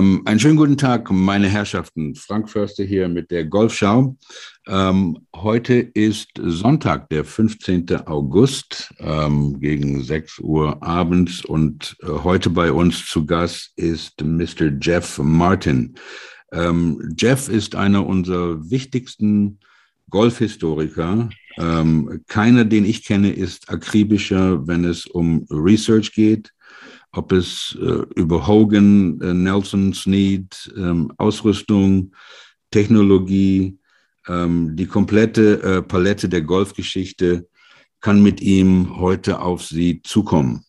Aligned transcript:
Ähm, 0.00 0.22
einen 0.24 0.40
schönen 0.40 0.56
guten 0.56 0.78
Tag, 0.78 1.10
meine 1.10 1.46
Herrschaften. 1.46 2.14
Frank 2.14 2.48
Förster 2.48 2.84
hier 2.84 3.06
mit 3.06 3.30
der 3.30 3.44
Golfschau. 3.44 4.16
Ähm, 4.66 5.26
heute 5.36 5.74
ist 5.74 6.30
Sonntag, 6.42 7.10
der 7.10 7.22
15. 7.22 8.06
August, 8.06 8.94
ähm, 8.98 9.60
gegen 9.60 10.02
6 10.02 10.38
Uhr 10.38 10.82
abends. 10.82 11.44
Und 11.44 11.98
äh, 12.00 12.06
heute 12.06 12.48
bei 12.48 12.72
uns 12.72 13.04
zu 13.08 13.26
Gast 13.26 13.72
ist 13.76 14.22
Mr. 14.22 14.70
Jeff 14.80 15.18
Martin. 15.18 15.94
Ähm, 16.50 17.14
Jeff 17.18 17.50
ist 17.50 17.74
einer 17.74 18.06
unserer 18.06 18.70
wichtigsten 18.70 19.58
Golfhistoriker. 20.08 21.28
Ähm, 21.58 22.22
keiner, 22.26 22.64
den 22.64 22.86
ich 22.86 23.04
kenne, 23.04 23.32
ist 23.32 23.68
akribischer, 23.68 24.66
wenn 24.66 24.86
es 24.86 25.04
um 25.04 25.46
Research 25.50 26.12
geht 26.14 26.52
ob 27.12 27.32
es 27.32 27.76
äh, 27.80 28.04
über 28.14 28.46
Hogan, 28.46 29.20
äh, 29.20 29.34
Nelson, 29.34 29.92
Snead, 29.92 30.72
ähm, 30.76 31.12
Ausrüstung, 31.18 32.12
Technologie, 32.70 33.78
ähm, 34.28 34.76
die 34.76 34.86
komplette 34.86 35.62
äh, 35.62 35.82
Palette 35.82 36.28
der 36.28 36.42
Golfgeschichte 36.42 37.48
kann 38.00 38.22
mit 38.22 38.40
ihm 38.40 38.98
heute 38.98 39.40
auf 39.40 39.64
Sie 39.64 40.02
zukommen. 40.02 40.64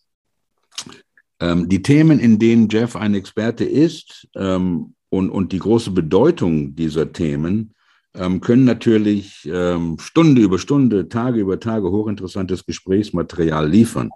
Ähm, 1.39 1.70
die 1.70 1.81
Themen, 1.81 2.20
in 2.20 2.39
denen 2.39 2.70
Jeff 2.70 2.95
ein 2.95 3.14
Experte 3.14 3.64
ist 3.64 4.28
ähm, 4.36 4.95
und, 5.09 5.30
und 5.30 5.52
die 5.52 5.59
große 5.59 5.92
Bedeutung 5.92 6.76
dieser 6.76 7.11
Themen, 7.14 7.73
ähm, 8.14 8.42
können 8.42 8.66
natürlich 8.66 9.50
ähm, 9.52 9.98
Stunde 10.00 10.42
über 10.42 10.59
Stunde, 10.59 11.08
Tage 11.08 11.39
über 11.39 11.59
Tage 11.59 11.89
hochinteressantes 11.89 12.66
Gesprächsmaterial 12.66 13.70
liefern. 13.70 14.09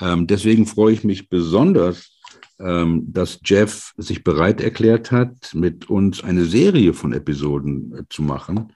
Ähm, 0.00 0.26
deswegen 0.26 0.66
freue 0.66 0.94
ich 0.94 1.04
mich 1.04 1.28
besonders, 1.28 2.18
ähm, 2.58 3.04
dass 3.12 3.40
Jeff 3.44 3.92
sich 3.96 4.24
bereit 4.24 4.60
erklärt 4.60 5.10
hat, 5.12 5.54
mit 5.54 5.88
uns 5.88 6.22
eine 6.22 6.44
Serie 6.44 6.92
von 6.92 7.12
Episoden 7.12 7.94
äh, 7.94 8.02
zu 8.08 8.22
machen. 8.22 8.72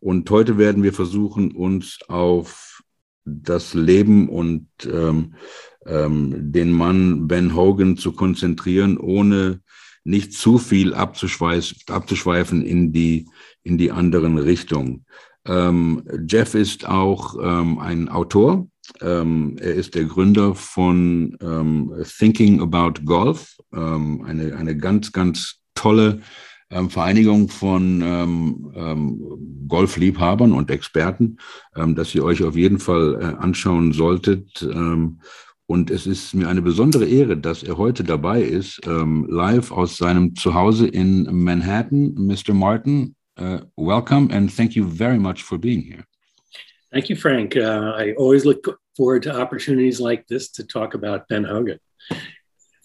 Und 0.00 0.30
heute 0.30 0.58
werden 0.58 0.82
wir 0.82 0.92
versuchen, 0.92 1.52
uns 1.52 1.98
auf 2.08 2.82
das 3.24 3.74
Leben 3.74 4.28
und 4.28 4.68
ähm, 4.90 5.34
ähm, 5.84 6.52
den 6.52 6.72
Mann 6.72 7.26
Ben 7.26 7.54
Hogan 7.54 7.96
zu 7.96 8.12
konzentrieren, 8.12 8.98
ohne 8.98 9.60
nicht 10.04 10.32
zu 10.32 10.58
viel 10.58 10.94
abzuschweifen 10.94 12.62
in 12.62 12.92
die, 12.92 13.28
in 13.64 13.76
die 13.76 13.90
anderen 13.90 14.38
Richtungen. 14.38 15.04
Ähm, 15.44 16.04
Jeff 16.28 16.54
ist 16.54 16.86
auch 16.86 17.36
ähm, 17.40 17.78
ein 17.78 18.08
Autor 18.08 18.68
ähm, 19.00 19.56
er 19.60 19.74
ist 19.74 19.94
der 19.94 20.04
Gründer 20.04 20.54
von 20.54 21.36
ähm, 21.40 21.92
Thinking 22.18 22.60
About 22.60 23.02
Golf, 23.04 23.56
ähm, 23.72 24.22
eine, 24.24 24.56
eine 24.56 24.76
ganz, 24.76 25.12
ganz 25.12 25.60
tolle 25.74 26.20
ähm, 26.70 26.90
Vereinigung 26.90 27.48
von 27.48 28.02
ähm, 28.02 28.72
ähm, 28.74 29.66
Golfliebhabern 29.68 30.52
und 30.52 30.70
Experten, 30.70 31.38
dass 31.74 32.14
ihr 32.14 32.24
euch 32.24 32.42
auf 32.44 32.56
jeden 32.56 32.78
Fall 32.78 33.18
äh, 33.20 33.42
anschauen 33.42 33.92
solltet. 33.92 34.62
und 35.68 35.90
es 35.90 36.06
ist 36.06 36.34
mir 36.34 36.48
eine 36.48 36.62
besondere 36.62 37.06
Ehre, 37.06 37.36
dass 37.36 37.64
er 37.64 37.76
heute 37.76 38.04
dabei 38.04 38.40
ist, 38.40 38.80
live 38.86 39.72
aus 39.72 39.96
seinem 39.96 40.36
Zuhause 40.36 40.86
in 40.86 41.24
Manhattan. 41.32 42.14
Mr. 42.14 42.54
Martin, 42.54 43.16
uh, 43.40 43.58
welcome 43.76 44.30
and 44.30 44.54
thank 44.54 44.76
you 44.76 44.88
very 44.88 45.18
much 45.18 45.42
for 45.42 45.58
being 45.58 45.82
here. 45.82 46.04
Thank 46.96 47.10
you, 47.10 47.16
Frank. 47.16 47.58
Uh, 47.58 47.92
I 47.94 48.14
always 48.14 48.46
look 48.46 48.80
forward 48.96 49.24
to 49.24 49.38
opportunities 49.38 50.00
like 50.00 50.26
this 50.28 50.48
to 50.52 50.64
talk 50.64 50.94
about 50.94 51.28
Ben 51.28 51.44
Hogan. 51.44 51.78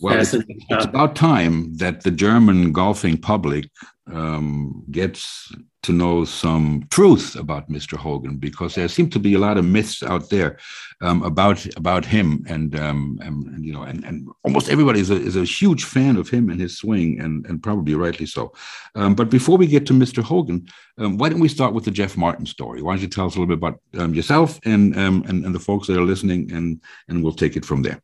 Well, 0.02 0.20
it's, 0.20 0.34
it's, 0.34 0.84
about 0.84 1.16
time 1.16 1.78
that 1.78 2.04
the 2.04 2.12
German 2.12 2.74
golfing 2.74 3.16
public 3.16 3.70
um, 4.12 4.84
gets 4.92 5.50
to 5.84 5.92
know 5.92 6.24
some 6.26 6.86
truth 6.92 7.36
about 7.36 7.70
Mr. 7.70 7.98
Hogan 7.98 8.38
because 8.38 8.76
there 8.76 8.88
seem 8.88 9.10
to 9.10 9.20
be 9.20 9.34
a 9.34 9.40
lot 9.40 9.58
of 9.58 9.66
myths 9.66 10.04
out 10.04 10.30
there 10.30 10.58
um, 11.02 11.24
about 11.24 11.66
about 11.76 12.06
him, 12.06 12.46
and, 12.48 12.76
um, 12.80 13.18
and, 13.22 13.66
you 13.66 13.74
know, 13.74 13.84
and, 13.84 14.04
and 14.04 14.28
almost 14.44 14.70
everybody 14.70 15.00
is 15.00 15.10
a, 15.10 15.16
is 15.16 15.36
a 15.36 15.44
huge 15.44 15.86
fan 15.86 16.18
of 16.18 16.30
him 16.30 16.50
and 16.50 16.62
his 16.62 16.78
swing, 16.78 17.20
and 17.20 17.46
and 17.48 17.64
probably 17.64 17.96
rightly 17.96 18.28
so. 18.28 18.54
Um, 18.96 19.16
but 19.16 19.30
before 19.30 19.58
we 19.58 19.66
get 19.66 19.86
to 19.88 19.94
Mr. 19.94 20.22
Hogan, 20.22 20.68
um, 21.00 21.18
why 21.18 21.30
don't 21.30 21.40
we 21.40 21.48
start 21.48 21.74
with 21.74 21.86
the 21.86 21.92
Jeff 21.92 22.16
Martin 22.16 22.46
story? 22.46 22.82
Why 22.82 22.94
don't 22.94 23.02
you 23.02 23.08
tell 23.08 23.26
us 23.26 23.36
a 23.36 23.40
little 23.40 23.56
bit 23.56 23.58
about 23.58 23.80
um, 23.98 24.14
yourself 24.14 24.60
and, 24.66 24.96
and 24.96 25.26
and 25.26 25.56
the 25.56 25.60
folks 25.60 25.88
that 25.88 25.98
are 25.98 26.06
listening, 26.06 26.52
and 26.52 26.82
and 27.08 27.24
we'll 27.24 27.34
take 27.34 27.56
it 27.56 27.66
from 27.66 27.82
there. 27.82 28.02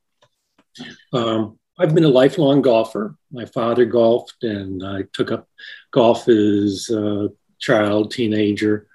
Um, 1.13 1.59
I've 1.79 1.93
been 1.93 2.05
a 2.05 2.09
lifelong 2.09 2.61
golfer. 2.63 3.15
My 3.31 3.45
father 3.45 3.85
golfed, 3.85 4.43
and 4.43 4.83
I 4.83 5.03
took 5.13 5.31
up 5.31 5.47
golf 5.91 6.27
as 6.27 6.89
a 6.89 7.29
child, 7.59 8.11
teenager, 8.11 8.87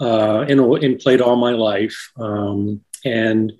uh, 0.00 0.40
and, 0.48 0.98
played 0.98 1.20
all 1.20 1.36
my 1.36 1.52
life. 1.52 2.12
Um, 2.16 2.80
and 3.04 3.52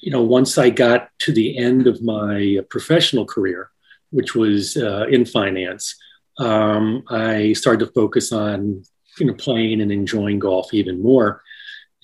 you 0.00 0.10
know, 0.10 0.22
once 0.22 0.58
I 0.58 0.70
got 0.70 1.08
to 1.20 1.32
the 1.32 1.58
end 1.58 1.86
of 1.86 2.02
my 2.02 2.60
professional 2.70 3.26
career, 3.26 3.70
which 4.10 4.34
was 4.34 4.76
uh, 4.76 5.06
in 5.10 5.24
finance, 5.24 5.96
um, 6.38 7.02
I 7.08 7.52
started 7.52 7.84
to 7.86 7.92
focus 7.92 8.32
on 8.32 8.82
you 9.18 9.26
know 9.26 9.34
playing 9.34 9.80
and 9.80 9.92
enjoying 9.92 10.38
golf 10.38 10.72
even 10.72 11.02
more. 11.02 11.42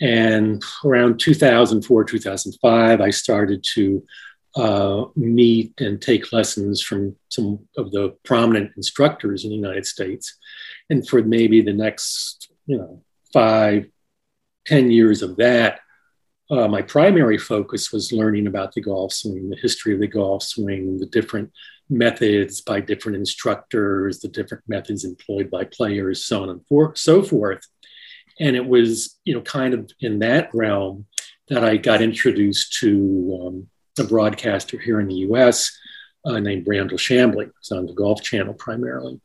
And 0.00 0.62
around 0.84 1.18
2004, 1.20 2.04
2005, 2.04 3.00
I 3.00 3.10
started 3.10 3.64
to 3.74 4.04
uh, 4.56 5.04
meet 5.14 5.78
and 5.80 6.00
take 6.00 6.32
lessons 6.32 6.82
from 6.82 7.14
some 7.28 7.58
of 7.76 7.92
the 7.92 8.16
prominent 8.24 8.72
instructors 8.76 9.44
in 9.44 9.50
the 9.50 9.56
United 9.56 9.86
States. 9.86 10.36
And 10.88 11.06
for 11.06 11.22
maybe 11.22 11.60
the 11.60 11.74
next, 11.74 12.50
you 12.66 12.78
know, 12.78 13.02
five, 13.32 13.86
ten 14.66 14.90
years 14.90 15.22
of 15.22 15.36
that, 15.36 15.80
uh, 16.50 16.68
my 16.68 16.80
primary 16.80 17.38
focus 17.38 17.92
was 17.92 18.12
learning 18.12 18.46
about 18.46 18.72
the 18.72 18.80
golf 18.80 19.12
swing, 19.12 19.50
the 19.50 19.56
history 19.56 19.92
of 19.92 20.00
the 20.00 20.06
golf 20.06 20.42
swing, 20.42 20.98
the 20.98 21.06
different 21.06 21.52
methods 21.90 22.60
by 22.60 22.80
different 22.80 23.16
instructors, 23.16 24.20
the 24.20 24.28
different 24.28 24.64
methods 24.66 25.04
employed 25.04 25.50
by 25.50 25.64
players, 25.64 26.24
so 26.24 26.42
on 26.42 26.48
and 26.48 26.66
for, 26.66 26.94
so 26.96 27.22
forth. 27.22 27.66
And 28.40 28.56
it 28.56 28.66
was, 28.66 29.18
you 29.24 29.34
know, 29.34 29.40
kind 29.40 29.74
of 29.74 29.90
in 30.00 30.20
that 30.20 30.50
realm 30.54 31.06
that 31.48 31.64
I 31.64 31.76
got 31.76 32.02
introduced 32.02 32.78
to 32.80 33.40
um, 33.42 33.66
a 33.98 34.04
broadcaster 34.04 34.78
here 34.78 35.00
in 35.00 35.08
the 35.08 35.26
US 35.30 35.76
uh, 36.24 36.38
named 36.38 36.66
Brandel 36.66 36.98
Chamblee. 36.98 37.50
It's 37.58 37.72
on 37.72 37.86
the 37.86 37.92
Golf 37.92 38.22
Channel 38.22 38.54
primarily. 38.54 39.20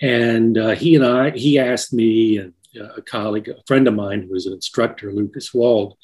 And 0.00 0.56
uh, 0.56 0.70
he 0.70 0.94
and 0.94 1.04
I, 1.04 1.30
he 1.30 1.58
asked 1.58 1.92
me 1.92 2.38
and 2.38 2.54
uh, 2.78 2.94
a 2.96 3.02
colleague, 3.02 3.48
a 3.48 3.56
friend 3.66 3.88
of 3.88 3.94
mine 3.94 4.22
who 4.22 4.32
was 4.32 4.46
an 4.46 4.52
instructor, 4.52 5.12
Lucas 5.12 5.52
Wald, 5.52 5.96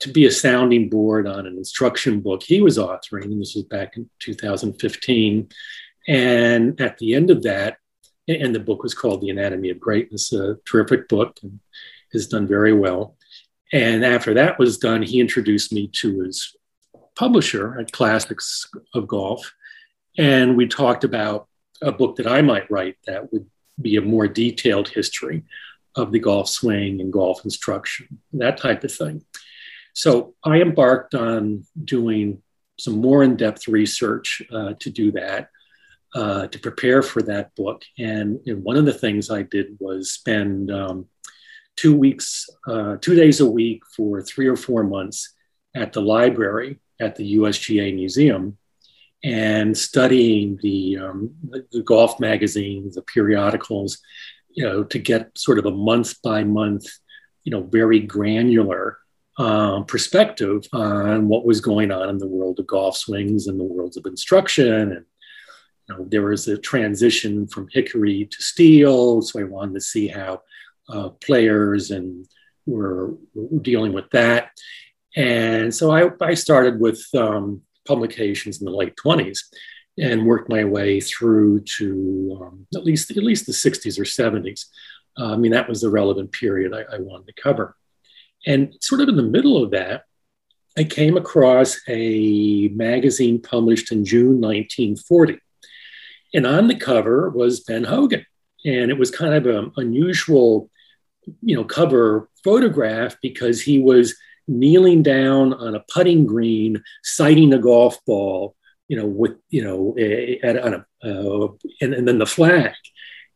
to 0.00 0.12
be 0.12 0.26
a 0.26 0.30
sounding 0.30 0.88
board 0.88 1.26
on 1.26 1.46
an 1.46 1.56
instruction 1.56 2.20
book 2.20 2.42
he 2.42 2.60
was 2.60 2.78
authoring. 2.78 3.24
And 3.24 3.40
this 3.40 3.54
was 3.54 3.64
back 3.64 3.96
in 3.96 4.08
2015. 4.20 5.48
And 6.06 6.80
at 6.80 6.98
the 6.98 7.14
end 7.14 7.30
of 7.30 7.42
that, 7.42 7.78
and 8.28 8.54
the 8.54 8.60
book 8.60 8.82
was 8.82 8.94
called 8.94 9.20
The 9.20 9.30
Anatomy 9.30 9.70
of 9.70 9.80
Greatness, 9.80 10.32
a 10.32 10.56
terrific 10.64 11.08
book 11.08 11.38
and 11.42 11.60
has 12.12 12.26
done 12.26 12.46
very 12.46 12.72
well. 12.72 13.16
And 13.72 14.04
after 14.04 14.34
that 14.34 14.58
was 14.58 14.78
done, 14.78 15.02
he 15.02 15.20
introduced 15.20 15.72
me 15.72 15.88
to 16.00 16.20
his 16.20 16.56
publisher 17.16 17.78
at 17.78 17.92
Classics 17.92 18.66
of 18.94 19.06
Golf. 19.06 19.52
And 20.18 20.56
we 20.56 20.66
talked 20.66 21.04
about 21.04 21.48
a 21.82 21.92
book 21.92 22.16
that 22.16 22.26
I 22.26 22.42
might 22.42 22.70
write 22.70 22.96
that 23.06 23.32
would 23.32 23.46
be 23.80 23.96
a 23.96 24.02
more 24.02 24.28
detailed 24.28 24.88
history 24.88 25.44
of 25.96 26.12
the 26.12 26.18
golf 26.18 26.48
swing 26.48 27.00
and 27.00 27.12
golf 27.12 27.44
instruction, 27.44 28.20
that 28.32 28.56
type 28.56 28.82
of 28.84 28.92
thing. 28.92 29.24
So 29.92 30.34
I 30.42 30.60
embarked 30.60 31.14
on 31.14 31.64
doing 31.82 32.42
some 32.78 33.00
more 33.00 33.22
in 33.22 33.36
depth 33.36 33.68
research 33.68 34.42
uh, 34.52 34.74
to 34.80 34.90
do 34.90 35.12
that, 35.12 35.50
uh, 36.14 36.48
to 36.48 36.58
prepare 36.58 37.02
for 37.02 37.22
that 37.22 37.54
book. 37.54 37.84
And, 37.98 38.40
and, 38.46 38.64
one 38.64 38.76
of 38.76 38.84
the 38.84 38.92
things 38.92 39.30
I 39.30 39.42
did 39.42 39.76
was 39.78 40.12
spend 40.12 40.72
um, 40.72 41.06
two 41.76 41.96
weeks, 41.96 42.48
uh, 42.66 42.96
two 43.00 43.14
days 43.14 43.40
a 43.40 43.48
week 43.48 43.82
for 43.96 44.20
three 44.20 44.48
or 44.48 44.56
four 44.56 44.82
months 44.82 45.32
at 45.76 45.92
the 45.92 46.02
library 46.02 46.80
at 47.04 47.16
the 47.16 47.36
USGA 47.36 47.94
Museum 47.94 48.56
and 49.22 49.76
studying 49.76 50.58
the, 50.62 50.98
um, 50.98 51.34
the 51.72 51.82
golf 51.82 52.20
magazines, 52.20 52.94
the 52.94 53.02
periodicals, 53.02 53.98
you 54.50 54.64
know, 54.64 54.84
to 54.84 54.98
get 54.98 55.36
sort 55.36 55.58
of 55.58 55.66
a 55.66 55.70
month 55.70 56.20
by 56.22 56.44
month, 56.44 56.86
you 57.42 57.50
know, 57.50 57.62
very 57.62 58.00
granular 58.00 58.98
um, 59.38 59.84
perspective 59.84 60.64
on 60.72 61.28
what 61.28 61.44
was 61.44 61.60
going 61.60 61.90
on 61.90 62.08
in 62.08 62.18
the 62.18 62.26
world 62.26 62.60
of 62.60 62.66
golf 62.66 62.96
swings 62.96 63.46
and 63.46 63.58
the 63.58 63.64
worlds 63.64 63.96
of 63.96 64.06
instruction. 64.06 64.92
And 64.92 65.04
you 65.88 65.94
know, 65.94 66.06
there 66.08 66.22
was 66.22 66.46
a 66.48 66.56
transition 66.56 67.46
from 67.46 67.68
hickory 67.70 68.26
to 68.26 68.42
steel, 68.42 69.22
so 69.22 69.40
I 69.40 69.44
wanted 69.44 69.74
to 69.74 69.80
see 69.80 70.08
how 70.08 70.42
uh, 70.88 71.10
players 71.10 71.90
and 71.90 72.26
were 72.66 73.14
dealing 73.60 73.92
with 73.92 74.08
that. 74.10 74.50
And 75.16 75.74
so 75.74 75.90
I, 75.90 76.10
I 76.20 76.34
started 76.34 76.80
with 76.80 77.02
um, 77.14 77.62
publications 77.86 78.60
in 78.60 78.66
the 78.66 78.72
late 78.72 78.94
20s. 78.96 79.40
and 79.96 80.26
worked 80.26 80.48
my 80.48 80.64
way 80.64 81.00
through 81.00 81.60
to 81.60 82.40
um, 82.42 82.66
at 82.74 82.84
least 82.84 83.12
at 83.12 83.22
least 83.22 83.46
the 83.46 83.52
60s 83.52 83.98
or 83.98 84.04
70s. 84.04 84.66
Uh, 85.16 85.34
I 85.34 85.36
mean, 85.36 85.52
that 85.52 85.68
was 85.68 85.80
the 85.80 85.90
relevant 85.90 86.32
period 86.32 86.74
I, 86.74 86.96
I, 86.96 86.98
wanted 86.98 87.28
to 87.28 87.40
cover. 87.40 87.76
And 88.44 88.74
sort 88.80 89.00
of 89.00 89.08
in 89.08 89.16
the 89.16 89.22
middle 89.22 89.62
of 89.62 89.70
that, 89.70 90.02
I 90.76 90.82
came 90.82 91.16
across 91.16 91.80
a 91.88 92.68
magazine 92.74 93.40
published 93.40 93.92
in 93.92 94.04
June 94.04 94.40
1940. 94.40 95.38
And 96.34 96.46
on 96.46 96.66
the 96.66 96.74
cover 96.74 97.30
was 97.30 97.60
Ben 97.60 97.84
Hogan. 97.84 98.26
And 98.66 98.90
it 98.90 98.98
was 98.98 99.12
kind 99.12 99.34
of 99.34 99.46
an 99.46 99.70
unusual, 99.76 100.68
you 101.42 101.54
know, 101.54 101.64
cover 101.64 102.28
photograph 102.42 103.16
because 103.22 103.62
he 103.62 103.78
was 103.80 104.16
kneeling 104.46 105.02
down 105.02 105.54
on 105.54 105.74
a 105.74 105.84
putting 105.92 106.26
green, 106.26 106.82
sighting 107.02 107.52
a 107.52 107.58
golf 107.58 107.98
ball, 108.04 108.54
you 108.88 108.96
know, 108.96 109.06
with, 109.06 109.36
you 109.50 109.64
know, 109.64 109.96
at, 110.42 110.58
on 110.58 110.74
a, 110.74 111.08
uh, 111.08 111.48
and, 111.80 111.94
and 111.94 112.06
then 112.06 112.18
the 112.18 112.26
flag. 112.26 112.74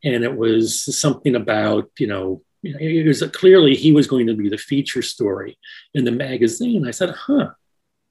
And 0.05 0.25
it 0.25 0.37
was 0.37 0.97
something 0.97 1.35
about, 1.35 1.91
you 1.99 2.07
know, 2.07 2.43
it 2.63 3.07
was 3.07 3.23
clearly 3.33 3.75
he 3.75 3.93
was 3.93 4.07
going 4.07 4.27
to 4.27 4.35
be 4.35 4.49
the 4.49 4.59
feature 4.59 5.03
story 5.03 5.59
in 5.95 6.05
the 6.05 6.11
magazine. 6.11 6.87
I 6.87 6.91
said, 6.91 7.11
huh, 7.11 7.51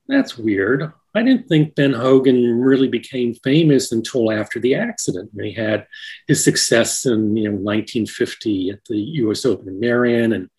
that's 0.08 0.38
weird. 0.38 0.92
I 1.14 1.24
didn't 1.24 1.48
think 1.48 1.76
Ben 1.76 1.94
Hogan 1.94 2.60
really 2.60 2.88
became 2.88 3.34
famous 3.34 3.92
until 3.92 4.32
after 4.32 4.60
the 4.60 4.76
accident. 4.76 5.32
when 5.34 5.48
He 5.48 5.54
had 5.54 5.88
his 6.28 6.44
success 6.44 7.06
in 7.06 7.36
you 7.36 7.46
know 7.46 7.56
1950 7.56 8.70
at 8.70 8.86
the 8.86 8.98
U.S. 8.98 9.46
Open 9.46 9.68
in 9.68 9.80
Merion 9.80 10.34
and 10.34 10.50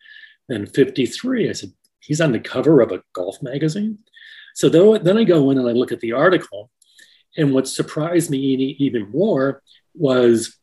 then 0.48 0.66
53. 0.66 1.48
I 1.48 1.52
said, 1.52 1.72
he's 2.08 2.20
on 2.20 2.32
the 2.32 2.40
cover 2.40 2.80
of 2.80 2.90
a 2.90 3.02
golf 3.12 3.40
magazine. 3.42 3.98
So 4.54 4.68
then 4.68 5.18
I 5.18 5.24
go 5.24 5.50
in 5.50 5.58
and 5.58 5.68
I 5.68 5.72
look 5.72 5.92
at 5.92 6.00
the 6.00 6.12
article, 6.12 6.70
and 7.36 7.52
what 7.52 7.68
surprised 7.68 8.30
me 8.30 8.38
even 8.80 9.10
more 9.10 9.62
was 9.94 10.56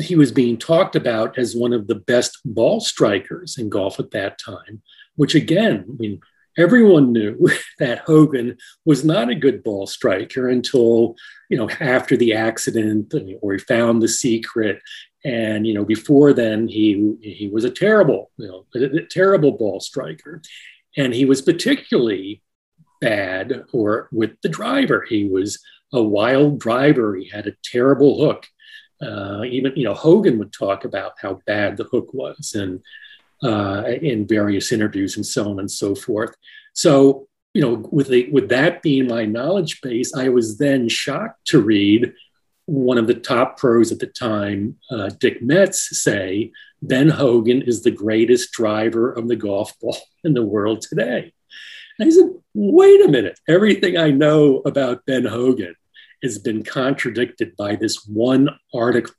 he 0.00 0.16
was 0.16 0.30
being 0.30 0.56
talked 0.56 0.94
about 0.94 1.38
as 1.38 1.56
one 1.56 1.72
of 1.72 1.86
the 1.86 1.94
best 1.94 2.38
ball 2.44 2.80
strikers 2.80 3.58
in 3.58 3.68
golf 3.68 3.98
at 3.98 4.12
that 4.12 4.38
time, 4.38 4.82
which 5.16 5.34
again, 5.34 5.84
I 5.88 5.96
mean, 5.98 6.20
everyone 6.56 7.12
knew 7.12 7.48
that 7.78 8.00
Hogan 8.00 8.56
was 8.84 9.04
not 9.04 9.30
a 9.30 9.34
good 9.34 9.64
ball 9.64 9.86
striker 9.86 10.48
until, 10.48 11.16
you 11.48 11.56
know, 11.56 11.68
after 11.80 12.16
the 12.16 12.34
accident 12.34 13.14
or 13.40 13.54
he 13.54 13.58
found 13.58 14.02
the 14.02 14.08
secret. 14.08 14.80
And, 15.24 15.66
you 15.66 15.72
know, 15.72 15.84
before 15.84 16.32
then, 16.32 16.68
he, 16.68 17.16
he 17.22 17.48
was 17.48 17.64
a 17.64 17.70
terrible, 17.70 18.30
you 18.36 18.46
know, 18.46 18.66
a, 18.74 18.98
a 18.98 19.06
terrible 19.06 19.52
ball 19.52 19.80
striker. 19.80 20.42
And 20.96 21.14
he 21.14 21.24
was 21.24 21.40
particularly 21.42 22.42
bad 23.00 23.64
or 23.72 24.08
with 24.12 24.32
the 24.42 24.48
driver. 24.48 25.04
He 25.08 25.24
was 25.24 25.58
a 25.92 26.02
wild 26.02 26.60
driver. 26.60 27.16
He 27.16 27.28
had 27.28 27.46
a 27.46 27.56
terrible 27.62 28.18
hook. 28.24 28.46
Uh, 29.02 29.42
even 29.44 29.72
you 29.76 29.84
know 29.84 29.92
Hogan 29.92 30.38
would 30.38 30.52
talk 30.52 30.84
about 30.84 31.12
how 31.20 31.40
bad 31.46 31.76
the 31.76 31.84
hook 31.84 32.14
was, 32.14 32.54
and 32.54 32.80
uh, 33.42 33.84
in 34.00 34.26
various 34.26 34.72
interviews 34.72 35.16
and 35.16 35.26
so 35.26 35.50
on 35.50 35.58
and 35.58 35.70
so 35.70 35.94
forth. 35.94 36.34
So 36.74 37.28
you 37.54 37.62
know, 37.62 37.88
with 37.92 38.08
the, 38.08 38.28
with 38.32 38.48
that 38.48 38.82
being 38.82 39.06
my 39.06 39.24
knowledge 39.24 39.80
base, 39.80 40.12
I 40.14 40.28
was 40.28 40.58
then 40.58 40.88
shocked 40.88 41.46
to 41.46 41.60
read 41.60 42.12
one 42.66 42.98
of 42.98 43.06
the 43.06 43.14
top 43.14 43.58
pros 43.58 43.92
at 43.92 43.98
the 43.98 44.06
time, 44.06 44.76
uh, 44.90 45.10
Dick 45.18 45.42
Metz, 45.42 46.02
say 46.02 46.52
Ben 46.82 47.08
Hogan 47.08 47.62
is 47.62 47.82
the 47.82 47.90
greatest 47.90 48.52
driver 48.52 49.12
of 49.12 49.28
the 49.28 49.36
golf 49.36 49.78
ball 49.80 49.98
in 50.24 50.34
the 50.34 50.44
world 50.44 50.82
today. 50.82 51.32
And 51.98 52.08
I 52.08 52.10
said, 52.10 52.30
wait 52.54 53.04
a 53.04 53.08
minute, 53.08 53.38
everything 53.48 53.96
I 53.96 54.10
know 54.10 54.62
about 54.66 55.06
Ben 55.06 55.24
Hogan 55.24 55.74
has 56.22 56.38
been 56.38 56.64
contradicted 56.64 57.54
by 57.56 57.76
this 57.76 58.06
one 58.06 58.48
article. 58.74 59.14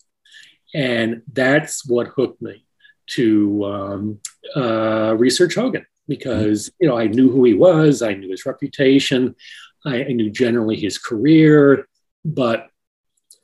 And 0.74 1.22
that's 1.32 1.88
what 1.88 2.08
hooked 2.08 2.42
me 2.42 2.66
to 3.12 3.66
um, 3.66 4.20
uh, 4.56 5.16
research 5.16 5.56
Hogan 5.56 5.86
because 6.08 6.72
you 6.80 6.88
know 6.88 6.98
I 6.98 7.08
knew 7.08 7.32
who 7.32 7.44
he 7.46 7.54
was, 7.54 8.02
I 8.02 8.14
knew 8.14 8.30
his 8.30 8.46
reputation, 8.46 9.36
I, 9.86 10.06
I 10.06 10.08
knew 10.08 10.30
generally 10.30 10.76
his 10.76 10.98
career, 10.98 11.88
but 12.24 12.68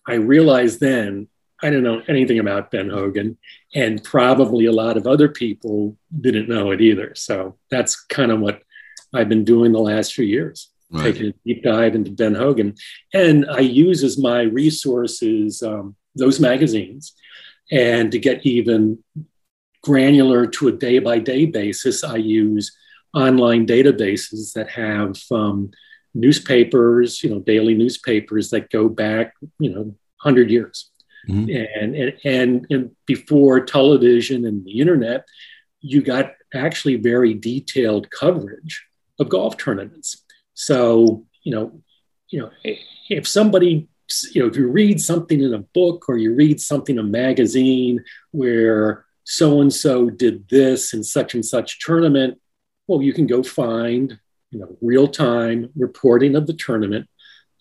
I 0.08 0.16
realized 0.16 0.80
then 0.80 1.28
I 1.62 1.70
didn't 1.70 1.84
know 1.84 2.02
anything 2.08 2.40
about 2.40 2.72
Ben 2.72 2.90
Hogan, 2.90 3.38
and 3.76 4.04
probably 4.04 4.66
a 4.66 4.72
lot 4.72 4.98
of 4.98 5.06
other 5.06 5.30
people 5.30 5.98
didn't 6.20 6.50
know 6.50 6.72
it 6.72 6.82
either. 6.82 7.14
So 7.16 7.58
that's 7.70 7.96
kind 8.06 8.32
of 8.32 8.40
what 8.40 8.64
I've 9.14 9.30
been 9.30 9.44
doing 9.44 9.72
the 9.72 9.80
last 9.80 10.14
few 10.14 10.26
years 10.26 10.72
right. 10.92 11.04
taking 11.04 11.30
a 11.30 11.34
deep 11.46 11.64
dive 11.64 11.96
into 11.96 12.12
Ben 12.12 12.36
Hogan. 12.36 12.76
And 13.14 13.50
I 13.50 13.60
use 13.60 14.04
as 14.04 14.18
my 14.18 14.42
resources 14.42 15.64
um, 15.64 15.96
those 16.16 16.40
magazines. 16.40 17.14
And 17.72 18.12
to 18.12 18.20
get 18.20 18.46
even 18.46 19.00
granular 19.84 20.46
to 20.46 20.68
a 20.68 20.72
day 20.72 21.00
by 21.00 21.20
day 21.20 21.46
basis, 21.46 22.04
I 22.04 22.18
use 22.18 22.76
online 23.14 23.66
databases 23.66 24.54
that 24.54 24.70
have 24.70 25.18
um, 25.32 25.72
newspapers, 26.14 27.24
you 27.24 27.30
know, 27.30 27.40
daily 27.40 27.74
newspapers 27.74 28.50
that 28.50 28.70
go 28.70 28.90
back, 28.90 29.34
you 29.60 29.70
know, 29.70 29.82
100 30.24 30.50
years. 30.50 30.90
Mm-hmm. 31.30 31.50
And, 31.80 31.96
and, 31.96 32.14
and, 32.24 32.68
and 32.70 32.92
before 33.06 33.60
television 33.62 34.46
and 34.46 34.66
the 34.66 34.80
internet, 34.80 35.26
you 35.80 36.02
got 36.02 36.34
actually 36.54 36.96
very 36.96 37.34
detailed 37.34 38.10
coverage 38.12 38.86
of 39.20 39.30
golf 39.30 39.58
tournaments. 39.58 40.24
So, 40.54 41.26
you 41.44 41.54
know, 41.54 41.82
you 42.30 42.40
know, 42.40 42.52
if 43.10 43.28
somebody, 43.28 43.88
you 44.32 44.42
know, 44.42 44.48
if 44.48 44.56
you 44.56 44.68
read 44.68 45.02
something 45.02 45.42
in 45.42 45.54
a 45.54 45.60
book 45.60 46.06
or 46.08 46.18
you 46.18 46.34
read 46.34 46.60
something 46.62 46.98
in 46.98 47.06
a 47.06 47.08
magazine 47.08 48.04
where 48.32 49.06
so 49.24 49.62
and 49.62 49.74
so 49.74 50.10
did 50.10 50.48
this 50.50 50.94
in 50.94 51.04
such 51.04 51.34
and 51.34 51.46
such 51.46 51.80
tournament, 51.80 52.40
well, 52.88 53.02
you 53.02 53.14
can 53.14 53.28
go 53.28 53.44
find, 53.44 54.20
you 54.52 54.60
know, 54.60 54.78
real 54.82 55.08
time 55.08 55.70
reporting 55.76 56.36
of 56.36 56.48
the 56.48 56.54
tournament 56.54 57.08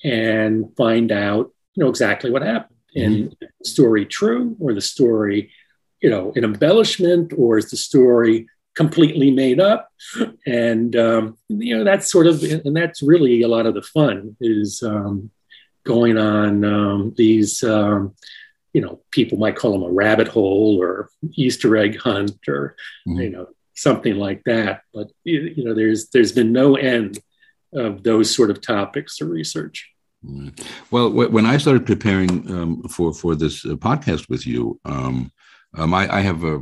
and 0.04 0.74
find 0.76 1.10
out, 1.10 1.50
you 1.74 1.84
know, 1.84 1.90
exactly 1.90 2.30
what 2.30 2.42
happened. 2.42 2.76
Mm-hmm. 2.96 3.12
And 3.12 3.36
story 3.64 4.04
true 4.04 4.56
or 4.60 4.74
the 4.74 4.80
story, 4.80 5.52
you 6.00 6.10
know, 6.10 6.32
an 6.34 6.44
embellishment 6.44 7.32
or 7.36 7.58
is 7.58 7.70
the 7.70 7.76
story 7.76 8.48
completely 8.74 9.30
made 9.30 9.60
up 9.60 9.90
and 10.46 10.94
um, 10.96 11.36
you 11.48 11.76
know 11.76 11.84
that's 11.84 12.10
sort 12.10 12.26
of 12.26 12.42
and 12.42 12.74
that's 12.76 13.02
really 13.02 13.42
a 13.42 13.48
lot 13.48 13.66
of 13.66 13.74
the 13.74 13.82
fun 13.82 14.36
is 14.40 14.82
um, 14.82 15.30
going 15.84 16.16
on 16.16 16.64
um, 16.64 17.12
these 17.16 17.64
um, 17.64 18.14
you 18.72 18.80
know 18.80 19.00
people 19.10 19.38
might 19.38 19.56
call 19.56 19.72
them 19.72 19.82
a 19.82 19.92
rabbit 19.92 20.28
hole 20.28 20.80
or 20.80 21.10
easter 21.32 21.76
egg 21.76 21.98
hunt 21.98 22.38
or 22.48 22.76
mm-hmm. 23.06 23.20
you 23.20 23.30
know 23.30 23.48
something 23.86 24.16
like 24.16 24.42
that 24.44 24.82
but 24.92 25.08
you 25.24 25.64
know 25.64 25.74
there's 25.74 26.10
there's 26.10 26.32
been 26.32 26.52
no 26.52 26.76
end 26.76 27.18
of 27.72 28.02
those 28.02 28.34
sort 28.34 28.50
of 28.50 28.60
topics 28.60 29.16
to 29.16 29.24
research 29.24 29.90
well 30.90 31.10
when 31.10 31.46
i 31.46 31.56
started 31.56 31.86
preparing 31.86 32.30
um, 32.56 32.82
for 32.94 33.12
for 33.14 33.34
this 33.34 33.64
uh, 33.64 33.70
podcast 33.88 34.28
with 34.28 34.46
you 34.46 34.78
um, 34.84 35.30
um, 35.78 35.94
I, 35.94 36.16
I, 36.18 36.20
have 36.20 36.42
a 36.42 36.60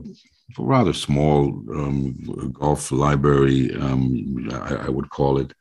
rather 0.59 0.93
small 0.93 1.47
um, 1.71 2.53
golf 2.53 2.93
library, 2.93 3.75
um, 3.77 4.49
I, 4.53 4.87
I, 4.87 4.89
would 4.91 5.09
call 5.09 5.39
it. 5.39 5.55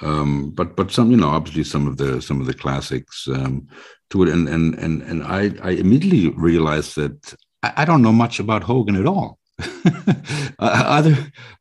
Um, 0.00 0.50
but 0.50 0.76
but 0.76 0.92
some 0.92 1.10
you 1.10 1.16
know 1.16 1.28
obviously 1.28 1.64
some 1.64 1.86
of 1.88 1.96
the 1.96 2.20
some 2.22 2.40
of 2.40 2.46
the 2.46 2.54
classics 2.54 3.24
to 3.24 4.22
it, 4.22 4.28
and 4.28 4.48
and 4.48 4.74
and 4.74 5.02
and 5.02 5.22
I 5.24 5.50
I 5.62 5.70
immediately 5.70 6.30
realized 6.30 6.94
that 6.96 7.34
I, 7.62 7.72
I 7.78 7.84
don't 7.84 8.02
know 8.02 8.12
much 8.12 8.38
about 8.40 8.62
Hogan 8.62 8.96
at 8.96 9.06
all. 9.06 9.38
Uh, 10.58 10.84
other 10.86 11.16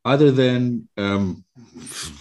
other 0.06 0.30
than 0.30 0.88
um, 0.96 1.44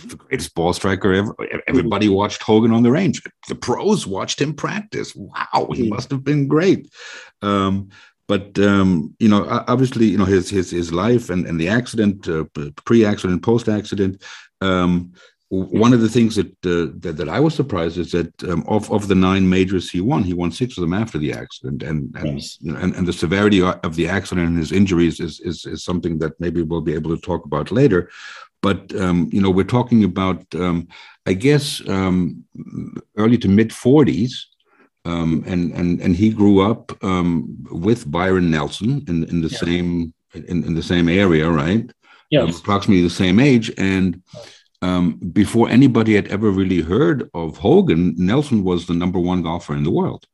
the 0.08 0.16
greatest 0.16 0.54
ball 0.54 0.72
striker 0.72 1.12
ever. 1.12 1.36
Everybody 1.66 2.08
watched 2.08 2.42
Hogan 2.42 2.72
on 2.72 2.82
the 2.82 2.90
range. 2.90 3.22
The 3.48 3.54
pros 3.54 4.06
watched 4.06 4.40
him 4.40 4.54
practice. 4.54 5.14
Wow, 5.14 5.68
he 5.74 5.84
hmm. 5.84 5.94
must 5.94 6.10
have 6.10 6.24
been 6.24 6.48
great. 6.48 6.90
Um, 7.42 7.90
but 8.28 8.58
um, 8.58 9.14
you 9.18 9.28
know, 9.28 9.46
obviously, 9.68 10.06
you 10.06 10.16
know 10.16 10.24
his 10.24 10.48
his 10.48 10.70
his 10.70 10.92
life 10.92 11.28
and 11.28 11.46
and 11.46 11.60
the 11.60 11.68
accident, 11.68 12.28
uh, 12.28 12.44
pre-accident, 12.84 13.42
post-accident. 13.42 14.22
Um, 14.60 15.12
one 15.50 15.92
of 15.92 16.00
the 16.00 16.08
things 16.08 16.36
that, 16.36 16.46
uh, 16.64 16.94
that, 17.00 17.16
that 17.16 17.28
I 17.28 17.40
was 17.40 17.56
surprised 17.56 17.98
is 17.98 18.12
that 18.12 18.32
um, 18.44 18.64
of 18.68 18.90
of 18.92 19.08
the 19.08 19.16
nine 19.16 19.48
majors 19.48 19.90
he 19.90 20.00
won, 20.00 20.22
he 20.22 20.32
won 20.32 20.52
six 20.52 20.78
of 20.78 20.82
them 20.82 20.94
after 20.94 21.18
the 21.18 21.32
accident, 21.32 21.82
and 21.82 22.14
and 22.16 22.38
yes. 22.38 22.56
you 22.60 22.72
know, 22.72 22.78
and, 22.78 22.94
and 22.94 23.06
the 23.06 23.12
severity 23.12 23.60
of 23.60 23.96
the 23.96 24.08
accident 24.08 24.46
and 24.46 24.56
his 24.56 24.70
injuries 24.70 25.18
is, 25.18 25.40
is 25.40 25.66
is 25.66 25.82
something 25.82 26.18
that 26.18 26.38
maybe 26.38 26.62
we'll 26.62 26.80
be 26.80 26.94
able 26.94 27.14
to 27.14 27.20
talk 27.20 27.44
about 27.44 27.72
later. 27.72 28.08
But 28.62 28.94
um, 28.94 29.28
you 29.32 29.40
know, 29.40 29.50
we're 29.50 29.64
talking 29.64 30.04
about, 30.04 30.44
um, 30.54 30.86
I 31.26 31.32
guess, 31.32 31.86
um, 31.88 32.44
early 33.16 33.38
to 33.38 33.48
mid 33.48 33.72
forties, 33.72 34.46
um, 35.04 35.42
and 35.48 35.72
and 35.72 36.00
and 36.00 36.14
he 36.14 36.30
grew 36.30 36.60
up 36.60 36.96
um, 37.02 37.56
with 37.72 38.08
Byron 38.08 38.52
Nelson 38.52 39.04
in 39.08 39.24
in 39.24 39.40
the 39.40 39.48
yeah. 39.48 39.58
same 39.58 40.14
in, 40.32 40.62
in 40.62 40.74
the 40.74 40.82
same 40.82 41.08
area, 41.08 41.50
right? 41.50 41.90
Yeah, 42.30 42.48
approximately 42.48 43.02
the 43.02 43.10
same 43.10 43.40
age, 43.40 43.72
and 43.76 44.22
um, 44.82 45.18
before 45.32 45.68
anybody 45.68 46.14
had 46.14 46.28
ever 46.28 46.50
really 46.50 46.80
heard 46.80 47.30
of 47.34 47.58
Hogan, 47.58 48.14
Nelson 48.16 48.64
was 48.64 48.86
the 48.86 48.94
number 48.94 49.18
one 49.18 49.42
golfer 49.42 49.74
in 49.74 49.84
the 49.84 49.90
world. 49.90 50.24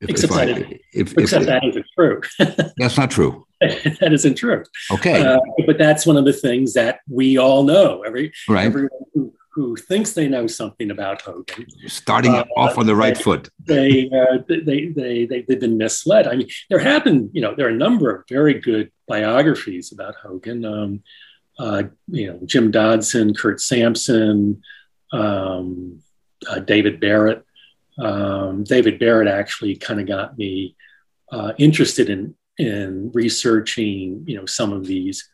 If, 0.00 0.10
except 0.10 0.32
if 0.32 0.38
that, 0.38 0.48
I, 0.48 0.52
is, 0.52 0.80
if, 0.92 1.18
except 1.18 1.46
that 1.46 1.64
isn't 1.64 1.86
true. 1.96 2.20
that's 2.76 2.96
not 2.96 3.10
true. 3.10 3.46
that 3.60 4.12
isn't 4.12 4.34
true. 4.34 4.64
Okay. 4.92 5.24
Uh, 5.24 5.38
but 5.66 5.78
that's 5.78 6.06
one 6.06 6.16
of 6.16 6.24
the 6.24 6.32
things 6.32 6.74
that 6.74 7.00
we 7.08 7.38
all 7.38 7.62
know. 7.62 8.02
Every 8.02 8.32
right. 8.48 8.66
everyone 8.66 8.90
who, 9.14 9.32
who 9.52 9.76
thinks 9.76 10.12
they 10.12 10.28
know 10.28 10.46
something 10.46 10.90
about 10.90 11.22
Hogan, 11.22 11.66
starting 11.86 12.34
uh, 12.34 12.44
off 12.56 12.76
on 12.76 12.86
the 12.86 12.94
right 12.94 13.14
they, 13.14 13.22
foot. 13.22 13.48
They, 13.64 14.10
uh, 14.10 14.38
they, 14.48 14.88
they, 14.88 15.24
they, 15.24 15.42
they've 15.48 15.60
been 15.60 15.78
misled. 15.78 16.26
I 16.26 16.36
mean, 16.36 16.48
there 16.68 16.80
have 16.80 17.04
been, 17.04 17.30
you 17.32 17.40
know, 17.40 17.54
there 17.54 17.66
are 17.66 17.70
a 17.70 17.76
number 17.76 18.14
of 18.14 18.24
very 18.28 18.54
good 18.54 18.90
biographies 19.08 19.92
about 19.92 20.16
Hogan. 20.16 20.64
Um, 20.64 21.02
uh, 21.58 21.84
you 22.08 22.26
know, 22.26 22.40
Jim 22.44 22.70
Dodson, 22.70 23.34
Curt 23.34 23.60
Sampson, 23.60 24.62
um, 25.12 26.00
uh, 26.48 26.58
David 26.60 27.00
Barrett. 27.00 27.44
Um, 27.98 28.64
David 28.64 28.98
Barrett 28.98 29.28
actually 29.28 29.76
kind 29.76 30.00
of 30.00 30.06
got 30.06 30.36
me 30.36 30.76
uh, 31.30 31.52
interested 31.58 32.10
in 32.10 32.34
in 32.58 33.10
researching, 33.12 34.24
you 34.26 34.36
know, 34.36 34.46
some 34.46 34.72
of 34.72 34.86
these 34.86 35.28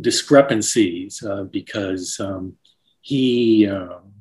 discrepancies 0.00 1.22
uh, 1.22 1.44
because 1.44 2.18
um, 2.18 2.54
he 3.00 3.66
um, 3.66 4.12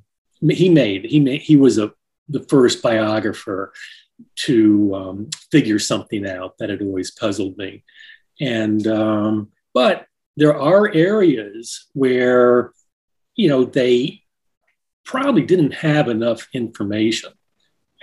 he 0.49 0.69
made 0.69 1.05
he 1.05 1.19
made 1.19 1.41
he 1.41 1.55
was 1.55 1.77
a 1.77 1.93
the 2.29 2.43
first 2.43 2.81
biographer 2.81 3.73
to 4.35 4.95
um, 4.95 5.29
figure 5.51 5.79
something 5.79 6.25
out 6.27 6.57
that 6.57 6.69
had 6.69 6.81
always 6.81 7.11
puzzled 7.11 7.57
me, 7.57 7.83
and 8.39 8.87
um, 8.87 9.49
but 9.73 10.07
there 10.37 10.59
are 10.59 10.93
areas 10.93 11.87
where 11.93 12.71
you 13.35 13.49
know 13.49 13.65
they 13.65 14.21
probably 15.03 15.41
didn't 15.43 15.73
have 15.73 16.07
enough 16.07 16.47
information 16.53 17.31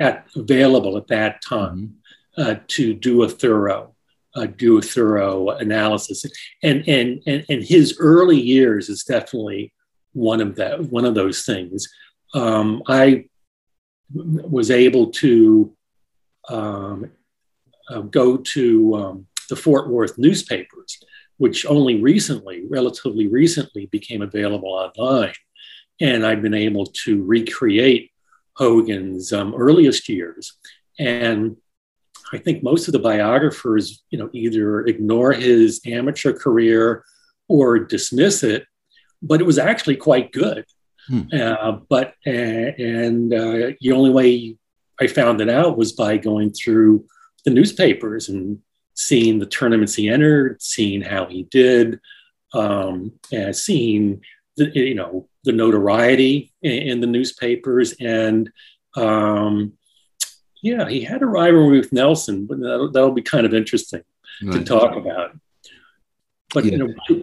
at, 0.00 0.26
available 0.34 0.96
at 0.96 1.06
that 1.08 1.42
time 1.42 1.96
uh, 2.36 2.56
to 2.68 2.94
do 2.94 3.22
a 3.22 3.28
thorough 3.28 3.94
uh, 4.38 4.46
do 4.46 4.78
a 4.78 4.82
thorough 4.82 5.50
analysis. 5.50 6.24
And, 6.62 6.86
and 6.88 7.22
and 7.26 7.44
and 7.48 7.62
his 7.62 7.96
early 7.98 8.40
years 8.40 8.88
is 8.88 9.04
definitely 9.04 9.72
one 10.12 10.40
of 10.40 10.56
that 10.56 10.80
one 10.90 11.04
of 11.04 11.14
those 11.14 11.44
things. 11.44 11.88
Um, 12.34 12.82
i 12.86 13.24
was 14.14 14.70
able 14.70 15.10
to 15.10 15.74
um, 16.48 17.10
uh, 17.90 18.00
go 18.00 18.36
to 18.38 18.94
um, 18.94 19.26
the 19.48 19.56
fort 19.56 19.88
worth 19.88 20.18
newspapers 20.18 20.98
which 21.38 21.66
only 21.66 22.00
recently 22.00 22.64
relatively 22.68 23.26
recently 23.26 23.86
became 23.86 24.22
available 24.22 24.70
online 24.70 25.32
and 26.00 26.26
i've 26.26 26.42
been 26.42 26.54
able 26.54 26.86
to 26.86 27.22
recreate 27.24 28.12
Hogan's 28.58 29.32
um, 29.32 29.54
earliest 29.54 30.08
years. 30.08 30.58
And 30.98 31.56
I 32.32 32.38
think 32.38 32.62
most 32.62 32.88
of 32.88 32.92
the 32.92 32.98
biographers, 32.98 34.02
you 34.10 34.18
know, 34.18 34.28
either 34.32 34.84
ignore 34.84 35.32
his 35.32 35.80
amateur 35.86 36.32
career 36.32 37.04
or 37.48 37.78
dismiss 37.78 38.42
it, 38.42 38.66
but 39.22 39.40
it 39.40 39.44
was 39.44 39.58
actually 39.58 39.96
quite 39.96 40.32
good. 40.32 40.64
Hmm. 41.06 41.22
Uh, 41.32 41.72
but 41.88 42.14
uh, 42.26 42.30
and 42.30 43.32
uh, 43.32 43.70
the 43.80 43.92
only 43.92 44.10
way 44.10 44.56
I 45.00 45.06
found 45.06 45.40
it 45.40 45.48
out 45.48 45.78
was 45.78 45.92
by 45.92 46.18
going 46.18 46.52
through 46.52 47.06
the 47.44 47.50
newspapers 47.50 48.28
and 48.28 48.58
seeing 48.98 49.38
the 49.38 49.46
tournaments 49.46 49.94
he 49.94 50.08
entered, 50.08 50.60
seeing 50.60 51.00
how 51.00 51.24
he 51.26 51.44
did, 51.44 52.00
um, 52.52 53.12
and 53.32 53.54
seeing 53.54 54.20
the, 54.56 54.70
you 54.74 54.94
know 54.94 55.28
the 55.44 55.52
notoriety 55.52 56.52
in, 56.62 56.72
in 56.72 57.00
the 57.00 57.06
newspapers 57.06 57.94
and 58.00 58.50
um, 58.96 59.72
yeah 60.62 60.88
he 60.88 61.02
had 61.02 61.22
a 61.22 61.26
rivalry 61.26 61.78
with 61.78 61.92
nelson 61.92 62.46
but 62.46 62.60
that'll, 62.60 62.90
that'll 62.90 63.12
be 63.12 63.22
kind 63.22 63.46
of 63.46 63.54
interesting 63.54 64.02
right. 64.42 64.52
to 64.52 64.64
talk 64.64 64.96
about 64.96 65.38
but 66.52 66.64
yeah. 66.64 66.72
you 66.72 66.78
know 66.78 67.22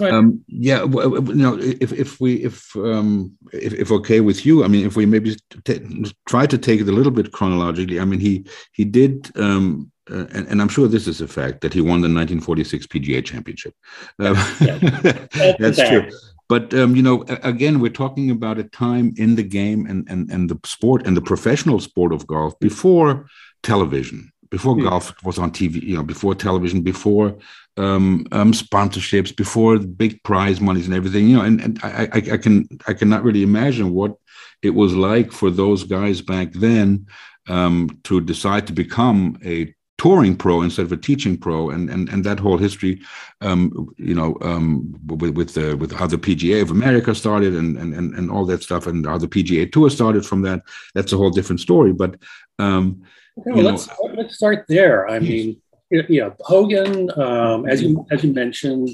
um, 0.00 0.44
yeah, 0.48 0.82
you 0.82 1.34
know, 1.34 1.56
if 1.56 1.92
if 1.92 2.20
we 2.20 2.42
if 2.42 2.74
um, 2.74 3.38
if, 3.52 3.74
if 3.74 3.92
okay 3.92 4.20
with 4.20 4.44
you, 4.44 4.64
I 4.64 4.66
mean, 4.66 4.84
if 4.84 4.96
we 4.96 5.06
maybe 5.06 5.36
t- 5.64 6.04
try 6.26 6.46
to 6.46 6.58
take 6.58 6.80
it 6.80 6.88
a 6.88 6.92
little 6.92 7.12
bit 7.12 7.30
chronologically, 7.30 8.00
I 8.00 8.04
mean, 8.04 8.18
he 8.18 8.44
he 8.72 8.84
did 8.84 9.30
um, 9.38 9.92
uh, 10.10 10.26
and, 10.32 10.46
and, 10.48 10.60
I'm 10.60 10.68
sure 10.68 10.86
this 10.86 11.08
is 11.08 11.20
a 11.22 11.28
fact 11.28 11.62
that 11.62 11.72
he 11.72 11.80
won 11.80 12.02
the 12.02 12.12
1946 12.12 12.86
PGA 12.88 13.24
Championship. 13.24 13.74
Uh, 14.18 14.34
yeah. 14.60 14.76
that's 15.58 15.78
true. 15.78 16.10
But 16.48 16.74
um, 16.74 16.94
you 16.94 17.02
know, 17.02 17.24
again, 17.42 17.80
we're 17.80 17.90
talking 17.90 18.30
about 18.30 18.58
a 18.58 18.64
time 18.64 19.14
in 19.16 19.34
the 19.34 19.42
game 19.42 19.86
and 19.86 20.06
and 20.10 20.30
and 20.30 20.50
the 20.50 20.58
sport 20.64 21.06
and 21.06 21.16
the 21.16 21.22
professional 21.22 21.80
sport 21.80 22.12
of 22.12 22.26
golf 22.26 22.58
before 22.58 23.26
television, 23.62 24.30
before 24.50 24.78
yeah. 24.78 24.90
golf 24.90 25.14
was 25.24 25.38
on 25.38 25.50
TV. 25.52 25.82
You 25.82 25.96
know, 25.96 26.02
before 26.02 26.34
television, 26.34 26.82
before 26.82 27.38
um, 27.78 28.26
um, 28.30 28.52
sponsorships, 28.52 29.34
before 29.34 29.78
big 29.78 30.22
prize 30.22 30.60
monies 30.60 30.84
and 30.86 30.94
everything. 30.94 31.28
You 31.28 31.36
know, 31.38 31.44
and, 31.44 31.60
and 31.62 31.80
I, 31.82 32.08
I, 32.12 32.22
I 32.32 32.36
can 32.36 32.68
I 32.86 32.92
cannot 32.92 33.24
really 33.24 33.42
imagine 33.42 33.94
what 33.94 34.14
it 34.62 34.70
was 34.70 34.94
like 34.94 35.32
for 35.32 35.50
those 35.50 35.84
guys 35.84 36.20
back 36.20 36.52
then 36.52 37.06
um, 37.48 37.88
to 38.04 38.20
decide 38.20 38.66
to 38.66 38.74
become 38.74 39.38
a 39.44 39.74
touring 39.98 40.36
pro 40.36 40.62
instead 40.62 40.86
of 40.86 40.92
a 40.92 40.96
teaching 40.96 41.36
pro, 41.36 41.70
and 41.70 41.88
and 41.90 42.08
and 42.08 42.24
that 42.24 42.40
whole 42.40 42.58
history, 42.58 43.00
um, 43.40 43.88
you 43.96 44.14
know, 44.14 44.36
um, 44.42 44.98
with 45.06 45.36
with, 45.36 45.54
the, 45.54 45.76
with 45.76 45.92
how 45.92 46.06
the 46.06 46.18
PGA 46.18 46.62
of 46.62 46.70
America 46.70 47.14
started, 47.14 47.54
and 47.54 47.76
and 47.76 47.94
and 47.94 48.14
and 48.14 48.30
all 48.30 48.44
that 48.46 48.62
stuff, 48.62 48.86
and 48.86 49.06
how 49.06 49.18
the 49.18 49.28
PGA 49.28 49.70
Tour 49.70 49.90
started 49.90 50.26
from 50.26 50.42
that. 50.42 50.62
That's 50.94 51.12
a 51.12 51.16
whole 51.16 51.30
different 51.30 51.60
story. 51.60 51.92
But 51.92 52.16
um, 52.58 53.02
okay, 53.38 53.50
well, 53.52 53.64
let's 53.64 53.88
let's 54.16 54.36
start 54.36 54.64
there. 54.68 55.08
I 55.08 55.18
mean, 55.20 55.60
you 55.90 56.20
know, 56.20 56.34
Hogan, 56.40 57.10
um, 57.18 57.66
as 57.68 57.82
you 57.82 58.06
as 58.10 58.24
you 58.24 58.32
mentioned. 58.32 58.90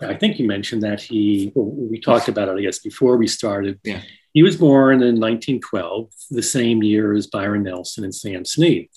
I 0.00 0.14
think 0.14 0.38
you 0.38 0.46
mentioned 0.46 0.82
that 0.82 1.00
he, 1.00 1.52
we 1.54 2.00
talked 2.00 2.28
about 2.28 2.48
it, 2.48 2.58
I 2.58 2.60
guess, 2.60 2.78
before 2.78 3.16
we 3.16 3.26
started. 3.26 3.80
Yeah. 3.82 4.02
He 4.32 4.42
was 4.42 4.56
born 4.56 4.96
in 4.96 5.18
1912, 5.18 6.10
the 6.30 6.42
same 6.42 6.82
year 6.82 7.14
as 7.14 7.26
Byron 7.26 7.62
Nelson 7.62 8.04
and 8.04 8.14
Sam 8.14 8.44
Snead. 8.44 8.90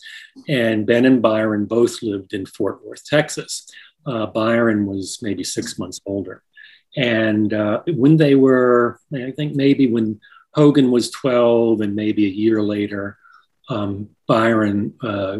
And 0.50 0.86
Ben 0.86 1.06
and 1.06 1.22
Byron 1.22 1.65
both 1.65 2.03
lived 2.03 2.34
in 2.34 2.46
Fort 2.46 2.86
Worth, 2.86 3.06
Texas. 3.06 3.65
Uh, 4.06 4.25
Byron 4.25 4.86
was 4.86 5.20
maybe 5.22 5.44
six 5.46 5.79
months 5.79 6.01
older. 6.06 6.44
And 6.98 7.53
uh, 7.53 7.84
when 7.88 8.18
they 8.18 8.36
were, 8.36 9.00
I 9.13 9.32
think 9.32 9.56
maybe 9.56 9.88
when 9.88 10.20
Hogan 10.53 10.91
was 10.91 11.12
12 11.12 11.79
and 11.82 11.96
maybe 11.96 12.25
a 12.25 12.29
year 12.29 12.62
later, 12.62 13.18
um, 13.70 14.10
Byron, 14.27 14.96
uh, 15.01 15.39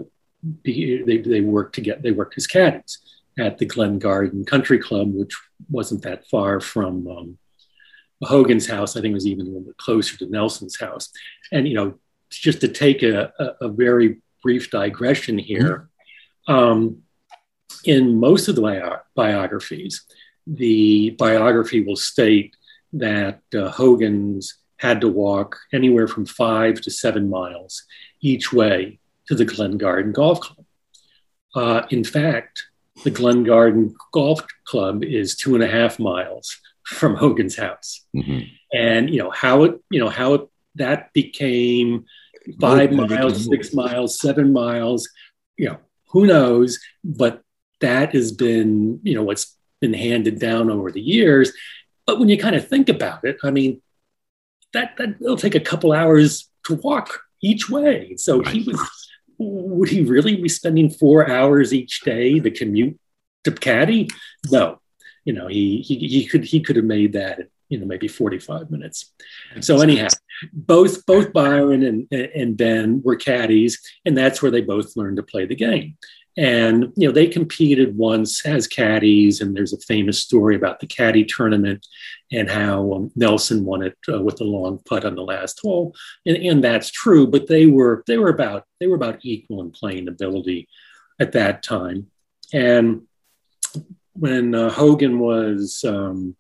they, 0.64 1.22
they 1.26 1.42
worked 1.42 1.76
to 1.76 1.82
get, 1.82 2.02
they 2.02 2.12
worked 2.12 2.38
as 2.38 2.48
caddies 2.48 3.00
at 3.38 3.58
the 3.58 3.66
Glen 3.66 4.00
Garden 4.00 4.46
Country 4.46 4.80
Club, 4.80 5.14
which 5.14 5.34
wasn't 5.70 6.04
that 6.04 6.28
far 6.28 6.60
from 6.60 7.08
um, 7.08 7.38
Hogan's 8.24 8.68
house. 8.68 8.96
I 8.96 9.02
think 9.02 9.12
it 9.12 9.16
was 9.16 9.28
even 9.28 9.46
a 9.46 9.50
little 9.50 9.62
bit 9.62 9.78
closer 9.78 10.18
to 10.18 10.30
Nelson's 10.30 10.80
house. 10.80 11.10
And, 11.52 11.68
you 11.68 11.74
know, 11.74 11.96
just 12.30 12.62
to 12.62 12.68
take 12.68 13.02
a, 13.04 13.32
a, 13.40 13.66
a 13.66 13.70
very 13.70 14.22
brief 14.44 14.70
digression 14.72 15.38
here, 15.38 15.90
um, 16.48 17.04
in 17.86 18.20
most 18.20 18.48
of 18.48 18.56
the 18.56 18.62
bio- 18.62 19.02
biographies, 19.16 20.06
the 20.48 21.12
biography 21.12 21.82
will 21.84 21.96
state 21.96 22.56
that 22.94 23.42
uh, 23.56 23.70
Hogan's 23.70 24.56
had 24.78 25.02
to 25.02 25.08
walk 25.08 25.58
anywhere 25.72 26.08
from 26.08 26.26
five 26.26 26.82
to 26.82 26.92
seven 26.92 27.30
miles 27.30 27.84
each 28.22 28.52
way 28.52 29.00
to 29.28 29.36
the 29.36 29.46
Glen 29.46 29.78
Garden 29.78 30.12
Golf 30.12 30.40
Club. 30.40 30.66
Uh, 31.56 31.86
in 31.90 32.04
fact, 32.04 32.64
the 33.04 33.12
Glen 33.12 33.44
Garden 33.44 33.96
Golf 34.12 34.42
Club 34.66 35.04
is 35.04 35.36
two 35.36 35.56
and 35.56 35.64
a 35.64 35.68
half 35.68 36.00
miles 36.00 36.58
from 36.86 37.16
Hogan's 37.16 37.56
house. 37.56 38.06
Mm-hmm. 38.16 38.40
And 38.74 39.10
you 39.10 39.20
know 39.20 39.32
how 39.32 39.64
it, 39.64 39.82
you 39.90 40.00
know 40.00 40.10
how 40.10 40.34
it, 40.36 40.48
that 40.76 41.14
became 41.14 42.06
five 42.60 42.92
miles, 42.92 43.46
six 43.46 43.74
miles, 43.74 44.20
seven 44.20 44.54
miles. 44.54 45.10
You 45.58 45.70
know 45.70 45.78
who 46.10 46.26
knows, 46.26 46.80
but 47.04 47.42
that 47.82 48.14
has 48.14 48.32
been 48.32 49.00
you 49.04 49.16
know 49.16 49.24
what's 49.24 49.56
been 49.80 49.94
handed 49.94 50.40
down 50.40 50.70
over 50.70 50.92
the 50.92 51.02
years. 51.02 51.52
But 52.06 52.20
when 52.20 52.30
you 52.30 52.38
kind 52.38 52.56
of 52.56 52.68
think 52.68 52.90
about 52.90 53.24
it, 53.24 53.38
I 53.44 53.52
mean, 53.52 53.82
that 54.74 54.98
that 54.98 55.16
it'll 55.22 55.38
take 55.38 55.56
a 55.56 55.60
couple 55.60 55.92
hours 55.92 56.50
to 56.66 56.76
walk 56.76 57.22
each 57.42 57.70
way. 57.70 58.16
So 58.18 58.42
right. 58.42 58.54
he 58.54 58.64
was 58.64 59.09
would 59.40 59.90
he 59.90 60.02
really 60.02 60.36
be 60.36 60.50
spending 60.50 60.90
four 60.90 61.30
hours 61.30 61.74
each 61.74 62.02
day 62.02 62.40
to 62.40 62.52
commute 62.52 63.00
to 63.46 63.52
Caddy? 63.52 64.10
No, 64.52 64.80
you 65.24 65.34
know, 65.34 65.48
he, 65.48 65.82
he, 65.82 65.96
he 66.08 66.26
could, 66.26 66.44
he 66.44 66.60
could 66.60 66.76
have 66.76 66.86
made 66.86 67.14
that, 67.14 67.40
you 67.70 67.80
know, 67.80 67.86
maybe 67.86 68.08
45 68.08 68.70
minutes. 68.70 69.14
So 69.62 69.80
anyhow, 69.82 70.10
both, 70.54 71.06
both 71.06 71.32
Byron 71.34 71.84
and, 71.84 72.08
and 72.12 72.58
Ben 72.58 73.02
were 73.04 73.16
caddies 73.16 73.80
and 74.06 74.18
that's 74.18 74.42
where 74.42 74.52
they 74.52 74.62
both 74.62 74.96
learned 74.96 75.18
to 75.18 75.24
play 75.24 75.46
the 75.46 75.56
game. 75.56 75.98
And 76.40 76.94
you 76.96 77.06
know, 77.06 77.12
they 77.12 77.28
competed 77.28 77.98
once 77.98 78.46
as 78.46 78.66
caddies, 78.66 79.42
and 79.42 79.54
there's 79.54 79.74
a 79.74 79.80
famous 79.80 80.24
story 80.24 80.56
about 80.56 80.80
the 80.80 80.88
caddy 80.88 81.26
tournament 81.26 81.86
and 82.32 82.50
how 82.50 82.94
um, 82.94 83.12
Nelson 83.18 83.66
won 83.66 83.84
it 83.84 83.98
uh, 84.08 84.22
with 84.22 84.40
a 84.40 84.46
long 84.46 84.80
putt 84.88 85.04
on 85.04 85.16
the 85.16 85.22
last 85.22 85.60
hole, 85.62 85.94
and, 86.26 86.38
and 86.38 86.64
that's 86.64 86.92
true. 86.92 87.28
But 87.28 87.48
they 87.48 87.66
were 87.66 88.06
they 88.08 88.18
were 88.18 88.30
about 88.30 88.64
they 88.80 88.88
were 88.88 88.96
about 88.96 89.20
equal 89.24 89.62
in 89.62 89.72
playing 89.72 90.08
ability 90.08 90.70
at 91.20 91.34
that 91.34 91.62
time. 91.62 92.08
And 92.54 93.02
when 94.14 94.56
uh, 94.56 94.70
Hogan 94.70 95.20
was 95.20 95.84
um, 95.86 96.38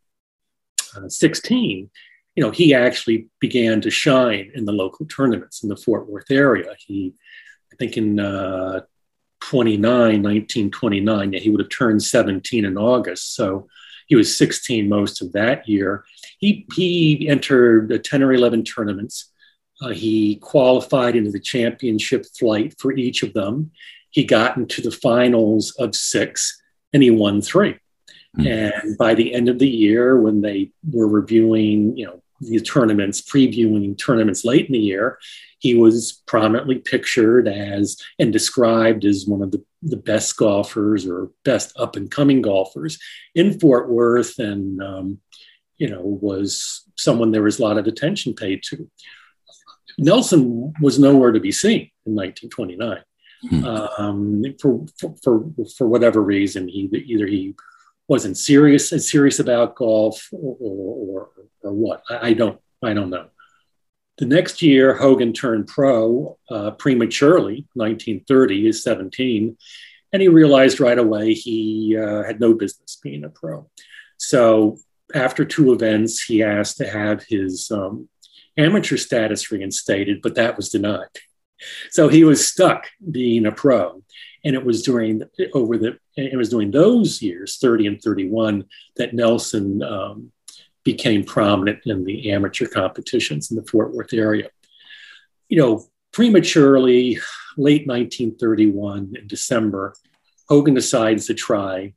uh, 0.95 1.09
16, 1.09 1.89
you 2.35 2.43
know, 2.43 2.51
he 2.51 2.73
actually 2.73 3.27
began 3.41 3.81
to 3.81 3.91
shine 3.91 4.51
in 4.55 4.63
the 4.63 4.71
local 4.71 5.05
tournaments 5.07 5.61
in 5.61 5.67
the 5.67 5.75
Fort 5.75 6.07
Worth 6.07 6.31
area. 6.31 6.73
He, 6.79 7.15
I 7.73 7.75
think 7.75 7.97
in 7.97 8.17
uh, 8.17 8.81
29, 9.41 9.89
1929, 9.89 11.33
he 11.33 11.49
would 11.49 11.61
have 11.61 11.69
turned 11.69 12.03
17 12.03 12.65
in 12.65 12.77
August. 12.77 13.35
So 13.35 13.67
he 14.07 14.15
was 14.15 14.35
16 14.35 14.89
most 14.89 15.21
of 15.21 15.31
that 15.33 15.67
year. 15.67 16.03
He, 16.39 16.65
he 16.75 17.27
entered 17.29 18.03
10 18.03 18.23
or 18.23 18.33
11 18.33 18.63
tournaments. 18.63 19.31
Uh, 19.81 19.89
he 19.89 20.35
qualified 20.37 21.15
into 21.15 21.31
the 21.31 21.39
championship 21.39 22.25
flight 22.37 22.75
for 22.79 22.91
each 22.91 23.23
of 23.23 23.33
them. 23.33 23.71
He 24.09 24.23
got 24.23 24.57
into 24.57 24.81
the 24.81 24.91
finals 24.91 25.73
of 25.79 25.95
six 25.95 26.61
and 26.91 27.03
he 27.03 27.11
won 27.11 27.41
3 27.41 27.73
mm-hmm. 27.73 28.47
And 28.47 28.97
by 28.97 29.13
the 29.13 29.33
end 29.33 29.47
of 29.47 29.59
the 29.59 29.69
year, 29.69 30.19
when 30.19 30.41
they 30.41 30.71
were 30.91 31.07
reviewing, 31.07 31.95
you 31.95 32.05
know, 32.07 32.21
the 32.41 32.59
tournaments, 32.59 33.21
previewing 33.21 33.97
tournaments 33.97 34.45
late 34.45 34.67
in 34.67 34.73
the 34.73 34.79
year, 34.79 35.19
he 35.59 35.75
was 35.75 36.23
prominently 36.25 36.75
pictured 36.75 37.47
as 37.47 37.97
and 38.17 38.31
described 38.31 39.05
as 39.05 39.25
one 39.25 39.41
of 39.41 39.51
the, 39.51 39.63
the 39.81 39.97
best 39.97 40.37
golfers 40.37 41.05
or 41.05 41.31
best 41.43 41.73
up 41.77 41.95
and 41.95 42.09
coming 42.09 42.41
golfers 42.41 42.97
in 43.35 43.59
Fort 43.59 43.89
Worth, 43.89 44.39
and 44.39 44.81
um, 44.81 45.19
you 45.77 45.89
know 45.89 46.01
was 46.01 46.83
someone 46.97 47.31
there 47.31 47.43
was 47.43 47.59
a 47.59 47.63
lot 47.63 47.77
of 47.77 47.87
attention 47.87 48.33
paid 48.33 48.63
to. 48.63 48.89
Nelson 49.97 50.73
was 50.81 50.97
nowhere 50.97 51.33
to 51.33 51.39
be 51.41 51.51
seen 51.51 51.91
in 52.05 52.15
1929. 52.15 52.99
Hmm. 53.49 53.65
Um, 53.65 54.43
for, 54.61 54.85
for, 55.23 55.45
for 55.77 55.87
whatever 55.87 56.21
reason, 56.21 56.67
he 56.67 56.89
either 57.05 57.25
he 57.25 57.55
wasn't 58.09 58.37
serious 58.37 58.91
as 58.91 59.09
serious 59.09 59.39
about 59.39 59.75
golf 59.75 60.27
or, 60.33 60.57
or, 60.59 61.29
or 61.63 61.73
what 61.73 62.03
I, 62.09 62.29
I, 62.29 62.33
don't 62.33 62.59
I 62.83 62.93
don't 62.93 63.09
know. 63.09 63.27
The 64.17 64.25
next 64.25 64.61
year, 64.61 64.95
Hogan 64.95 65.33
turned 65.33 65.67
pro 65.67 66.37
uh, 66.49 66.71
prematurely, 66.71 67.67
1930, 67.73 68.63
he's 68.63 68.83
17, 68.83 69.57
and 70.11 70.21
he 70.21 70.27
realized 70.27 70.79
right 70.79 70.97
away 70.97 71.33
he 71.33 71.97
uh, 71.97 72.23
had 72.23 72.39
no 72.39 72.53
business 72.53 72.99
being 73.01 73.23
a 73.23 73.29
pro. 73.29 73.69
So 74.17 74.77
after 75.15 75.45
two 75.45 75.71
events, 75.71 76.21
he 76.21 76.43
asked 76.43 76.77
to 76.77 76.87
have 76.89 77.23
his 77.23 77.71
um, 77.71 78.09
amateur 78.57 78.97
status 78.97 79.51
reinstated, 79.51 80.21
but 80.21 80.35
that 80.35 80.57
was 80.57 80.69
denied. 80.69 81.07
So 81.91 82.07
he 82.07 82.23
was 82.23 82.47
stuck 82.47 82.87
being 83.11 83.45
a 83.45 83.51
pro. 83.51 84.03
And 84.43 84.55
it 84.55 84.63
was 84.63 84.83
during 84.83 85.21
over 85.53 85.77
the 85.77 85.97
it 86.15 86.37
was 86.37 86.49
during 86.49 86.71
those 86.71 87.21
years, 87.21 87.57
30 87.57 87.87
and 87.87 88.01
31, 88.01 88.65
that 88.95 89.13
Nelson 89.13 89.83
um, 89.83 90.31
became 90.91 91.23
prominent 91.23 91.79
in 91.85 92.03
the 92.03 92.31
amateur 92.31 92.67
competitions 92.67 93.51
in 93.51 93.57
the 93.57 93.67
Fort 93.69 93.93
Worth 93.93 94.11
area. 94.11 94.49
You 95.47 95.59
know, 95.59 95.85
prematurely, 96.11 97.19
late 97.57 97.85
1931 97.85 99.13
in 99.19 99.27
December, 99.27 99.93
Hogan 100.47 100.73
decides 100.73 101.27
to 101.27 101.35
try 101.35 101.93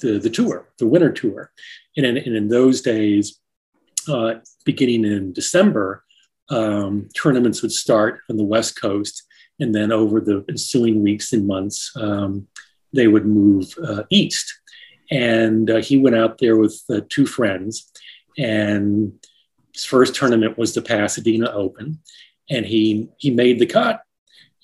the, 0.00 0.20
the 0.20 0.30
tour, 0.30 0.68
the 0.78 0.86
winter 0.86 1.10
tour. 1.10 1.50
And 1.96 2.06
in, 2.06 2.16
and 2.16 2.36
in 2.36 2.48
those 2.48 2.80
days, 2.80 3.40
uh, 4.08 4.34
beginning 4.64 5.04
in 5.04 5.32
December, 5.32 6.04
um, 6.48 7.08
tournaments 7.20 7.60
would 7.62 7.72
start 7.72 8.20
on 8.30 8.36
the 8.36 8.44
West 8.44 8.80
Coast, 8.80 9.24
and 9.58 9.74
then 9.74 9.90
over 9.90 10.20
the 10.20 10.44
ensuing 10.48 11.02
weeks 11.02 11.32
and 11.32 11.46
months, 11.46 11.90
um, 11.96 12.46
they 12.92 13.08
would 13.08 13.26
move 13.26 13.74
uh, 13.84 14.04
east. 14.10 14.46
And 15.10 15.68
uh, 15.70 15.82
he 15.82 15.98
went 15.98 16.16
out 16.16 16.38
there 16.38 16.56
with 16.56 16.80
uh, 16.88 17.00
two 17.08 17.26
friends, 17.26 17.90
and 18.38 19.12
his 19.72 19.84
first 19.84 20.14
tournament 20.14 20.58
was 20.58 20.74
the 20.74 20.82
Pasadena 20.82 21.50
Open, 21.50 22.00
and 22.50 22.66
he 22.66 23.08
he 23.18 23.30
made 23.30 23.58
the 23.58 23.66
cut, 23.66 24.02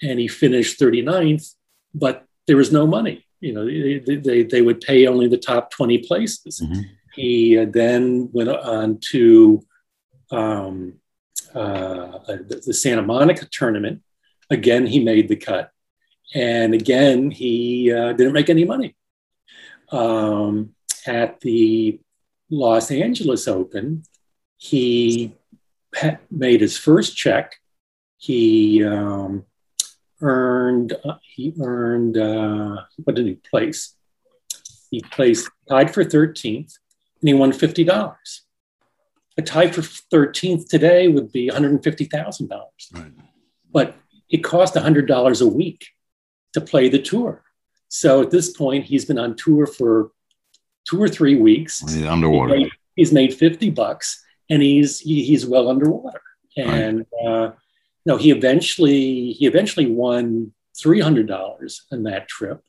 and 0.02 0.18
he 0.18 0.28
finished 0.28 0.80
39th, 0.80 1.54
but 1.94 2.24
there 2.46 2.56
was 2.56 2.72
no 2.72 2.86
money. 2.86 3.24
You 3.40 3.52
know, 3.52 3.64
they, 3.64 4.16
they, 4.16 4.42
they 4.42 4.62
would 4.62 4.80
pay 4.80 5.06
only 5.06 5.28
the 5.28 5.38
top 5.38 5.70
20 5.70 5.98
places. 5.98 6.60
Mm-hmm. 6.60 6.80
He 7.14 7.58
uh, 7.58 7.66
then 7.68 8.30
went 8.32 8.48
on 8.48 8.98
to 9.10 9.64
um, 10.30 10.94
uh, 11.54 12.18
the, 12.26 12.62
the 12.66 12.74
Santa 12.74 13.02
Monica 13.02 13.46
tournament. 13.46 14.02
Again, 14.50 14.86
he 14.86 14.98
made 14.98 15.28
the 15.28 15.36
cut. 15.36 15.70
And 16.34 16.74
again, 16.74 17.30
he 17.30 17.92
uh, 17.92 18.12
didn't 18.12 18.32
make 18.32 18.50
any 18.50 18.64
money. 18.64 18.96
Um, 19.90 20.74
at 21.06 21.40
the 21.40 22.00
Los 22.50 22.90
Angeles 22.90 23.46
Open, 23.46 24.02
he 24.56 25.32
made 26.30 26.60
his 26.60 26.76
first 26.78 27.16
check. 27.16 27.56
He 28.16 28.84
um, 28.84 29.44
earned 30.20 30.94
uh, 31.04 31.18
he 31.22 31.54
earned 31.60 32.16
uh, 32.16 32.82
what 33.04 33.16
did 33.16 33.26
he 33.26 33.34
place? 33.34 33.94
He 34.90 35.02
placed 35.02 35.48
tied 35.68 35.92
for 35.92 36.02
13th, 36.02 36.78
and 37.20 37.28
he 37.28 37.34
won 37.34 37.52
fifty 37.52 37.84
dollars 37.84 38.46
a 39.38 39.42
tie 39.42 39.70
for 39.70 39.82
13th 39.82 40.68
today 40.68 41.06
would 41.06 41.30
be 41.30 41.48
$150,000. 41.48 43.12
But 43.72 43.94
it 44.28 44.38
cost 44.38 44.74
$100 44.74 45.40
a 45.40 45.46
week 45.46 45.86
to 46.54 46.60
play 46.60 46.88
the 46.88 47.00
tour. 47.00 47.44
So 47.88 48.20
at 48.20 48.32
this 48.32 48.50
point, 48.50 48.86
he's 48.86 49.04
been 49.04 49.18
on 49.18 49.36
tour 49.36 49.66
for 49.66 50.10
two 50.84 51.00
or 51.00 51.08
three 51.08 51.36
weeks. 51.36 51.80
He's 51.80 52.04
underwater. 52.04 52.54
He's 52.54 52.62
made, 52.64 52.72
he's 52.96 53.12
made 53.12 53.34
50 53.34 53.70
bucks 53.70 54.24
and 54.50 54.62
he's, 54.62 55.00
he, 55.00 55.24
he's 55.24 55.46
well 55.46 55.68
underwater. 55.68 56.22
And, 56.56 57.06
right. 57.22 57.26
uh, 57.26 57.52
no, 58.06 58.16
he 58.16 58.30
eventually, 58.30 59.32
he 59.32 59.46
eventually 59.46 59.86
won 59.86 60.52
$300 60.82 61.80
on 61.92 62.02
that 62.04 62.28
trip, 62.28 62.62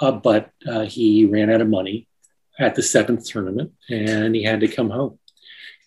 uh, 0.00 0.12
but 0.12 0.50
uh, 0.66 0.84
he 0.84 1.26
ran 1.26 1.50
out 1.50 1.60
of 1.60 1.68
money 1.68 2.06
at 2.58 2.74
the 2.74 2.82
seventh 2.82 3.26
tournament 3.26 3.72
and 3.88 4.34
he 4.34 4.42
had 4.42 4.60
to 4.60 4.68
come 4.68 4.90
home. 4.90 5.18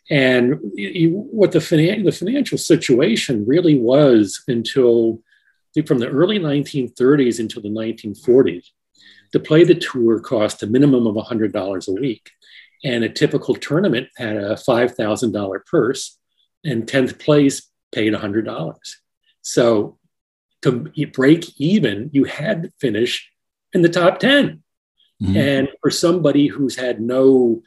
And 0.09 0.59
what 0.61 1.53
the, 1.53 1.59
finan- 1.59 2.03
the 2.03 2.11
financial 2.11 2.57
situation 2.57 3.45
really 3.45 3.75
was 3.75 4.43
until 4.47 5.21
from 5.85 5.99
the 5.99 6.09
early 6.09 6.37
1930s 6.37 7.39
until 7.39 7.61
the 7.61 7.69
1940s, 7.69 8.65
to 9.31 9.39
play 9.39 9.63
the 9.63 9.75
tour 9.75 10.19
cost 10.19 10.63
a 10.63 10.67
minimum 10.67 11.07
of 11.07 11.15
$100 11.15 11.87
a 11.87 11.91
week. 11.91 12.31
And 12.83 13.03
a 13.03 13.09
typical 13.09 13.55
tournament 13.55 14.09
had 14.17 14.35
a 14.35 14.55
$5,000 14.55 15.65
purse, 15.65 16.17
and 16.63 16.87
10th 16.87 17.19
place 17.19 17.69
paid 17.91 18.13
$100. 18.13 18.75
So 19.41 19.97
to 20.63 20.91
break 21.13 21.59
even, 21.59 22.09
you 22.13 22.23
had 22.25 22.63
to 22.63 22.71
finish 22.79 23.31
in 23.73 23.81
the 23.81 23.89
top 23.89 24.19
10. 24.19 24.63
Mm-hmm. 25.21 25.37
And 25.37 25.69
for 25.81 25.91
somebody 25.91 26.47
who's 26.47 26.75
had 26.75 26.99
no 26.99 27.61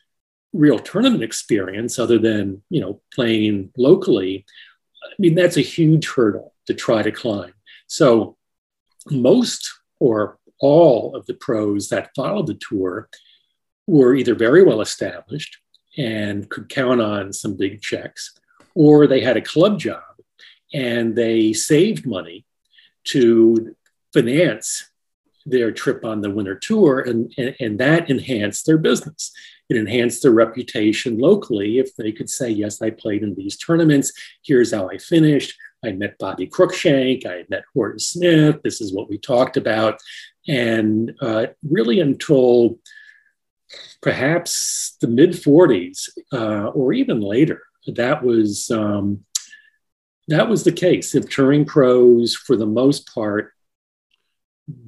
real 0.55 0.79
tournament 0.79 1.23
experience 1.23 1.99
other 1.99 2.17
than 2.17 2.63
you 2.71 2.81
know 2.81 3.01
playing 3.13 3.71
locally 3.77 4.47
i 5.05 5.13
mean 5.19 5.35
that's 5.35 5.57
a 5.57 5.61
huge 5.61 6.07
hurdle 6.07 6.55
to 6.67 6.73
try 6.73 7.03
to 7.03 7.11
climb 7.11 7.53
so 7.89 8.37
most 9.11 9.69
or 9.99 10.39
all 10.65 11.15
of 11.15 11.27
the 11.27 11.35
pros 11.35 11.91
that 11.91 12.09
followed 12.17 12.47
the 12.47 12.55
tour 12.55 13.07
were 13.87 14.15
either 14.15 14.35
very 14.35 14.63
well 14.63 14.81
established 14.81 15.59
and 15.99 16.49
could 16.49 16.71
count 16.71 17.03
on 17.03 17.35
some 17.35 17.55
big 17.55 17.83
checks 17.83 18.35
or 18.75 19.07
they 19.07 19.21
had 19.21 19.37
a 19.37 19.43
club 19.43 19.79
job 19.79 20.03
and 20.73 21.15
they 21.15 21.53
saved 21.53 22.07
money 22.07 22.47
to 23.05 23.77
finance 24.15 24.91
their 25.45 25.71
trip 25.71 26.03
on 26.03 26.23
the 26.23 26.31
winter 26.31 26.55
tour 26.55 27.01
and, 27.01 27.31
and, 27.37 27.55
and 27.61 27.79
that 27.79 28.09
enhanced 28.09 28.65
their 28.65 28.79
business 28.79 29.33
it 29.69 29.77
enhanced 29.77 30.23
their 30.23 30.33
reputation 30.33 31.19
locally 31.19 31.79
if 31.79 31.97
they 31.97 32.13
could 32.13 32.29
say, 32.29 32.51
yes, 32.51 32.83
I 32.83 32.91
played 32.91 33.23
in 33.23 33.35
these 33.35 33.57
tournaments. 33.57 34.13
Here's 34.43 34.73
how 34.73 34.91
I 34.91 34.99
finished. 34.99 35.57
I 35.83 35.93
met 35.93 36.19
Bobby 36.19 36.47
Cruikshank. 36.47 37.27
I 37.27 37.45
met 37.49 37.65
Horton 37.73 37.99
Smith. 37.99 38.61
This 38.63 38.81
is 38.81 38.93
what 38.93 39.09
we 39.09 39.19
talked 39.19 39.57
about. 39.57 40.01
And 40.47 41.15
uh, 41.21 41.47
really 41.69 42.01
until 42.01 42.79
perhaps 44.03 44.97
the 45.01 45.09
mid 45.09 45.31
40s 45.31 46.09
uh, 46.33 46.69
or 46.69 46.93
even 46.93 47.21
later, 47.21 47.63
that 47.87 48.23
was 48.23 48.71
um, 48.71 49.25
that 50.29 50.49
was 50.49 50.65
the 50.65 50.73
case. 50.73 51.15
If 51.15 51.29
touring 51.29 51.65
pros, 51.65 52.35
for 52.35 52.57
the 52.57 52.67
most 52.67 53.13
part, 53.13 53.53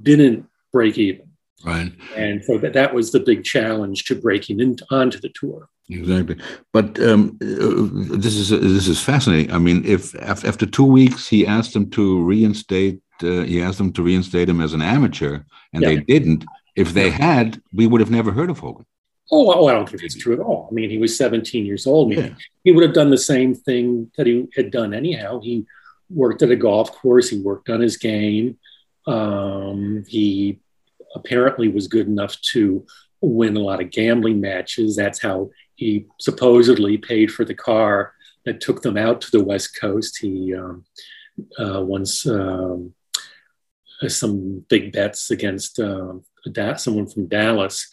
didn't 0.02 0.46
break 0.72 0.98
even. 0.98 1.26
Right. 1.64 1.92
And 2.14 2.44
so 2.44 2.58
that, 2.58 2.74
that 2.74 2.94
was 2.94 3.12
the 3.12 3.20
big 3.20 3.44
challenge 3.44 4.04
to 4.04 4.14
breaking 4.14 4.60
into, 4.60 4.86
onto 4.90 5.18
the 5.18 5.30
tour. 5.30 5.68
Exactly, 5.88 6.36
but 6.72 7.00
um, 7.00 7.38
uh, 7.40 8.16
this 8.18 8.34
is 8.34 8.52
uh, 8.52 8.56
this 8.56 8.88
is 8.88 9.00
fascinating. 9.00 9.52
I 9.52 9.58
mean, 9.58 9.84
if 9.84 10.16
after 10.20 10.66
two 10.66 10.84
weeks 10.84 11.28
he 11.28 11.46
asked 11.46 11.74
them 11.74 11.90
to 11.90 12.24
reinstate, 12.24 13.00
uh, 13.22 13.42
he 13.42 13.62
asked 13.62 13.78
them 13.78 13.92
to 13.92 14.02
reinstate 14.02 14.48
him 14.48 14.60
as 14.60 14.72
an 14.72 14.82
amateur, 14.82 15.40
and 15.72 15.82
yeah. 15.82 15.88
they 15.88 15.96
didn't. 15.98 16.44
If 16.74 16.92
they 16.92 17.10
had, 17.10 17.62
we 17.72 17.86
would 17.86 18.00
have 18.00 18.10
never 18.10 18.32
heard 18.32 18.50
of 18.50 18.58
Hogan. 18.58 18.84
Oh, 19.32 19.52
oh, 19.52 19.66
I 19.66 19.72
don't 19.72 19.88
think 19.88 20.02
that's 20.02 20.14
true 20.14 20.34
at 20.34 20.40
all. 20.40 20.68
I 20.70 20.74
mean, 20.74 20.88
he 20.88 20.98
was 20.98 21.16
17 21.16 21.66
years 21.66 21.86
old. 21.86 22.12
Yeah. 22.12 22.30
He 22.62 22.72
would 22.72 22.84
have 22.84 22.94
done 22.94 23.10
the 23.10 23.18
same 23.18 23.54
thing 23.54 24.10
that 24.16 24.26
he 24.26 24.46
had 24.54 24.70
done 24.70 24.94
anyhow. 24.94 25.40
He 25.40 25.66
worked 26.10 26.42
at 26.42 26.50
a 26.50 26.56
golf 26.56 26.92
course. 26.92 27.30
He 27.30 27.40
worked 27.40 27.68
on 27.68 27.80
his 27.80 27.96
game. 27.96 28.58
Um, 29.06 30.04
he 30.06 30.60
apparently 31.14 31.68
was 31.68 31.88
good 31.88 32.06
enough 32.06 32.40
to 32.52 32.86
win 33.20 33.56
a 33.56 33.60
lot 33.60 33.80
of 33.80 33.90
gambling 33.90 34.40
matches. 34.40 34.94
That's 34.94 35.20
how 35.20 35.50
he 35.74 36.06
supposedly 36.20 36.98
paid 36.98 37.32
for 37.32 37.44
the 37.44 37.54
car 37.54 38.14
that 38.44 38.60
took 38.60 38.82
them 38.82 38.96
out 38.96 39.20
to 39.22 39.30
the 39.30 39.44
West 39.44 39.78
Coast. 39.80 40.18
He 40.20 40.54
um, 40.54 40.84
uh, 41.58 41.82
once 41.82 42.26
um, 42.26 42.94
some 44.08 44.64
big 44.68 44.92
bets 44.92 45.30
against 45.30 45.78
uh, 45.78 46.14
someone 46.76 47.06
from 47.06 47.26
Dallas. 47.26 47.88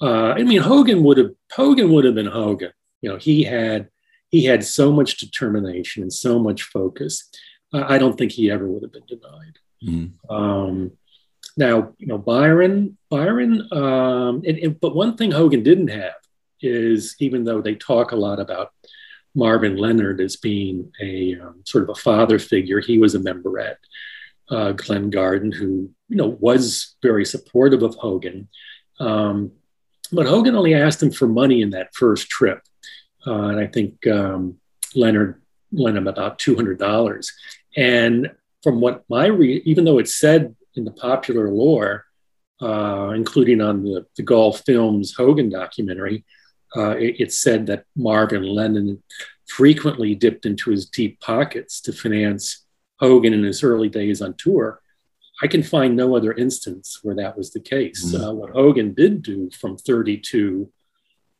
Uh, 0.00 0.32
I 0.36 0.42
mean, 0.42 0.60
Hogan 0.60 1.02
would 1.02 1.18
have 1.18 1.30
Hogan 1.52 1.92
would 1.92 2.04
have 2.04 2.14
been 2.14 2.26
Hogan. 2.26 2.72
You 3.02 3.10
know, 3.10 3.16
he 3.16 3.42
had 3.42 3.88
he 4.30 4.44
had 4.44 4.64
so 4.64 4.92
much 4.92 5.18
determination 5.18 6.02
and 6.02 6.12
so 6.12 6.38
much 6.38 6.62
focus. 6.62 7.28
I 7.72 7.98
don't 7.98 8.16
think 8.16 8.32
he 8.32 8.50
ever 8.50 8.66
would 8.66 8.82
have 8.82 8.92
been 8.92 9.06
denied. 9.06 9.58
Mm-hmm. 9.84 10.34
Um, 10.34 10.92
now, 11.56 11.92
you 11.98 12.06
know, 12.06 12.18
Byron, 12.18 12.96
Byron, 13.10 13.68
um, 13.72 14.42
and, 14.46 14.58
and, 14.58 14.80
but 14.80 14.94
one 14.94 15.16
thing 15.16 15.32
Hogan 15.32 15.62
didn't 15.62 15.88
have 15.88 16.14
is 16.60 17.16
even 17.18 17.44
though 17.44 17.60
they 17.60 17.74
talk 17.74 18.12
a 18.12 18.16
lot 18.16 18.40
about 18.40 18.72
Marvin 19.34 19.76
Leonard 19.76 20.20
as 20.20 20.36
being 20.36 20.92
a 21.02 21.36
um, 21.40 21.62
sort 21.66 21.84
of 21.84 21.90
a 21.90 21.94
father 21.94 22.38
figure, 22.38 22.80
he 22.80 22.98
was 22.98 23.14
a 23.14 23.20
member 23.20 23.58
at 23.58 23.78
uh, 24.50 24.72
Glen 24.72 25.10
Garden 25.10 25.52
who, 25.52 25.90
you 26.08 26.16
know, 26.16 26.28
was 26.28 26.96
very 27.02 27.24
supportive 27.24 27.82
of 27.82 27.94
Hogan. 27.96 28.48
Um, 29.00 29.52
but 30.12 30.26
Hogan 30.26 30.56
only 30.56 30.74
asked 30.74 31.02
him 31.02 31.10
for 31.10 31.28
money 31.28 31.60
in 31.62 31.70
that 31.70 31.94
first 31.94 32.28
trip. 32.28 32.62
Uh, 33.26 33.48
and 33.48 33.60
I 33.60 33.66
think 33.66 34.06
um, 34.06 34.58
Leonard 34.94 35.42
lent 35.72 35.98
him 35.98 36.08
about 36.08 36.38
$200. 36.38 37.26
And 37.76 38.30
from 38.62 38.80
what 38.80 39.04
my, 39.08 39.26
re- 39.26 39.62
even 39.64 39.84
though 39.84 39.98
it's 39.98 40.14
said 40.14 40.54
in 40.74 40.84
the 40.84 40.90
popular 40.90 41.50
lore, 41.50 42.04
uh, 42.60 43.12
including 43.14 43.60
on 43.60 43.84
the, 43.84 44.06
the 44.16 44.22
Golf 44.22 44.62
Films 44.64 45.14
Hogan 45.14 45.50
documentary, 45.50 46.24
uh, 46.76 46.96
it, 46.96 47.20
it, 47.20 47.32
said 47.32 47.66
that 47.66 47.84
Marvin 47.96 48.42
Leonard 48.42 48.98
frequently 49.46 50.14
dipped 50.14 50.44
into 50.44 50.70
his 50.70 50.86
deep 50.86 51.18
pockets 51.20 51.80
to 51.80 51.92
finance 51.92 52.66
Hogan 53.00 53.34
in 53.34 53.42
his 53.42 53.62
early 53.62 53.88
days 53.88 54.20
on 54.20 54.34
tour. 54.34 54.80
I 55.42 55.46
can 55.46 55.62
find 55.62 55.96
no 55.96 56.16
other 56.16 56.32
instance 56.32 56.98
where 57.02 57.14
that 57.16 57.36
was 57.36 57.52
the 57.52 57.60
case. 57.60 58.06
Mm-hmm. 58.06 58.24
Uh, 58.24 58.32
what 58.32 58.50
Hogan 58.50 58.92
did 58.94 59.22
do 59.22 59.50
from 59.50 59.76
32 59.76 60.70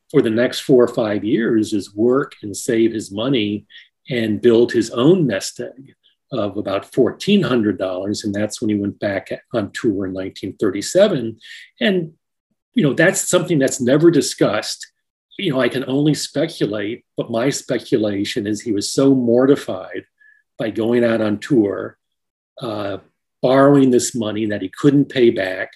for 0.09 0.21
the 0.21 0.29
next 0.29 0.61
four 0.61 0.83
or 0.83 0.87
five 0.87 1.23
years 1.23 1.73
is 1.73 1.93
work 1.93 2.35
and 2.41 2.55
save 2.55 2.93
his 2.93 3.11
money 3.11 3.65
and 4.09 4.41
build 4.41 4.71
his 4.71 4.89
own 4.91 5.27
nest 5.27 5.59
egg 5.59 5.95
of 6.31 6.57
about 6.57 6.91
$1,400. 6.91 8.23
And 8.23 8.33
that's 8.33 8.61
when 8.61 8.69
he 8.69 8.75
went 8.75 8.99
back 8.99 9.29
on 9.53 9.71
tour 9.71 10.05
in 10.05 10.13
1937. 10.13 11.37
And, 11.79 12.13
you 12.73 12.83
know, 12.83 12.93
that's 12.93 13.27
something 13.27 13.59
that's 13.59 13.81
never 13.81 14.09
discussed. 14.11 14.91
You 15.37 15.51
know, 15.51 15.61
I 15.61 15.69
can 15.69 15.85
only 15.87 16.13
speculate, 16.13 17.05
but 17.17 17.31
my 17.31 17.49
speculation 17.49 18.47
is 18.47 18.61
he 18.61 18.71
was 18.71 18.91
so 18.91 19.13
mortified 19.13 20.03
by 20.59 20.69
going 20.69 21.03
out 21.03 21.21
on 21.21 21.39
tour, 21.39 21.97
uh, 22.61 22.97
borrowing 23.41 23.89
this 23.89 24.13
money 24.13 24.45
that 24.47 24.61
he 24.61 24.69
couldn't 24.69 25.05
pay 25.05 25.29
back, 25.29 25.71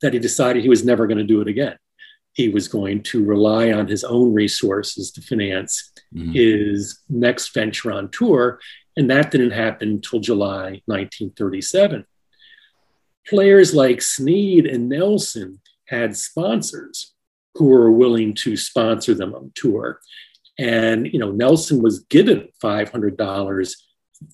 that 0.00 0.12
he 0.12 0.18
decided 0.20 0.62
he 0.62 0.68
was 0.68 0.84
never 0.84 1.06
going 1.06 1.18
to 1.18 1.24
do 1.24 1.40
it 1.40 1.48
again. 1.48 1.76
He 2.32 2.48
was 2.48 2.68
going 2.68 3.02
to 3.04 3.24
rely 3.24 3.72
on 3.72 3.88
his 3.88 4.04
own 4.04 4.32
resources 4.32 5.10
to 5.12 5.20
finance 5.20 5.92
mm-hmm. 6.14 6.30
his 6.30 7.00
next 7.08 7.52
venture 7.52 7.90
on 7.90 8.10
tour. 8.10 8.60
And 8.96 9.10
that 9.10 9.32
didn't 9.32 9.50
happen 9.50 9.88
until 9.88 10.20
July 10.20 10.82
1937. 10.86 12.06
Players 13.26 13.74
like 13.74 14.00
Snead 14.00 14.66
and 14.66 14.88
Nelson 14.88 15.60
had 15.88 16.16
sponsors 16.16 17.12
who 17.54 17.66
were 17.66 17.90
willing 17.90 18.34
to 18.34 18.56
sponsor 18.56 19.14
them 19.14 19.34
on 19.34 19.50
tour. 19.56 20.00
And 20.58 21.12
you 21.12 21.18
know, 21.18 21.32
Nelson 21.32 21.82
was 21.82 22.00
given 22.04 22.48
$500 22.62 23.74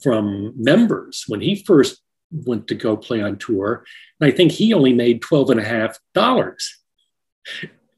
from 0.03 0.53
members 0.57 1.25
when 1.29 1.41
he 1.41 1.57
first 1.57 2.01
went 2.31 2.67
to 2.69 2.75
go 2.75 2.97
play 2.97 3.23
on 3.23 3.37
tour. 3.37 3.85
And 4.21 4.33
I 4.33 4.37
think 4.37 4.53
he 4.53 4.75
only 4.75 4.93
made 4.93 5.23
twelve 5.23 5.51
and 5.51 5.61
a 5.61 5.65
half 5.65 5.99
dollars. 6.15 6.79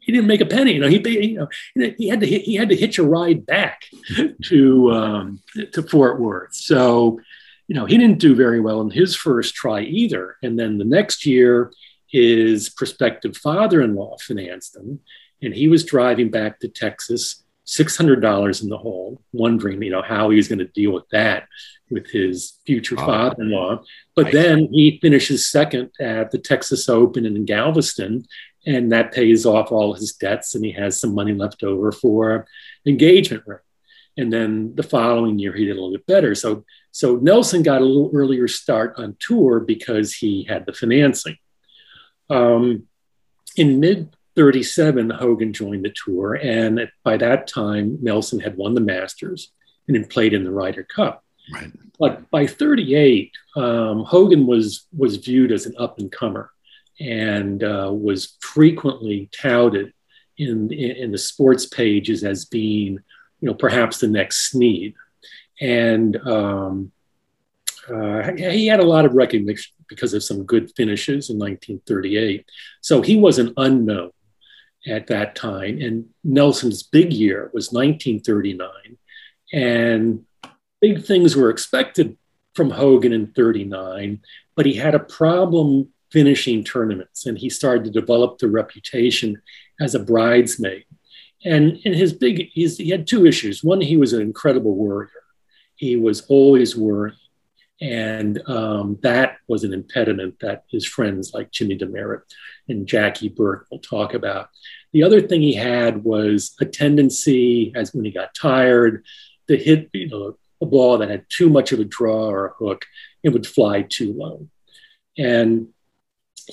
He 0.00 0.12
didn't 0.12 0.28
make 0.28 0.40
a 0.40 0.46
penny. 0.46 0.72
You 0.74 0.80
know, 0.80 0.88
he 0.88 1.28
you 1.28 1.38
know 1.38 1.48
he 1.98 2.08
had 2.08 2.20
to 2.20 2.26
he 2.26 2.54
had 2.54 2.68
to 2.68 2.76
hitch 2.76 2.98
a 2.98 3.02
ride 3.02 3.46
back 3.46 3.82
to 4.44 4.92
um, 4.92 5.40
to 5.72 5.82
Fort 5.82 6.20
Worth. 6.20 6.54
So, 6.54 7.20
you 7.66 7.74
know, 7.74 7.86
he 7.86 7.98
didn't 7.98 8.20
do 8.20 8.34
very 8.34 8.60
well 8.60 8.80
in 8.82 8.90
his 8.90 9.16
first 9.16 9.54
try 9.54 9.80
either. 9.80 10.36
And 10.42 10.58
then 10.58 10.78
the 10.78 10.84
next 10.84 11.26
year, 11.26 11.72
his 12.06 12.68
prospective 12.68 13.36
father-in-law 13.36 14.18
financed 14.20 14.76
him, 14.76 15.00
and 15.42 15.54
he 15.54 15.66
was 15.66 15.84
driving 15.84 16.30
back 16.30 16.60
to 16.60 16.68
Texas 16.68 17.42
$600 17.66 18.62
in 18.62 18.68
the 18.68 18.78
hole, 18.78 19.20
wondering, 19.32 19.82
you 19.82 19.90
know, 19.90 20.02
how 20.02 20.30
he's 20.30 20.48
going 20.48 20.60
to 20.60 20.66
deal 20.66 20.92
with 20.92 21.08
that 21.10 21.48
with 21.90 22.08
his 22.10 22.58
future 22.66 22.96
father-in-law. 22.96 23.82
But 24.14 24.32
then 24.32 24.68
he 24.72 24.98
finishes 25.00 25.50
second 25.50 25.90
at 26.00 26.30
the 26.30 26.38
Texas 26.38 26.88
Open 26.88 27.26
in 27.26 27.44
Galveston, 27.44 28.24
and 28.66 28.92
that 28.92 29.12
pays 29.12 29.46
off 29.46 29.70
all 29.70 29.94
his 29.94 30.12
debts, 30.14 30.54
and 30.54 30.64
he 30.64 30.72
has 30.72 31.00
some 31.00 31.14
money 31.14 31.32
left 31.32 31.62
over 31.62 31.92
for 31.92 32.46
engagement 32.86 33.44
ring. 33.46 33.58
And 34.16 34.32
then 34.32 34.74
the 34.74 34.82
following 34.82 35.38
year, 35.38 35.52
he 35.52 35.66
did 35.66 35.72
a 35.72 35.74
little 35.74 35.92
bit 35.92 36.06
better. 36.06 36.34
So, 36.34 36.64
so 36.90 37.16
Nelson 37.16 37.62
got 37.62 37.82
a 37.82 37.84
little 37.84 38.10
earlier 38.14 38.48
start 38.48 38.94
on 38.96 39.16
tour 39.20 39.60
because 39.60 40.14
he 40.14 40.44
had 40.44 40.66
the 40.66 40.72
financing. 40.72 41.36
Um, 42.30 42.84
in 43.56 43.80
mid 43.80 44.15
37, 44.36 45.10
Hogan 45.10 45.52
joined 45.52 45.84
the 45.84 45.94
tour. 46.04 46.34
And 46.34 46.88
by 47.02 47.16
that 47.16 47.48
time, 47.48 47.98
Nelson 48.02 48.38
had 48.38 48.56
won 48.56 48.74
the 48.74 48.80
Masters 48.80 49.50
and 49.88 49.96
had 49.96 50.10
played 50.10 50.34
in 50.34 50.44
the 50.44 50.50
Ryder 50.50 50.84
Cup. 50.84 51.24
Right. 51.52 51.72
But 51.98 52.30
by 52.30 52.46
38, 52.46 53.32
um, 53.56 54.04
Hogan 54.04 54.46
was, 54.46 54.86
was 54.96 55.16
viewed 55.16 55.52
as 55.52 55.64
an 55.64 55.74
up 55.78 55.98
and 55.98 56.12
comer 56.12 56.50
and 57.00 57.62
uh, 57.64 57.90
was 57.92 58.36
frequently 58.40 59.30
touted 59.32 59.92
in, 60.36 60.72
in, 60.72 60.90
in, 60.96 61.12
the 61.12 61.18
sports 61.18 61.66
pages 61.66 62.24
as 62.24 62.44
being, 62.44 62.98
you 63.40 63.48
know, 63.48 63.54
perhaps 63.54 64.00
the 64.00 64.08
next 64.08 64.50
Snead. 64.50 64.94
And 65.60 66.16
um, 66.26 66.92
uh, 67.88 68.32
he 68.36 68.66
had 68.66 68.80
a 68.80 68.84
lot 68.84 69.04
of 69.04 69.14
recognition 69.14 69.72
because 69.88 70.14
of 70.14 70.24
some 70.24 70.44
good 70.44 70.70
finishes 70.76 71.30
in 71.30 71.38
1938. 71.38 72.44
So 72.80 73.00
he 73.00 73.16
was 73.16 73.38
an 73.38 73.54
unknown 73.56 74.10
at 74.86 75.08
that 75.08 75.34
time. 75.34 75.80
And 75.80 76.06
Nelson's 76.24 76.82
big 76.82 77.12
year 77.12 77.50
was 77.52 77.72
1939. 77.72 78.68
And 79.52 80.24
big 80.80 81.04
things 81.04 81.36
were 81.36 81.50
expected 81.50 82.16
from 82.54 82.70
Hogan 82.70 83.12
in 83.12 83.28
39, 83.28 84.20
but 84.54 84.66
he 84.66 84.74
had 84.74 84.94
a 84.94 85.00
problem 85.00 85.88
finishing 86.10 86.64
tournaments 86.64 87.26
and 87.26 87.36
he 87.36 87.50
started 87.50 87.84
to 87.84 87.90
develop 87.90 88.38
the 88.38 88.48
reputation 88.48 89.40
as 89.80 89.94
a 89.94 89.98
bridesmaid. 89.98 90.84
And 91.44 91.78
in 91.84 91.92
his 91.92 92.12
big, 92.12 92.48
he 92.52 92.88
had 92.88 93.06
two 93.06 93.26
issues. 93.26 93.62
One, 93.62 93.80
he 93.80 93.96
was 93.96 94.12
an 94.12 94.22
incredible 94.22 94.74
worrier. 94.74 95.10
He 95.74 95.96
was 95.96 96.22
always 96.22 96.76
worrying. 96.76 97.16
And 97.80 98.40
um, 98.48 98.98
that 99.02 99.36
was 99.48 99.64
an 99.64 99.74
impediment 99.74 100.36
that 100.40 100.64
his 100.70 100.86
friends 100.86 101.32
like 101.34 101.50
Jimmy 101.50 101.76
Demaret 101.76 102.22
and 102.68 102.86
Jackie 102.86 103.28
Burke 103.28 103.66
will 103.70 103.80
talk 103.80 104.14
about. 104.14 104.48
The 104.92 105.02
other 105.02 105.20
thing 105.20 105.42
he 105.42 105.54
had 105.54 106.02
was 106.02 106.54
a 106.60 106.64
tendency, 106.64 107.72
as 107.74 107.92
when 107.92 108.04
he 108.04 108.10
got 108.10 108.34
tired, 108.34 109.04
to 109.48 109.56
hit 109.56 109.90
you 109.92 110.08
know, 110.08 110.38
a 110.60 110.66
ball 110.66 110.98
that 110.98 111.10
had 111.10 111.26
too 111.28 111.50
much 111.50 111.72
of 111.72 111.80
a 111.80 111.84
draw 111.84 112.28
or 112.28 112.46
a 112.46 112.54
hook, 112.54 112.86
it 113.22 113.28
would 113.28 113.46
fly 113.46 113.82
too 113.82 114.12
low. 114.12 114.48
And 115.18 115.68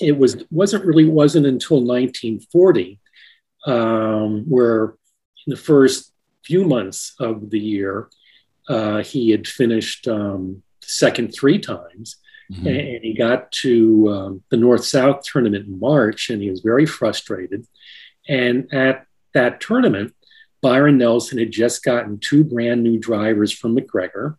it 0.00 0.18
was 0.18 0.44
wasn't 0.50 0.84
really 0.84 1.08
wasn't 1.08 1.46
until 1.46 1.78
1940 1.78 3.00
um, 3.66 4.44
where 4.48 4.96
in 5.46 5.50
the 5.50 5.56
first 5.56 6.12
few 6.44 6.64
months 6.64 7.14
of 7.20 7.50
the 7.50 7.60
year 7.60 8.08
uh, 8.68 9.02
he 9.02 9.30
had 9.30 9.46
finished 9.46 10.08
um, 10.08 10.62
second 10.86 11.34
three 11.34 11.58
times 11.58 12.16
Mm-hmm. 12.52 12.66
And 12.66 13.04
he 13.04 13.14
got 13.14 13.50
to 13.52 14.08
um, 14.10 14.42
the 14.50 14.56
North 14.56 14.84
South 14.84 15.22
tournament 15.22 15.66
in 15.66 15.80
March 15.80 16.30
and 16.30 16.42
he 16.42 16.50
was 16.50 16.60
very 16.60 16.86
frustrated. 16.86 17.66
And 18.28 18.72
at 18.72 19.06
that 19.32 19.60
tournament, 19.60 20.14
Byron 20.60 20.98
Nelson 20.98 21.38
had 21.38 21.50
just 21.50 21.82
gotten 21.82 22.18
two 22.18 22.44
brand 22.44 22.82
new 22.82 22.98
drivers 22.98 23.52
from 23.52 23.74
MacGregor. 23.74 24.38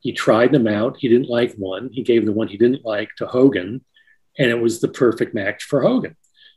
He 0.00 0.12
tried 0.12 0.52
them 0.52 0.66
out. 0.66 0.96
He 0.98 1.08
didn't 1.08 1.28
like 1.28 1.54
one. 1.54 1.90
He 1.92 2.02
gave 2.02 2.26
the 2.26 2.32
one 2.32 2.48
he 2.48 2.56
didn't 2.56 2.84
like 2.84 3.10
to 3.18 3.26
Hogan, 3.26 3.84
and 4.36 4.50
it 4.50 4.60
was 4.60 4.80
the 4.80 4.88
perfect 4.88 5.34
match 5.34 5.62
for 5.62 5.82
Hogan. 5.82 6.16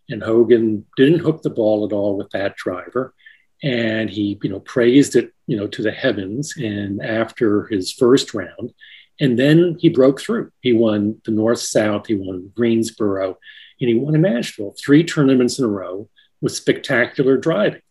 And 0.09 0.23
Hogan 0.23 0.87
didn't 0.97 1.19
hook 1.19 1.43
the 1.43 1.51
ball 1.51 1.85
at 1.85 1.93
all 1.93 2.17
with 2.17 2.31
that 2.31 2.55
driver. 2.55 3.13
And 3.61 4.09
he, 4.09 4.39
you 4.41 4.49
know, 4.49 4.59
praised 4.59 5.15
it, 5.15 5.31
you 5.45 5.55
know, 5.55 5.67
to 5.67 5.83
the 5.83 5.91
heavens. 5.91 6.55
And 6.57 7.03
after 7.03 7.67
his 7.67 7.91
first 7.91 8.33
round, 8.33 8.73
and 9.19 9.39
then 9.39 9.77
he 9.79 9.89
broke 9.89 10.19
through. 10.19 10.51
He 10.61 10.73
won 10.73 11.21
the 11.25 11.31
North 11.31 11.59
South, 11.59 12.07
he 12.07 12.15
won 12.15 12.51
Greensboro, 12.55 13.37
and 13.79 13.89
he 13.89 13.95
won 13.95 14.15
in 14.15 14.21
Nashville, 14.21 14.75
three 14.83 15.03
tournaments 15.03 15.59
in 15.59 15.65
a 15.65 15.69
row 15.69 16.09
with 16.41 16.55
spectacular 16.55 17.37
driving. 17.37 17.81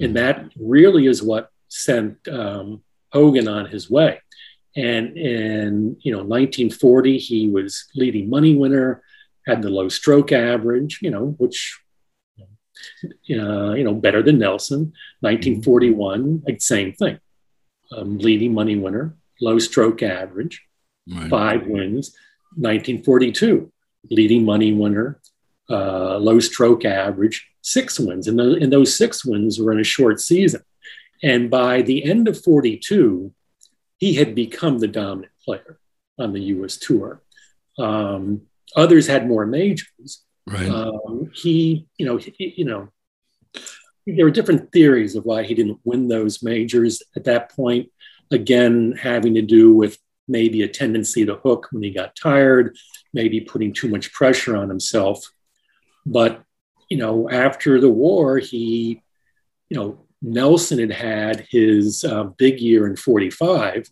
And 0.00 0.16
that 0.16 0.50
really 0.58 1.06
is 1.06 1.22
what 1.22 1.50
sent 1.68 2.28
um, 2.28 2.82
Hogan 3.12 3.48
on 3.48 3.66
his 3.66 3.90
way. 3.90 4.20
And 4.76 5.16
in 5.16 5.96
you 6.00 6.12
know 6.12 6.18
1940, 6.18 7.18
he 7.18 7.48
was 7.48 7.86
leading 7.94 8.28
money 8.28 8.54
winner, 8.54 9.02
had 9.46 9.62
the 9.62 9.70
low 9.70 9.88
stroke 9.88 10.32
average, 10.32 10.98
you 11.00 11.10
know, 11.10 11.34
which 11.38 11.80
uh, 12.38 13.72
you 13.72 13.84
know 13.84 13.94
better 13.94 14.22
than 14.22 14.38
Nelson. 14.38 14.92
1941, 15.20 16.42
like, 16.46 16.60
same 16.60 16.92
thing, 16.92 17.18
um, 17.92 18.18
leading 18.18 18.52
money 18.52 18.76
winner, 18.76 19.16
low 19.40 19.58
stroke 19.58 20.02
average, 20.02 20.62
right. 21.08 21.30
five 21.30 21.66
wins. 21.66 22.14
1942, 22.56 23.70
leading 24.10 24.44
money 24.44 24.72
winner, 24.72 25.20
uh, 25.68 26.16
low 26.16 26.40
stroke 26.40 26.86
average, 26.86 27.46
six 27.60 28.00
wins. 28.00 28.28
And, 28.28 28.38
the, 28.38 28.54
and 28.54 28.72
those 28.72 28.96
six 28.96 29.24
wins 29.26 29.60
were 29.60 29.72
in 29.72 29.80
a 29.80 29.84
short 29.84 30.20
season. 30.20 30.62
And 31.22 31.50
by 31.50 31.82
the 31.82 32.04
end 32.04 32.28
of 32.28 32.42
42, 32.42 33.32
he 33.98 34.14
had 34.14 34.34
become 34.34 34.78
the 34.78 34.88
dominant 34.88 35.32
player 35.44 35.78
on 36.18 36.32
the 36.32 36.40
US 36.40 36.76
tour. 36.78 37.22
Um, 37.78 38.42
others 38.74 39.06
had 39.06 39.28
more 39.28 39.44
majors. 39.44 40.22
Right. 40.46 40.68
Um, 40.68 41.30
he, 41.34 41.86
you 41.98 42.06
know, 42.06 42.16
he, 42.16 42.54
you 42.56 42.64
know, 42.64 42.88
there 44.06 44.24
were 44.24 44.30
different 44.30 44.72
theories 44.72 45.16
of 45.16 45.24
why 45.24 45.42
he 45.42 45.54
didn't 45.54 45.80
win 45.84 46.08
those 46.08 46.42
majors 46.42 47.02
at 47.16 47.24
that 47.24 47.50
point. 47.50 47.90
Again, 48.30 48.98
having 49.00 49.34
to 49.34 49.42
do 49.42 49.72
with 49.72 49.98
maybe 50.28 50.62
a 50.62 50.68
tendency 50.68 51.24
to 51.24 51.36
hook 51.36 51.68
when 51.70 51.82
he 51.82 51.90
got 51.90 52.16
tired, 52.16 52.76
maybe 53.12 53.40
putting 53.40 53.72
too 53.72 53.88
much 53.88 54.12
pressure 54.12 54.56
on 54.56 54.68
himself. 54.68 55.30
But, 56.04 56.42
you 56.88 56.96
know, 56.96 57.30
after 57.30 57.80
the 57.80 57.90
war, 57.90 58.38
he, 58.38 59.02
you 59.68 59.76
know, 59.76 60.06
Nelson 60.22 60.78
had 60.78 60.92
had 60.92 61.46
his 61.50 62.04
uh, 62.04 62.24
big 62.24 62.60
year 62.60 62.86
in 62.86 62.96
45, 62.96 63.88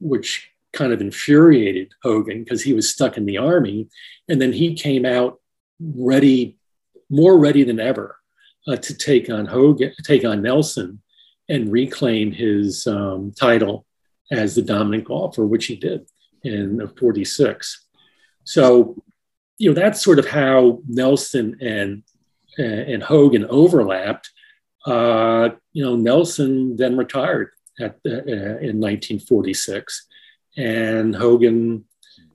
which 0.00 0.50
kind 0.72 0.92
of 0.92 1.00
infuriated 1.00 1.92
Hogan 2.02 2.42
because 2.42 2.62
he 2.62 2.72
was 2.72 2.90
stuck 2.90 3.16
in 3.16 3.26
the 3.26 3.38
army. 3.38 3.88
And 4.28 4.40
then 4.40 4.52
he 4.52 4.74
came 4.74 5.04
out 5.04 5.40
ready, 5.80 6.56
more 7.10 7.38
ready 7.38 7.64
than 7.64 7.80
ever 7.80 8.16
uh, 8.66 8.76
to 8.76 8.94
take 8.94 9.28
on 9.30 9.46
Hogan, 9.46 9.92
take 10.04 10.24
on 10.24 10.42
Nelson 10.42 11.00
and 11.48 11.70
reclaim 11.70 12.32
his 12.32 12.86
um, 12.86 13.32
title 13.32 13.86
as 14.30 14.54
the 14.54 14.62
dominant 14.62 15.04
golfer, 15.04 15.46
which 15.46 15.66
he 15.66 15.76
did 15.76 16.06
in 16.42 16.86
46. 16.98 17.86
So, 18.44 19.02
you 19.58 19.70
know, 19.70 19.80
that's 19.80 20.02
sort 20.02 20.18
of 20.18 20.26
how 20.26 20.80
Nelson 20.86 21.56
and, 21.60 22.02
and 22.58 23.02
Hogan 23.02 23.46
overlapped. 23.46 24.30
Uh, 24.86 25.50
you 25.72 25.84
know, 25.84 25.96
Nelson 25.96 26.76
then 26.76 26.96
retired 26.96 27.50
at, 27.80 27.96
uh, 28.06 28.10
in 28.10 28.80
1946, 28.80 30.06
and 30.56 31.14
Hogan, 31.14 31.84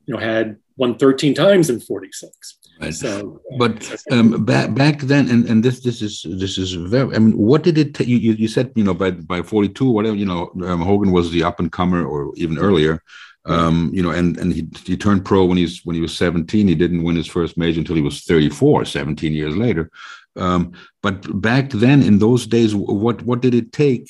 you 0.09 0.15
know, 0.15 0.19
had 0.19 0.57
won 0.75 0.97
13 0.97 1.35
times 1.35 1.69
in 1.69 1.79
46. 1.79 2.57
Right. 2.81 2.93
So, 2.93 3.39
but 3.59 3.93
um, 4.09 4.43
back 4.43 4.73
back 4.73 5.01
then, 5.01 5.29
and, 5.29 5.45
and 5.49 5.61
this 5.61 5.81
this 5.81 6.01
is 6.01 6.25
this 6.25 6.57
is 6.57 6.71
very. 6.71 7.13
I 7.13 7.19
mean, 7.19 7.37
what 7.37 7.61
did 7.61 7.77
it? 7.77 7.99
you, 7.99 8.17
you 8.17 8.47
said 8.47 8.71
you 8.73 8.85
know 8.85 8.93
by 8.93 9.11
by 9.11 9.41
forty 9.41 9.67
two, 9.67 9.89
whatever 9.89 10.15
you 10.15 10.25
know, 10.25 10.49
um, 10.63 10.81
Hogan 10.81 11.11
was 11.11 11.29
the 11.29 11.43
up 11.43 11.59
and 11.59 11.69
comer, 11.69 12.05
or 12.05 12.31
even 12.37 12.57
earlier. 12.57 13.03
Um, 13.45 13.91
you 13.93 14.01
know, 14.01 14.11
and 14.11 14.37
and 14.37 14.53
he 14.53 14.69
he 14.85 14.95
turned 14.95 15.25
pro 15.25 15.43
when 15.43 15.57
he's 15.57 15.81
when 15.83 15.93
he 15.93 16.01
was 16.01 16.15
seventeen. 16.15 16.69
He 16.69 16.75
didn't 16.75 17.03
win 17.03 17.17
his 17.17 17.27
first 17.27 17.57
major 17.57 17.81
until 17.81 17.97
he 17.97 18.01
was 18.01 18.21
34, 18.23 18.85
17 18.85 19.33
years 19.33 19.57
later. 19.57 19.91
Um, 20.37 20.71
but 21.03 21.41
back 21.41 21.71
then, 21.71 22.01
in 22.01 22.19
those 22.19 22.47
days, 22.47 22.73
what 22.73 23.21
what 23.23 23.41
did 23.41 23.53
it 23.53 23.73
take 23.73 24.09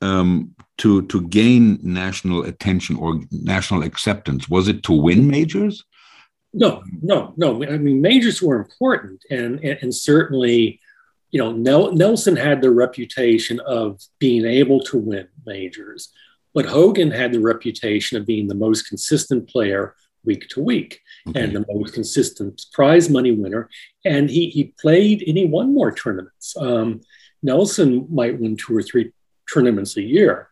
um, 0.00 0.54
to 0.78 1.02
to 1.06 1.26
gain 1.28 1.78
national 1.82 2.44
attention 2.44 2.96
or 2.96 3.20
national 3.30 3.82
acceptance? 3.82 4.48
Was 4.48 4.68
it 4.68 4.82
to 4.84 4.92
win 4.92 5.28
majors? 5.28 5.84
No, 6.52 6.82
no, 7.02 7.34
no. 7.36 7.62
I 7.64 7.76
mean, 7.78 8.00
majors 8.00 8.42
were 8.42 8.56
important, 8.56 9.22
and 9.30 9.60
and, 9.60 9.78
and 9.82 9.94
certainly, 9.94 10.80
you 11.30 11.38
know, 11.38 11.52
Nel- 11.52 11.92
Nelson 11.92 12.36
had 12.36 12.62
the 12.62 12.70
reputation 12.70 13.60
of 13.60 14.00
being 14.18 14.44
able 14.46 14.80
to 14.84 14.98
win 14.98 15.28
majors, 15.44 16.12
but 16.54 16.66
Hogan 16.66 17.10
had 17.10 17.32
the 17.32 17.40
reputation 17.40 18.16
of 18.16 18.26
being 18.26 18.48
the 18.48 18.54
most 18.54 18.88
consistent 18.88 19.48
player 19.48 19.94
week 20.24 20.48
to 20.50 20.60
week 20.60 21.00
okay. 21.28 21.40
and 21.40 21.54
the 21.54 21.64
most 21.72 21.94
consistent 21.94 22.60
prize 22.72 23.08
money 23.08 23.32
winner. 23.32 23.68
And 24.04 24.28
he 24.28 24.50
he 24.50 24.74
played 24.80 25.22
and 25.26 25.38
he 25.38 25.46
won 25.46 25.72
more 25.72 25.92
tournaments. 25.92 26.56
Um, 26.56 27.00
Nelson 27.42 28.06
might 28.10 28.40
win 28.40 28.56
two 28.56 28.76
or 28.76 28.82
three 28.82 29.12
tournaments 29.52 29.96
a 29.96 30.02
year. 30.02 30.48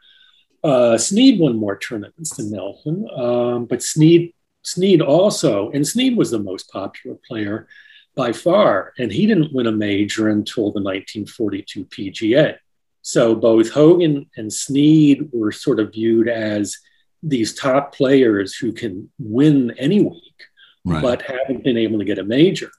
Uh, 0.62 0.96
Snead 0.96 1.38
won 1.40 1.56
more 1.56 1.76
tournaments 1.76 2.36
than 2.36 2.50
Nelson, 2.50 3.06
um, 3.14 3.66
but 3.66 3.82
Snead 3.82 4.32
Snead 4.62 5.02
also, 5.02 5.70
and 5.70 5.86
Snead 5.86 6.16
was 6.16 6.30
the 6.30 6.38
most 6.38 6.70
popular 6.70 7.18
player 7.28 7.68
by 8.16 8.32
far, 8.32 8.94
and 8.98 9.12
he 9.12 9.26
didn't 9.26 9.52
win 9.52 9.66
a 9.66 9.72
major 9.72 10.28
until 10.28 10.72
the 10.72 10.80
1942 10.80 11.84
PGA. 11.86 12.56
So 13.02 13.34
both 13.34 13.70
Hogan 13.70 14.30
and 14.36 14.50
Snead 14.50 15.28
were 15.32 15.52
sort 15.52 15.80
of 15.80 15.92
viewed 15.92 16.28
as 16.28 16.78
these 17.22 17.54
top 17.54 17.94
players 17.94 18.54
who 18.54 18.72
can 18.72 19.10
win 19.18 19.72
any 19.78 20.00
week, 20.00 20.42
right. 20.84 21.02
but 21.02 21.22
haven't 21.22 21.64
been 21.64 21.76
able 21.76 21.98
to 21.98 22.04
get 22.04 22.18
a 22.18 22.24
major. 22.24 22.70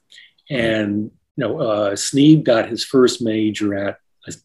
And 0.50 1.12
you 1.36 1.44
know, 1.44 1.60
uh, 1.60 1.96
Snead 1.96 2.44
got 2.44 2.68
his 2.68 2.84
first 2.84 3.22
major 3.22 3.74
at, 3.74 3.98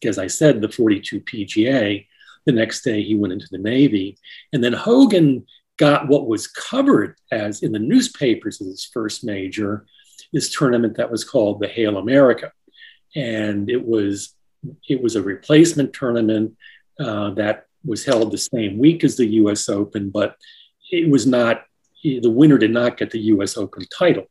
as 0.04 0.18
I 0.18 0.26
said, 0.26 0.60
the 0.60 0.68
42 0.68 1.20
PGA. 1.20 2.06
The 2.44 2.52
next 2.52 2.82
day, 2.82 3.02
he 3.02 3.14
went 3.14 3.32
into 3.32 3.46
the 3.50 3.58
Navy, 3.58 4.18
and 4.52 4.64
then 4.64 4.72
Hogan 4.72 5.46
got 5.78 6.08
what 6.08 6.26
was 6.26 6.46
covered 6.48 7.16
as 7.30 7.62
in 7.62 7.72
the 7.72 7.78
newspapers 7.78 8.60
as 8.60 8.66
his 8.66 8.84
first 8.84 9.24
major, 9.24 9.86
this 10.32 10.54
tournament 10.54 10.96
that 10.96 11.10
was 11.10 11.24
called 11.24 11.60
the 11.60 11.68
Hale 11.68 11.98
America. 11.98 12.52
And 13.14 13.70
it 13.70 13.84
was 13.84 14.34
it 14.88 15.02
was 15.02 15.16
a 15.16 15.22
replacement 15.22 15.92
tournament 15.92 16.56
uh, 17.00 17.30
that 17.30 17.66
was 17.84 18.04
held 18.04 18.30
the 18.30 18.38
same 18.38 18.78
week 18.78 19.02
as 19.02 19.16
the 19.16 19.26
US 19.26 19.68
Open, 19.68 20.10
but 20.10 20.36
it 20.90 21.08
was 21.08 21.26
not 21.26 21.64
the 22.04 22.30
winner 22.30 22.58
did 22.58 22.72
not 22.72 22.96
get 22.96 23.10
the 23.10 23.20
US 23.32 23.56
Open 23.56 23.84
title. 23.96 24.26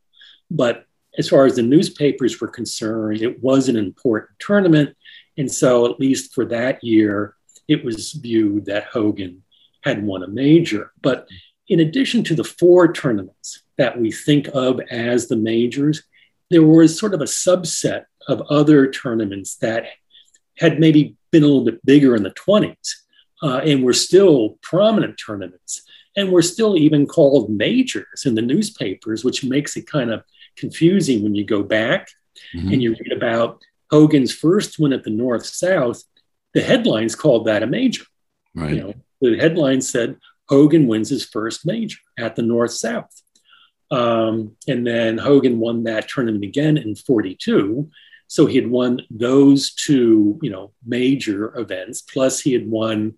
But 0.50 0.86
as 1.18 1.30
far 1.30 1.46
as 1.46 1.56
the 1.56 1.62
newspapers 1.62 2.40
were 2.40 2.48
concerned, 2.48 3.22
it 3.22 3.42
was 3.42 3.68
an 3.68 3.78
important 3.78 4.32
tournament. 4.40 4.96
And 5.42 5.52
so, 5.52 5.92
at 5.92 6.00
least 6.00 6.36
for 6.36 6.46
that 6.46 6.84
year, 6.84 7.36
it 7.68 7.84
was 7.84 8.12
viewed 8.12 8.68
that 8.68 8.84
Hogan 8.84 9.42
had 9.84 10.04
won 10.04 10.22
a 10.22 10.28
major. 10.28 10.92
But 11.02 11.28
in 11.68 11.80
addition 11.80 12.24
to 12.26 12.36
the 12.36 12.44
four 12.44 12.94
tournaments 12.94 13.64
that 13.80 14.00
we 14.00 14.12
think 14.12 14.50
of 14.54 14.80
as 14.92 15.28
the 15.28 15.36
majors, 15.36 16.04
there 16.52 16.62
was 16.62 17.00
sort 17.00 17.16
of 17.16 17.22
a 17.22 17.26
subset 17.46 18.06
of 18.28 18.42
other 18.52 18.92
tournaments 18.92 19.56
that 19.56 19.86
had 20.60 20.80
maybe 20.80 21.16
been 21.32 21.42
a 21.42 21.48
little 21.48 21.66
bit 21.66 21.84
bigger 21.84 22.16
in 22.16 22.22
the 22.22 22.36
20s 22.46 22.98
uh, 23.42 23.62
and 23.66 23.84
were 23.84 23.94
still 23.94 24.60
prominent 24.62 25.18
tournaments 25.18 25.82
and 26.16 26.32
were 26.32 26.44
still 26.44 26.78
even 26.78 27.08
called 27.08 27.50
majors 27.50 28.28
in 28.28 28.36
the 28.36 28.44
newspapers, 28.44 29.24
which 29.24 29.44
makes 29.44 29.76
it 29.76 29.88
kind 29.88 30.12
of 30.12 30.24
confusing 30.56 31.24
when 31.24 31.34
you 31.34 31.44
go 31.44 31.64
back 31.64 32.10
mm-hmm. 32.56 32.72
and 32.72 32.84
you 32.84 32.92
read 32.92 33.18
about 33.18 33.60
Hogan's 33.92 34.34
first 34.34 34.80
win 34.80 34.94
at 34.94 35.04
the 35.04 35.10
North 35.10 35.46
South. 35.46 36.02
The 36.54 36.62
headlines 36.62 37.16
called 37.16 37.46
that 37.46 37.64
a 37.64 37.68
major. 37.68 38.04
Right. 38.56 38.72
You 38.72 38.80
know, 38.82 38.94
the 39.22 39.38
headline 39.38 39.82
said 39.82 40.18
Hogan 40.50 40.88
wins 40.88 41.10
his 41.10 41.26
first 41.26 41.66
major 41.66 42.00
at 42.18 42.36
the 42.36 42.42
North 42.42 42.72
South. 42.72 43.10
Um, 43.92 44.56
and 44.68 44.88
then 44.88 45.18
Hogan 45.18 45.60
won 45.60 45.84
that 45.84 46.08
tournament 46.08 46.44
again 46.44 46.78
in 46.78 46.96
42. 46.96 47.90
So 48.28 48.46
he 48.46 48.56
had 48.56 48.70
won 48.70 49.02
those 49.10 49.74
two, 49.74 50.40
you 50.42 50.50
know, 50.50 50.72
major 50.86 51.58
events. 51.58 52.02
Plus 52.02 52.40
he 52.40 52.54
had 52.54 52.68
won 52.68 53.16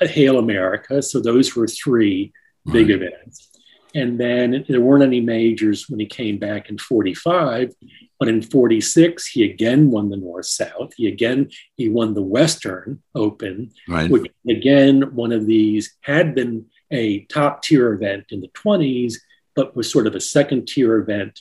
a 0.00 0.08
Hale 0.08 0.38
America. 0.38 1.00
So 1.02 1.20
those 1.20 1.54
were 1.54 1.68
three 1.68 2.32
big 2.72 2.90
events. 2.90 3.50
And 3.94 4.18
then 4.18 4.64
there 4.68 4.80
weren't 4.80 5.04
any 5.04 5.20
majors 5.20 5.88
when 5.88 6.00
he 6.00 6.06
came 6.06 6.38
back 6.38 6.68
in 6.68 6.78
45. 6.78 7.72
But 8.18 8.28
in 8.28 8.42
46, 8.42 9.26
he 9.28 9.44
again 9.44 9.90
won 9.90 10.10
the 10.10 10.16
North 10.16 10.46
South. 10.46 10.92
He 10.96 11.06
again 11.06 11.50
he 11.76 11.88
won 11.88 12.14
the 12.14 12.22
Western 12.22 13.02
Open, 13.14 13.70
right. 13.86 14.10
which 14.10 14.32
again 14.48 15.14
one 15.14 15.32
of 15.32 15.46
these 15.46 15.96
had 16.00 16.34
been 16.34 16.66
a 16.90 17.20
top 17.26 17.62
tier 17.62 17.92
event 17.92 18.26
in 18.30 18.40
the 18.40 18.48
20s, 18.48 19.14
but 19.54 19.76
was 19.76 19.90
sort 19.90 20.06
of 20.06 20.14
a 20.14 20.20
second 20.20 20.66
tier 20.66 20.96
event 20.96 21.40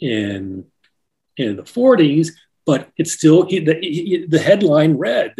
in 0.00 0.64
in 1.36 1.56
the 1.56 1.62
40s. 1.62 2.30
But 2.64 2.90
it's 2.96 3.12
still 3.12 3.46
he, 3.46 3.60
the, 3.60 3.74
he, 3.80 4.26
the 4.28 4.40
headline 4.40 4.96
read 4.96 5.34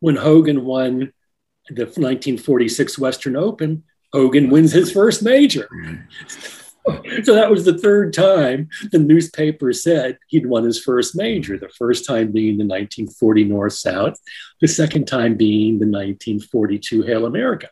when 0.00 0.16
Hogan 0.16 0.64
won 0.64 1.12
the 1.68 1.84
1946 1.84 2.98
Western 2.98 3.36
Open, 3.36 3.84
Hogan 4.12 4.50
wins 4.50 4.72
his 4.72 4.90
first 4.90 5.22
major. 5.22 5.68
so 7.22 7.34
that 7.34 7.50
was 7.50 7.64
the 7.64 7.78
third 7.78 8.12
time 8.12 8.68
the 8.90 8.98
newspaper 8.98 9.72
said 9.72 10.18
he'd 10.28 10.46
won 10.46 10.64
his 10.64 10.82
first 10.82 11.16
major, 11.16 11.58
the 11.58 11.68
first 11.68 12.06
time 12.06 12.32
being 12.32 12.58
the 12.58 12.64
1940 12.64 13.44
North 13.44 13.74
South, 13.74 14.18
the 14.60 14.68
second 14.68 15.06
time 15.06 15.36
being 15.36 15.78
the 15.78 15.86
1942 15.86 17.02
Hale 17.02 17.26
America. 17.26 17.68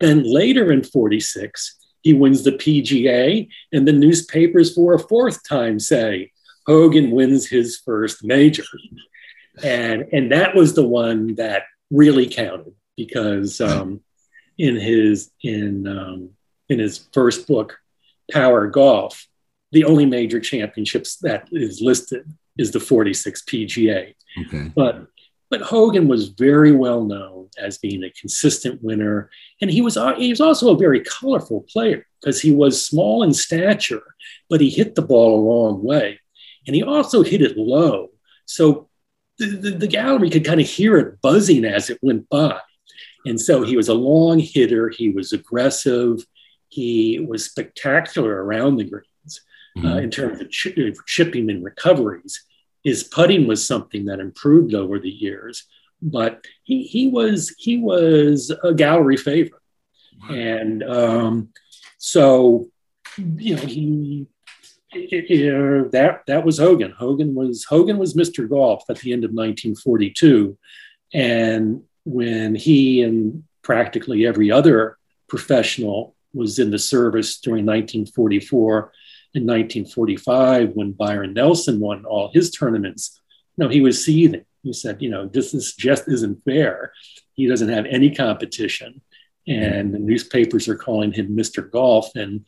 Then 0.00 0.22
later 0.22 0.72
in 0.72 0.82
46, 0.82 1.76
he 2.02 2.14
wins 2.14 2.42
the 2.42 2.52
PGA, 2.52 3.48
and 3.72 3.86
the 3.86 3.92
newspapers 3.92 4.74
for 4.74 4.94
a 4.94 4.98
fourth 4.98 5.46
time 5.46 5.78
say 5.78 6.32
Hogan 6.66 7.10
wins 7.10 7.46
his 7.46 7.78
first 7.78 8.24
major. 8.24 8.64
And, 9.62 10.06
and 10.12 10.32
that 10.32 10.54
was 10.54 10.74
the 10.74 10.86
one 10.86 11.34
that 11.34 11.64
really 11.90 12.26
counted 12.26 12.74
because 12.96 13.60
um, 13.60 14.00
in 14.58 14.76
his 14.76 15.30
in 15.42 15.86
um, 15.86 16.30
in 16.68 16.78
his 16.78 17.08
first 17.12 17.48
book, 17.48 17.78
Power 18.30 18.66
Golf, 18.68 19.26
the 19.72 19.84
only 19.84 20.06
major 20.06 20.40
championships 20.40 21.16
that 21.18 21.48
is 21.52 21.80
listed 21.80 22.24
is 22.58 22.70
the 22.70 22.80
46 22.80 23.42
PGA. 23.42 24.14
Okay. 24.46 24.72
But 24.74 25.06
but 25.50 25.62
Hogan 25.62 26.06
was 26.06 26.28
very 26.28 26.70
well 26.70 27.02
known 27.04 27.48
as 27.58 27.78
being 27.78 28.04
a 28.04 28.10
consistent 28.10 28.80
winner, 28.84 29.30
and 29.60 29.68
he 29.70 29.82
was 29.82 29.96
uh, 29.96 30.14
he 30.14 30.30
was 30.30 30.40
also 30.40 30.72
a 30.72 30.78
very 30.78 31.00
colorful 31.00 31.66
player 31.68 32.06
because 32.20 32.40
he 32.40 32.52
was 32.52 32.84
small 32.84 33.24
in 33.24 33.34
stature, 33.34 34.14
but 34.48 34.60
he 34.60 34.70
hit 34.70 34.94
the 34.94 35.02
ball 35.02 35.40
a 35.40 35.46
long 35.48 35.82
way, 35.82 36.20
and 36.66 36.76
he 36.76 36.82
also 36.82 37.22
hit 37.22 37.42
it 37.42 37.56
low. 37.56 38.10
So 38.46 38.88
the, 39.38 39.46
the, 39.46 39.70
the 39.70 39.86
gallery 39.88 40.30
could 40.30 40.44
kind 40.44 40.60
of 40.60 40.68
hear 40.68 40.98
it 40.98 41.20
buzzing 41.20 41.64
as 41.64 41.90
it 41.90 41.98
went 42.02 42.28
by. 42.28 42.60
And 43.26 43.40
so 43.40 43.62
he 43.62 43.76
was 43.76 43.88
a 43.88 43.94
long 43.94 44.38
hitter. 44.38 44.88
He 44.88 45.08
was 45.08 45.32
aggressive. 45.32 46.24
He 46.70 47.18
was 47.18 47.44
spectacular 47.44 48.42
around 48.42 48.76
the 48.76 48.84
greens 48.84 49.40
uh, 49.76 49.80
mm-hmm. 49.80 49.86
uh, 49.86 49.96
in 49.96 50.10
terms 50.10 50.40
of 50.40 50.50
ch- 50.50 50.78
chipping 51.06 51.50
and 51.50 51.64
recoveries. 51.64 52.44
His 52.82 53.04
putting 53.04 53.46
was 53.46 53.66
something 53.66 54.06
that 54.06 54.20
improved 54.20 54.74
over 54.74 54.98
the 54.98 55.10
years, 55.10 55.64
but 56.00 56.46
he, 56.62 56.84
he 56.84 57.08
was 57.08 57.54
he 57.58 57.76
was 57.76 58.50
a 58.64 58.72
gallery 58.72 59.18
favorite, 59.18 59.60
and 60.30 60.82
um, 60.82 61.48
so 61.98 62.68
you 63.18 63.56
know 63.56 63.62
he 63.62 64.26
it, 64.92 65.30
it, 65.30 65.92
that 65.92 66.22
that 66.26 66.44
was 66.44 66.58
Hogan. 66.58 66.92
Hogan 66.92 67.34
was 67.34 67.64
Hogan 67.64 67.98
was 67.98 68.14
Mr. 68.14 68.48
Golf 68.48 68.84
at 68.88 68.98
the 68.98 69.12
end 69.12 69.24
of 69.24 69.30
1942, 69.30 70.56
and 71.12 71.82
when 72.04 72.54
he 72.54 73.02
and 73.02 73.44
practically 73.62 74.26
every 74.26 74.50
other 74.50 74.96
professional 75.28 76.14
was 76.32 76.58
in 76.58 76.70
the 76.70 76.78
service 76.78 77.38
during 77.38 77.64
1944 77.66 78.92
and 79.34 79.46
1945 79.46 80.70
when 80.74 80.92
Byron 80.92 81.34
Nelson 81.34 81.80
won 81.80 82.04
all 82.04 82.30
his 82.32 82.50
tournaments. 82.50 83.20
You 83.56 83.64
know, 83.64 83.70
he 83.70 83.80
was 83.80 84.04
seething. 84.04 84.44
He 84.62 84.72
said, 84.72 85.00
you 85.00 85.10
know, 85.10 85.26
this, 85.26 85.52
this 85.52 85.74
just 85.74 86.08
isn't 86.08 86.44
fair. 86.44 86.92
He 87.34 87.46
doesn't 87.46 87.68
have 87.68 87.86
any 87.86 88.14
competition. 88.14 89.00
And 89.46 89.94
the 89.94 89.98
newspapers 89.98 90.68
are 90.68 90.76
calling 90.76 91.12
him 91.12 91.34
Mr. 91.34 91.68
Golf, 91.68 92.14
and 92.14 92.44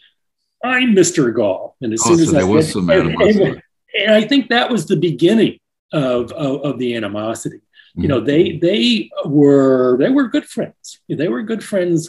I'm 0.62 0.94
Mr. 0.94 1.34
Golf. 1.34 1.74
And 1.80 1.92
as 1.92 2.02
oh, 2.04 2.10
soon 2.10 2.20
as 2.20 2.26
so 2.26 2.32
there 2.32 2.46
was 2.46 2.72
some 2.72 2.90
animosity. 2.90 3.60
And 3.94 4.14
I 4.14 4.26
think 4.26 4.48
that 4.48 4.70
was 4.70 4.86
the 4.86 4.96
beginning 4.96 5.58
of, 5.92 6.32
of, 6.32 6.62
of 6.62 6.78
the 6.78 6.96
animosity 6.96 7.60
you 7.94 8.08
know 8.08 8.20
they 8.20 8.44
mm-hmm. 8.44 8.66
they 8.66 9.10
were 9.26 9.96
they 9.98 10.08
were 10.08 10.28
good 10.28 10.46
friends. 10.46 11.00
They 11.08 11.28
were 11.28 11.42
good 11.42 11.62
friends 11.62 12.08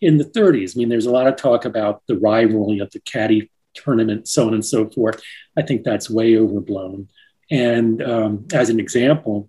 in 0.00 0.16
the 0.16 0.24
30s 0.24 0.76
i 0.76 0.78
mean 0.78 0.88
there's 0.88 1.06
a 1.06 1.12
lot 1.12 1.28
of 1.28 1.36
talk 1.36 1.64
about 1.64 2.02
the 2.08 2.18
rivalry 2.18 2.80
of 2.80 2.90
the 2.90 3.00
caddy 3.00 3.50
tournament 3.74 4.28
so 4.28 4.46
on 4.46 4.54
and 4.54 4.64
so 4.64 4.88
forth. 4.88 5.22
I 5.56 5.62
think 5.62 5.84
that's 5.84 6.10
way 6.10 6.36
overblown. 6.36 7.08
And 7.50 8.02
um, 8.02 8.46
as 8.52 8.68
an 8.68 8.80
example 8.80 9.48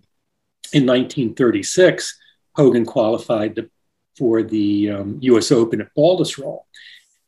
in 0.72 0.86
1936 0.86 2.18
hogan 2.54 2.86
qualified 2.86 3.56
to, 3.56 3.68
for 4.16 4.42
the 4.42 4.90
um, 4.90 5.20
us 5.22 5.50
open 5.50 5.80
at 5.80 5.94
Baltusrol 5.96 6.60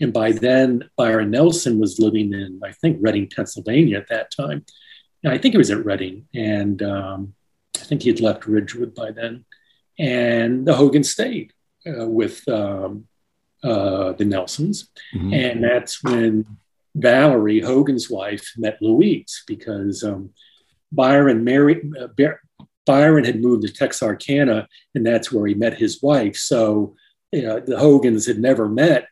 and 0.00 0.12
by 0.12 0.32
then 0.32 0.88
byron 0.96 1.30
nelson 1.30 1.78
was 1.78 1.98
living 1.98 2.32
in 2.32 2.61
i 2.64 2.72
think 2.72 2.98
reading 3.00 3.28
pennsylvania 3.35 3.98
at 3.98 4.09
that 4.09 4.30
time. 4.30 4.64
And 5.24 5.32
i 5.32 5.38
think 5.38 5.54
it 5.54 5.59
was 5.59 5.70
at 5.70 5.85
reading. 5.85 6.28
And 6.35 6.82
um, 6.82 7.35
I 7.81 7.85
think 7.85 8.03
he 8.03 8.09
had 8.09 8.21
left 8.21 8.47
Ridgewood 8.47 8.95
by 8.95 9.11
then. 9.11 9.45
And 9.99 10.67
the 10.67 10.75
Hogan 10.75 11.05
stayed 11.05 11.53
uh, 11.87 12.07
with 12.07 12.47
um, 12.49 13.07
uh, 13.62 14.12
the 14.12 14.25
Nelsons. 14.25 14.89
Mm-hmm. 15.15 15.33
And 15.33 15.65
that's 15.65 16.03
when 16.03 16.47
Valerie, 16.95 17.61
Hogan's 17.61 18.11
wife, 18.11 18.53
met 18.57 18.79
Louise 18.81 19.43
because 19.47 20.05
um, 20.05 20.31
Byron 20.93 21.45
married, 21.45 21.91
uh, 21.99 22.09
Byron 22.85 23.25
had 23.25 23.43
moved 23.43 23.67
to 23.67 23.73
Texarkana, 23.73 24.69
and 24.95 25.05
that's 25.05 25.33
where 25.33 25.47
he 25.47 25.55
met 25.55 25.75
his 25.75 26.03
wife. 26.03 26.37
So 26.37 26.95
you 27.33 27.43
know, 27.43 27.61
the 27.61 27.79
Hogans 27.79 28.27
had 28.27 28.39
never 28.39 28.69
met 28.69 29.09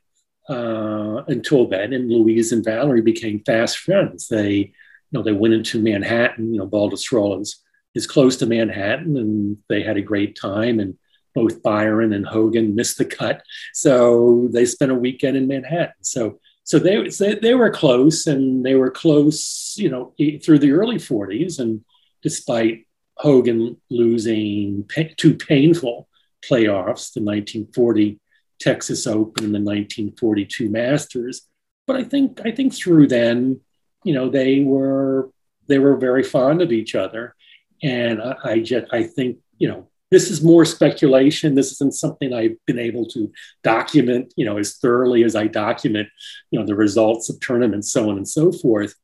uh, 0.48 1.24
until 1.27 1.66
then, 1.66 1.92
and 1.92 2.11
Louise 2.11 2.53
and 2.53 2.64
Valerie 2.64 3.03
became 3.03 3.42
fast 3.44 3.79
friends. 3.79 4.29
They, 4.29 4.53
you 4.55 4.72
know, 5.12 5.22
they 5.22 5.33
went 5.33 5.55
into 5.55 5.83
Manhattan. 5.83 6.53
You 6.53 6.61
know, 6.61 6.66
Baltusrol 6.66 7.40
is 7.40 7.62
is 7.94 8.07
close 8.07 8.37
to 8.38 8.46
Manhattan, 8.46 9.16
and 9.16 9.59
they 9.68 9.83
had 9.83 9.96
a 9.96 10.02
great 10.02 10.38
time. 10.38 10.80
And 10.80 10.98
both 11.35 11.62
Byron 11.62 12.12
and 12.12 12.26
Hogan 12.26 12.74
missed 12.74 12.98
the 12.98 13.04
cut, 13.04 13.42
so 13.72 14.48
they 14.52 14.64
spent 14.64 14.92
a 14.92 14.96
weekend 14.96 15.37
in 15.37 15.48
Manhattan. 15.48 16.02
So 16.02 16.38
so 16.64 16.78
they 16.78 17.09
they 17.42 17.54
were 17.54 17.70
close, 17.70 18.26
and 18.26 18.64
they 18.64 18.74
were 18.74 18.90
close, 18.90 19.74
you 19.76 19.90
know, 19.90 20.14
through 20.42 20.61
the 20.61 20.72
early 20.72 20.96
'40s. 20.96 21.59
And 21.59 21.85
despite 22.22 22.87
Hogan 23.18 23.76
losing 23.90 24.88
two 25.16 25.35
painful 25.35 26.09
playoffs, 26.42 27.12
the 27.12 27.20
1940 27.20 28.18
Texas 28.61 29.07
Open 29.07 29.44
and 29.44 29.54
the 29.54 29.61
1942 29.61 30.70
Masters, 30.70 31.42
but 31.87 31.96
I 31.96 32.04
think 32.04 32.40
I 32.44 32.50
think 32.50 32.74
through 32.74 33.09
then, 33.09 33.61
you 34.02 34.14
know, 34.14 34.30
they 34.30 34.61
were 34.61 35.30
they 35.68 35.78
were 35.78 35.96
very 35.96 36.22
fond 36.22 36.62
of 36.62 36.72
each 36.72 36.94
other 36.94 37.35
and 37.82 38.22
I, 38.22 38.37
I 38.44 38.58
just 38.60 38.87
I 38.92 39.02
think 39.02 39.38
you 39.58 39.68
know 39.68 39.88
this 40.14 40.30
is 40.30 40.44
more 40.44 40.64
speculation. 40.64 41.56
This 41.56 41.72
isn't 41.72 41.94
something 41.94 42.32
I've 42.32 42.56
been 42.66 42.78
able 42.78 43.04
to 43.06 43.32
document, 43.64 44.32
you 44.37 44.44
know, 44.44 44.58
as 44.58 44.76
thoroughly 44.76 45.24
as 45.24 45.34
I 45.34 45.48
document, 45.48 46.08
you 46.52 46.58
know, 46.58 46.64
the 46.64 46.76
results 46.76 47.28
of 47.30 47.40
tournaments, 47.40 47.90
so 47.90 48.10
on 48.10 48.16
and 48.16 48.28
so 48.28 48.52
forth. 48.52 48.94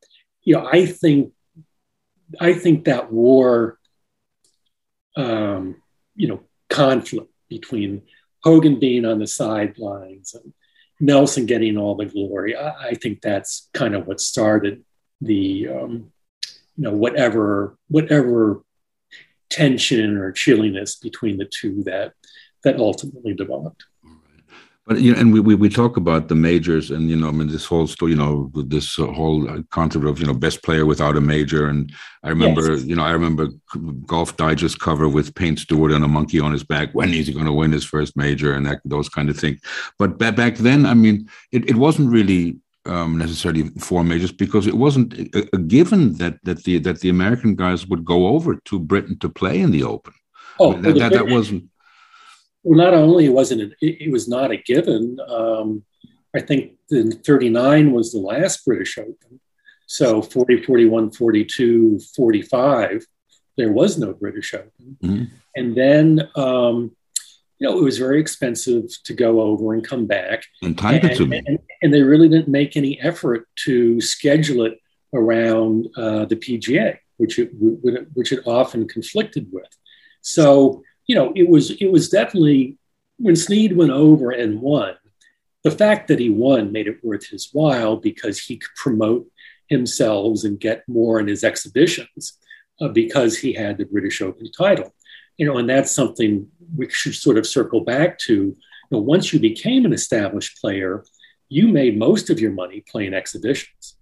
You 0.43 0.55
know, 0.55 0.69
I 0.73 0.87
think, 0.87 1.33
I 2.41 2.53
think 2.53 2.85
that 2.85 3.13
war, 3.13 3.81
um, 5.17 5.83
you 6.15 6.29
know, 6.29 6.43
conflict 6.69 7.33
between 7.49 8.03
Hogan 8.45 8.79
being 8.79 9.05
on 9.05 9.19
the 9.19 9.27
sidelines 9.27 10.35
and 10.35 10.53
Nelson 11.01 11.45
getting 11.45 11.77
all 11.77 11.97
the 11.97 12.07
glory. 12.07 12.57
I, 12.57 12.91
I 12.91 12.95
think 12.95 13.21
that's 13.21 13.69
kind 13.75 13.97
of 13.97 14.07
what 14.07 14.21
started 14.21 14.85
the, 15.21 15.69
um, 15.71 16.13
you 16.81 16.89
know, 16.89 16.97
whatever, 16.97 17.77
whatever 17.89 18.63
tension 19.51 20.17
or 20.17 20.33
chilliness 20.33 20.97
between 20.97 21.37
the 21.37 21.45
two 21.45 21.83
that 21.85 22.15
that 22.65 22.79
ultimately 22.79 23.35
developed. 23.35 23.85
But 24.87 24.99
you 24.99 25.13
know, 25.13 25.21
and 25.21 25.31
we, 25.31 25.41
we, 25.41 25.55
we 25.55 25.69
talk 25.69 25.99
about 25.99 26.29
the 26.29 26.35
majors, 26.35 26.91
and 26.91 27.11
you 27.11 27.17
know, 27.17 27.29
I 27.29 27.33
mean, 27.33 27.49
this 27.49 27.67
whole 27.67 27.87
story, 27.87 28.13
you 28.13 28.17
know, 28.17 28.51
this 28.55 28.97
whole 28.97 29.63
concept 29.71 30.07
of 30.07 30.21
you 30.21 30.27
know 30.27 30.33
best 30.33 30.63
player 30.63 30.87
without 30.87 31.19
a 31.19 31.21
major, 31.21 31.69
and 31.69 31.93
I 32.25 32.31
remember, 32.31 32.73
yes. 32.73 32.85
you 32.85 32.97
know, 32.97 33.05
I 33.05 33.11
remember 33.11 33.49
Golf 34.07 34.39
Digest 34.39 34.81
cover 34.81 35.07
with 35.07 35.35
Payne 35.35 35.59
Stewart 35.59 35.93
and 35.93 36.03
a 36.03 36.09
monkey 36.09 36.41
on 36.41 36.53
his 36.53 36.65
back. 36.65 36.95
When 36.95 37.13
is 37.13 37.27
he 37.27 37.35
going 37.35 37.45
to 37.45 37.53
win 37.53 37.73
his 37.73 37.85
first 37.85 38.17
major, 38.17 38.55
and 38.55 38.65
that 38.65 38.81
those 38.87 39.11
kind 39.11 39.29
of 39.29 39.37
things. 39.37 39.61
But 39.99 40.17
back 40.17 40.57
then, 40.57 40.87
I 40.87 40.95
mean, 40.95 41.29
it, 41.53 41.69
it 41.69 41.77
wasn't 41.77 42.11
really 42.11 42.59
um, 42.87 43.19
necessarily 43.19 43.69
four 43.79 44.03
majors 44.05 44.33
because 44.33 44.67
it 44.67 44.75
wasn't 44.75 45.13
a, 45.35 45.49
a, 45.53 45.59
given 45.59 46.15
that 46.15 46.39
that 46.45 46.65
the 46.65 46.79
that 46.79 47.01
the 47.01 47.11
American 47.11 47.55
guys 47.55 47.87
would 47.87 48.05
go 48.05 48.29
over 48.29 48.57
to 48.57 48.79
Britain 48.79 49.19
to 49.19 49.29
play 49.29 49.61
in 49.61 49.71
the 49.71 49.85
Open. 49.85 50.15
Oh, 50.59 50.75
that, 50.75 50.95
that, 50.97 51.13
that, 51.13 51.27
wasn't. 51.29 51.69
Well, 52.63 52.79
not 52.79 52.95
only 52.95 53.29
wasn't 53.29 53.63
it, 53.63 53.73
it, 53.81 54.03
it 54.03 54.13
was 54.13 54.29
not 54.29 54.51
a 54.51 54.57
given. 54.57 55.19
Um, 55.29 55.85
I 56.35 56.41
think 56.41 56.73
the 56.89 57.11
39 57.25 57.93
was 57.93 58.13
the 58.13 58.19
last 58.19 58.65
British 58.65 58.99
Open. 58.99 59.41
So 59.87 60.23
40, 60.23 60.63
41, 60.63 61.11
42, 61.13 61.99
45, 62.15 63.05
there 63.57 63.73
was 63.73 63.99
no 63.99 64.13
British 64.13 64.55
Open. 64.55 64.99
Mm-hmm. 65.03 65.25
And 65.57 65.75
then, 65.75 66.29
um, 66.37 66.95
you 67.61 67.69
know, 67.69 67.79
it 67.79 67.85
was 67.85 67.99
very 67.99 68.19
expensive 68.19 68.87
to 69.05 69.13
go 69.13 69.41
over 69.43 69.75
and 69.75 69.87
come 69.87 70.07
back. 70.07 70.45
And 70.63 70.77
time 70.77 71.01
consuming. 71.01 71.45
And, 71.47 71.59
and, 71.83 71.93
they 71.93 72.03
really 72.03 72.29
didn't 72.29 72.49
make 72.49 72.75
any 72.75 72.99
effort 73.01 73.47
to 73.67 74.01
schedule 74.01 74.65
it 74.65 74.79
around 75.13 75.87
uh, 75.97 76.25
the 76.25 76.37
PGA, 76.37 76.97
which 77.19 77.39
it, 77.39 77.51
which 78.15 78.33
it 78.33 78.47
often 78.47 78.89
conflicted 78.89 79.47
with. 79.53 79.69
So, 80.23 80.83
you 81.07 81.15
know, 81.15 81.33
it 81.37 81.49
was 81.49 81.71
it 81.73 81.93
was 81.93 82.09
definitely 82.09 82.79
when 83.19 83.37
Snead 83.37 83.77
went 83.77 83.91
over 83.91 84.31
and 84.31 84.61
won, 84.63 84.95
the 85.63 85.71
fact 85.71 86.09
that 86.09 86.19
he 86.19 86.31
won 86.31 86.73
made 86.73 86.87
it 86.87 87.05
worth 87.05 87.27
his 87.29 87.51
while 87.53 87.97
because 87.97 88.39
he 88.39 88.57
could 88.57 88.75
promote 88.77 89.27
himself 89.69 90.45
and 90.45 90.59
get 90.59 90.89
more 90.89 91.21
in 91.21 91.29
his 91.29 91.45
exhibitions 91.45 92.39
uh, 92.81 92.89
because 92.89 93.39
he 93.39 93.53
had 93.53 93.77
the 93.77 93.85
British 93.85 94.23
Open 94.23 94.51
title. 94.51 94.95
You 95.41 95.47
know, 95.47 95.57
and 95.57 95.71
that's 95.71 95.91
something 95.91 96.47
we 96.77 96.91
should 96.91 97.15
sort 97.15 97.39
of 97.39 97.47
circle 97.47 97.81
back 97.81 98.19
to. 98.27 98.35
You 98.35 98.57
know, 98.91 98.99
once 98.99 99.33
you 99.33 99.41
became 99.41 99.87
an 99.87 99.95
established 99.95 100.61
player, 100.61 101.03
you 101.49 101.67
made 101.69 101.99
most 101.99 102.29
of 102.29 102.39
your 102.39 102.51
money 102.51 102.85
playing 102.87 103.15
exhibitions. 103.15 103.97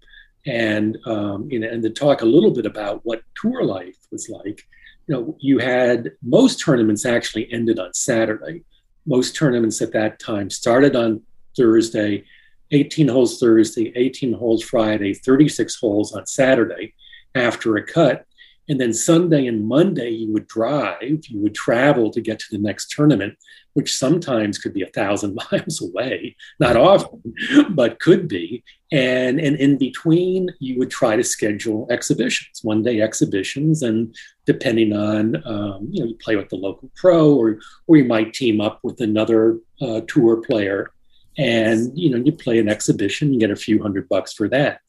And 0.47 0.99
um, 1.07 1.49
you 1.49 1.61
know, 1.61 1.69
and 1.69 1.81
to 1.85 1.91
talk 1.91 2.23
a 2.23 2.33
little 2.35 2.51
bit 2.51 2.67
about 2.67 3.03
what 3.05 3.23
tour 3.41 3.63
life 3.63 3.97
was 4.11 4.29
like, 4.29 4.67
you 5.07 5.15
know, 5.15 5.37
you 5.39 5.59
had 5.59 6.11
most 6.25 6.59
tournaments 6.59 7.07
actually 7.07 7.47
ended 7.53 7.79
on 7.79 7.95
Saturday. 7.95 8.65
Most 9.07 9.37
tournaments 9.37 9.81
at 9.81 9.93
that 9.93 10.19
time 10.19 10.51
started 10.51 10.97
on 10.97 11.23
Thursday, 11.57 12.25
18 12.73 13.07
holes 13.07 13.39
Thursday, 13.39 13.93
18 13.95 14.33
holes 14.33 14.65
Friday, 14.65 15.15
36 15.15 15.77
holes 15.77 16.13
on 16.17 16.27
Saturday 16.27 16.95
after 17.37 17.77
a 17.77 17.87
cut. 17.87 18.27
And 18.69 18.81
then 18.81 18.93
Sunday 18.93 19.47
and 19.47 19.67
Monday, 19.67 20.11
you 20.11 20.33
would 20.33 20.47
drive, 20.47 21.27
you 21.27 21.41
would 21.41 21.55
travel 21.55 22.11
to 22.11 22.21
get 22.21 22.39
to 22.41 22.47
the 22.51 22.59
next 22.59 22.91
tournament, 22.91 23.37
which 23.73 23.97
sometimes 23.97 24.59
could 24.59 24.75
be 24.75 24.83
a 24.83 24.89
thousand 24.89 25.39
miles 25.53 25.81
away, 25.81 26.37
not 26.61 26.77
often, 26.77 27.35
but 27.71 28.01
could 28.01 28.29
be. 28.29 28.63
And, 28.91 29.41
and 29.41 29.57
in 29.57 29.79
between, 29.79 30.51
you 30.59 30.79
would 30.79 30.91
try 30.91 31.17
to 31.17 31.25
schedule 31.25 31.87
exhibitions, 31.91 32.61
one 32.63 32.83
day 32.83 33.01
exhibitions. 33.01 33.83
And 33.83 34.15
depending 34.45 34.93
on, 34.93 35.37
um, 35.47 35.89
you 35.91 36.01
know, 36.01 36.09
you 36.09 36.17
play 36.17 36.37
with 36.37 36.49
the 36.49 36.57
local 36.57 36.91
pro 36.95 37.35
or, 37.35 37.59
or 37.87 37.97
you 37.97 38.05
might 38.05 38.35
team 38.35 38.61
up 38.61 38.81
with 38.83 39.01
another 39.01 39.59
uh, 39.81 40.03
tour 40.07 40.39
player. 40.39 40.93
And 41.39 41.97
you 41.97 42.11
know 42.11 42.17
you 42.17 42.33
play 42.33 42.59
an 42.59 42.69
exhibition 42.69 43.33
you 43.33 43.39
get 43.39 43.53
a 43.53 43.57
few 43.57 43.81
hundred 43.81 44.09
bucks 44.09 44.33
for 44.33 44.49
that. 44.49 44.81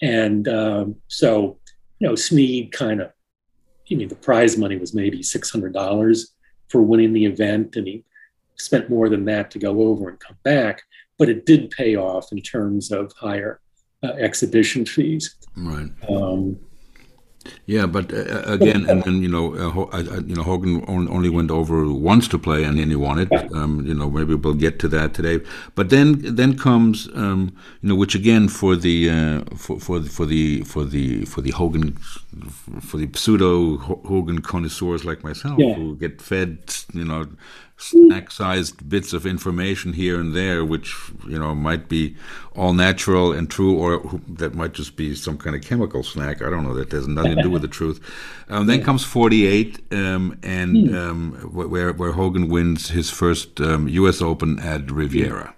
And 0.00 0.46
um, 0.46 0.96
so 1.08 1.58
you 1.98 2.06
know 2.06 2.14
snead 2.14 2.70
kind 2.70 3.00
of 3.00 3.10
you 3.90 3.96
mean 3.96 4.08
the 4.08 4.16
prize 4.16 4.56
money 4.56 4.76
was 4.76 4.94
maybe 4.94 5.20
$600 5.20 6.26
for 6.68 6.82
winning 6.82 7.12
the 7.12 7.24
event 7.24 7.76
and 7.76 7.86
he 7.86 8.04
spent 8.56 8.90
more 8.90 9.08
than 9.08 9.24
that 9.26 9.50
to 9.52 9.58
go 9.58 9.82
over 9.82 10.08
and 10.08 10.20
come 10.20 10.36
back 10.42 10.82
but 11.18 11.28
it 11.28 11.44
did 11.44 11.70
pay 11.70 11.96
off 11.96 12.32
in 12.32 12.40
terms 12.40 12.90
of 12.90 13.12
higher 13.12 13.60
uh, 14.02 14.12
exhibition 14.12 14.86
fees. 14.86 15.34
Right. 15.56 15.90
Um, 16.08 16.58
yeah, 17.66 17.86
but 17.86 18.12
uh, 18.12 18.16
uh, 18.16 18.42
again, 18.46 18.88
and 18.88 19.02
then 19.04 19.22
you 19.22 19.28
know, 19.28 19.54
uh, 19.54 20.20
you 20.26 20.34
know, 20.34 20.42
Hogan 20.42 20.84
only 20.88 21.28
went 21.28 21.50
over 21.50 21.92
once 21.92 22.28
to 22.28 22.38
play, 22.38 22.64
and 22.64 22.78
then 22.78 22.90
he 22.90 22.96
won 22.96 23.18
it. 23.18 23.32
Um, 23.52 23.84
you 23.86 23.94
know, 23.94 24.10
maybe 24.10 24.34
we'll 24.34 24.54
get 24.54 24.78
to 24.80 24.88
that 24.88 25.14
today. 25.14 25.40
But 25.74 25.90
then, 25.90 26.34
then 26.34 26.56
comes, 26.56 27.08
um, 27.14 27.56
you 27.82 27.88
know, 27.90 27.94
which 27.94 28.14
again 28.14 28.48
for 28.48 28.76
the 28.76 29.10
uh, 29.10 29.56
for 29.56 29.78
for 29.80 30.02
for 30.02 30.26
the 30.26 30.62
for 30.62 30.84
the 30.84 31.24
for 31.24 31.40
the 31.40 31.50
Hogan 31.50 31.96
for 32.80 32.96
the 32.98 33.08
pseudo 33.14 33.76
Hogan 33.78 34.40
connoisseurs 34.40 35.04
like 35.04 35.24
myself 35.24 35.58
yeah. 35.58 35.74
who 35.74 35.96
get 35.96 36.20
fed, 36.20 36.58
you 36.92 37.04
know, 37.04 37.26
snack-sized 37.78 38.88
bits 38.88 39.12
of 39.12 39.24
information 39.24 39.92
here 39.92 40.20
and 40.20 40.34
there, 40.34 40.64
which 40.64 40.94
you 41.26 41.38
know 41.38 41.54
might 41.54 41.88
be 41.88 42.16
all 42.54 42.72
natural 42.72 43.32
and 43.32 43.48
true, 43.48 43.76
or 43.76 44.20
that 44.28 44.54
might 44.54 44.72
just 44.72 44.96
be 44.96 45.14
some 45.14 45.38
kind 45.38 45.56
of 45.56 45.62
chemical 45.62 46.02
snack. 46.02 46.42
I 46.42 46.50
don't 46.50 46.64
know. 46.64 46.74
That 46.74 46.92
has 46.92 47.08
nothing 47.08 47.36
to 47.36 47.42
do 47.42 47.50
with 47.50 47.62
the 47.62 47.68
truth. 47.68 48.00
Um, 48.48 48.66
then 48.66 48.82
comes 48.82 49.04
48, 49.04 49.80
um, 49.92 50.38
and 50.42 50.88
hmm. 50.88 50.94
um, 50.94 51.32
where 51.52 51.92
where 51.92 52.12
Hogan 52.12 52.48
wins 52.48 52.90
his 52.90 53.10
first 53.10 53.58
U.S. 53.60 54.20
Um, 54.20 54.28
Open 54.28 54.58
at 54.58 54.90
Riviera. 54.90 55.54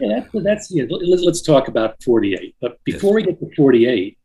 Yeah, 0.00 0.20
that's, 0.20 0.44
that's 0.44 0.70
yeah. 0.70 0.84
Let's 0.88 1.42
talk 1.42 1.68
about 1.68 2.02
48. 2.02 2.56
But 2.60 2.82
before 2.84 3.20
yes. 3.20 3.26
we 3.26 3.32
get 3.32 3.50
to 3.50 3.56
48, 3.56 4.18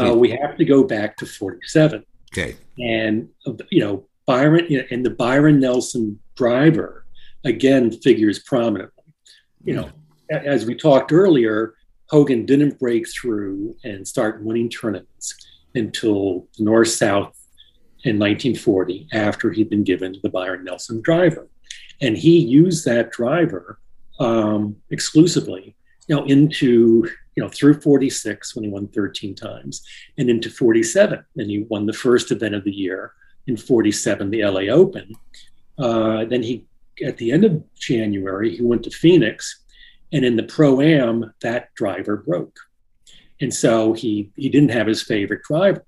uh, 0.00 0.14
we 0.14 0.30
have 0.30 0.56
to 0.56 0.64
go 0.64 0.84
back 0.84 1.16
to 1.18 1.26
47. 1.26 2.04
Okay. 2.32 2.56
And 2.78 3.28
you 3.70 3.80
know, 3.80 4.06
Byron 4.26 4.66
you 4.68 4.78
know, 4.78 4.84
and 4.90 5.04
the 5.04 5.10
Byron 5.10 5.60
Nelson 5.60 6.18
driver 6.36 7.06
again 7.44 7.90
figures 7.90 8.38
prominently. 8.38 9.04
You 9.64 9.76
know, 9.76 9.90
as 10.30 10.66
we 10.66 10.74
talked 10.74 11.12
earlier, 11.12 11.74
Hogan 12.10 12.46
didn't 12.46 12.78
break 12.78 13.08
through 13.08 13.76
and 13.84 14.06
start 14.06 14.42
winning 14.42 14.68
tournaments 14.68 15.34
until 15.74 16.46
North 16.58 16.88
South 16.88 17.36
in 18.04 18.18
1940 18.18 19.08
after 19.12 19.50
he'd 19.50 19.70
been 19.70 19.84
given 19.84 20.16
the 20.22 20.28
Byron 20.28 20.64
Nelson 20.64 21.00
driver. 21.00 21.48
And 22.00 22.16
he 22.16 22.38
used 22.38 22.84
that 22.84 23.10
driver 23.10 23.78
um, 24.20 24.76
exclusively, 24.90 25.74
you 26.06 26.16
know, 26.16 26.24
into, 26.24 27.08
you 27.34 27.42
know, 27.42 27.48
through 27.48 27.80
46 27.80 28.54
when 28.54 28.64
he 28.64 28.70
won 28.70 28.88
13 28.88 29.34
times 29.34 29.82
and 30.18 30.28
into 30.28 30.50
47. 30.50 31.24
And 31.36 31.50
he 31.50 31.66
won 31.68 31.86
the 31.86 31.92
first 31.92 32.30
event 32.30 32.54
of 32.54 32.64
the 32.64 32.72
year 32.72 33.12
in 33.46 33.56
47, 33.56 34.30
the 34.30 34.44
LA 34.44 34.72
Open. 34.72 35.12
Uh, 35.78 36.24
then 36.24 36.42
he, 36.42 36.66
at 37.04 37.16
the 37.18 37.32
end 37.32 37.44
of 37.44 37.62
January, 37.74 38.56
he 38.56 38.62
went 38.62 38.82
to 38.84 38.90
Phoenix, 38.90 39.64
and 40.12 40.24
in 40.24 40.36
the 40.36 40.44
pro 40.44 40.80
am, 40.80 41.32
that 41.42 41.74
driver 41.74 42.18
broke, 42.18 42.56
and 43.40 43.52
so 43.52 43.92
he 43.92 44.30
he 44.36 44.48
didn't 44.48 44.70
have 44.70 44.86
his 44.86 45.02
favorite 45.02 45.42
driver. 45.42 45.84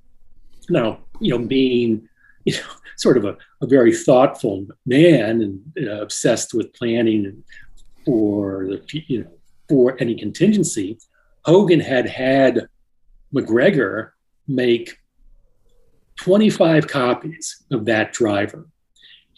Now, 0.69 1.01
you 1.21 1.31
know, 1.31 1.47
being 1.47 2.09
you 2.45 2.55
know 2.55 2.69
sort 2.97 3.17
of 3.17 3.25
a, 3.25 3.37
a 3.63 3.67
very 3.67 3.95
thoughtful 3.95 4.67
man 4.85 5.43
and 5.43 5.89
uh, 5.89 6.03
obsessed 6.03 6.55
with 6.55 6.73
planning 6.75 7.45
for 8.05 8.67
the 8.67 9.03
you 9.07 9.23
know 9.23 9.31
for 9.69 9.97
any 10.01 10.17
contingency, 10.17 10.99
Hogan 11.45 11.81
had 11.81 12.09
had 12.09 12.69
MacGregor 13.33 14.15
make 14.49 14.99
25 16.17 16.89
copies 16.89 17.63
of 17.71 17.85
that 17.87 18.13
driver 18.13 18.67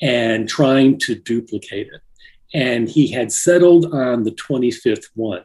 and 0.00 0.48
trying 0.48 0.98
to 0.98 1.14
duplicate 1.14 1.88
it. 1.88 2.00
And 2.54 2.88
he 2.88 3.10
had 3.10 3.32
settled 3.32 3.92
on 3.92 4.22
the 4.22 4.30
25th 4.30 5.06
one 5.14 5.44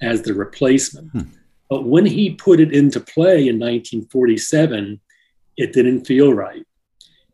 as 0.00 0.22
the 0.22 0.34
replacement. 0.34 1.10
Hmm. 1.12 1.20
But 1.68 1.84
when 1.84 2.06
he 2.06 2.34
put 2.34 2.58
it 2.58 2.72
into 2.72 2.98
play 2.98 3.46
in 3.46 3.58
1947, 3.58 5.00
it 5.56 5.72
didn't 5.72 6.04
feel 6.04 6.32
right. 6.32 6.66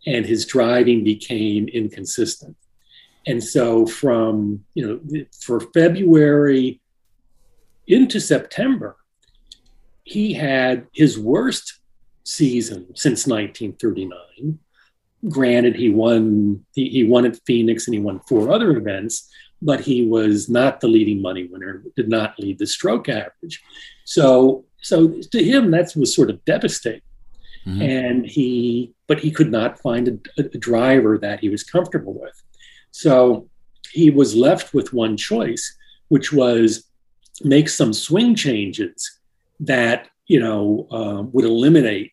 And 0.06 0.26
his 0.26 0.44
driving 0.44 1.02
became 1.04 1.68
inconsistent. 1.68 2.56
And 3.26 3.42
so 3.42 3.86
from, 3.86 4.64
you 4.74 4.86
know, 4.86 5.24
for 5.40 5.60
February 5.60 6.80
into 7.86 8.20
September, 8.20 8.96
he 10.04 10.34
had 10.34 10.86
his 10.92 11.18
worst 11.18 11.80
season 12.26 12.86
since 12.94 13.26
1939 13.26 14.58
granted, 15.28 15.76
he 15.76 15.88
won 15.88 16.64
he, 16.74 16.88
he 16.88 17.04
won 17.04 17.24
at 17.24 17.38
Phoenix 17.46 17.86
and 17.86 17.94
he 17.94 18.00
won 18.00 18.20
four 18.20 18.52
other 18.52 18.76
events, 18.76 19.30
but 19.62 19.80
he 19.80 20.06
was 20.06 20.48
not 20.48 20.80
the 20.80 20.88
leading 20.88 21.20
money 21.22 21.44
winner. 21.44 21.82
Did 21.96 22.08
not 22.08 22.38
lead 22.38 22.58
the 22.58 22.66
stroke 22.66 23.08
average. 23.08 23.62
So 24.04 24.64
so 24.82 25.20
to 25.32 25.42
him, 25.42 25.70
that 25.72 25.94
was 25.96 26.14
sort 26.14 26.30
of 26.30 26.44
devastating. 26.44 27.00
Mm-hmm. 27.66 27.82
And 27.82 28.26
he, 28.26 28.94
but 29.08 29.18
he 29.18 29.32
could 29.32 29.50
not 29.50 29.80
find 29.80 30.06
a, 30.38 30.42
a 30.42 30.58
driver 30.58 31.18
that 31.18 31.40
he 31.40 31.48
was 31.48 31.64
comfortable 31.64 32.14
with. 32.14 32.40
So 32.92 33.48
he 33.90 34.10
was 34.10 34.36
left 34.36 34.72
with 34.72 34.92
one 34.92 35.16
choice, 35.16 35.76
which 36.06 36.32
was 36.32 36.84
make 37.42 37.68
some 37.68 37.92
swing 37.92 38.36
changes 38.36 39.18
that 39.58 40.08
you 40.26 40.38
know 40.38 40.86
uh, 40.90 41.22
would 41.32 41.44
eliminate 41.44 42.12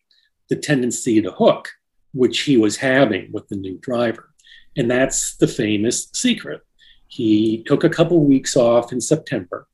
the 0.54 0.60
tendency 0.60 1.20
to 1.20 1.30
hook 1.32 1.68
which 2.12 2.40
he 2.40 2.56
was 2.56 2.76
having 2.76 3.30
with 3.32 3.48
the 3.48 3.56
new 3.56 3.76
driver. 3.78 4.30
And 4.76 4.88
that's 4.88 5.36
the 5.36 5.48
famous 5.48 6.08
secret. 6.12 6.60
He 7.08 7.64
took 7.64 7.82
a 7.82 7.90
couple 7.90 8.20
weeks 8.20 8.56
off 8.56 8.92
in 8.92 9.00
September, 9.00 9.66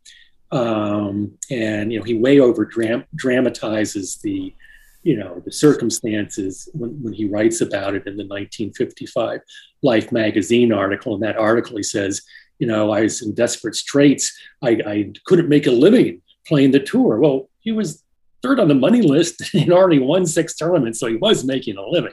um, 0.50 1.32
and 1.50 1.92
you 1.92 1.98
know 1.98 2.04
he 2.04 2.14
way 2.14 2.40
over 2.40 2.64
dram- 2.64 3.06
dramatizes 3.14 4.16
the, 4.16 4.54
you 5.02 5.16
know, 5.16 5.40
the 5.44 5.52
circumstances 5.52 6.68
when, 6.72 6.90
when 7.02 7.12
he 7.12 7.24
writes 7.24 7.60
about 7.60 7.94
it 7.94 8.06
in 8.06 8.16
the 8.16 8.24
1955 8.24 9.40
Life 9.82 10.12
magazine 10.12 10.72
article. 10.72 11.14
In 11.14 11.20
that 11.20 11.36
article, 11.36 11.76
he 11.76 11.82
says 11.82 12.22
you 12.60 12.66
know, 12.66 12.92
I 12.92 13.00
was 13.00 13.22
in 13.22 13.34
desperate 13.34 13.74
straits. 13.74 14.38
I, 14.62 14.78
I 14.86 15.12
couldn't 15.24 15.48
make 15.48 15.66
a 15.66 15.70
living 15.72 16.20
playing 16.46 16.72
the 16.72 16.80
tour. 16.80 17.18
Well, 17.18 17.48
he 17.60 17.72
was 17.72 18.04
third 18.42 18.60
on 18.60 18.68
the 18.68 18.74
money 18.74 19.02
list 19.02 19.42
and 19.54 19.72
already 19.72 19.98
won 19.98 20.26
six 20.26 20.54
tournaments, 20.54 21.00
so 21.00 21.06
he 21.06 21.16
was 21.16 21.44
making 21.44 21.76
a 21.76 21.86
living. 21.86 22.12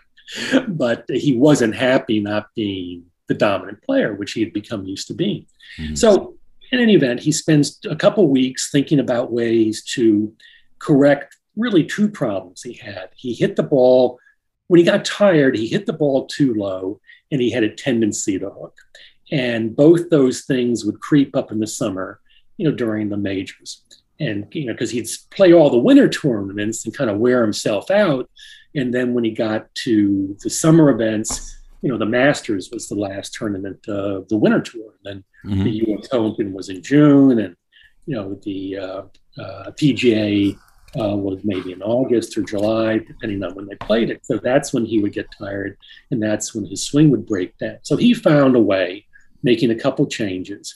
But 0.68 1.06
he 1.10 1.38
wasn't 1.38 1.76
happy 1.76 2.20
not 2.20 2.48
being 2.56 3.06
the 3.28 3.34
dominant 3.34 3.82
player, 3.84 4.14
which 4.14 4.34
he 4.34 4.42
had 4.42 4.54
become 4.54 4.86
used 4.86 5.08
to 5.08 5.14
being. 5.14 5.46
Mm-hmm. 5.80 5.96
So, 5.96 6.36
in 6.72 6.80
any 6.80 6.96
event, 6.96 7.22
he 7.22 7.32
spends 7.32 7.80
a 7.90 7.96
couple 7.96 8.28
weeks 8.28 8.70
thinking 8.70 9.00
about 9.00 9.32
ways 9.32 9.86
to 9.96 10.34
correct 10.80 11.38
really 11.56 11.86
two 11.86 12.10
problems 12.10 12.62
he 12.62 12.74
had. 12.74 13.10
He 13.16 13.34
hit 13.34 13.56
the 13.56 13.64
ball 13.64 14.20
when 14.68 14.80
he 14.80 14.84
got 14.86 15.06
tired, 15.06 15.56
he 15.56 15.68
hit 15.68 15.86
the 15.86 15.94
ball 15.94 16.28
too 16.28 16.54
low 16.54 17.00
and 17.32 17.42
he 17.42 17.50
had 17.50 17.64
a 17.64 17.74
tendency 17.74 18.38
to 18.38 18.50
hook. 18.50 18.78
And 19.32 19.76
both 19.76 20.10
those 20.10 20.42
things 20.42 20.86
would 20.86 21.00
creep 21.00 21.36
up 21.36 21.52
in 21.52 21.60
the 21.60 21.68
summer, 21.68 22.20
you 22.58 22.70
know, 22.70 22.76
during 22.76 23.10
the 23.10 23.18
majors. 23.18 23.84
And, 24.20 24.48
you 24.52 24.66
know, 24.66 24.74
because 24.74 24.92
he'd 24.92 25.08
play 25.32 25.54
all 25.54 25.70
the 25.70 25.78
winter 25.78 26.10
tournaments 26.10 26.86
and 26.86 26.96
kind 26.96 27.10
of 27.10 27.18
wear 27.18 27.42
himself 27.42 27.92
out. 27.92 28.30
And 28.76 28.94
then 28.94 29.14
when 29.14 29.24
he 29.24 29.32
got 29.32 29.74
to 29.84 30.36
the 30.42 30.50
summer 30.50 30.90
events, 30.90 31.56
you 31.82 31.90
know, 31.90 31.98
the 31.98 32.06
Masters 32.06 32.70
was 32.72 32.88
the 32.88 32.96
last 32.96 33.34
tournament 33.34 33.88
of 33.88 34.28
the 34.30 34.38
winter 34.38 34.62
tour. 34.62 34.94
And 35.04 35.24
then 35.46 35.52
mm-hmm. 35.52 35.64
the 35.64 35.94
US 35.94 36.08
Open 36.12 36.54
was 36.54 36.70
in 36.70 36.82
June. 36.82 37.40
And, 37.40 37.56
you 38.06 38.16
know, 38.16 38.40
the 38.44 38.78
uh, 38.78 39.02
uh, 39.40 39.72
PGA 39.72 40.58
uh, 41.00 41.16
was 41.16 41.40
maybe 41.44 41.72
in 41.72 41.82
August 41.82 42.38
or 42.38 42.42
July, 42.44 43.00
depending 43.00 43.44
on 43.44 43.54
when 43.56 43.68
they 43.68 43.76
played 43.76 44.10
it. 44.10 44.26
So 44.26 44.38
that's 44.38 44.74
when 44.74 44.86
he 44.86 45.00
would 45.00 45.14
get 45.14 45.28
tired, 45.38 45.78
and 46.12 46.22
that's 46.22 46.56
when 46.56 46.66
his 46.66 46.84
swing 46.84 47.10
would 47.12 47.26
break 47.26 47.58
down. 47.58 47.78
So 47.84 47.98
he 47.98 48.14
found 48.14 48.56
a 48.56 48.60
way, 48.60 49.06
making 49.44 49.72
a 49.72 49.76
couple 49.76 50.08
changes. 50.08 50.76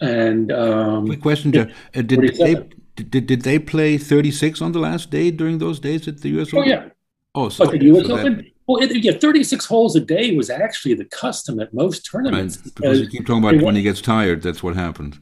And 0.00 0.52
um, 0.52 1.06
quick 1.06 1.22
question, 1.22 1.52
Jeff: 1.52 1.70
uh, 1.94 2.02
did, 2.02 2.36
they 2.36 2.54
did, 2.94 3.26
did 3.26 3.42
they 3.42 3.58
play 3.58 3.98
36 3.98 4.62
on 4.62 4.72
the 4.72 4.78
last 4.78 5.10
day 5.10 5.30
during 5.30 5.58
those 5.58 5.80
days 5.80 6.06
at 6.06 6.20
the 6.20 6.28
U.S. 6.30 6.48
Oh 6.54 6.62
yeah. 6.62 6.88
Oh, 7.34 7.48
so, 7.48 7.64
but 7.64 7.72
the 7.72 7.84
U.S. 7.86 8.06
So 8.06 8.18
Open. 8.18 8.36
That, 8.36 8.46
well, 8.66 8.82
it, 8.82 8.94
yeah, 9.02 9.12
36 9.12 9.64
holes 9.64 9.96
a 9.96 10.00
day 10.00 10.36
was 10.36 10.50
actually 10.50 10.94
the 10.94 11.06
custom 11.06 11.58
at 11.58 11.72
most 11.72 12.08
tournaments. 12.10 12.58
Right, 12.58 12.74
because 12.74 13.00
you 13.00 13.08
keep 13.08 13.26
talking 13.26 13.42
about 13.42 13.62
when 13.62 13.74
he 13.74 13.82
gets 13.82 14.00
tired, 14.00 14.42
that's 14.42 14.62
what 14.62 14.76
happens. 14.76 15.18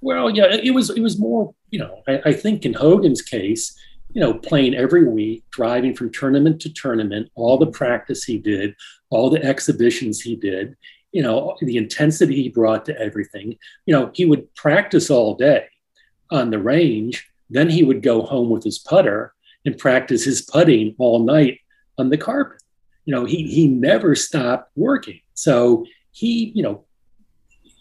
Well, 0.00 0.30
yeah, 0.30 0.54
it 0.62 0.72
was 0.72 0.90
it 0.90 1.00
was 1.00 1.18
more, 1.18 1.54
you 1.70 1.78
know, 1.78 2.02
I, 2.06 2.20
I 2.26 2.32
think 2.32 2.64
in 2.64 2.74
Hogan's 2.74 3.22
case, 3.22 3.76
you 4.12 4.20
know, 4.20 4.34
playing 4.34 4.74
every 4.74 5.08
week, 5.08 5.42
driving 5.50 5.94
from 5.94 6.12
tournament 6.12 6.60
to 6.60 6.72
tournament, 6.72 7.30
all 7.34 7.58
the 7.58 7.66
practice 7.66 8.22
he 8.22 8.38
did, 8.38 8.74
all 9.10 9.30
the 9.30 9.42
exhibitions 9.42 10.20
he 10.20 10.36
did, 10.36 10.76
you 11.14 11.22
know, 11.22 11.56
the 11.60 11.76
intensity 11.76 12.34
he 12.42 12.48
brought 12.48 12.84
to 12.84 13.00
everything. 13.00 13.56
You 13.86 13.94
know, 13.94 14.10
he 14.12 14.24
would 14.24 14.52
practice 14.56 15.10
all 15.10 15.36
day 15.36 15.66
on 16.32 16.50
the 16.50 16.58
range, 16.58 17.30
then 17.48 17.70
he 17.70 17.84
would 17.84 18.02
go 18.02 18.22
home 18.22 18.50
with 18.50 18.64
his 18.64 18.80
putter 18.80 19.32
and 19.64 19.78
practice 19.78 20.24
his 20.24 20.42
putting 20.42 20.96
all 20.98 21.20
night 21.20 21.60
on 21.98 22.10
the 22.10 22.18
carpet. 22.18 22.60
You 23.04 23.14
know, 23.14 23.24
he 23.26 23.46
he 23.46 23.68
never 23.68 24.16
stopped 24.16 24.72
working. 24.74 25.20
So 25.34 25.86
he, 26.10 26.50
you 26.52 26.64
know, 26.64 26.84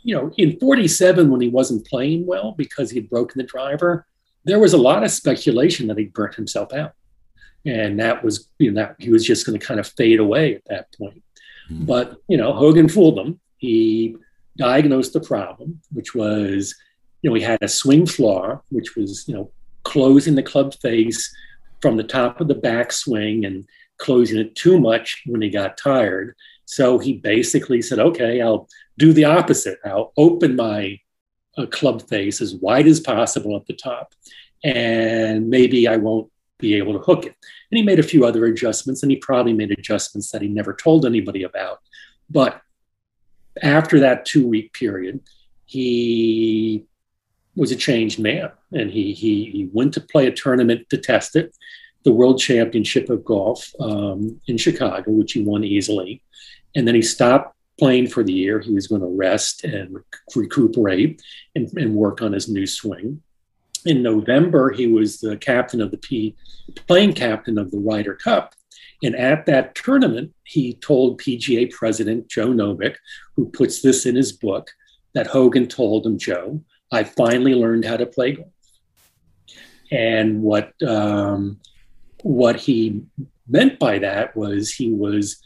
you 0.03 0.15
know, 0.15 0.31
in 0.37 0.59
47, 0.59 1.31
when 1.31 1.41
he 1.41 1.49
wasn't 1.49 1.87
playing 1.87 2.27
well 2.27 2.53
because 2.55 2.91
he 2.91 2.99
had 2.99 3.09
broken 3.09 3.39
the 3.39 3.47
driver, 3.47 4.05
there 4.45 4.59
was 4.59 4.73
a 4.73 4.77
lot 4.77 5.03
of 5.03 5.09
speculation 5.09 5.87
that 5.87 5.97
he'd 5.97 6.13
burnt 6.13 6.35
himself 6.35 6.71
out. 6.71 6.93
And 7.65 7.99
that 7.99 8.23
was, 8.23 8.49
you 8.59 8.71
know, 8.71 8.81
that 8.81 8.97
he 8.99 9.09
was 9.09 9.25
just 9.25 9.45
going 9.47 9.59
to 9.59 9.65
kind 9.65 9.79
of 9.79 9.87
fade 9.87 10.19
away 10.19 10.55
at 10.55 10.65
that 10.65 10.93
point. 10.95 11.23
Mm-hmm. 11.69 11.85
But, 11.85 12.17
you 12.27 12.37
know, 12.37 12.53
Hogan 12.53 12.89
fooled 12.89 13.17
them. 13.17 13.39
He 13.57 14.17
diagnosed 14.57 15.13
the 15.13 15.21
problem, 15.21 15.81
which 15.91 16.13
was, 16.13 16.75
you 17.21 17.29
know, 17.29 17.35
he 17.35 17.41
had 17.41 17.61
a 17.61 17.67
swing 17.67 18.05
flaw, 18.05 18.61
which 18.69 18.95
was, 18.95 19.27
you 19.27 19.33
know, 19.33 19.51
closing 19.83 20.35
the 20.35 20.43
club 20.43 20.73
face 20.75 21.33
from 21.81 21.97
the 21.97 22.03
top 22.03 22.39
of 22.39 22.47
the 22.47 22.55
backswing 22.55 23.45
and 23.45 23.65
closing 23.97 24.39
it 24.39 24.55
too 24.55 24.79
much 24.79 25.23
when 25.25 25.41
he 25.41 25.49
got 25.49 25.77
tired. 25.77 26.35
So 26.65 26.97
he 26.97 27.13
basically 27.13 27.81
said, 27.81 27.99
okay, 27.99 28.41
I'll 28.41 28.67
do 28.97 29.13
the 29.13 29.25
opposite. 29.25 29.79
I'll 29.85 30.13
open 30.17 30.55
my 30.55 30.99
uh, 31.57 31.65
club 31.67 32.07
face 32.07 32.41
as 32.41 32.55
wide 32.55 32.87
as 32.87 32.99
possible 32.99 33.55
at 33.55 33.65
the 33.65 33.73
top, 33.73 34.13
and 34.63 35.49
maybe 35.49 35.87
I 35.87 35.97
won't 35.97 36.31
be 36.63 36.75
able 36.75 36.93
to 36.93 36.99
hook 36.99 37.25
it. 37.25 37.35
And 37.69 37.77
he 37.77 37.83
made 37.83 37.99
a 37.99 38.09
few 38.11 38.25
other 38.25 38.45
adjustments, 38.45 39.03
and 39.03 39.11
he 39.11 39.17
probably 39.17 39.53
made 39.53 39.71
adjustments 39.71 40.31
that 40.31 40.41
he 40.41 40.47
never 40.47 40.73
told 40.73 41.05
anybody 41.05 41.43
about. 41.43 41.79
But 42.29 42.61
after 43.61 43.99
that 43.99 44.25
two 44.25 44.47
week 44.47 44.73
period, 44.73 45.19
he 45.65 46.85
was 47.55 47.71
a 47.71 47.75
changed 47.75 48.19
man, 48.19 48.49
and 48.71 48.89
he, 48.89 49.13
he, 49.13 49.45
he 49.51 49.69
went 49.71 49.93
to 49.95 50.01
play 50.01 50.25
a 50.27 50.31
tournament 50.31 50.89
to 50.89 50.97
test 50.97 51.35
it, 51.35 51.55
the 52.03 52.13
World 52.13 52.39
Championship 52.39 53.09
of 53.09 53.25
Golf 53.25 53.71
um, 53.79 54.39
in 54.47 54.57
Chicago, 54.57 55.11
which 55.11 55.33
he 55.33 55.43
won 55.43 55.63
easily. 55.63 56.23
And 56.75 56.87
then 56.87 56.95
he 56.95 57.01
stopped 57.01 57.55
playing 57.77 58.07
for 58.07 58.23
the 58.23 58.33
year. 58.33 58.59
He 58.59 58.73
was 58.73 58.87
going 58.87 59.01
to 59.01 59.07
rest 59.07 59.63
and 59.63 59.97
recuperate 60.35 61.21
and, 61.55 61.71
and 61.77 61.93
work 61.93 62.21
on 62.21 62.33
his 62.33 62.47
new 62.47 62.65
swing. 62.65 63.21
In 63.85 64.01
November, 64.01 64.71
he 64.71 64.87
was 64.87 65.19
the 65.19 65.37
captain 65.37 65.81
of 65.81 65.91
the 65.91 65.97
P, 65.97 66.35
playing 66.87 67.13
captain 67.13 67.57
of 67.57 67.71
the 67.71 67.79
Ryder 67.79 68.15
Cup. 68.15 68.53
And 69.03 69.15
at 69.15 69.45
that 69.47 69.75
tournament, 69.75 70.33
he 70.43 70.75
told 70.75 71.19
PGA 71.19 71.69
president 71.71 72.29
Joe 72.29 72.53
Novak, 72.53 72.97
who 73.35 73.49
puts 73.49 73.81
this 73.81 74.05
in 74.05 74.15
his 74.15 74.31
book, 74.31 74.71
that 75.13 75.27
Hogan 75.27 75.67
told 75.67 76.05
him, 76.05 76.17
Joe, 76.17 76.61
I 76.91 77.03
finally 77.03 77.53
learned 77.53 77.85
how 77.85 77.97
to 77.97 78.05
play 78.05 78.33
golf. 78.33 78.47
And 79.91 80.41
what 80.41 80.71
um, 80.81 81.59
what 82.23 82.55
he 82.55 83.01
meant 83.47 83.77
by 83.77 83.99
that 83.99 84.35
was 84.35 84.71
he 84.71 84.91
was 84.91 85.41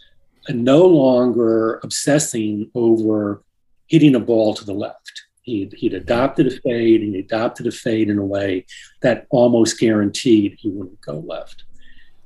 no 0.50 0.86
longer 0.86 1.80
obsessing 1.84 2.70
over 2.76 3.44
hitting 3.88 4.16
a 4.16 4.20
ball 4.20 4.54
to 4.54 4.64
the 4.64 4.74
left. 4.74 5.27
He'd, 5.48 5.74
he'd 5.78 5.94
adopted 5.94 6.48
a 6.48 6.52
fade 6.52 7.02
and 7.02 7.16
he 7.16 7.22
adopted 7.22 7.68
a 7.68 7.72
fade 7.72 8.10
in 8.10 8.18
a 8.18 8.26
way 8.26 8.66
that 9.02 9.28
almost 9.30 9.80
guaranteed 9.80 10.58
he 10.60 10.70
wouldn't 10.70 11.00
go 11.00 11.20
left. 11.20 11.64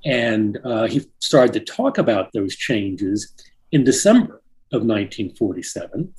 And 0.04 0.58
uh, 0.66 0.88
he 0.88 1.06
started 1.20 1.54
to 1.54 1.60
talk 1.60 2.00
about 2.00 2.34
those 2.34 2.56
changes 2.56 3.32
in 3.72 3.84
December 3.84 4.42
of 4.74 4.82
1947 4.82 6.12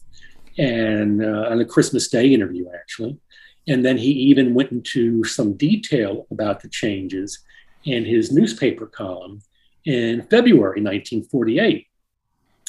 and 0.58 1.24
uh, 1.24 1.48
on 1.50 1.60
a 1.60 1.64
Christmas 1.64 2.06
Day 2.08 2.32
interview, 2.32 2.66
actually. 2.72 3.18
And 3.66 3.84
then 3.84 3.98
he 3.98 4.12
even 4.12 4.54
went 4.54 4.70
into 4.70 5.24
some 5.24 5.54
detail 5.54 6.28
about 6.30 6.60
the 6.60 6.68
changes 6.68 7.40
in 7.84 8.04
his 8.04 8.30
newspaper 8.30 8.86
column 8.86 9.42
in 9.84 10.22
February 10.22 10.80
1948 10.80 11.88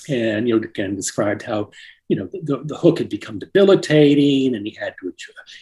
and 0.10 0.48
you 0.48 0.58
know 0.58 0.64
again 0.64 0.96
described 0.96 1.42
how 1.42 1.70
you 2.10 2.16
know 2.16 2.28
the, 2.32 2.62
the 2.66 2.78
hook 2.78 3.00
had 3.00 3.10
become 3.10 3.40
debilitating 3.40 4.56
and 4.56 4.68
he 4.68 4.76
had 4.80 4.94
to 5.00 5.14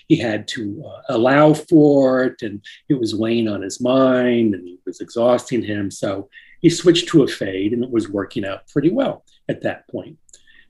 he 0.07 0.17
had 0.17 0.47
to 0.49 0.83
uh, 0.85 1.01
allow 1.09 1.53
for 1.53 2.23
it 2.23 2.41
and 2.41 2.61
it 2.89 2.99
was 2.99 3.15
weighing 3.15 3.47
on 3.47 3.61
his 3.61 3.79
mind 3.79 4.53
and 4.53 4.67
it 4.67 4.79
was 4.85 5.01
exhausting 5.01 5.63
him. 5.63 5.91
So 5.91 6.29
he 6.59 6.69
switched 6.69 7.07
to 7.09 7.23
a 7.23 7.27
fade 7.27 7.73
and 7.73 7.83
it 7.83 7.91
was 7.91 8.09
working 8.09 8.45
out 8.45 8.67
pretty 8.67 8.89
well 8.89 9.23
at 9.47 9.61
that 9.61 9.87
point. 9.87 10.17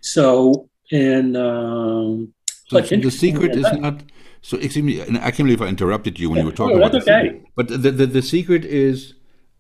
So 0.02 0.70
and 0.92 1.38
um, 1.38 2.34
so, 2.68 2.82
so 2.84 2.96
the 2.98 3.12
secret 3.12 3.56
is 3.56 3.72
not 3.74 4.04
so 4.42 4.58
excuse 4.58 4.84
me 4.84 5.02
i 5.02 5.32
can't 5.32 5.38
believe 5.38 5.62
i 5.62 5.68
interrupted 5.68 6.20
you 6.20 6.30
when 6.30 6.38
yeah, 6.38 6.44
you 6.44 6.50
were 6.50 6.56
talking 6.56 6.78
about 6.78 6.96
okay. 6.96 7.42
but 7.56 7.68
the, 7.68 7.78
the, 7.78 8.06
the 8.08 8.22
secret 8.22 8.66
is 8.66 9.14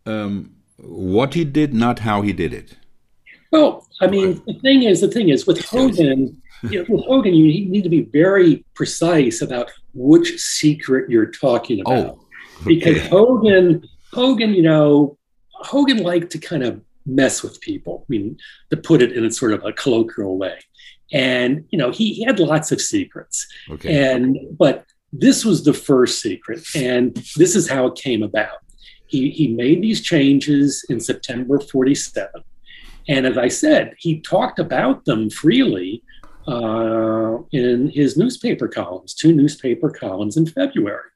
um, 0.05 0.55
what 0.77 1.35
he 1.35 1.45
did 1.45 1.73
not 1.73 1.99
how 1.99 2.21
he 2.21 2.33
did 2.33 2.53
it 2.53 2.77
well, 3.51 3.87
I 3.99 4.07
mean, 4.07 4.41
the 4.47 4.53
thing 4.53 4.83
is, 4.83 5.01
the 5.01 5.09
thing 5.09 5.29
is, 5.29 5.45
with 5.45 5.63
Hogan, 5.65 6.41
you 6.63 6.79
know, 6.79 6.85
with 6.87 7.05
Hogan, 7.05 7.33
you 7.33 7.69
need 7.69 7.83
to 7.83 7.89
be 7.89 8.03
very 8.03 8.65
precise 8.73 9.41
about 9.41 9.69
which 9.93 10.39
secret 10.39 11.09
you're 11.09 11.31
talking 11.31 11.83
oh, 11.85 11.91
about, 11.91 12.15
oh, 12.15 12.25
okay. 12.61 12.75
because 12.75 13.07
Hogan, 13.07 13.83
Hogan, 14.13 14.53
you 14.53 14.61
know, 14.61 15.17
Hogan 15.49 16.01
liked 16.01 16.31
to 16.31 16.37
kind 16.37 16.63
of 16.63 16.81
mess 17.05 17.43
with 17.43 17.59
people. 17.61 18.03
I 18.03 18.05
mean, 18.09 18.37
to 18.69 18.77
put 18.77 19.01
it 19.01 19.11
in 19.11 19.25
a 19.25 19.31
sort 19.31 19.53
of 19.53 19.65
a 19.65 19.73
colloquial 19.73 20.37
way, 20.37 20.57
and 21.11 21.65
you 21.71 21.77
know, 21.77 21.91
he, 21.91 22.13
he 22.13 22.23
had 22.23 22.39
lots 22.39 22.71
of 22.71 22.79
secrets, 22.79 23.47
okay. 23.69 24.13
and 24.13 24.37
but 24.57 24.85
this 25.11 25.43
was 25.43 25.65
the 25.65 25.73
first 25.73 26.21
secret, 26.21 26.63
and 26.73 27.15
this 27.35 27.57
is 27.57 27.69
how 27.69 27.87
it 27.87 27.95
came 27.95 28.23
about. 28.23 28.59
He, 29.07 29.29
he 29.29 29.49
made 29.49 29.81
these 29.81 29.99
changes 29.99 30.85
in 30.87 31.01
September 31.01 31.59
47 31.59 32.45
and 33.07 33.25
as 33.25 33.37
I 33.37 33.47
said, 33.47 33.95
he 33.97 34.21
talked 34.21 34.59
about 34.59 35.05
them 35.05 35.29
freely 35.29 36.03
uh, 36.47 37.37
in 37.51 37.89
his 37.89 38.17
newspaper 38.17 38.67
columns, 38.67 39.13
two 39.13 39.33
newspaper 39.33 39.89
columns 39.89 40.37
in 40.37 40.45
February. 40.45 41.09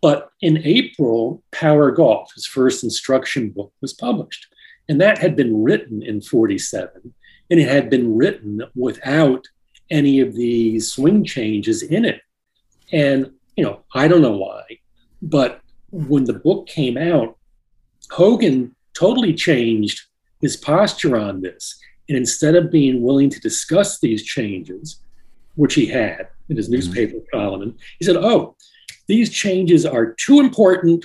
But 0.00 0.30
in 0.40 0.58
April, 0.58 1.42
Power 1.50 1.90
Golf, 1.90 2.32
his 2.34 2.46
first 2.46 2.84
instruction 2.84 3.50
book, 3.50 3.72
was 3.80 3.92
published. 3.92 4.46
And 4.88 5.00
that 5.00 5.18
had 5.18 5.36
been 5.36 5.62
written 5.62 6.02
in 6.02 6.20
47. 6.20 7.14
And 7.50 7.60
it 7.60 7.68
had 7.68 7.90
been 7.90 8.16
written 8.16 8.62
without 8.74 9.46
any 9.90 10.20
of 10.20 10.34
these 10.34 10.92
swing 10.92 11.24
changes 11.24 11.82
in 11.82 12.04
it. 12.04 12.20
And, 12.92 13.32
you 13.56 13.64
know, 13.64 13.84
I 13.94 14.08
don't 14.08 14.22
know 14.22 14.36
why, 14.36 14.62
but 15.20 15.60
when 15.90 16.24
the 16.24 16.34
book 16.34 16.66
came 16.66 16.96
out, 16.96 17.36
Hogan 18.10 18.74
totally 18.94 19.34
changed 19.34 20.07
his 20.40 20.56
posture 20.56 21.16
on 21.16 21.40
this. 21.40 21.78
And 22.08 22.16
instead 22.16 22.54
of 22.54 22.70
being 22.70 23.02
willing 23.02 23.30
to 23.30 23.40
discuss 23.40 24.00
these 24.00 24.22
changes, 24.22 25.00
which 25.56 25.74
he 25.74 25.86
had 25.86 26.28
in 26.48 26.56
his 26.56 26.66
mm-hmm. 26.66 26.74
newspaper 26.74 27.16
mm-hmm. 27.16 27.38
column, 27.38 27.76
he 27.98 28.04
said, 28.04 28.16
Oh, 28.16 28.56
these 29.06 29.30
changes 29.30 29.84
are 29.84 30.12
too 30.14 30.40
important 30.40 31.04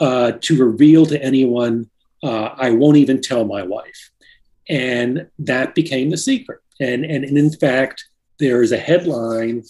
uh, 0.00 0.32
to 0.40 0.64
reveal 0.64 1.06
to 1.06 1.22
anyone. 1.22 1.88
Uh, 2.22 2.54
I 2.56 2.70
won't 2.70 2.96
even 2.96 3.20
tell 3.20 3.44
my 3.44 3.62
wife. 3.62 4.10
And 4.68 5.28
that 5.38 5.74
became 5.74 6.10
the 6.10 6.16
secret. 6.16 6.60
And, 6.80 7.04
and, 7.04 7.24
and 7.24 7.36
in 7.36 7.52
fact, 7.52 8.04
there 8.38 8.62
is 8.62 8.72
a 8.72 8.78
headline 8.78 9.62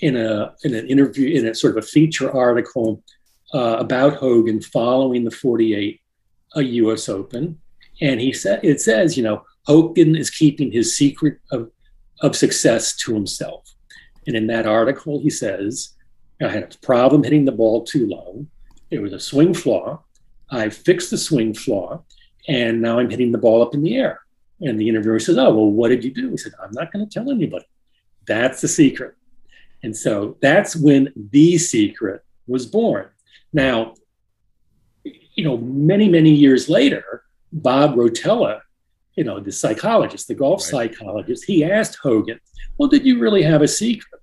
in, 0.00 0.16
a, 0.16 0.54
in 0.62 0.74
an 0.74 0.86
interview, 0.88 1.36
in 1.36 1.46
a 1.46 1.54
sort 1.54 1.76
of 1.76 1.84
a 1.84 1.86
feature 1.86 2.30
article 2.30 3.02
uh, 3.54 3.76
about 3.78 4.16
Hogan 4.16 4.60
following 4.60 5.24
the 5.24 5.30
48 5.30 6.00
a 6.54 6.58
uh, 6.58 6.60
US 6.60 7.08
Open. 7.08 7.58
And 8.02 8.20
he 8.20 8.32
said, 8.32 8.60
it 8.64 8.80
says, 8.80 9.16
you 9.16 9.22
know, 9.22 9.44
Hogan 9.64 10.16
is 10.16 10.28
keeping 10.28 10.72
his 10.72 10.98
secret 10.98 11.38
of, 11.52 11.70
of 12.20 12.34
success 12.34 12.96
to 12.96 13.14
himself. 13.14 13.72
And 14.26 14.34
in 14.34 14.48
that 14.48 14.66
article, 14.66 15.20
he 15.20 15.30
says, 15.30 15.94
I 16.42 16.48
had 16.48 16.74
a 16.74 16.86
problem 16.86 17.22
hitting 17.22 17.44
the 17.44 17.52
ball 17.52 17.84
too 17.84 18.08
low. 18.08 18.44
It 18.90 19.00
was 19.00 19.12
a 19.12 19.20
swing 19.20 19.54
flaw. 19.54 20.02
I 20.50 20.68
fixed 20.68 21.10
the 21.10 21.16
swing 21.16 21.54
flaw, 21.54 22.02
and 22.48 22.82
now 22.82 22.98
I'm 22.98 23.08
hitting 23.08 23.30
the 23.30 23.38
ball 23.38 23.62
up 23.62 23.72
in 23.72 23.82
the 23.82 23.96
air. 23.96 24.20
And 24.60 24.80
the 24.80 24.88
interviewer 24.88 25.20
says, 25.20 25.38
Oh, 25.38 25.54
well, 25.54 25.70
what 25.70 25.88
did 25.88 26.02
you 26.02 26.12
do? 26.12 26.30
He 26.30 26.36
said, 26.36 26.52
I'm 26.62 26.72
not 26.72 26.92
going 26.92 27.08
to 27.08 27.12
tell 27.12 27.30
anybody. 27.30 27.66
That's 28.26 28.60
the 28.60 28.68
secret. 28.68 29.14
And 29.84 29.96
so 29.96 30.36
that's 30.42 30.74
when 30.74 31.12
the 31.30 31.56
secret 31.56 32.24
was 32.48 32.66
born. 32.66 33.08
Now, 33.52 33.94
you 35.04 35.44
know, 35.44 35.56
many, 35.56 36.08
many 36.08 36.30
years 36.30 36.68
later, 36.68 37.22
Bob 37.52 37.94
Rotella, 37.94 38.60
you 39.16 39.24
know, 39.24 39.40
the 39.40 39.52
psychologist, 39.52 40.28
the 40.28 40.34
golf 40.34 40.60
right. 40.72 40.90
psychologist, 40.92 41.44
he 41.44 41.64
asked 41.64 41.98
Hogan, 42.02 42.40
Well, 42.78 42.88
did 42.88 43.04
you 43.04 43.18
really 43.18 43.42
have 43.42 43.62
a 43.62 43.68
secret? 43.68 44.20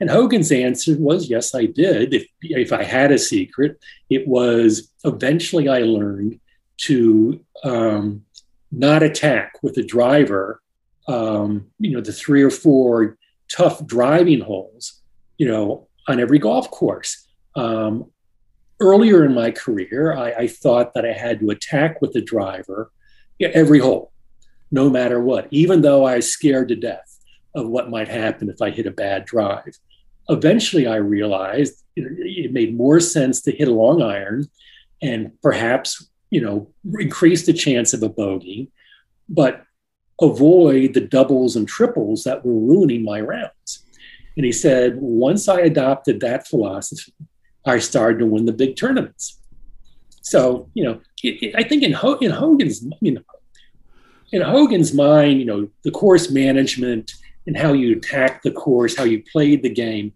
And 0.00 0.08
Hogan's 0.08 0.52
answer 0.52 0.96
was, 0.98 1.28
Yes, 1.28 1.54
I 1.54 1.66
did. 1.66 2.14
If, 2.14 2.26
if 2.42 2.72
I 2.72 2.84
had 2.84 3.10
a 3.10 3.18
secret, 3.18 3.78
it 4.10 4.26
was 4.28 4.92
eventually 5.04 5.68
I 5.68 5.80
learned 5.80 6.38
to 6.78 7.44
um, 7.64 8.24
not 8.70 9.02
attack 9.02 9.54
with 9.62 9.74
the 9.74 9.84
driver, 9.84 10.62
um, 11.08 11.66
you 11.78 11.90
know, 11.90 12.00
the 12.00 12.12
three 12.12 12.42
or 12.42 12.50
four 12.50 13.18
tough 13.48 13.84
driving 13.86 14.40
holes, 14.40 15.00
you 15.38 15.48
know, 15.48 15.88
on 16.06 16.20
every 16.20 16.38
golf 16.38 16.70
course. 16.70 17.26
Um, 17.56 18.10
earlier 18.80 19.24
in 19.24 19.34
my 19.34 19.50
career, 19.50 20.16
I, 20.16 20.32
I, 20.32 20.46
thought 20.46 20.94
that 20.94 21.04
I 21.04 21.12
had 21.12 21.40
to 21.40 21.50
attack 21.50 22.00
with 22.00 22.12
the 22.12 22.20
driver 22.20 22.90
every 23.40 23.78
hole, 23.78 24.12
no 24.70 24.88
matter 24.88 25.20
what, 25.20 25.48
even 25.50 25.82
though 25.82 26.04
I 26.04 26.16
was 26.16 26.32
scared 26.32 26.68
to 26.68 26.76
death 26.76 27.18
of 27.54 27.68
what 27.68 27.90
might 27.90 28.08
happen 28.08 28.48
if 28.48 28.60
I 28.62 28.70
hit 28.70 28.86
a 28.86 28.90
bad 28.90 29.24
drive. 29.24 29.76
Eventually, 30.28 30.86
I 30.86 30.96
realized 30.96 31.82
it, 31.96 32.04
it 32.18 32.52
made 32.52 32.76
more 32.76 33.00
sense 33.00 33.40
to 33.42 33.52
hit 33.52 33.68
a 33.68 33.72
long 33.72 34.02
iron 34.02 34.46
and 35.00 35.32
perhaps 35.42 36.08
you 36.30 36.40
know, 36.40 36.68
increase 36.98 37.46
the 37.46 37.52
chance 37.52 37.92
of 37.92 38.02
a 38.02 38.08
bogey, 38.08 38.70
but 39.28 39.64
avoid 40.20 40.94
the 40.94 41.00
doubles 41.00 41.56
and 41.56 41.68
triples 41.68 42.24
that 42.24 42.44
were 42.44 42.52
ruining 42.52 43.04
my 43.04 43.20
rounds. 43.20 43.84
And 44.36 44.44
he 44.44 44.52
said, 44.52 44.96
once 44.96 45.48
I 45.48 45.60
adopted 45.60 46.20
that 46.20 46.46
philosophy, 46.46 47.12
I 47.68 47.78
started 47.78 48.18
to 48.18 48.26
win 48.26 48.46
the 48.46 48.52
big 48.52 48.76
tournaments. 48.76 49.38
So, 50.22 50.68
you 50.74 50.84
know, 50.84 51.00
it, 51.22 51.42
it, 51.42 51.54
I 51.56 51.62
think 51.62 51.82
in, 51.82 51.92
Ho- 51.92 52.18
in 52.20 52.30
Hogan's, 52.30 52.84
you 53.00 53.12
know, 53.12 53.22
in 54.32 54.42
Hogan's 54.42 54.92
mind, 54.92 55.38
you 55.38 55.46
know, 55.46 55.68
the 55.84 55.90
course 55.90 56.30
management 56.30 57.12
and 57.46 57.56
how 57.56 57.72
you 57.72 57.96
attack 57.96 58.42
the 58.42 58.50
course, 58.50 58.96
how 58.96 59.04
you 59.04 59.22
played 59.32 59.62
the 59.62 59.70
game, 59.70 60.12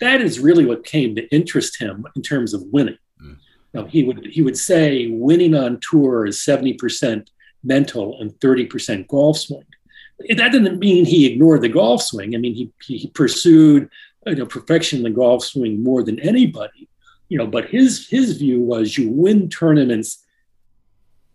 that 0.00 0.20
is 0.20 0.38
really 0.38 0.66
what 0.66 0.84
came 0.84 1.14
to 1.14 1.26
interest 1.28 1.80
him 1.80 2.06
in 2.14 2.22
terms 2.22 2.52
of 2.52 2.62
winning 2.72 2.98
mm. 3.22 3.36
know, 3.72 3.84
he 3.84 4.04
would 4.04 4.26
he 4.26 4.42
would 4.42 4.56
say 4.56 5.08
winning 5.08 5.54
on 5.54 5.80
tour 5.80 6.26
is 6.26 6.38
70% 6.38 7.26
mental 7.62 8.20
and 8.20 8.30
30% 8.40 9.06
golf 9.08 9.38
swing. 9.38 9.64
That 10.36 10.52
didn't 10.52 10.78
mean 10.78 11.04
he 11.04 11.26
ignored 11.26 11.62
the 11.62 11.68
golf 11.68 12.02
swing. 12.02 12.34
I 12.34 12.38
mean, 12.38 12.54
he, 12.54 12.72
he 12.82 13.08
pursued 13.08 13.88
you 14.26 14.36
know, 14.36 14.46
perfection 14.46 14.98
in 14.98 15.04
the 15.04 15.10
golf 15.10 15.44
swing 15.44 15.82
more 15.82 16.02
than 16.02 16.20
anybody. 16.20 16.88
You 17.28 17.38
know, 17.38 17.46
but 17.46 17.68
his 17.68 18.08
his 18.08 18.36
view 18.38 18.60
was 18.60 18.98
you 18.98 19.10
win 19.10 19.48
tournaments 19.48 20.24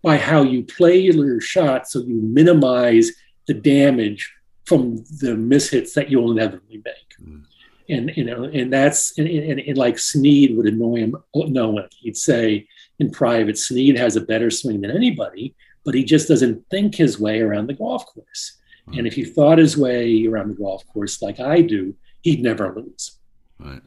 by 0.02 0.18
how 0.18 0.44
you 0.44 0.64
play 0.64 0.98
your 0.98 1.42
shot, 1.42 1.88
so 1.88 2.00
you 2.00 2.22
minimize 2.22 3.12
the 3.48 3.54
damage 3.54 4.34
from 4.66 4.98
the 4.98 5.36
mishits 5.36 5.94
that 5.94 6.10
you'll 6.10 6.32
inevitably 6.32 6.82
make. 6.86 7.18
Mm 7.22 7.44
and 7.90 8.16
you 8.16 8.24
know, 8.24 8.44
and 8.44 8.72
that's 8.72 9.18
and, 9.18 9.28
and, 9.28 9.60
and, 9.60 9.78
like 9.78 9.98
Snead 9.98 10.56
would 10.56 10.68
annoy 10.68 10.98
him. 10.98 11.16
No 11.34 11.70
one. 11.70 11.90
He'd 12.00 12.18
say 12.18 12.68
in 13.00 13.12
private, 13.12 13.58
Snead 13.58 13.98
has 13.98 14.16
a 14.16 14.22
better 14.22 14.52
swing 14.52 14.82
than 14.82 14.92
anybody, 14.92 15.56
but 15.84 15.96
he 15.96 16.04
just 16.04 16.28
doesn't 16.28 16.64
think 16.70 16.96
his 16.96 17.20
way 17.20 17.42
around 17.42 17.68
the 17.68 17.74
golf 17.74 18.06
course. 18.06 18.58
Mm-hmm. 18.88 19.00
And 19.00 19.08
if 19.08 19.16
he 19.16 19.26
thought 19.26 19.58
his 19.58 19.76
way 19.76 20.28
around 20.28 20.50
the 20.50 20.62
golf 20.62 20.86
course 20.88 21.22
like 21.22 21.40
I 21.40 21.62
do, 21.62 21.96
he'd 22.22 22.44
never 22.44 22.74
lose. 22.76 23.18
Right. 23.58 23.82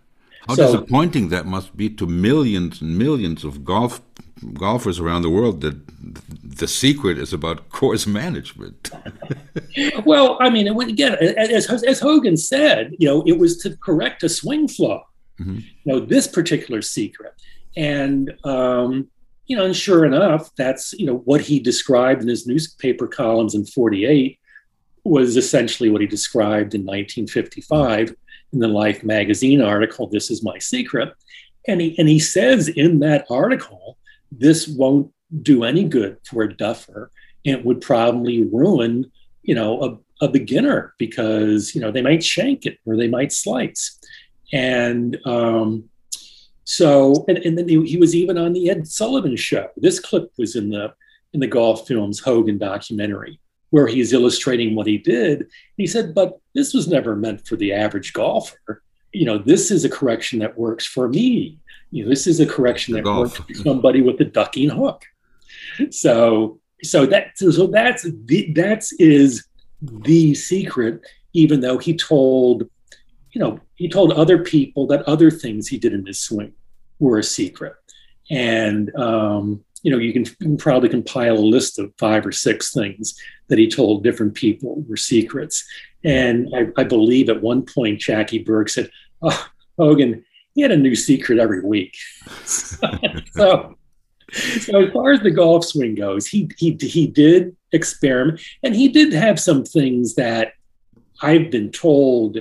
How 0.49 0.55
so, 0.55 0.66
disappointing 0.66 1.28
that 1.28 1.47
must 1.47 1.76
be 1.76 1.88
to 1.90 2.07
millions 2.07 2.80
and 2.80 2.99
millions 2.99 3.45
of 3.45 3.64
golf 3.64 4.01
golfers 4.55 4.99
around 4.99 5.22
the 5.22 5.30
world 5.30 5.61
that 5.61 5.76
the 6.43 6.66
secret 6.66 7.16
is 7.16 7.32
about 7.32 7.68
course 7.70 8.07
management. 8.07 8.90
well, 10.05 10.36
I 10.40 10.51
mean, 10.51 10.68
again, 10.68 11.14
as, 11.14 11.70
as 11.84 12.01
Hogan 12.01 12.36
said, 12.36 12.95
you 12.99 13.09
know, 13.09 13.22
it 13.26 13.38
was 13.38 13.59
to 13.59 13.76
correct 13.76 14.22
a 14.24 14.28
swing 14.28 14.66
flaw. 14.68 15.07
Mm-hmm. 15.40 15.59
You 15.59 15.93
know, 15.93 16.01
this 16.01 16.26
particular 16.26 16.82
secret, 16.82 17.32
and 17.76 18.34
um, 18.45 19.09
you 19.47 19.57
know, 19.57 19.64
and 19.64 19.76
sure 19.76 20.05
enough, 20.05 20.55
that's 20.57 20.93
you 20.93 21.07
know 21.07 21.18
what 21.18 21.40
he 21.40 21.59
described 21.59 22.22
in 22.22 22.28
his 22.28 22.47
newspaper 22.47 23.07
columns 23.07 23.55
in 23.55 23.64
'48 23.64 24.38
was 25.05 25.36
essentially 25.36 25.90
what 25.90 26.01
he 26.01 26.07
described 26.07 26.74
in 26.74 26.82
1955 26.82 28.14
in 28.53 28.59
the 28.59 28.68
Life 28.68 29.03
magazine 29.03 29.61
article. 29.61 30.07
This 30.07 30.30
is 30.30 30.42
my 30.42 30.59
secret, 30.59 31.12
and 31.66 31.80
he 31.80 31.98
and 31.98 32.09
he 32.09 32.18
says 32.18 32.68
in 32.68 33.00
that 33.00 33.26
article 33.30 33.98
this 34.30 34.66
won't 34.66 35.12
do 35.42 35.64
any 35.64 35.84
good 35.84 36.18
for 36.24 36.42
a 36.42 36.57
duffer. 36.57 37.11
It 37.44 37.64
would 37.64 37.80
probably 37.80 38.44
ruin, 38.44 39.11
you 39.42 39.55
know, 39.55 39.82
a, 40.20 40.26
a 40.26 40.28
beginner 40.28 40.94
because, 40.98 41.74
you 41.74 41.80
know, 41.80 41.90
they 41.90 42.03
might 42.03 42.24
shank 42.24 42.66
it 42.66 42.78
or 42.86 42.96
they 42.96 43.09
might 43.09 43.32
slice. 43.32 43.98
And 44.53 45.18
um, 45.26 45.88
so, 46.64 47.24
and, 47.28 47.38
and 47.38 47.59
then 47.59 47.68
he, 47.68 47.84
he, 47.84 47.96
was 47.96 48.14
even 48.14 48.38
on 48.38 48.53
the 48.53 48.70
Ed 48.70 48.86
Sullivan 48.86 49.36
show. 49.36 49.68
This 49.76 49.98
clip 49.98 50.30
was 50.38 50.57
in 50.57 50.70
the 50.70 50.94
in 51.32 51.40
the 51.40 51.46
golf 51.46 51.86
films 51.88 52.20
Hogan 52.20 52.59
documentary 52.59 53.40
where 53.73 53.87
he's 53.87 54.12
illustrating 54.12 54.75
what 54.75 54.87
he 54.87 54.99
did. 54.99 55.47
He 55.79 55.87
said, 55.87 56.14
but 56.14 56.39
this 56.55 56.75
was 56.75 56.89
never 56.89 57.16
meant 57.16 57.49
for 57.49 57.57
the 57.57 57.73
average 57.73 58.12
golfer. 58.12 58.83
You 59.14 59.25
know, 59.25 59.39
this 59.39 59.70
is 59.70 59.83
a 59.83 59.89
correction 59.89 60.41
that 60.41 60.59
works 60.59 60.85
for 60.85 61.09
me. 61.09 61.59
You 61.91 62.05
know, 62.05 62.11
this 62.11 62.27
is 62.27 62.39
a 62.39 62.45
correction 62.45 62.93
that 62.95 63.05
works 63.05 63.37
for 63.37 63.55
somebody 63.55 64.03
with 64.03 64.20
a 64.20 64.27
ducking 64.27 64.68
hook. 64.68 65.07
So, 65.91 66.61
so 66.83 67.07
that 67.07 67.39
so 67.39 67.66
that's 67.66 68.03
the 68.03 68.53
that's 68.53 68.93
is 68.95 69.47
the 69.81 70.35
secret. 70.35 71.01
Even 71.33 71.61
though 71.61 71.79
he 71.79 71.97
told, 71.97 72.64
you 73.31 73.41
know, 73.41 73.59
he 73.77 73.89
told 73.89 74.12
other 74.12 74.45
people 74.45 74.87
that 74.89 75.03
other 75.09 75.31
things 75.31 75.66
he 75.66 75.79
did 75.79 75.95
in 75.95 76.05
his 76.05 76.18
swing 76.18 76.53
were 76.99 77.18
a 77.18 77.23
secret, 77.23 77.75
and 78.31 78.95
um, 78.97 79.64
you 79.83 79.91
know, 79.91 79.99
you 79.99 80.12
can, 80.12 80.25
you 80.25 80.37
can, 80.41 80.57
probably 80.57 80.89
compile 80.89 81.37
a 81.37 81.39
list 81.39 81.79
of 81.79 81.93
five 81.99 82.25
or 82.25 82.33
six 82.33 82.73
things 82.73 83.18
that 83.53 83.59
he 83.59 83.68
told 83.68 84.03
different 84.03 84.32
people 84.32 84.82
were 84.88 84.96
secrets. 84.96 85.62
And 86.05 86.48
I, 86.57 86.68
I 86.80 86.84
believe 86.84 87.28
at 87.28 87.42
one 87.42 87.66
point 87.66 88.00
Jackie 88.00 88.38
Burke 88.38 88.70
said, 88.70 88.90
"Oh, 89.20 89.46
Hogan, 89.78 90.24
he 90.55 90.62
had 90.62 90.70
a 90.70 90.76
new 90.78 90.94
secret 90.94 91.38
every 91.38 91.61
week. 91.61 91.94
so, 92.46 93.76
so 94.32 94.82
as 94.82 94.92
far 94.94 95.12
as 95.12 95.20
the 95.20 95.30
golf 95.30 95.66
swing 95.66 95.94
goes, 95.94 96.26
he 96.26 96.50
he 96.57 96.78
he 96.80 97.07
did 97.07 97.55
experiment, 97.72 98.40
and 98.62 98.74
he 98.74 98.88
did 98.88 99.12
have 99.12 99.38
some 99.38 99.64
things 99.64 100.14
that 100.14 100.55
I've 101.20 101.50
been 101.50 101.70
told, 101.70 102.36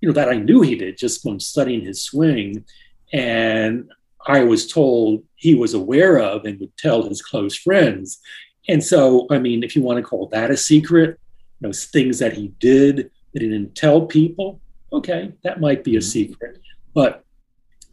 you 0.00 0.08
know, 0.08 0.12
that 0.12 0.28
I 0.28 0.36
knew 0.36 0.60
he 0.60 0.76
did 0.76 0.96
just 0.96 1.24
from 1.24 1.40
studying 1.40 1.80
his 1.80 2.04
swing, 2.04 2.64
and 3.12 3.90
I 4.28 4.44
was 4.44 4.70
told 4.70 5.24
he 5.34 5.56
was 5.56 5.74
aware 5.74 6.20
of 6.20 6.44
and 6.44 6.60
would 6.60 6.76
tell 6.76 7.02
his 7.02 7.20
close 7.20 7.56
friends. 7.56 8.20
And 8.68 8.82
so, 8.82 9.26
I 9.30 9.38
mean, 9.38 9.62
if 9.62 9.76
you 9.76 9.82
want 9.82 9.98
to 9.98 10.02
call 10.02 10.26
that 10.28 10.50
a 10.50 10.56
secret, 10.56 11.18
you 11.60 11.68
know, 11.68 11.72
things 11.72 12.18
that 12.18 12.32
he 12.32 12.48
did 12.60 13.10
that 13.32 13.42
he 13.42 13.48
didn't 13.48 13.74
tell 13.74 14.06
people, 14.06 14.60
okay, 14.92 15.32
that 15.42 15.60
might 15.60 15.84
be 15.84 15.96
a 15.96 15.98
mm-hmm. 15.98 16.08
secret. 16.08 16.60
But 16.94 17.24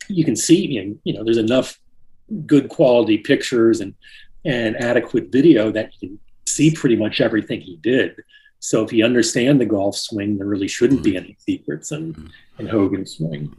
you 0.07 0.25
can 0.25 0.35
see, 0.35 0.97
you 1.03 1.13
know, 1.13 1.23
there's 1.23 1.37
enough 1.37 1.79
good 2.45 2.69
quality 2.69 3.17
pictures 3.17 3.81
and 3.81 3.93
and 4.45 4.75
adequate 4.77 5.31
video 5.31 5.71
that 5.71 5.91
you 5.99 6.09
can 6.09 6.19
see 6.45 6.71
pretty 6.71 6.97
much 6.97 7.21
everything 7.21 7.61
he 7.61 7.77
did. 7.77 8.15
So 8.59 8.83
if 8.83 8.93
you 8.93 9.03
understand 9.03 9.59
the 9.59 9.65
golf 9.65 9.97
swing, 9.97 10.37
there 10.37 10.47
really 10.47 10.67
shouldn't 10.69 11.03
be 11.03 11.11
mm-hmm. 11.11 11.25
any 11.25 11.37
secrets 11.39 11.91
in, 11.91 12.13
mm-hmm. 12.13 12.27
in 12.59 12.67
Hogan's 12.67 13.17
swing. 13.17 13.53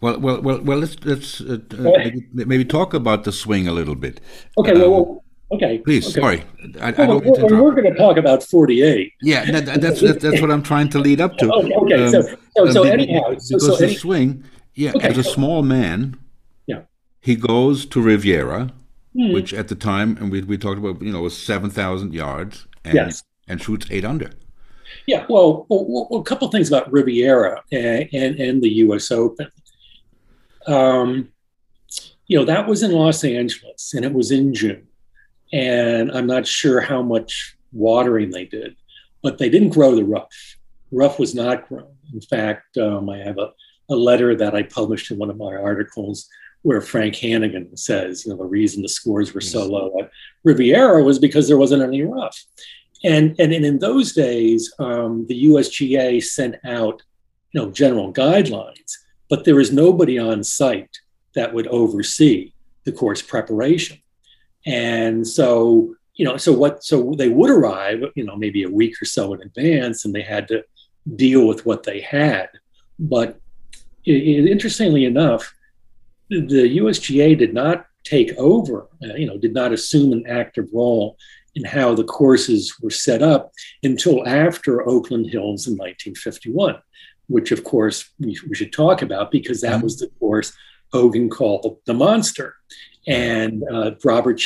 Well, 0.00 0.18
well, 0.18 0.40
well, 0.40 0.60
well. 0.62 0.78
Let's 0.78 0.96
let's 1.04 1.40
uh, 1.42 1.58
uh, 1.78 2.10
maybe, 2.32 2.64
talk 2.64 2.94
about 2.94 3.24
the 3.24 3.32
swing 3.32 3.68
a 3.68 3.72
little 3.72 3.94
bit. 3.94 4.20
Okay. 4.56 4.72
Well, 4.72 5.24
okay. 5.52 5.78
Please, 5.78 6.06
okay. 6.06 6.20
sorry. 6.20 6.44
I, 6.80 6.90
well, 6.92 7.22
I 7.22 7.42
we're, 7.42 7.62
we're 7.62 7.74
going 7.74 7.92
to 7.92 7.98
talk 7.98 8.16
about 8.16 8.42
forty-eight. 8.42 9.12
Yeah, 9.22 9.50
that, 9.50 9.80
that's, 9.80 10.00
that's 10.00 10.22
that's 10.22 10.40
what 10.40 10.50
I'm 10.50 10.62
trying 10.62 10.88
to 10.90 10.98
lead 10.98 11.20
up 11.20 11.36
to. 11.38 11.50
okay. 11.52 11.74
okay. 11.74 12.04
Um, 12.04 12.10
so 12.10 12.36
so, 12.56 12.70
so 12.72 12.82
anyhow, 12.84 13.30
because 13.30 13.48
so, 13.48 13.76
the 13.76 13.94
swing, 13.94 14.44
yeah, 14.74 14.92
okay. 14.96 15.08
as 15.08 15.18
a 15.18 15.24
small 15.24 15.62
man, 15.62 16.18
yeah, 16.66 16.82
he 17.20 17.36
goes 17.36 17.86
to 17.86 18.00
Riviera, 18.00 18.72
hmm. 19.14 19.32
which 19.32 19.54
at 19.54 19.68
the 19.68 19.74
time, 19.76 20.16
and 20.20 20.30
we 20.30 20.42
we 20.42 20.58
talked 20.58 20.78
about, 20.78 21.02
you 21.02 21.12
know, 21.12 21.22
was 21.22 21.36
seven 21.36 21.70
thousand 21.70 22.14
yards, 22.14 22.66
and 22.84 22.94
yes. 22.94 23.22
and 23.48 23.62
shoots 23.62 23.86
eight 23.90 24.04
under. 24.04 24.30
Yeah, 25.06 25.26
well, 25.28 25.66
well, 25.68 25.84
well 25.88 26.20
a 26.20 26.24
couple 26.24 26.48
things 26.48 26.68
about 26.68 26.90
Riviera 26.92 27.62
and, 27.70 28.08
and, 28.12 28.40
and 28.40 28.62
the 28.62 28.70
U.S. 28.70 29.10
Open. 29.10 29.50
Um, 30.66 31.28
you 32.26 32.38
know, 32.38 32.44
that 32.44 32.66
was 32.66 32.82
in 32.82 32.92
Los 32.92 33.22
Angeles 33.24 33.94
and 33.94 34.04
it 34.04 34.12
was 34.12 34.30
in 34.30 34.52
June. 34.52 34.86
And 35.52 36.10
I'm 36.12 36.26
not 36.26 36.46
sure 36.46 36.80
how 36.80 37.02
much 37.02 37.56
watering 37.72 38.30
they 38.30 38.44
did, 38.44 38.76
but 39.22 39.38
they 39.38 39.48
didn't 39.48 39.70
grow 39.70 39.94
the 39.94 40.04
rough. 40.04 40.56
Rough 40.90 41.18
was 41.18 41.34
not 41.34 41.68
grown. 41.68 41.94
In 42.12 42.20
fact, 42.20 42.76
um, 42.78 43.08
I 43.08 43.18
have 43.18 43.38
a, 43.38 43.52
a 43.88 43.96
letter 43.96 44.34
that 44.36 44.54
I 44.54 44.62
published 44.62 45.10
in 45.10 45.18
one 45.18 45.30
of 45.30 45.36
my 45.36 45.54
articles 45.54 46.28
where 46.62 46.80
Frank 46.80 47.14
Hannigan 47.16 47.76
says, 47.76 48.24
you 48.24 48.32
know, 48.32 48.38
the 48.38 48.44
reason 48.44 48.82
the 48.82 48.88
scores 48.88 49.32
were 49.32 49.40
so 49.40 49.64
low 49.64 49.94
at 50.00 50.10
Riviera 50.42 51.02
was 51.02 51.18
because 51.18 51.46
there 51.46 51.58
wasn't 51.58 51.82
any 51.82 52.02
rough. 52.02 52.44
And, 53.04 53.36
and, 53.38 53.52
and 53.52 53.64
in 53.64 53.78
those 53.78 54.12
days, 54.12 54.72
um, 54.78 55.26
the 55.28 55.44
USGA 55.44 56.22
sent 56.22 56.56
out 56.64 57.02
you 57.52 57.60
know, 57.60 57.70
general 57.70 58.12
guidelines, 58.12 58.98
but 59.30 59.44
there 59.44 59.54
was 59.54 59.72
nobody 59.72 60.18
on 60.18 60.42
site 60.42 60.98
that 61.34 61.54
would 61.54 61.66
oversee 61.68 62.52
the 62.84 62.92
course 62.92 63.22
preparation. 63.22 63.98
And 64.66 65.26
so, 65.26 65.94
you 66.14 66.24
know, 66.24 66.36
so 66.36 66.52
what, 66.52 66.84
so 66.84 67.14
they 67.16 67.28
would 67.28 67.50
arrive, 67.50 68.02
you 68.14 68.24
know, 68.24 68.36
maybe 68.36 68.64
a 68.64 68.70
week 68.70 69.00
or 69.00 69.04
so 69.04 69.32
in 69.32 69.42
advance 69.42 70.04
and 70.04 70.14
they 70.14 70.22
had 70.22 70.48
to 70.48 70.64
deal 71.14 71.46
with 71.46 71.64
what 71.64 71.84
they 71.84 72.00
had. 72.00 72.48
But 72.98 73.38
it, 74.04 74.48
interestingly 74.48 75.04
enough, 75.04 75.54
the 76.28 76.78
USGA 76.78 77.38
did 77.38 77.54
not 77.54 77.86
take 78.04 78.32
over, 78.36 78.88
uh, 79.04 79.14
you 79.14 79.26
know, 79.26 79.38
did 79.38 79.54
not 79.54 79.72
assume 79.72 80.12
an 80.12 80.24
active 80.26 80.66
role 80.72 81.16
in 81.54 81.64
how 81.64 81.94
the 81.94 82.04
courses 82.04 82.76
were 82.80 82.90
set 82.90 83.22
up 83.22 83.52
until 83.82 84.26
after 84.26 84.86
Oakland 84.88 85.26
Hills 85.26 85.66
in 85.66 85.72
1951, 85.72 86.76
which 87.28 87.50
of 87.50 87.64
course 87.64 88.10
we, 88.18 88.38
we 88.48 88.54
should 88.54 88.72
talk 88.72 89.02
about 89.02 89.30
because 89.30 89.60
that 89.62 89.74
mm-hmm. 89.74 89.84
was 89.84 89.98
the 89.98 90.08
course 90.20 90.52
Hogan 90.96 91.28
called 91.28 91.78
the 91.84 91.92
monster. 91.92 92.56
And 93.06 93.62
uh, 93.70 93.90
Robert 94.02 94.40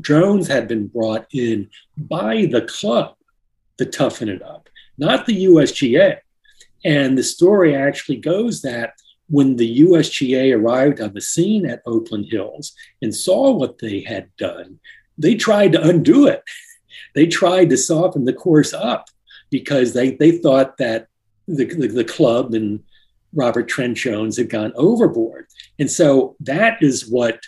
Jones 0.00 0.48
had 0.48 0.66
been 0.66 0.86
brought 0.86 1.26
in 1.30 1.68
by 1.98 2.46
the 2.50 2.62
club 2.62 3.16
to 3.76 3.84
toughen 3.84 4.30
it 4.30 4.42
up, 4.42 4.70
not 4.96 5.26
the 5.26 5.44
USGA. 5.44 6.20
And 6.86 7.18
the 7.18 7.22
story 7.22 7.76
actually 7.76 8.16
goes 8.16 8.62
that 8.62 8.94
when 9.28 9.56
the 9.56 9.80
USGA 9.80 10.56
arrived 10.56 11.00
on 11.02 11.12
the 11.12 11.20
scene 11.20 11.66
at 11.66 11.82
Oakland 11.84 12.26
Hills 12.30 12.72
and 13.02 13.14
saw 13.14 13.50
what 13.50 13.78
they 13.78 14.00
had 14.00 14.34
done, 14.38 14.80
they 15.18 15.34
tried 15.34 15.72
to 15.72 15.86
undo 15.86 16.26
it. 16.26 16.42
They 17.14 17.26
tried 17.26 17.68
to 17.70 17.76
soften 17.76 18.24
the 18.24 18.32
course 18.32 18.72
up 18.72 19.08
because 19.50 19.92
they, 19.92 20.12
they 20.12 20.32
thought 20.38 20.78
that 20.78 21.08
the, 21.46 21.66
the, 21.66 21.88
the 21.88 22.04
club 22.04 22.54
and 22.54 22.82
Robert 23.34 23.68
Trent 23.68 23.96
Jones 23.96 24.36
had 24.36 24.48
gone 24.48 24.72
overboard. 24.76 25.46
And 25.78 25.90
so 25.90 26.36
that 26.40 26.82
is 26.82 27.08
what 27.08 27.40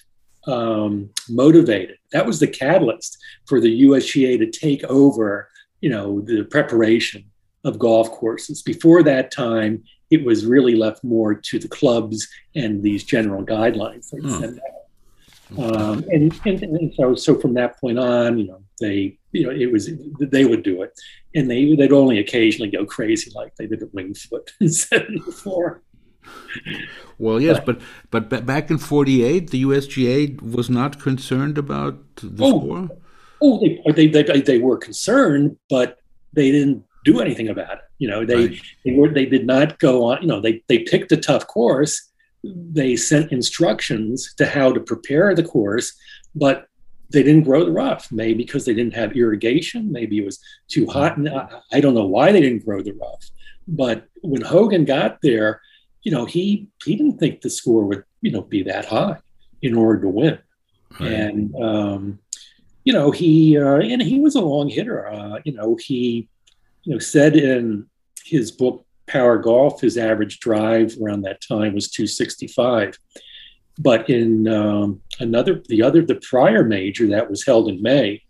um, 0.46 1.10
motivated, 1.28 1.98
that 2.12 2.26
was 2.26 2.40
the 2.40 2.46
catalyst 2.46 3.18
for 3.46 3.60
the 3.60 3.82
USGA 3.82 4.38
to 4.38 4.50
take 4.50 4.84
over, 4.84 5.48
you 5.80 5.90
know, 5.90 6.20
the 6.20 6.44
preparation 6.44 7.24
of 7.64 7.78
golf 7.78 8.10
courses. 8.10 8.62
Before 8.62 9.02
that 9.02 9.32
time, 9.32 9.82
it 10.10 10.24
was 10.24 10.46
really 10.46 10.74
left 10.76 11.02
more 11.02 11.34
to 11.34 11.58
the 11.58 11.68
clubs 11.68 12.28
and 12.54 12.82
these 12.82 13.02
general 13.02 13.44
guidelines 13.44 14.10
hmm. 14.12 14.44
out. 14.44 14.60
Um, 15.58 16.04
and, 16.10 16.40
and, 16.44 16.62
and, 16.62 16.94
so, 16.94 17.14
so 17.14 17.38
from 17.38 17.54
that 17.54 17.80
point 17.80 17.98
on, 17.98 18.38
you 18.38 18.48
know, 18.48 18.62
they, 18.80 19.18
you 19.36 19.46
know, 19.46 19.52
it 19.52 19.70
was, 19.72 19.90
they 20.20 20.44
would 20.44 20.62
do 20.62 20.82
it 20.82 20.92
and 21.34 21.50
they, 21.50 21.74
they'd 21.74 21.92
only 21.92 22.18
occasionally 22.18 22.70
go 22.70 22.84
crazy 22.84 23.30
like 23.34 23.54
they 23.56 23.66
did 23.66 23.82
at 23.82 23.92
Winged 23.94 24.18
Foot 24.18 24.52
in 24.60 24.68
74. 24.70 25.82
Well, 27.18 27.40
yes, 27.40 27.60
but, 27.64 27.80
but, 28.10 28.28
but 28.28 28.44
back 28.44 28.70
in 28.70 28.78
48, 28.78 29.50
the 29.50 29.62
USGA 29.64 30.42
was 30.42 30.68
not 30.68 31.00
concerned 31.00 31.56
about 31.56 32.16
the 32.16 32.44
oh, 32.44 32.60
score? 32.60 32.90
Oh, 33.40 33.60
they, 33.92 34.08
they, 34.08 34.22
they, 34.22 34.40
they 34.40 34.58
were 34.58 34.76
concerned, 34.76 35.56
but 35.70 35.98
they 36.32 36.50
didn't 36.50 36.84
do 37.04 37.20
anything 37.20 37.48
about 37.48 37.74
it. 37.74 37.84
You 37.98 38.08
know, 38.08 38.26
they, 38.26 38.48
right. 38.48 38.62
they 38.84 38.92
were, 38.92 39.08
they 39.08 39.26
did 39.26 39.46
not 39.46 39.78
go 39.78 40.04
on, 40.04 40.22
you 40.22 40.28
know, 40.28 40.40
they, 40.40 40.62
they 40.68 40.80
picked 40.80 41.12
a 41.12 41.16
tough 41.16 41.46
course 41.46 42.10
they 42.54 42.96
sent 42.96 43.32
instructions 43.32 44.34
to 44.34 44.46
how 44.46 44.72
to 44.72 44.80
prepare 44.80 45.34
the 45.34 45.42
course, 45.42 45.92
but 46.34 46.68
they 47.10 47.22
didn't 47.22 47.44
grow 47.44 47.64
the 47.64 47.72
rough. 47.72 48.10
Maybe 48.10 48.44
because 48.44 48.64
they 48.64 48.74
didn't 48.74 48.94
have 48.94 49.16
irrigation. 49.16 49.92
Maybe 49.92 50.18
it 50.18 50.24
was 50.24 50.40
too 50.68 50.86
hot. 50.86 51.16
And 51.16 51.28
I, 51.28 51.60
I 51.72 51.80
don't 51.80 51.94
know 51.94 52.06
why 52.06 52.32
they 52.32 52.40
didn't 52.40 52.64
grow 52.64 52.82
the 52.82 52.92
rough. 52.92 53.30
But 53.68 54.06
when 54.22 54.42
Hogan 54.42 54.84
got 54.84 55.18
there, 55.22 55.60
you 56.02 56.12
know, 56.12 56.24
he 56.24 56.68
he 56.84 56.96
didn't 56.96 57.18
think 57.18 57.40
the 57.40 57.50
score 57.50 57.84
would 57.84 58.04
you 58.20 58.30
know 58.30 58.42
be 58.42 58.62
that 58.64 58.86
high 58.86 59.18
in 59.62 59.74
order 59.74 60.02
to 60.02 60.08
win. 60.08 60.38
Right. 61.00 61.12
And 61.12 61.54
um, 61.56 62.18
you 62.84 62.92
know, 62.92 63.10
he 63.10 63.58
uh, 63.58 63.78
and 63.78 64.00
he 64.00 64.20
was 64.20 64.36
a 64.36 64.40
long 64.40 64.68
hitter. 64.68 65.08
Uh, 65.08 65.40
you 65.44 65.52
know, 65.52 65.76
he 65.76 66.28
you 66.84 66.92
know 66.92 66.98
said 66.98 67.34
in 67.36 67.86
his 68.24 68.52
book 68.52 68.86
Power 69.06 69.38
Golf, 69.38 69.80
his 69.80 69.96
average 69.96 70.40
drive 70.40 70.96
around 71.02 71.22
that 71.22 71.40
time 71.40 71.74
was 71.74 71.90
265. 71.90 72.98
But 73.78 74.08
in 74.08 74.48
um, 74.48 75.02
another, 75.20 75.62
the 75.68 75.82
other, 75.82 76.02
the 76.02 76.16
prior 76.16 76.64
major 76.64 77.06
that 77.08 77.28
was 77.28 77.44
held 77.44 77.68
in 77.68 77.82
May 77.82 78.22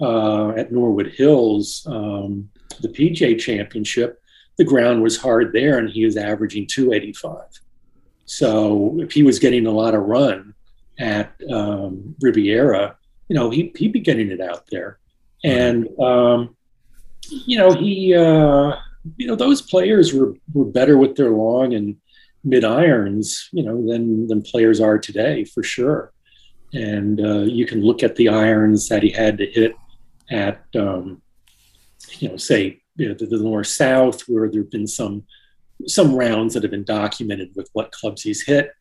uh, 0.00 0.50
at 0.50 0.72
Norwood 0.72 1.08
Hills, 1.08 1.86
um, 1.86 2.48
the 2.80 2.88
PGA 2.88 3.38
Championship, 3.38 4.22
the 4.56 4.64
ground 4.64 5.02
was 5.02 5.16
hard 5.16 5.52
there, 5.52 5.78
and 5.78 5.90
he 5.90 6.04
was 6.04 6.16
averaging 6.16 6.66
285. 6.66 7.42
So 8.24 8.98
if 9.00 9.12
he 9.12 9.22
was 9.22 9.38
getting 9.38 9.66
a 9.66 9.70
lot 9.70 9.94
of 9.94 10.02
run 10.02 10.54
at 10.98 11.32
um, 11.50 12.14
Riviera, 12.20 12.96
you 13.28 13.36
know, 13.36 13.50
he, 13.50 13.72
he'd 13.76 13.92
be 13.92 14.00
getting 14.00 14.30
it 14.30 14.40
out 14.40 14.64
there. 14.70 14.98
And, 15.44 15.88
um, 16.00 16.56
you 17.28 17.58
know, 17.58 17.72
he, 17.72 18.14
uh, 18.14 18.76
you 19.16 19.26
know, 19.26 19.36
those 19.36 19.62
players 19.62 20.12
were, 20.12 20.34
were 20.52 20.64
better 20.64 20.98
with 20.98 21.16
their 21.16 21.30
long 21.30 21.74
and 21.74 21.96
mid 22.48 22.64
irons, 22.64 23.48
you 23.52 23.62
know, 23.62 23.86
than, 23.86 24.26
than 24.28 24.42
players 24.42 24.80
are 24.80 24.98
today 24.98 25.44
for 25.44 25.62
sure. 25.62 26.12
And 26.72 27.20
uh, 27.20 27.40
you 27.40 27.66
can 27.66 27.82
look 27.82 28.02
at 28.02 28.16
the 28.16 28.28
irons 28.28 28.88
that 28.88 29.02
he 29.02 29.10
had 29.10 29.38
to 29.38 29.46
hit 29.46 29.72
at, 30.30 30.62
um, 30.76 31.22
you 32.18 32.28
know, 32.28 32.36
say 32.36 32.82
you 32.96 33.08
know, 33.08 33.14
the, 33.14 33.26
the 33.26 33.38
north 33.38 33.68
south, 33.68 34.22
where 34.22 34.50
there 34.50 34.62
have 34.62 34.70
been 34.70 34.86
some 34.86 35.24
some 35.86 36.14
rounds 36.14 36.54
that 36.54 36.64
have 36.64 36.72
been 36.72 36.84
documented 36.84 37.50
with 37.54 37.70
what 37.72 37.92
clubs 37.92 38.22
he's 38.22 38.44
hit, 38.44 38.72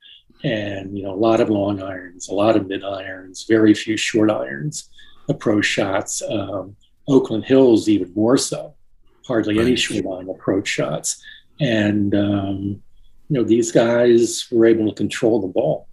and 0.43 0.97
you 0.97 1.03
know, 1.03 1.13
a 1.13 1.15
lot 1.15 1.39
of 1.39 1.49
long 1.49 1.82
irons, 1.82 2.28
a 2.28 2.34
lot 2.34 2.55
of 2.57 2.68
mid 2.68 2.84
irons, 2.84 3.45
very 3.47 3.74
few 3.74 3.95
short 3.95 4.32
irons, 4.32 4.89
approach 5.30 5.65
shots. 5.65 6.22
Um, 6.24 6.76
Oakland 7.07 7.45
Hills 7.45 7.88
even 7.88 8.11
more 8.15 8.38
so 8.38 8.76
hardly 9.28 9.59
any 9.59 9.76
short 9.76 10.05
line 10.05 10.30
approach 10.30 10.68
shots. 10.68 11.24
And, 11.59 12.15
um, 12.15 12.84
you 13.30 13.38
know, 13.38 13.44
these 13.44 13.72
guys 13.72 14.48
were 14.52 14.66
able 14.66 14.88
to 14.88 14.96
control 14.96 15.42
the 15.42 15.48
ball. 15.48 15.88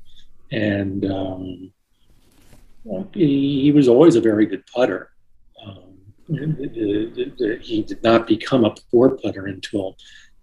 And 0.53 1.05
um, 1.11 1.73
he, 3.13 3.63
he, 3.63 3.73
was 3.73 3.89
always 3.89 4.15
a 4.15 4.21
very 4.21 4.47
good 4.47 4.65
putter. 4.67 5.11
Um, 5.65 5.97
he 6.29 7.83
did 7.83 8.03
not 8.03 8.27
become 8.27 8.65
a 8.65 8.75
poor 8.91 9.11
putter 9.11 9.47
until 9.47 9.97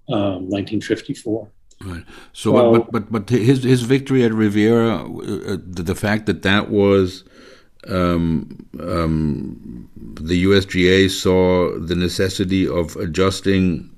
1954. 0.08 1.42
Um, 1.82 1.92
right. 1.92 2.04
So, 2.34 2.72
but, 2.72 2.92
but 2.92 3.12
but 3.12 3.30
his 3.30 3.64
his 3.64 3.84
victory 3.84 4.24
at 4.24 4.34
Riviera, 4.34 5.04
uh, 5.06 5.58
the, 5.66 5.84
the 5.84 5.96
fact 5.96 6.26
that 6.26 6.42
that 6.42 6.70
was 6.70 7.24
um, 7.88 8.68
um, 8.80 9.90
the 9.96 10.44
USGA 10.44 11.10
saw 11.10 11.80
the 11.80 11.96
necessity 11.96 12.68
of 12.68 12.96
adjusting 12.98 13.91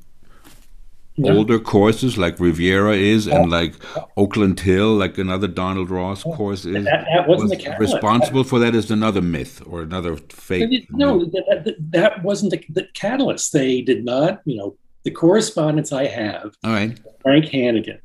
older 1.23 1.59
courses 1.59 2.17
like 2.17 2.39
Riviera 2.39 2.95
is, 2.95 3.27
and 3.27 3.51
like 3.51 3.75
Oakland 4.17 4.59
Hill, 4.59 4.95
like 4.95 5.17
another 5.17 5.47
Donald 5.47 5.89
Ross 5.89 6.23
course 6.23 6.65
is. 6.65 6.85
That, 6.85 7.05
that 7.13 7.27
wasn't 7.27 7.49
was 7.49 7.57
the 7.57 7.63
catalyst. 7.63 7.93
Responsible 7.93 8.43
for 8.43 8.59
that 8.59 8.75
is 8.75 8.89
another 8.89 9.21
myth 9.21 9.61
or 9.65 9.81
another 9.81 10.17
fake. 10.17 10.87
No, 10.91 11.25
that, 11.25 11.63
that, 11.65 11.75
that, 11.91 12.23
wasn't 12.23 12.51
the, 12.51 12.65
the, 12.69 12.87
catalyst. 12.93 13.53
They 13.53 13.81
did 13.81 14.03
not, 14.05 14.41
you 14.45 14.57
know, 14.57 14.75
the 15.03 15.11
correspondence 15.11 15.91
I 15.91 16.07
have, 16.07 16.55
All 16.63 16.71
right. 16.71 16.97
Frank 17.21 17.49
Hannigan, 17.49 17.99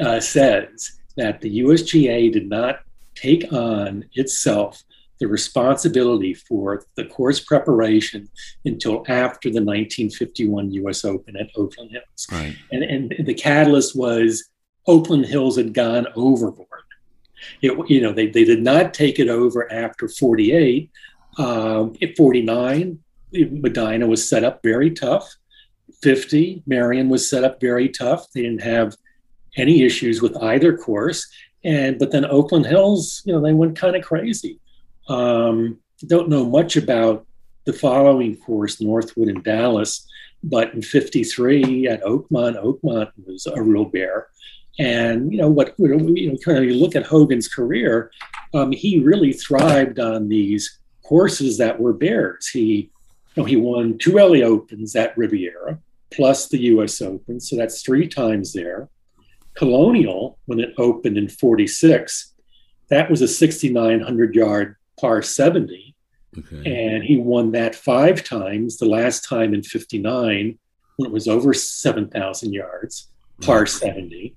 uh, 0.00 0.20
says 0.20 0.92
that 1.16 1.40
the 1.40 1.60
USGA 1.60 2.32
did 2.32 2.48
not 2.48 2.80
take 3.14 3.52
on 3.52 4.04
itself 4.14 4.82
the 5.20 5.26
responsibility 5.26 6.34
for 6.34 6.84
the 6.94 7.04
course 7.04 7.40
preparation 7.40 8.28
until 8.64 9.04
after 9.08 9.48
the 9.48 9.62
1951 9.62 10.72
U.S. 10.72 11.04
Open 11.04 11.36
at 11.36 11.50
Oakland 11.56 11.90
Hills. 11.90 12.26
Right. 12.30 12.56
And, 12.70 12.82
and 12.84 13.26
the 13.26 13.34
catalyst 13.34 13.96
was 13.96 14.48
Oakland 14.86 15.26
Hills 15.26 15.56
had 15.56 15.74
gone 15.74 16.06
overboard. 16.14 16.68
It, 17.62 17.72
you 17.88 18.00
know, 18.00 18.12
they, 18.12 18.28
they 18.28 18.44
did 18.44 18.62
not 18.62 18.94
take 18.94 19.18
it 19.18 19.28
over 19.28 19.70
after 19.72 20.08
48. 20.08 20.90
Um, 21.38 21.94
at 22.02 22.16
49, 22.16 22.98
Medinah 23.32 24.06
was 24.06 24.28
set 24.28 24.44
up 24.44 24.60
very 24.62 24.90
tough. 24.90 25.34
50, 26.02 26.62
Merion 26.66 27.08
was 27.08 27.28
set 27.28 27.44
up 27.44 27.60
very 27.60 27.88
tough. 27.88 28.30
They 28.32 28.42
didn't 28.42 28.62
have 28.62 28.96
any 29.56 29.82
issues 29.82 30.22
with 30.22 30.36
either 30.42 30.76
course. 30.76 31.28
And 31.64 31.98
but 31.98 32.12
then 32.12 32.24
Oakland 32.24 32.66
Hills, 32.66 33.22
you 33.24 33.32
know, 33.32 33.40
they 33.40 33.52
went 33.52 33.76
kind 33.76 33.96
of 33.96 34.04
crazy. 34.04 34.60
Um, 35.08 35.78
don't 36.06 36.28
know 36.28 36.44
much 36.44 36.76
about 36.76 37.26
the 37.64 37.72
following 37.72 38.36
course, 38.36 38.80
Northwood 38.80 39.28
and 39.28 39.42
Dallas, 39.44 40.06
but 40.42 40.72
in 40.74 40.82
53 40.82 41.88
at 41.88 42.02
Oakmont, 42.02 42.62
Oakmont 42.62 43.10
was 43.26 43.46
a 43.46 43.60
real 43.60 43.84
bear. 43.84 44.28
And, 44.78 45.32
you 45.32 45.38
know, 45.38 45.48
what, 45.48 45.74
you 45.78 46.32
know, 46.32 46.38
kind 46.38 46.58
of 46.58 46.64
you 46.64 46.74
look 46.74 46.94
at 46.94 47.04
Hogan's 47.04 47.48
career, 47.48 48.12
um, 48.54 48.70
he 48.70 49.00
really 49.00 49.32
thrived 49.32 49.98
on 49.98 50.28
these 50.28 50.78
courses 51.02 51.58
that 51.58 51.80
were 51.80 51.92
bears. 51.92 52.46
He, 52.48 52.90
you 53.34 53.42
know, 53.42 53.44
he 53.44 53.56
won 53.56 53.98
two 53.98 54.16
LA 54.16 54.46
Opens 54.46 54.94
at 54.94 55.16
Riviera, 55.18 55.78
plus 56.10 56.48
the 56.48 56.60
US 56.74 57.02
Open. 57.02 57.40
So 57.40 57.56
that's 57.56 57.82
three 57.82 58.06
times 58.06 58.52
there. 58.52 58.88
Colonial, 59.54 60.38
when 60.46 60.60
it 60.60 60.74
opened 60.78 61.18
in 61.18 61.28
46, 61.28 62.34
that 62.88 63.10
was 63.10 63.20
a 63.20 63.28
6,900 63.28 64.34
yard 64.34 64.76
par 65.00 65.22
70. 65.22 65.94
Okay. 66.38 66.92
And 66.92 67.02
he 67.02 67.16
won 67.16 67.52
that 67.52 67.74
five 67.74 68.22
times, 68.22 68.76
the 68.76 68.86
last 68.86 69.24
time 69.24 69.54
in 69.54 69.62
59 69.62 70.58
when 70.96 71.08
it 71.08 71.12
was 71.12 71.28
over 71.28 71.54
7,000 71.54 72.52
yards, 72.52 73.08
par 73.40 73.66
70. 73.66 74.34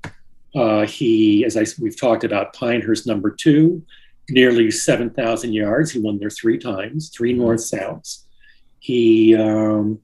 Uh, 0.56 0.86
he, 0.86 1.44
as 1.44 1.58
I, 1.58 1.66
we've 1.80 2.00
talked 2.00 2.24
about, 2.24 2.54
Pinehurst 2.54 3.08
number 3.08 3.32
two, 3.32 3.84
nearly 4.30 4.70
7,000 4.70 5.54
yards. 5.54 5.92
He 5.92 6.00
won 6.00 6.20
there 6.20 6.30
three 6.30 6.60
times, 6.60 7.10
three 7.10 7.32
mm-hmm. 7.32 7.42
north 7.42 7.62
souths. 7.62 8.26
He, 8.80 9.36
um, 9.36 10.00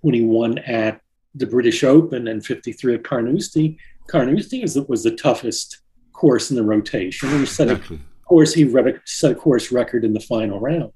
when 0.00 0.14
he 0.14 0.22
won 0.22 0.58
at 0.58 1.02
the 1.34 1.46
British 1.46 1.84
Open 1.84 2.28
and 2.28 2.44
53 2.44 2.94
at 2.94 3.04
Carnoustie, 3.04 3.78
Carnoustie 4.08 4.62
was, 4.62 4.76
was 4.88 5.02
the 5.02 5.14
toughest 5.14 5.78
course 6.12 6.50
in 6.50 6.56
the 6.56 6.64
rotation. 6.64 7.28
He 7.38 7.46
set 7.46 7.68
exactly. 7.68 7.96
a 7.96 8.17
course, 8.28 8.54
he 8.54 8.70
set 9.04 9.32
a 9.32 9.34
course 9.34 9.72
record 9.72 10.04
in 10.04 10.12
the 10.12 10.20
final 10.20 10.60
round. 10.60 10.92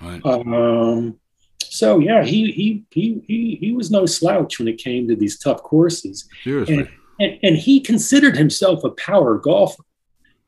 Right. 0.00 0.24
Um, 0.24 1.18
so 1.62 1.98
yeah, 1.98 2.22
he, 2.22 2.52
he 2.52 2.84
he 2.90 3.22
he 3.26 3.56
he 3.56 3.72
was 3.72 3.90
no 3.90 4.06
slouch 4.06 4.58
when 4.58 4.68
it 4.68 4.78
came 4.78 5.08
to 5.08 5.16
these 5.16 5.38
tough 5.38 5.62
courses. 5.62 6.28
Seriously. 6.44 6.78
And, 6.78 6.88
and, 7.20 7.38
and 7.42 7.56
he 7.56 7.80
considered 7.80 8.36
himself 8.36 8.84
a 8.84 8.90
power 8.90 9.38
golfer, 9.38 9.82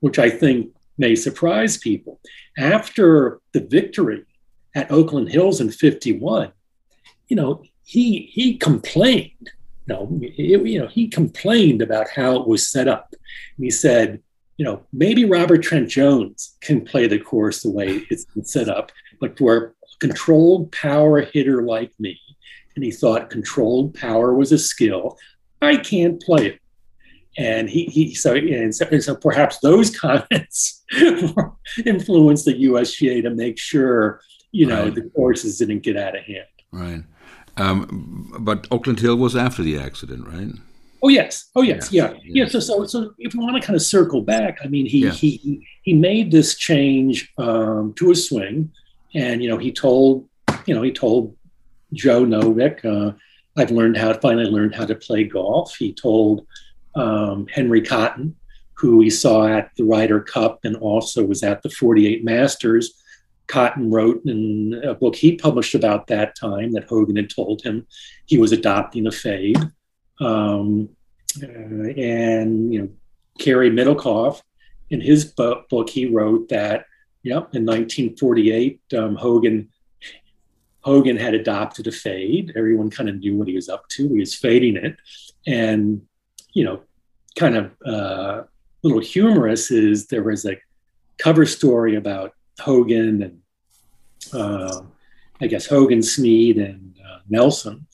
which 0.01 0.18
I 0.18 0.30
think 0.30 0.72
may 0.99 1.14
surprise 1.14 1.78
people. 1.78 2.20
After 2.59 3.41
the 3.53 3.61
victory 3.61 4.24
at 4.74 4.91
Oakland 4.91 5.30
Hills 5.30 5.61
in 5.61 5.70
51, 5.70 6.53
you 7.28 7.37
know, 7.37 7.62
he 7.84 8.30
he 8.32 8.57
complained. 8.57 9.51
You 9.87 9.95
know, 9.95 10.18
it, 10.20 10.66
you 10.66 10.80
know, 10.80 10.89
he 10.89 11.09
complained 11.09 11.80
about 11.80 12.09
how 12.09 12.37
it 12.41 12.47
was 12.47 12.68
set 12.68 12.89
up. 12.89 13.09
And 13.57 13.64
he 13.64 13.70
said, 13.70 14.20
you 14.57 14.64
know, 14.64 14.82
maybe 14.92 15.24
Robert 15.24 15.62
Trent 15.62 15.88
Jones 15.88 16.57
can 16.61 16.84
play 16.84 17.07
the 17.07 17.18
course 17.18 17.62
the 17.62 17.70
way 17.70 18.07
it's 18.11 18.24
been 18.24 18.44
set 18.44 18.68
up, 18.68 18.90
but 19.20 19.36
for 19.36 19.57
a 19.57 19.72
controlled 20.00 20.72
power 20.72 21.20
hitter 21.20 21.62
like 21.62 21.92
me, 21.98 22.18
and 22.74 22.84
he 22.84 22.90
thought 22.90 23.30
controlled 23.30 23.94
power 23.94 24.34
was 24.34 24.52
a 24.52 24.59
skill, 24.59 25.18
I 25.61 25.76
can't 25.76 26.20
play 26.22 26.46
it. 26.46 26.61
And 27.38 27.68
he, 27.68 27.84
he 27.84 28.14
so, 28.14 28.34
and 28.34 28.74
so, 28.74 28.86
and 28.90 29.02
so 29.02 29.14
perhaps 29.14 29.59
those 29.59 29.96
comments 29.98 30.82
influenced 31.84 32.46
the 32.46 32.64
USGA 32.64 33.22
to 33.22 33.30
make 33.30 33.59
sure, 33.59 34.20
you 34.52 34.66
know, 34.66 34.84
right. 34.84 34.94
the 34.94 35.11
courses 35.14 35.59
didn't 35.59 35.80
get 35.80 35.96
out 35.98 36.16
of 36.16 36.24
hand. 36.24 36.46
Right. 36.72 37.02
Um, 37.59 38.32
but 38.40 38.66
Oakland 38.70 39.00
Hill 39.00 39.16
was 39.16 39.36
after 39.36 39.62
the 39.62 39.78
accident, 39.78 40.26
right? 40.26 40.52
Oh 41.03 41.09
yes, 41.09 41.51
oh 41.55 41.62
yes, 41.62 41.92
yeah, 41.92 42.12
yeah. 42.24 42.44
yeah. 42.44 42.49
So, 42.49 42.61
so, 42.61 42.84
so 42.86 43.12
if 43.18 43.34
we 43.34 43.40
want 43.40 43.61
to 43.61 43.66
kind 43.66 43.76
of 43.76 43.82
circle 43.82 44.22
back, 44.22 44.59
I 44.64 44.68
mean, 44.68 44.86
he 44.86 45.05
yeah. 45.05 45.11
he 45.11 45.66
he 45.82 45.94
made 45.94 46.30
this 46.30 46.57
change 46.57 47.32
um, 47.38 47.92
to 47.94 48.11
a 48.11 48.14
swing, 48.14 48.70
and 49.14 49.42
you 49.42 49.49
know, 49.49 49.59
he 49.59 49.72
told 49.72 50.28
you 50.66 50.74
know 50.74 50.82
he 50.82 50.92
told 50.92 51.36
Joe 51.92 52.24
Novak, 52.24 52.84
uh, 52.84 53.12
I've 53.57 53.70
learned 53.70 53.97
how 53.97 54.12
to 54.12 54.20
finally 54.20 54.47
learned 54.47 54.74
how 54.74 54.86
to 54.86 54.94
play 54.94 55.24
golf. 55.24 55.76
He 55.76 55.92
told 55.92 56.47
um, 56.94 57.47
Henry 57.49 57.82
Cotton, 57.82 58.36
who 58.74 58.99
we 58.99 59.11
saw 59.11 59.47
at 59.47 59.70
the 59.76 59.84
Ryder 59.84 60.20
Cup 60.20 60.61
and 60.64 60.76
also 60.76 61.24
was 61.24 61.42
at 61.42 61.62
the 61.62 61.70
48 61.70 62.24
Masters. 62.24 62.94
Cotton 63.47 63.90
wrote 63.90 64.22
in 64.24 64.80
a 64.84 64.94
book 64.94 65.14
he 65.14 65.36
published 65.36 65.74
about 65.74 66.09
that 66.09 66.34
time 66.36 66.72
that 66.72 66.88
Hogan 66.88 67.16
had 67.16 67.30
told 67.30 67.62
him 67.62 67.86
he 68.26 68.38
was 68.38 68.53
adopting 68.53 69.07
a 69.07 69.12
fade. 69.12 69.59
Um, 70.20 70.90
uh, 71.42 71.46
and 71.46 72.72
you 72.72 72.82
know, 72.82 72.88
Cary 73.38 73.70
Middlecoff, 73.70 74.40
in 74.90 75.00
his 75.00 75.24
book, 75.24 75.68
book, 75.68 75.90
he 75.90 76.06
wrote 76.06 76.48
that, 76.48 76.86
yep, 77.22 77.54
in 77.54 77.66
1948, 77.66 78.80
um, 78.96 79.16
Hogan 79.16 79.68
Hogan 80.80 81.16
had 81.16 81.34
adopted 81.34 81.88
a 81.88 81.92
fade. 81.92 82.52
Everyone 82.54 82.90
kind 82.90 83.08
of 83.08 83.16
knew 83.16 83.36
what 83.36 83.48
he 83.48 83.56
was 83.56 83.68
up 83.68 83.88
to. 83.88 84.08
He 84.08 84.20
was 84.20 84.34
fading 84.34 84.76
it, 84.76 84.96
and 85.46 86.02
you 86.52 86.64
know, 86.64 86.80
kind 87.34 87.56
of 87.56 87.72
uh, 87.84 88.42
little 88.82 89.00
humorous 89.00 89.70
is 89.70 90.06
there 90.06 90.22
was 90.22 90.46
a 90.46 90.56
cover 91.18 91.44
story 91.44 91.96
about 91.96 92.34
Hogan 92.60 93.22
and 93.22 93.40
uh, 94.32 94.82
I 95.40 95.46
guess 95.46 95.66
Hogan, 95.66 96.02
Snead, 96.02 96.56
and 96.56 96.96
uh, 97.06 97.18
Nelson, 97.28 97.86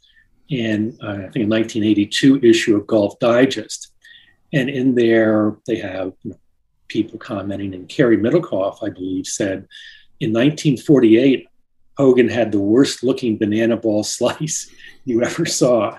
in, 0.53 0.99
uh, 1.03 1.09
I 1.09 1.31
think, 1.31 1.47
a 1.47 1.49
1982 1.49 2.41
issue 2.43 2.77
of 2.77 2.87
Golf 2.87 3.19
Digest. 3.19 3.93
And 4.53 4.69
in 4.69 4.95
there, 4.95 5.57
they 5.67 5.77
have 5.77 6.13
you 6.23 6.33
know, 6.33 6.39
people 6.89 7.19
commenting, 7.19 7.75
and 7.75 7.89
Cary 7.89 8.19
Middlecoff, 8.19 8.87
I 8.87 8.91
believe, 8.91 9.27
said 9.27 9.67
in 10.21 10.31
1948, 10.31 11.49
Hogan 11.97 12.29
had 12.29 12.53
the 12.53 12.61
worst 12.61 13.03
looking 13.03 13.39
banana 13.39 13.79
ball 13.79 14.05
slice 14.19 14.71
you 15.05 15.23
ever 15.25 15.47
saw. 15.47 15.99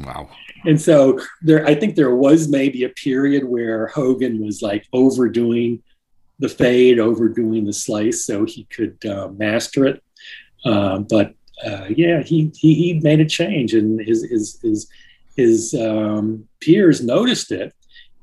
Wow. 0.00 0.28
And 0.66 0.80
so 0.80 1.20
there, 1.42 1.66
I 1.66 1.74
think 1.74 1.94
there 1.94 2.14
was 2.14 2.48
maybe 2.48 2.84
a 2.84 2.88
period 2.90 3.44
where 3.44 3.86
Hogan 3.88 4.44
was 4.44 4.60
like 4.60 4.86
overdoing 4.92 5.82
the 6.38 6.48
fade, 6.48 6.98
overdoing 6.98 7.64
the 7.64 7.72
slice, 7.72 8.26
so 8.26 8.44
he 8.44 8.64
could 8.64 9.04
uh, 9.06 9.28
master 9.28 9.86
it. 9.86 10.02
Uh, 10.64 10.98
but 10.98 11.34
uh, 11.62 11.86
yeah, 11.88 12.22
he, 12.22 12.50
he 12.56 12.74
he 12.74 13.00
made 13.00 13.20
a 13.20 13.24
change, 13.24 13.74
and 13.74 14.00
his 14.00 14.24
his 14.28 14.58
his 14.62 14.88
his 15.36 15.74
um, 15.74 16.48
peers 16.60 17.02
noticed 17.04 17.52
it, 17.52 17.72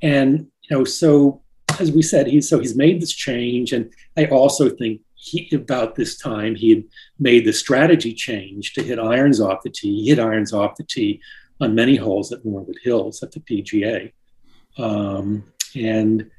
and 0.02 0.48
you 0.70 0.78
know, 0.78 0.84
so 0.84 1.42
as 1.80 1.92
we 1.92 2.02
said, 2.02 2.28
he 2.28 2.42
so 2.42 2.60
he's 2.60 2.76
made 2.76 3.02
this 3.02 3.14
change, 3.14 3.72
and 3.72 3.92
I 4.18 4.26
also 4.26 4.70
think 4.70 5.02
he 5.16 5.50
about 5.54 5.96
this 5.96 6.18
time 6.18 6.56
he 6.56 6.70
had 6.72 6.84
made 7.20 7.46
the 7.46 7.54
strategy 7.54 8.14
change 8.14 8.74
to 8.74 8.84
hit 8.84 9.00
irons 9.00 9.40
off 9.40 9.64
the 9.64 9.70
tee. 9.70 10.04
He 10.04 10.10
hit 10.10 10.20
irons 10.20 10.52
off 10.52 10.76
the 10.76 10.84
tee 10.84 11.22
on 11.62 11.76
many 11.76 11.96
holes 11.96 12.32
at 12.32 12.44
Norwood 12.44 12.80
Hills 12.84 13.24
at 13.24 13.32
the 13.32 13.40
PGA, 13.40 14.12
um, 14.78 15.44
and 15.76 16.30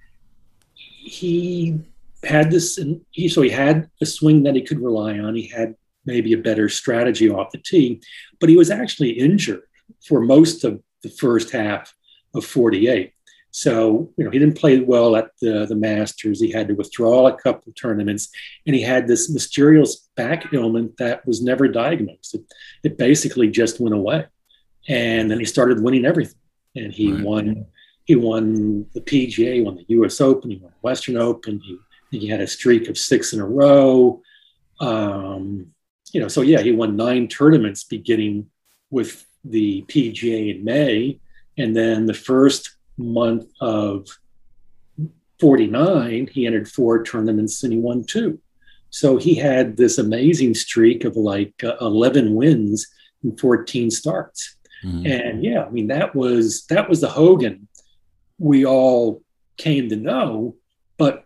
he 0.77 1.81
had 2.25 2.51
this 2.51 2.79
and 2.79 3.01
he 3.11 3.29
so 3.29 3.43
he 3.43 3.51
had 3.51 3.91
a 4.01 4.07
swing 4.07 4.43
that 4.43 4.55
he 4.55 4.63
could 4.63 4.81
rely 4.81 5.19
on. 5.19 5.35
He 5.35 5.49
had 5.49 5.75
maybe 6.05 6.33
a 6.33 6.39
better 6.39 6.69
strategy 6.69 7.31
off 7.31 7.53
the 7.53 7.59
tee. 7.59 8.01
But 8.41 8.49
he 8.49 8.57
was 8.57 8.71
actually 8.71 9.11
injured 9.11 9.63
for 10.07 10.21
most 10.21 10.65
of 10.65 10.81
the 11.03 11.11
first 11.11 11.51
half 11.51 11.95
of 12.35 12.45
48. 12.45 13.13
So, 13.55 14.11
you 14.17 14.25
know, 14.25 14.31
he 14.31 14.39
didn't 14.39 14.57
play 14.57 14.81
well 14.81 15.15
at 15.15 15.31
the, 15.43 15.67
the 15.67 15.77
Masters. 15.77 16.41
He 16.41 16.51
had 16.51 16.69
to 16.69 16.75
withdraw 16.75 17.27
a 17.27 17.37
couple 17.37 17.69
of 17.69 17.75
tournaments, 17.75 18.31
and 18.67 18.75
he 18.75 18.81
had 18.81 19.07
this 19.07 19.31
mysterious 19.31 20.09
back 20.17 20.53
ailment 20.55 20.97
that 20.97 21.27
was 21.27 21.43
never 21.43 21.69
diagnosed. 21.69 22.35
It, 22.35 22.41
it 22.83 22.99
basically 22.99 23.51
just 23.51 23.79
went 23.79 23.95
away. 23.95 24.27
and 24.89 25.31
then 25.31 25.39
he 25.39 25.45
started 25.45 25.83
winning 25.83 26.07
everything. 26.07 26.39
And 26.75 26.93
he 26.93 27.13
right. 27.13 27.23
won. 27.23 27.67
He 28.05 28.17
won 28.17 28.87
the 28.95 29.01
PGA, 29.03 29.63
won 29.63 29.77
the 29.77 29.85
U.S. 29.89 30.21
Open, 30.21 30.51
he 30.51 30.57
won 30.57 30.73
the 30.73 30.79
Western 30.81 31.19
Open. 31.19 31.61
He 31.63 31.79
he 32.19 32.29
had 32.29 32.41
a 32.41 32.47
streak 32.47 32.89
of 32.89 32.99
six 32.99 33.33
in 33.33 33.41
a 33.41 33.47
row. 33.47 34.23
Um, 34.81 35.69
you 36.13 36.21
know, 36.21 36.29
so 36.29 36.43
yeah, 36.43 36.61
he 36.61 36.73
won 36.73 36.97
nine 36.97 37.29
tournaments 37.29 37.85
beginning 37.85 38.47
with 38.91 39.27
the 39.45 39.85
PGA 39.89 40.57
in 40.57 40.65
May, 40.65 41.19
and 41.59 41.75
then 41.75 42.07
the 42.07 42.15
first 42.15 42.77
month 42.97 43.47
of 43.61 44.07
49, 45.41 46.29
he 46.33 46.47
entered 46.47 46.69
four 46.69 47.03
tournaments 47.03 47.63
and 47.65 47.73
he 47.73 47.79
won 47.79 48.05
two. 48.05 48.39
So 48.91 49.17
he 49.17 49.35
had 49.35 49.77
this 49.77 49.99
amazing 49.99 50.55
streak 50.55 51.05
of 51.05 51.17
like 51.17 51.55
uh, 51.65 51.77
11 51.81 52.35
wins 52.35 52.87
in 53.25 53.37
14 53.37 53.91
starts. 53.91 54.57
Mm-hmm. 54.85 55.07
And 55.07 55.45
yeah, 55.45 55.65
I 55.65 55.71
mean 55.71 55.89
that 55.89 56.15
was 56.15 56.67
that 56.67 56.89
was 56.89 57.01
the 57.01 57.09
Hogan 57.09 57.69
we 58.43 58.67
all 58.67 59.23
came 59.57 59.89
to 59.89 59.97
know, 59.97 60.57
but 60.99 61.25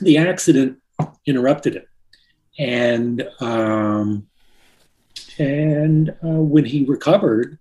the 0.00 0.18
accident 0.18 0.78
interrupted 1.26 1.74
it. 1.74 1.88
And 2.58 3.28
um, 3.40 4.26
and 5.38 6.10
uh, 6.10 6.40
when 6.40 6.64
he 6.64 6.84
recovered, 6.84 7.58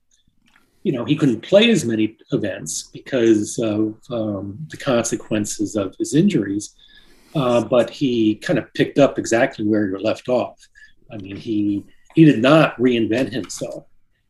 you 0.84 0.92
know, 0.92 1.06
he 1.06 1.16
couldn't 1.16 1.42
play 1.42 1.70
as 1.72 1.86
many 1.86 2.18
events 2.32 2.90
because 2.94 3.58
of 3.58 3.96
um, 4.12 4.58
the 4.70 4.78
consequences 4.78 5.76
of 5.76 5.96
his 5.98 6.14
injuries. 6.14 6.76
Uh, 7.36 7.64
but 7.64 7.90
he 7.90 8.36
kind 8.36 8.60
of 8.60 8.72
picked 8.76 9.00
up 9.00 9.18
exactly 9.18 9.66
where 9.66 9.88
he 9.88 10.04
left 10.04 10.30
off. 10.30 10.60
I 11.12 11.18
mean, 11.18 11.36
he 11.36 11.84
he 12.14 12.26
did 12.26 12.42
not 12.42 12.78
reinvent 12.78 13.32
himself 13.32 13.86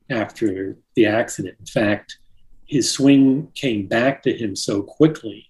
after 0.10 0.78
the 0.96 1.06
accident. 1.06 1.58
In 1.60 1.66
fact, 1.66 2.18
his 2.66 2.90
swing 2.92 3.52
came 3.56 3.88
back 3.88 4.24
to 4.24 4.34
him 4.34 4.56
so 4.56 4.82
quickly. 4.82 5.48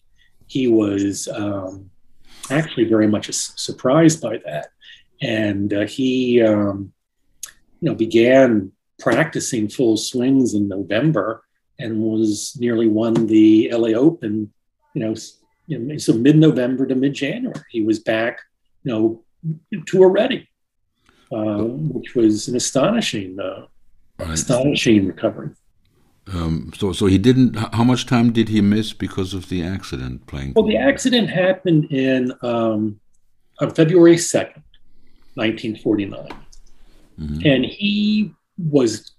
He 0.47 0.67
was 0.67 1.27
um, 1.27 1.89
actually 2.49 2.85
very 2.85 3.07
much 3.07 3.31
surprised 3.31 4.21
by 4.21 4.39
that, 4.45 4.67
and 5.23 5.73
uh, 5.73 5.87
he 5.87 6.41
um, 6.41 6.91
you 7.79 7.89
know 7.89 7.95
began 7.95 8.71
practicing 8.99 9.67
full 9.69 9.97
swings 9.97 10.53
in 10.53 10.67
November 10.67 11.43
and 11.79 11.99
was 11.99 12.55
nearly 12.59 12.87
won 12.87 13.27
the 13.27 13.71
LA 13.71 13.89
Open. 13.89 14.51
You 14.93 15.17
know, 15.67 15.97
so 15.97 16.13
mid-November 16.13 16.85
to 16.85 16.93
mid-January, 16.93 17.59
he 17.69 17.81
was 17.81 17.99
back. 17.99 18.39
You 18.83 18.91
know, 18.91 19.23
tour 19.87 20.09
ready, 20.09 20.47
uh, 21.31 21.63
which 21.63 22.15
was 22.15 22.47
an 22.47 22.55
astonishing, 22.55 23.39
uh, 23.39 23.65
astonishing 24.19 25.07
recovery. 25.07 25.51
Um, 26.31 26.71
so, 26.77 26.93
so 26.93 27.05
he 27.07 27.17
didn't. 27.17 27.55
How 27.55 27.83
much 27.83 28.05
time 28.05 28.31
did 28.31 28.49
he 28.49 28.61
miss 28.61 28.93
because 28.93 29.33
of 29.33 29.49
the 29.49 29.63
accident 29.63 30.27
playing? 30.27 30.53
Well, 30.55 30.65
the 30.65 30.77
accident 30.77 31.29
happened 31.29 31.91
in 31.91 32.31
um, 32.41 32.99
on 33.59 33.71
February 33.71 34.17
second, 34.17 34.63
nineteen 35.35 35.75
forty 35.75 36.05
nine, 36.05 36.35
mm-hmm. 37.19 37.41
and 37.45 37.65
he 37.65 38.33
was 38.57 39.11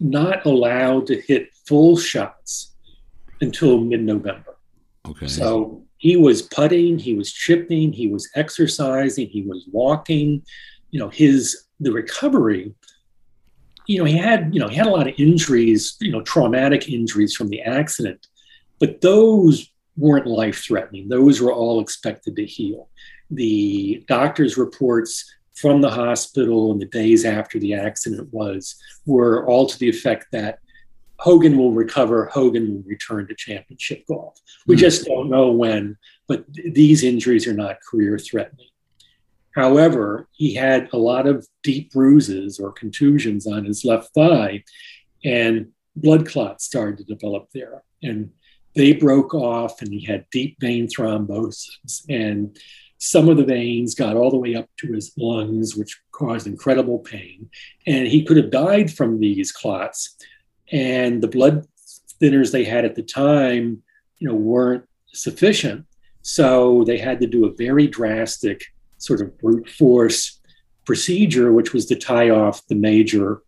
not 0.00 0.46
allowed 0.46 1.06
to 1.08 1.20
hit 1.20 1.48
full 1.66 1.96
shots 1.96 2.74
until 3.40 3.80
mid-November. 3.80 4.56
Okay. 5.08 5.26
So 5.26 5.84
he 5.96 6.16
was 6.16 6.42
putting, 6.42 6.98
he 6.98 7.14
was 7.14 7.32
chipping, 7.32 7.92
he 7.92 8.06
was 8.08 8.28
exercising, 8.34 9.26
he 9.28 9.42
was 9.42 9.66
walking. 9.72 10.42
You 10.90 11.00
know, 11.00 11.08
his 11.08 11.64
the 11.80 11.92
recovery. 11.92 12.74
You 13.86 13.98
know, 13.98 14.04
he 14.04 14.16
had 14.16 14.54
you 14.54 14.60
know 14.60 14.68
he 14.68 14.76
had 14.76 14.86
a 14.86 14.90
lot 14.90 15.08
of 15.08 15.14
injuries, 15.18 15.96
you 16.00 16.12
know, 16.12 16.22
traumatic 16.22 16.88
injuries 16.88 17.34
from 17.34 17.48
the 17.48 17.60
accident, 17.62 18.26
but 18.78 19.00
those 19.00 19.70
weren't 19.96 20.26
life 20.26 20.62
threatening. 20.64 21.08
Those 21.08 21.40
were 21.40 21.52
all 21.52 21.80
expected 21.80 22.36
to 22.36 22.46
heal. 22.46 22.88
The 23.30 24.04
doctor's 24.08 24.56
reports 24.56 25.32
from 25.54 25.80
the 25.80 25.90
hospital 25.90 26.72
and 26.72 26.80
the 26.80 26.86
days 26.86 27.24
after 27.24 27.58
the 27.58 27.74
accident 27.74 28.32
was 28.32 28.76
were 29.06 29.46
all 29.46 29.66
to 29.66 29.78
the 29.78 29.88
effect 29.88 30.26
that 30.32 30.60
Hogan 31.18 31.58
will 31.58 31.72
recover, 31.72 32.26
Hogan 32.26 32.72
will 32.72 32.82
return 32.82 33.26
to 33.26 33.34
championship 33.34 34.04
golf. 34.06 34.38
We 34.66 34.76
mm 34.76 34.78
just 34.78 35.04
don't 35.04 35.28
know 35.28 35.50
when, 35.50 35.96
but 36.28 36.52
th- 36.54 36.74
these 36.74 37.02
injuries 37.02 37.46
are 37.48 37.52
not 37.52 37.80
career 37.82 38.18
threatening. 38.18 38.68
However, 39.56 40.28
he 40.32 40.54
had 40.54 40.88
a 40.92 40.98
lot 40.98 41.26
of 41.26 41.46
deep 41.64 41.92
bruises 41.92 42.60
or 42.60 42.70
contusions 42.70 43.44
on 43.44 43.64
his 43.64 43.84
left 43.84 44.14
thigh, 44.14 44.62
and 45.24 45.72
blood 45.96 46.28
clots 46.28 46.64
started 46.64 46.98
to 46.98 47.04
develop 47.12 47.48
there. 47.52 47.82
And 48.00 48.30
they 48.76 48.92
broke 48.92 49.34
off, 49.34 49.82
and 49.82 49.92
he 49.92 50.04
had 50.04 50.26
deep 50.30 50.58
vein 50.60 50.86
thrombosis. 50.86 52.04
And 52.08 52.56
some 52.98 53.28
of 53.28 53.36
the 53.36 53.44
veins 53.44 53.94
got 53.94 54.16
all 54.16 54.30
the 54.30 54.36
way 54.36 54.54
up 54.56 54.68
to 54.78 54.92
his 54.92 55.12
lungs, 55.16 55.76
which 55.76 56.00
caused 56.10 56.46
incredible 56.46 56.98
pain. 56.98 57.48
And 57.86 58.08
he 58.08 58.24
could 58.24 58.36
have 58.36 58.50
died 58.50 58.92
from 58.92 59.20
these 59.20 59.52
clots. 59.52 60.16
And 60.72 61.22
the 61.22 61.28
blood 61.28 61.66
thinners 62.20 62.50
they 62.50 62.64
had 62.64 62.84
at 62.84 62.96
the 62.96 63.02
time, 63.02 63.82
you 64.18 64.28
know, 64.28 64.34
weren't 64.34 64.84
sufficient. 65.12 65.86
So 66.22 66.84
they 66.84 66.98
had 66.98 67.20
to 67.20 67.26
do 67.26 67.46
a 67.46 67.54
very 67.54 67.86
drastic 67.86 68.64
sort 68.98 69.20
of 69.20 69.38
brute 69.38 69.68
force 69.68 70.40
procedure, 70.84 71.52
which 71.52 71.72
was 71.72 71.86
to 71.86 71.94
tie 71.94 72.30
off 72.30 72.66
the 72.66 72.74
major 72.74 73.42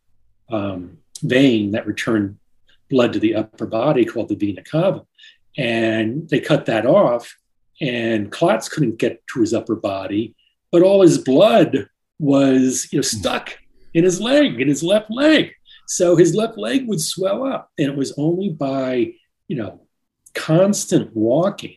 um, 0.51 0.99
vein 1.23 1.73
that 1.73 1.87
returned 1.87 2.39
blood 2.89 3.13
to 3.13 3.19
the 3.19 3.35
upper 3.35 3.67
body 3.67 4.05
called 4.05 4.29
the 4.29 4.37
vena 4.37 4.63
cava. 4.63 5.05
And 5.57 6.29
they 6.29 6.39
cut 6.39 6.67
that 6.67 6.87
off 6.87 7.37
and 7.81 8.31
clots 8.31 8.69
couldn't 8.69 8.99
get 8.99 9.27
to 9.29 9.41
his 9.41 9.55
upper 9.55 9.77
body, 9.77 10.35
but 10.71 10.83
all 10.83 11.03
his 11.03 11.19
blood 11.19 11.89
was 12.19 12.93
you 12.93 12.99
know 12.99 13.03
stuck 13.03 13.59
in 13.95 14.05
his 14.05 14.21
leg, 14.21 14.61
in 14.61 14.69
his 14.69 14.83
left 14.83 15.11
leg. 15.11 15.53
So 15.87 16.15
his 16.15 16.35
left 16.35 16.57
leg 16.57 16.87
would 16.87 17.01
swell 17.01 17.45
up, 17.45 17.71
and 17.79 17.89
it 17.89 17.97
was 17.97 18.15
only 18.17 18.51
by 18.51 19.15
you 19.49 19.57
know 19.57 19.81
constant 20.35 21.15
walking, 21.17 21.77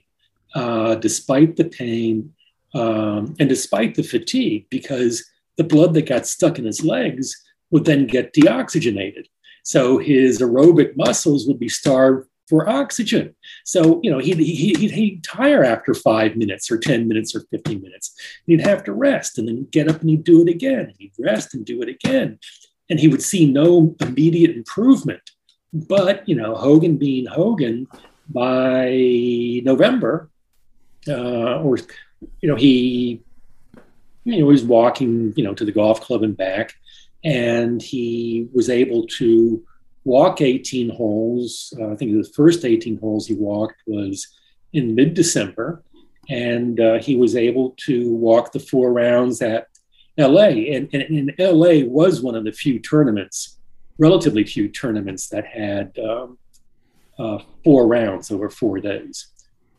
uh, 0.53 0.95
despite 0.95 1.55
the 1.55 1.65
pain 1.65 2.33
um, 2.73 3.35
and 3.39 3.49
despite 3.49 3.95
the 3.95 4.03
fatigue, 4.03 4.67
because 4.69 5.23
the 5.57 5.63
blood 5.63 5.93
that 5.93 6.07
got 6.07 6.27
stuck 6.27 6.59
in 6.59 6.65
his 6.65 6.83
legs 6.83 7.43
would 7.71 7.85
then 7.85 8.07
get 8.07 8.33
deoxygenated. 8.33 9.25
So 9.63 9.97
his 9.97 10.41
aerobic 10.41 10.97
muscles 10.97 11.47
would 11.47 11.59
be 11.59 11.69
starved 11.69 12.27
for 12.53 12.69
oxygen. 12.69 13.33
So, 13.65 13.99
you 14.03 14.11
know, 14.11 14.19
he'd, 14.19 14.37
he'd, 14.37 14.91
he'd, 14.91 15.23
tire 15.23 15.63
after 15.63 15.95
five 15.95 16.35
minutes 16.35 16.69
or 16.69 16.77
10 16.77 17.07
minutes 17.07 17.35
or 17.35 17.39
15 17.49 17.81
minutes. 17.81 18.13
And 18.45 18.59
He'd 18.59 18.67
have 18.67 18.83
to 18.83 18.93
rest 18.93 19.39
and 19.39 19.47
then 19.47 19.67
get 19.71 19.89
up 19.89 20.01
and 20.01 20.09
he'd 20.11 20.23
do 20.23 20.43
it 20.43 20.49
again. 20.49 20.93
He'd 20.99 21.13
rest 21.17 21.55
and 21.55 21.65
do 21.65 21.81
it 21.81 21.89
again. 21.89 22.37
And 22.91 22.99
he 22.99 23.07
would 23.07 23.23
see 23.23 23.47
no 23.47 23.95
immediate 23.99 24.55
improvement. 24.55 25.31
But, 25.73 26.29
you 26.29 26.35
know, 26.35 26.53
Hogan 26.53 26.97
being 26.97 27.25
Hogan, 27.25 27.87
by 28.29 28.91
November, 29.63 30.29
uh, 31.07 31.59
or, 31.59 31.79
you 32.39 32.49
know, 32.49 32.55
he, 32.55 33.23
you 34.25 34.39
know, 34.39 34.45
was 34.45 34.63
walking, 34.63 35.33
you 35.35 35.43
know, 35.43 35.55
to 35.55 35.65
the 35.65 35.71
golf 35.71 36.01
club 36.01 36.21
and 36.21 36.37
back. 36.37 36.75
And 37.23 37.81
he 37.81 38.47
was 38.53 38.69
able 38.69 39.07
to 39.17 39.65
walk 40.05 40.41
18 40.41 40.89
holes. 40.89 41.73
Uh, 41.79 41.91
I 41.91 41.95
think 41.95 42.11
the 42.11 42.31
first 42.35 42.65
18 42.65 42.99
holes 42.99 43.27
he 43.27 43.35
walked 43.35 43.81
was 43.85 44.27
in 44.73 44.95
mid 44.95 45.13
December, 45.13 45.83
and 46.29 46.79
uh, 46.79 46.99
he 46.99 47.15
was 47.15 47.35
able 47.35 47.75
to 47.85 48.13
walk 48.13 48.51
the 48.51 48.59
four 48.59 48.91
rounds 48.91 49.41
at 49.41 49.67
LA. 50.17 50.47
And, 50.47 50.89
and, 50.93 51.03
and, 51.03 51.33
LA 51.39 51.85
was 51.85 52.21
one 52.21 52.35
of 52.35 52.43
the 52.43 52.51
few 52.51 52.79
tournaments, 52.79 53.59
relatively 53.97 54.43
few 54.43 54.69
tournaments, 54.69 55.27
that 55.29 55.45
had 55.45 55.97
um, 55.99 56.37
uh, 57.19 57.39
four 57.63 57.87
rounds 57.87 58.31
over 58.31 58.49
four 58.49 58.79
days. 58.79 59.27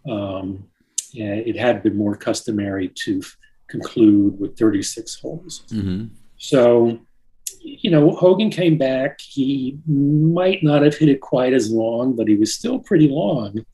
Um, 0.08 0.68
it 1.16 1.56
had 1.56 1.82
been 1.82 1.96
more 1.96 2.16
customary 2.16 2.88
to 2.88 3.22
conclude 3.68 4.38
with 4.38 4.58
36 4.58 5.14
holes. 5.20 5.62
Mm-hmm. 5.68 6.06
So 6.38 6.98
you 7.64 7.90
know, 7.90 8.14
Hogan 8.14 8.50
came 8.50 8.76
back. 8.76 9.20
He 9.20 9.78
might 9.86 10.62
not 10.62 10.82
have 10.82 10.96
hit 10.96 11.08
it 11.08 11.20
quite 11.20 11.54
as 11.54 11.70
long, 11.70 12.14
but 12.14 12.28
he 12.28 12.34
was 12.34 12.54
still 12.54 12.78
pretty 12.78 13.08
long. 13.08 13.64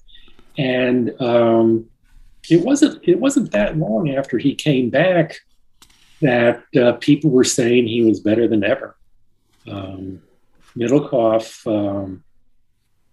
And 0.56 1.20
um, 1.20 1.86
it 2.48 2.62
wasn't 2.64 3.00
it 3.06 3.18
wasn't 3.18 3.50
that 3.52 3.76
long 3.76 4.10
after 4.10 4.38
he 4.38 4.54
came 4.54 4.90
back 4.90 5.40
that 6.20 6.62
uh, 6.80 6.92
people 6.94 7.30
were 7.30 7.44
saying 7.44 7.86
he 7.86 8.02
was 8.02 8.20
better 8.20 8.46
than 8.46 8.62
ever. 8.62 8.96
Um, 9.66 10.22
Middlecoff 10.76 11.66
um, 11.66 12.22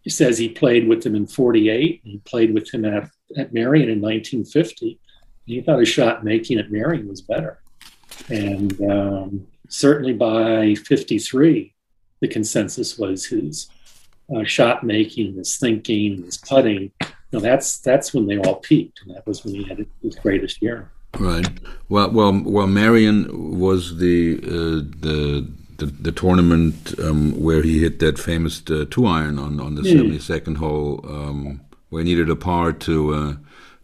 he 0.02 0.12
says 0.12 0.38
he 0.38 0.48
played 0.48 0.88
with 0.88 1.06
him 1.06 1.16
in 1.16 1.28
48. 1.28 2.02
He 2.04 2.18
played 2.20 2.54
with 2.54 2.74
him 2.74 2.86
at, 2.86 3.10
at 3.36 3.54
Merion 3.54 3.90
in 3.90 4.00
1950. 4.00 5.00
He 5.46 5.62
thought 5.62 5.80
his 5.80 5.90
shot 5.90 6.24
making 6.24 6.60
at 6.60 6.72
Merion 6.72 7.08
was 7.08 7.22
better. 7.22 7.60
And 8.30 8.80
um, 8.90 9.48
certainly 9.68 10.14
by 10.14 10.76
53, 10.76 11.74
the 12.20 12.28
consensus 12.28 12.98
was 12.98 13.26
his 13.26 13.70
uh, 14.36 14.44
shot 14.44 14.84
making, 14.84 15.36
his 15.36 15.58
thinking, 15.58 16.24
his 16.24 16.38
putting. 16.38 16.92
You 17.02 17.08
know, 17.34 17.40
that's 17.40 17.80
that's 17.80 18.14
when 18.14 18.28
they 18.28 18.38
all 18.38 18.56
peaked, 18.56 19.02
and 19.06 19.16
that 19.16 19.28
was 19.28 19.44
when 19.44 19.56
he 19.56 19.64
had 19.64 19.86
his 20.02 20.16
greatest 20.16 20.62
year. 20.62 20.92
Right. 21.20 21.48
Well, 21.90 22.12
well, 22.12 22.42
well. 22.46 22.68
Merion 22.68 23.58
was 23.60 23.98
the 23.98 24.40
uh, 24.44 24.84
the, 25.02 25.52
the, 25.78 25.86
the 25.86 26.12
tournament 26.12 26.98
um, 27.00 27.40
where 27.42 27.62
he 27.62 27.80
hit 27.80 28.00
that 28.00 28.20
famous 28.20 28.62
uh, 28.70 28.86
two 28.90 29.06
iron 29.06 29.40
on 29.40 29.60
on 29.60 29.76
the 29.76 29.84
seventy 29.84 30.18
mm. 30.18 30.22
second 30.22 30.56
hole, 30.56 31.04
um, 31.08 31.62
where 31.90 32.04
he 32.04 32.10
needed 32.10 32.30
a 32.30 32.36
par 32.36 32.72
to 32.72 33.14
uh, 33.14 33.34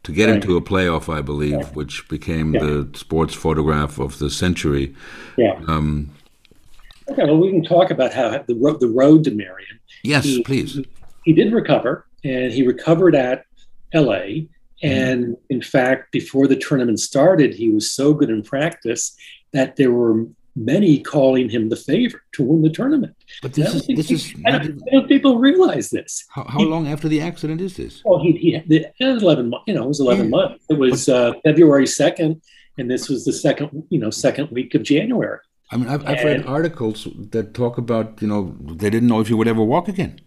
to 0.03 0.11
get 0.11 0.27
right. 0.27 0.35
into 0.35 0.57
a 0.57 0.61
playoff, 0.61 1.13
I 1.13 1.21
believe, 1.21 1.51
yeah. 1.51 1.65
which 1.67 2.07
became 2.09 2.53
yeah. 2.53 2.61
the 2.61 2.91
sports 2.95 3.33
photograph 3.33 3.99
of 3.99 4.19
the 4.19 4.29
century. 4.29 4.93
Yeah. 5.37 5.59
Um, 5.67 6.13
okay. 7.09 7.23
Well, 7.23 7.37
we 7.37 7.51
can 7.51 7.63
talk 7.63 7.89
about 7.91 8.13
how 8.13 8.43
the 8.45 8.55
road 8.55 8.79
the 8.79 8.89
road 8.89 9.23
to 9.25 9.31
Merion. 9.31 9.79
Yes, 10.03 10.25
he, 10.25 10.43
please. 10.43 10.75
He, 10.75 10.87
he 11.23 11.33
did 11.33 11.53
recover, 11.53 12.05
and 12.23 12.51
he 12.51 12.65
recovered 12.65 13.15
at 13.15 13.45
L.A 13.93 14.49
Mm-hmm. 14.83 14.95
And 14.95 15.37
in 15.49 15.61
fact, 15.61 16.11
before 16.11 16.47
the 16.47 16.57
tournament 16.57 16.99
started, 16.99 17.53
he 17.53 17.69
was 17.69 17.91
so 17.91 18.13
good 18.13 18.29
in 18.29 18.43
practice 18.43 19.15
that 19.53 19.75
there 19.77 19.91
were 19.91 20.25
many 20.55 20.99
calling 20.99 21.49
him 21.49 21.69
the 21.69 21.75
favorite 21.75 22.21
to 22.33 22.43
win 22.43 22.61
the 22.61 22.69
tournament. 22.69 23.15
But 23.41 23.53
this 23.53 23.73
is 23.73 23.87
this 23.87 24.11
is 24.11 24.33
I 24.45 24.51
don't, 24.51 24.81
I 24.87 24.91
don't 24.91 25.07
people 25.07 25.39
realize 25.39 25.89
this. 25.89 26.25
How, 26.29 26.43
how 26.43 26.59
he, 26.59 26.65
long 26.65 26.87
after 26.87 27.07
the 27.07 27.21
accident 27.21 27.61
is 27.61 27.75
this? 27.75 28.01
Well, 28.05 28.21
he, 28.21 28.33
he 28.33 28.63
the, 28.67 28.85
it 28.99 29.13
was 29.13 29.23
eleven. 29.23 29.53
You 29.67 29.73
know, 29.73 29.83
it 29.83 29.87
was 29.87 29.99
eleven 29.99 30.25
yeah. 30.25 30.37
months. 30.37 30.65
It 30.69 30.77
was 30.77 31.09
uh, 31.09 31.33
February 31.43 31.87
second, 31.87 32.41
and 32.77 32.89
this 32.89 33.09
was 33.09 33.25
the 33.25 33.33
second 33.33 33.83
you 33.89 33.99
know 33.99 34.09
second 34.09 34.49
week 34.51 34.75
of 34.75 34.83
January. 34.83 35.39
I 35.71 35.77
mean, 35.77 35.89
I've, 35.89 36.05
I've 36.05 36.23
read 36.23 36.45
articles 36.45 37.07
that 37.31 37.53
talk 37.53 37.77
about 37.77 38.21
you 38.21 38.27
know 38.27 38.55
they 38.61 38.89
didn't 38.89 39.09
know 39.09 39.19
if 39.19 39.27
he 39.27 39.33
would 39.33 39.47
ever 39.47 39.63
walk 39.63 39.87
again, 39.87 40.21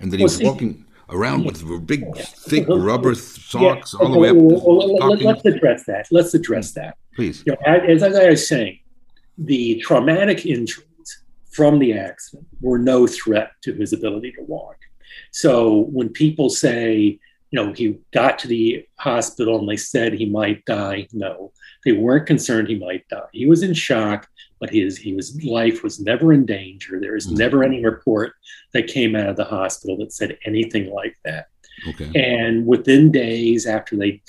and 0.00 0.10
that 0.12 0.16
he 0.16 0.24
well, 0.24 0.32
was 0.32 0.42
walking 0.42 0.84
around 1.10 1.44
with 1.44 1.86
big, 1.86 2.04
thick 2.16 2.66
rubber 2.68 3.14
socks 3.14 3.94
yeah. 3.94 4.04
all 4.04 4.12
the 4.12 4.18
way 4.18 4.30
up. 4.30 4.36
Well, 4.36 4.96
let, 4.96 5.38
us 5.38 5.44
address 5.44 5.84
that. 5.84 6.06
Let's 6.10 6.34
address 6.34 6.72
that. 6.72 6.98
Please. 7.14 7.42
You 7.46 7.52
know, 7.52 7.58
as, 7.66 8.02
as 8.02 8.14
I 8.14 8.28
was 8.28 8.46
saying, 8.46 8.80
the 9.38 9.80
traumatic 9.80 10.44
injuries 10.46 10.84
from 11.50 11.78
the 11.78 11.92
accident 11.94 12.46
were 12.60 12.78
no 12.78 13.06
threat 13.06 13.52
to 13.62 13.72
his 13.72 13.92
ability 13.92 14.32
to 14.32 14.42
walk. 14.42 14.76
So 15.32 15.86
when 15.92 16.08
people 16.08 16.50
say, 16.50 17.18
you 17.50 17.62
know, 17.62 17.72
he 17.72 17.98
got 18.12 18.38
to 18.40 18.48
the 18.48 18.86
hospital 18.98 19.58
and 19.58 19.68
they 19.68 19.76
said 19.76 20.12
he 20.12 20.26
might 20.26 20.64
die, 20.64 21.08
no, 21.12 21.52
they 21.84 21.92
weren't 21.92 22.26
concerned 22.26 22.68
he 22.68 22.78
might 22.78 23.08
die. 23.08 23.28
He 23.32 23.46
was 23.46 23.62
in 23.62 23.72
shock 23.74 24.28
but 24.60 24.70
his 24.70 24.96
he 24.96 25.14
was 25.14 25.42
life 25.44 25.82
was 25.82 26.00
never 26.00 26.32
in 26.32 26.44
danger. 26.44 26.98
There 27.00 27.14
was 27.14 27.26
mm-hmm. 27.26 27.36
never 27.36 27.64
any 27.64 27.84
report 27.84 28.32
that 28.72 28.88
came 28.88 29.14
out 29.14 29.28
of 29.28 29.36
the 29.36 29.44
hospital 29.44 29.96
that 29.98 30.12
said 30.12 30.38
anything 30.44 30.92
like 30.92 31.16
that. 31.24 31.48
Okay. 31.88 32.10
And 32.14 32.66
within 32.66 33.12
days 33.12 33.66
after 33.66 33.96
they 33.96 34.20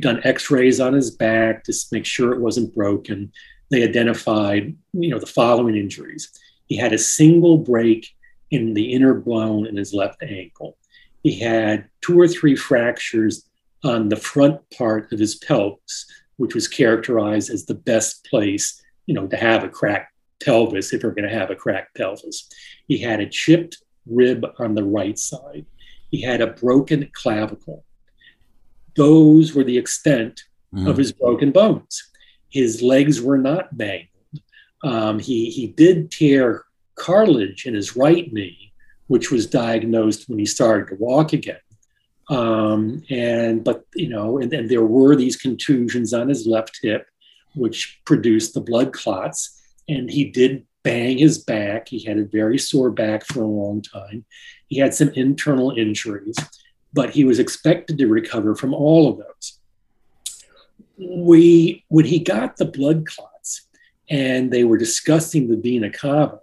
done 0.00 0.20
X-rays 0.24 0.80
on 0.80 0.92
his 0.92 1.10
back 1.10 1.64
to 1.64 1.72
make 1.92 2.04
sure 2.04 2.32
it 2.32 2.40
wasn't 2.40 2.74
broken, 2.74 3.32
they 3.70 3.82
identified 3.82 4.74
you 4.92 5.10
know 5.10 5.18
the 5.18 5.26
following 5.26 5.76
injuries. 5.76 6.30
He 6.66 6.76
had 6.76 6.92
a 6.92 6.98
single 6.98 7.58
break 7.58 8.08
in 8.50 8.74
the 8.74 8.92
inner 8.92 9.14
bone 9.14 9.66
in 9.66 9.76
his 9.76 9.92
left 9.92 10.22
ankle. 10.22 10.76
He 11.22 11.38
had 11.38 11.88
two 12.00 12.18
or 12.18 12.28
three 12.28 12.56
fractures 12.56 13.48
on 13.84 14.08
the 14.08 14.16
front 14.16 14.60
part 14.70 15.12
of 15.12 15.18
his 15.18 15.36
pelvis, 15.36 16.06
which 16.36 16.54
was 16.54 16.68
characterized 16.68 17.50
as 17.50 17.66
the 17.66 17.74
best 17.74 18.24
place 18.24 18.82
you 19.06 19.14
know, 19.14 19.26
to 19.26 19.36
have 19.36 19.64
a 19.64 19.68
cracked 19.68 20.12
pelvis 20.44 20.92
if 20.92 21.02
you're 21.02 21.12
going 21.12 21.28
to 21.28 21.34
have 21.34 21.50
a 21.50 21.56
cracked 21.56 21.96
pelvis. 21.96 22.48
He 22.86 22.98
had 22.98 23.20
a 23.20 23.28
chipped 23.28 23.78
rib 24.06 24.44
on 24.58 24.74
the 24.74 24.84
right 24.84 25.18
side. 25.18 25.64
He 26.10 26.22
had 26.22 26.40
a 26.40 26.48
broken 26.48 27.08
clavicle. 27.12 27.84
Those 28.96 29.54
were 29.54 29.64
the 29.64 29.78
extent 29.78 30.42
mm-hmm. 30.74 30.86
of 30.86 30.96
his 30.96 31.12
broken 31.12 31.52
bones. 31.52 32.10
His 32.56 32.82
legs 32.82 33.20
were 33.20 33.38
not 33.38 33.76
mangled. 33.76 34.08
Um, 34.82 35.18
he, 35.18 35.50
he 35.50 35.66
did 35.66 36.10
tear 36.10 36.64
cartilage 36.94 37.66
in 37.66 37.74
his 37.74 37.96
right 37.96 38.32
knee, 38.32 38.72
which 39.08 39.30
was 39.30 39.46
diagnosed 39.46 40.28
when 40.28 40.38
he 40.38 40.46
started 40.46 40.88
to 40.88 40.96
walk 40.96 41.32
again. 41.32 41.64
Um, 42.28 43.02
and 43.10 43.62
but 43.62 43.84
you 43.94 44.08
know, 44.08 44.38
and, 44.38 44.52
and 44.52 44.68
there 44.68 44.84
were 44.84 45.14
these 45.14 45.36
contusions 45.36 46.12
on 46.12 46.28
his 46.28 46.46
left 46.46 46.80
hip 46.82 47.06
which 47.56 48.00
produced 48.04 48.54
the 48.54 48.60
blood 48.60 48.92
clots. 48.92 49.58
And 49.88 50.10
he 50.10 50.30
did 50.30 50.66
bang 50.84 51.18
his 51.18 51.38
back. 51.38 51.88
He 51.88 52.04
had 52.04 52.18
a 52.18 52.24
very 52.24 52.58
sore 52.58 52.90
back 52.90 53.24
for 53.24 53.42
a 53.42 53.48
long 53.48 53.82
time. 53.82 54.24
He 54.68 54.78
had 54.78 54.94
some 54.94 55.08
internal 55.10 55.72
injuries, 55.72 56.36
but 56.92 57.10
he 57.10 57.24
was 57.24 57.38
expected 57.38 57.98
to 57.98 58.06
recover 58.06 58.54
from 58.54 58.74
all 58.74 59.10
of 59.10 59.18
those. 59.18 59.60
We, 60.98 61.84
when 61.88 62.04
he 62.04 62.18
got 62.18 62.56
the 62.56 62.64
blood 62.64 63.06
clots 63.06 63.66
and 64.08 64.50
they 64.50 64.64
were 64.64 64.78
discussing 64.78 65.48
the 65.48 65.56
vena 65.56 65.90
cava, 65.90 66.40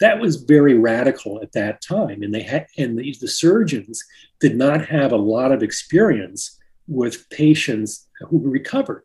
that 0.00 0.20
was 0.20 0.36
very 0.36 0.74
radical 0.74 1.40
at 1.42 1.52
that 1.52 1.80
time. 1.80 2.22
And 2.22 2.34
they 2.34 2.42
had, 2.42 2.66
and 2.76 2.98
the, 2.98 3.16
the 3.20 3.28
surgeons 3.28 4.02
did 4.40 4.56
not 4.56 4.86
have 4.86 5.12
a 5.12 5.16
lot 5.16 5.52
of 5.52 5.62
experience 5.62 6.58
with 6.86 7.28
patients 7.30 8.06
who 8.28 8.38
recovered. 8.40 9.04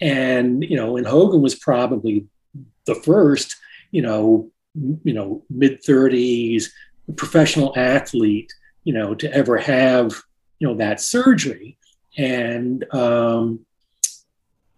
And, 0.00 0.64
you 0.64 0.76
know, 0.76 0.96
and 0.96 1.06
Hogan 1.06 1.42
was 1.42 1.54
probably 1.54 2.26
the 2.86 2.94
first, 2.94 3.56
you 3.90 4.02
know, 4.02 4.50
you 5.04 5.12
know, 5.12 5.44
mid 5.50 5.82
30s 5.82 6.66
professional 7.16 7.72
athlete, 7.76 8.52
you 8.84 8.92
know, 8.92 9.14
to 9.14 9.32
ever 9.32 9.56
have, 9.58 10.20
you 10.58 10.66
know, 10.66 10.74
that 10.76 11.00
surgery. 11.00 11.76
And 12.16 12.84
um, 12.94 13.60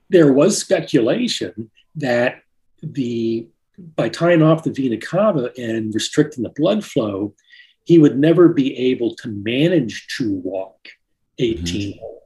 there 0.08 0.32
was 0.32 0.58
speculation 0.58 1.70
that 1.96 2.42
the 2.82 3.48
by 3.78 4.08
tying 4.08 4.42
off 4.42 4.64
the 4.64 4.72
vena 4.72 4.96
cava 4.96 5.50
and 5.58 5.94
restricting 5.94 6.42
the 6.42 6.50
blood 6.50 6.82
flow, 6.82 7.34
he 7.84 7.98
would 7.98 8.18
never 8.18 8.48
be 8.48 8.76
able 8.76 9.14
to 9.16 9.28
manage 9.28 10.06
to 10.16 10.34
walk 10.36 10.88
18 11.38 11.92
mm-hmm. 11.92 12.00
holes 12.00 12.22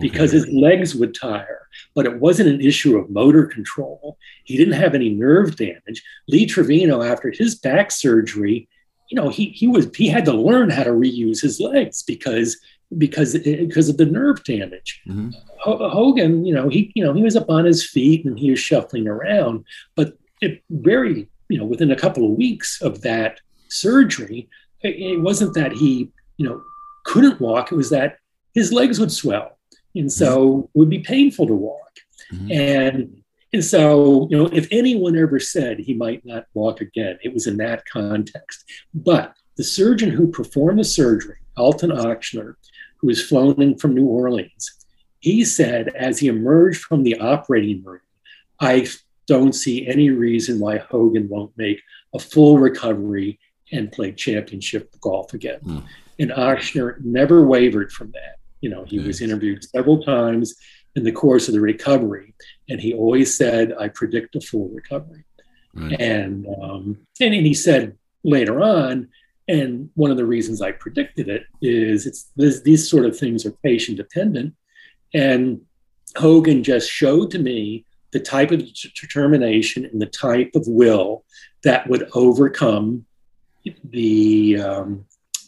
because 0.00 0.32
his 0.32 0.48
legs 0.48 0.94
would 0.94 1.14
tire. 1.14 1.68
But 1.94 2.06
it 2.06 2.20
wasn't 2.20 2.48
an 2.48 2.60
issue 2.60 2.96
of 2.96 3.10
motor 3.10 3.46
control. 3.46 4.16
He 4.44 4.56
didn't 4.56 4.74
have 4.74 4.94
any 4.94 5.10
nerve 5.10 5.56
damage. 5.56 6.02
Lee 6.28 6.46
Trevino, 6.46 7.02
after 7.02 7.30
his 7.30 7.54
back 7.54 7.90
surgery, 7.90 8.68
you 9.10 9.16
know, 9.16 9.28
he 9.28 9.50
he 9.50 9.66
was 9.66 9.88
he 9.94 10.08
had 10.08 10.24
to 10.24 10.32
learn 10.32 10.70
how 10.70 10.84
to 10.84 10.90
reuse 10.90 11.40
his 11.40 11.60
legs 11.60 12.02
because 12.02 12.58
because 12.98 13.36
because 13.38 13.88
of 13.88 13.96
the 13.96 14.06
nerve 14.06 14.42
damage. 14.44 15.02
Mm-hmm. 15.08 15.30
Hogan, 15.58 16.44
you 16.44 16.54
know, 16.54 16.68
he 16.68 16.92
you 16.94 17.04
know 17.04 17.12
he 17.12 17.22
was 17.22 17.36
up 17.36 17.48
on 17.48 17.64
his 17.64 17.88
feet 17.88 18.24
and 18.24 18.38
he 18.38 18.50
was 18.50 18.60
shuffling 18.60 19.08
around, 19.08 19.64
but 19.96 20.18
it 20.40 20.62
very 20.70 21.28
you 21.48 21.58
know 21.58 21.64
within 21.64 21.90
a 21.90 21.96
couple 21.96 22.24
of 22.24 22.36
weeks 22.36 22.80
of 22.82 23.02
that 23.02 23.40
surgery, 23.68 24.48
it, 24.82 24.96
it 24.96 25.20
wasn't 25.20 25.54
that 25.54 25.72
he 25.72 26.10
you 26.36 26.46
know 26.46 26.62
couldn't 27.04 27.40
walk; 27.40 27.72
it 27.72 27.76
was 27.76 27.90
that 27.90 28.18
his 28.54 28.72
legs 28.72 29.00
would 29.00 29.10
swell 29.10 29.54
and 29.94 30.12
so 30.12 30.70
it 30.74 30.78
would 30.78 30.90
be 30.90 31.00
painful 31.00 31.46
to 31.46 31.54
walk. 31.54 32.00
Mm-hmm. 32.32 32.52
And 32.52 33.22
and 33.52 33.64
so, 33.64 34.26
you 34.30 34.36
know, 34.36 34.46
if 34.46 34.66
anyone 34.72 35.16
ever 35.16 35.38
said 35.38 35.78
he 35.78 35.94
might 35.94 36.26
not 36.26 36.46
walk 36.54 36.80
again, 36.80 37.18
it 37.22 37.32
was 37.32 37.46
in 37.46 37.56
that 37.58 37.84
context. 37.86 38.64
But 38.92 39.36
the 39.56 39.62
surgeon 39.62 40.10
who 40.10 40.26
performed 40.26 40.80
the 40.80 40.84
surgery, 40.84 41.36
Alton 41.56 41.90
Ochsner, 41.90 42.54
who 43.04 43.08
was 43.08 43.22
flown 43.22 43.60
in 43.60 43.76
from 43.76 43.94
New 43.94 44.06
Orleans, 44.06 44.86
he 45.20 45.44
said 45.44 45.88
as 45.88 46.18
he 46.18 46.28
emerged 46.28 46.80
from 46.80 47.02
the 47.02 47.18
operating 47.18 47.84
room, 47.84 48.00
I 48.60 48.86
don't 49.26 49.52
see 49.52 49.86
any 49.86 50.08
reason 50.08 50.58
why 50.58 50.78
Hogan 50.78 51.28
won't 51.28 51.52
make 51.58 51.82
a 52.14 52.18
full 52.18 52.56
recovery 52.56 53.38
and 53.72 53.92
play 53.92 54.12
championship 54.12 54.98
golf 55.02 55.34
again. 55.34 55.60
Mm. 55.60 55.84
And 56.18 56.30
Ochsner 56.30 56.98
never 57.04 57.44
wavered 57.44 57.92
from 57.92 58.10
that. 58.12 58.36
You 58.62 58.70
know, 58.70 58.84
he 58.84 59.00
was 59.00 59.20
interviewed 59.20 59.64
several 59.64 60.02
times 60.02 60.54
in 60.96 61.04
the 61.04 61.12
course 61.12 61.46
of 61.46 61.52
the 61.52 61.60
recovery, 61.60 62.34
and 62.70 62.80
he 62.80 62.94
always 62.94 63.36
said, 63.36 63.74
"I 63.78 63.88
predict 63.88 64.36
a 64.36 64.40
full 64.40 64.68
recovery." 64.68 65.24
Right. 65.74 66.00
And 66.00 66.46
um, 66.62 66.98
and 67.20 67.34
and 67.34 67.46
he 67.46 67.52
said 67.52 67.98
later 68.22 68.62
on, 68.62 69.10
and 69.48 69.90
one 69.94 70.10
of 70.10 70.16
the 70.16 70.26
reasons 70.26 70.62
I 70.62 70.72
predicted 70.72 71.28
it 71.28 71.44
is 71.60 72.06
it's 72.06 72.30
this, 72.36 72.60
these 72.62 72.88
sort 72.88 73.06
of 73.06 73.18
things 73.18 73.44
are 73.44 73.52
patient 73.62 73.96
dependent, 73.96 74.54
and 75.12 75.60
Hogan 76.16 76.62
just 76.62 76.90
showed 76.90 77.30
to 77.32 77.38
me 77.38 77.84
the 78.12 78.20
type 78.20 78.52
of 78.52 78.62
determination 78.94 79.84
and 79.84 80.00
the 80.00 80.06
type 80.06 80.52
of 80.54 80.64
will 80.68 81.24
that 81.64 81.88
would 81.88 82.08
overcome 82.14 83.04
the 83.90 84.58
um, 84.60 85.04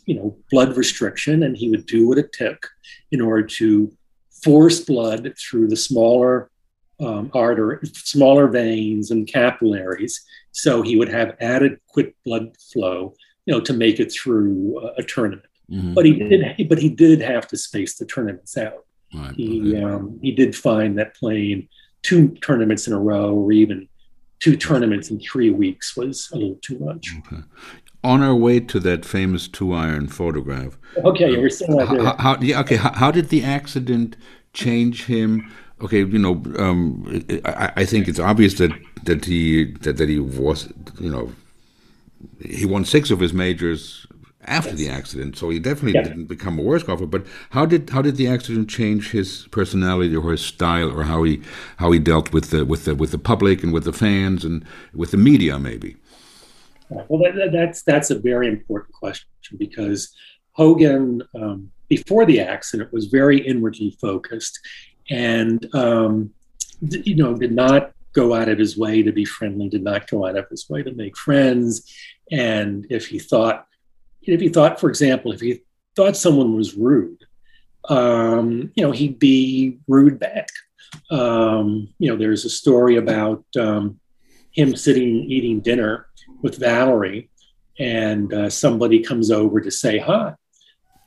you 0.06 0.14
know, 0.14 0.36
blood 0.50 0.76
restriction, 0.76 1.42
and 1.42 1.56
he 1.56 1.68
would 1.68 1.84
do 1.86 2.08
what 2.08 2.18
it 2.18 2.32
took 2.32 2.70
in 3.10 3.20
order 3.20 3.42
to 3.42 3.92
force 4.42 4.80
blood 4.80 5.34
through 5.36 5.68
the 5.68 5.76
smaller 5.76 6.50
um, 7.00 7.30
artery, 7.34 7.78
smaller 7.92 8.46
veins 8.46 9.10
and 9.10 9.26
capillaries. 9.26 10.24
So 10.52 10.80
he 10.80 10.96
would 10.96 11.08
have 11.08 11.36
adequate 11.40 12.14
blood 12.24 12.56
flow, 12.72 13.14
you 13.46 13.54
know, 13.54 13.60
to 13.60 13.72
make 13.72 13.98
it 13.98 14.12
through 14.12 14.78
a, 14.80 15.00
a 15.00 15.02
tournament. 15.02 15.46
Mm-hmm. 15.70 15.94
But 15.94 16.04
he 16.04 16.12
did, 16.14 16.68
but 16.68 16.78
he 16.78 16.88
did 16.88 17.20
have 17.22 17.48
to 17.48 17.56
space 17.56 17.96
the 17.96 18.04
tournaments 18.04 18.56
out. 18.56 18.84
Right. 19.14 19.34
He 19.34 19.76
um, 19.76 20.18
he 20.22 20.32
did 20.32 20.54
find 20.54 20.98
that 20.98 21.14
playing 21.14 21.68
two 22.02 22.28
tournaments 22.36 22.86
in 22.86 22.92
a 22.92 23.00
row, 23.00 23.34
or 23.34 23.52
even 23.52 23.88
two 24.38 24.56
tournaments 24.56 25.10
in 25.10 25.18
three 25.18 25.50
weeks, 25.50 25.96
was 25.96 26.28
a 26.32 26.36
little 26.36 26.58
too 26.62 26.78
much. 26.78 27.12
Okay. 27.18 27.42
On 28.04 28.22
our 28.22 28.34
way 28.36 28.60
to 28.60 28.78
that 28.80 29.04
famous 29.04 29.48
two 29.48 29.72
iron 29.72 30.06
photograph. 30.06 30.78
Okay, 30.98 31.36
we're 31.36 31.50
still 31.50 31.80
out 31.80 31.90
there. 31.90 32.04
How, 32.04 32.16
how, 32.16 32.38
yeah, 32.40 32.60
okay. 32.60 32.76
How, 32.76 32.92
how 32.92 33.10
did 33.10 33.30
the 33.30 33.42
accident 33.42 34.16
change 34.52 35.06
him? 35.06 35.50
okay, 35.80 35.98
you 36.04 36.18
know, 36.18 36.42
um, 36.58 37.24
I, 37.44 37.72
I, 37.76 37.84
think 37.84 38.08
it's 38.08 38.18
obvious 38.18 38.54
that 38.54 38.72
that 39.04 39.24
he 39.24 39.72
that, 39.82 39.96
that 39.96 40.08
he 40.08 40.18
was, 40.18 40.72
you 40.98 41.10
know, 41.10 41.32
he 42.40 42.64
won 42.64 42.84
six 42.84 43.10
of 43.10 43.20
his 43.20 43.32
majors 43.32 44.06
after 44.42 44.70
yes. 44.70 44.78
the 44.78 44.88
accident, 44.88 45.36
so 45.36 45.50
he 45.50 45.58
definitely 45.58 45.94
yeah. 45.94 46.02
didn't 46.02 46.26
become 46.26 46.58
a 46.58 46.62
worse 46.62 46.82
golfer. 46.82 47.06
But 47.06 47.26
how 47.50 47.66
did 47.66 47.90
how 47.90 48.02
did 48.02 48.16
the 48.16 48.28
accident 48.28 48.68
change 48.68 49.10
his 49.10 49.48
personality 49.50 50.14
or 50.14 50.30
his 50.30 50.42
style, 50.42 50.90
or 50.90 51.04
how 51.04 51.24
he 51.24 51.42
how 51.78 51.90
he 51.90 51.98
dealt 51.98 52.32
with 52.32 52.50
the 52.50 52.64
with 52.64 52.84
the 52.84 52.94
with 52.94 53.10
the 53.10 53.18
public 53.18 53.62
and 53.62 53.72
with 53.72 53.84
the 53.84 53.92
fans 53.92 54.44
and 54.44 54.64
with 54.94 55.10
the 55.10 55.16
media, 55.16 55.58
maybe? 55.58 55.96
Well, 56.88 57.20
that, 57.20 57.50
that's 57.52 57.82
that's 57.82 58.10
a 58.10 58.18
very 58.18 58.46
important 58.46 58.94
question 58.94 59.28
because 59.58 60.14
Hogan, 60.52 61.22
um, 61.34 61.70
before 61.88 62.24
the 62.24 62.40
accident, 62.40 62.92
was 62.92 63.06
very 63.06 63.38
inwardly 63.38 63.96
focused 64.00 64.58
and 65.10 65.68
um, 65.74 66.30
you 66.80 67.16
know 67.16 67.34
did 67.34 67.52
not 67.52 67.92
go 68.16 68.34
out 68.34 68.48
of 68.48 68.58
his 68.58 68.76
way 68.76 69.02
to 69.02 69.12
be 69.12 69.26
friendly, 69.26 69.68
did 69.68 69.84
not 69.84 70.10
go 70.10 70.26
out 70.26 70.36
of 70.36 70.48
his 70.48 70.68
way 70.70 70.82
to 70.82 70.92
make 70.92 71.16
friends, 71.16 71.82
and 72.32 72.86
if 72.90 73.06
he 73.06 73.18
thought, 73.18 73.66
if 74.22 74.40
he 74.40 74.48
thought, 74.48 74.80
for 74.80 74.88
example, 74.88 75.32
if 75.32 75.40
he 75.40 75.60
thought 75.94 76.16
someone 76.16 76.56
was 76.56 76.74
rude, 76.74 77.22
um, 77.88 78.72
you 78.74 78.82
know, 78.82 78.90
he'd 78.90 79.18
be 79.18 79.78
rude 79.86 80.18
back. 80.18 80.48
Um, 81.10 81.88
you 81.98 82.10
know, 82.10 82.16
there's 82.16 82.44
a 82.44 82.50
story 82.50 82.96
about 82.96 83.44
um, 83.60 84.00
him 84.52 84.74
sitting 84.74 85.30
eating 85.30 85.60
dinner 85.60 86.06
with 86.42 86.58
Valerie, 86.58 87.30
and 87.78 88.32
uh, 88.32 88.50
somebody 88.50 89.00
comes 89.02 89.30
over 89.30 89.60
to 89.60 89.70
say 89.70 89.98
hi. 89.98 90.34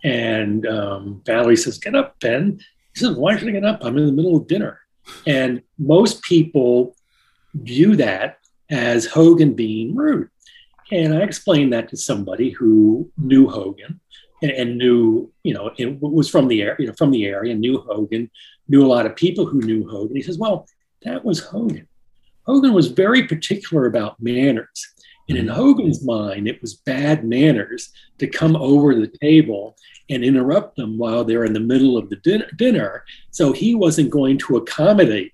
And 0.04 0.66
um, 0.68 1.22
Valerie 1.26 1.58
says, 1.58 1.80
Get 1.80 1.96
up, 1.96 2.20
Ben. 2.20 2.60
He 2.94 3.00
says, 3.00 3.18
Why 3.18 3.36
should 3.36 3.50
I 3.50 3.52
get 3.52 3.66
up? 3.66 3.84
I'm 3.84 3.98
in 3.98 4.06
the 4.06 4.12
middle 4.12 4.38
of 4.38 4.48
dinner. 4.48 4.80
And 5.26 5.62
most 5.78 6.22
people 6.24 6.96
view 7.54 7.96
that 7.98 8.38
as 8.70 9.06
Hogan 9.06 9.54
being 9.54 9.96
rude. 9.96 10.30
And 10.92 11.14
I 11.14 11.22
explained 11.22 11.74
that 11.74 11.90
to 11.90 11.98
somebody 11.98 12.50
who 12.52 13.12
knew 13.18 13.48
Hogan 13.48 14.00
and, 14.42 14.52
and 14.52 14.78
knew, 14.78 15.32
you 15.44 15.54
know, 15.54 15.72
it 15.78 16.00
was 16.02 16.30
from 16.30 16.48
the 16.48 16.62
area, 16.62 16.76
you 16.80 16.88
know, 16.88 16.94
from 16.98 17.12
the 17.12 17.26
area, 17.26 17.54
knew 17.56 17.80
Hogan, 17.80 18.30
knew 18.68 18.84
a 18.84 18.88
lot 18.88 19.06
of 19.06 19.16
people 19.16 19.46
who 19.46 19.62
knew 19.62 19.88
Hogan. 19.88 20.16
He 20.16 20.24
says, 20.24 20.38
Well, 20.38 20.68
that 21.04 21.24
was 21.24 21.40
Hogan. 21.40 21.88
Hogan 22.46 22.74
was 22.74 22.88
very 22.88 23.28
particular 23.28 23.86
about 23.86 24.22
manners. 24.22 24.88
And 25.28 25.38
in 25.38 25.48
Hogan's 25.48 26.04
mind, 26.04 26.48
it 26.48 26.60
was 26.60 26.74
bad 26.74 27.24
manners 27.24 27.92
to 28.18 28.28
come 28.28 28.56
over 28.56 28.96
the 28.96 29.14
table 29.22 29.76
and 30.10 30.24
interrupt 30.24 30.76
them 30.76 30.98
while 30.98 31.24
they're 31.24 31.46
in 31.46 31.54
the 31.54 31.60
middle 31.60 31.98
of 31.98 32.10
the 32.10 32.16
din- 32.16 32.50
dinner. 32.56 33.04
So 33.30 33.52
he 33.52 33.76
wasn't 33.76 34.10
going 34.10 34.40
to 34.40 34.58
accommodate 34.58 35.34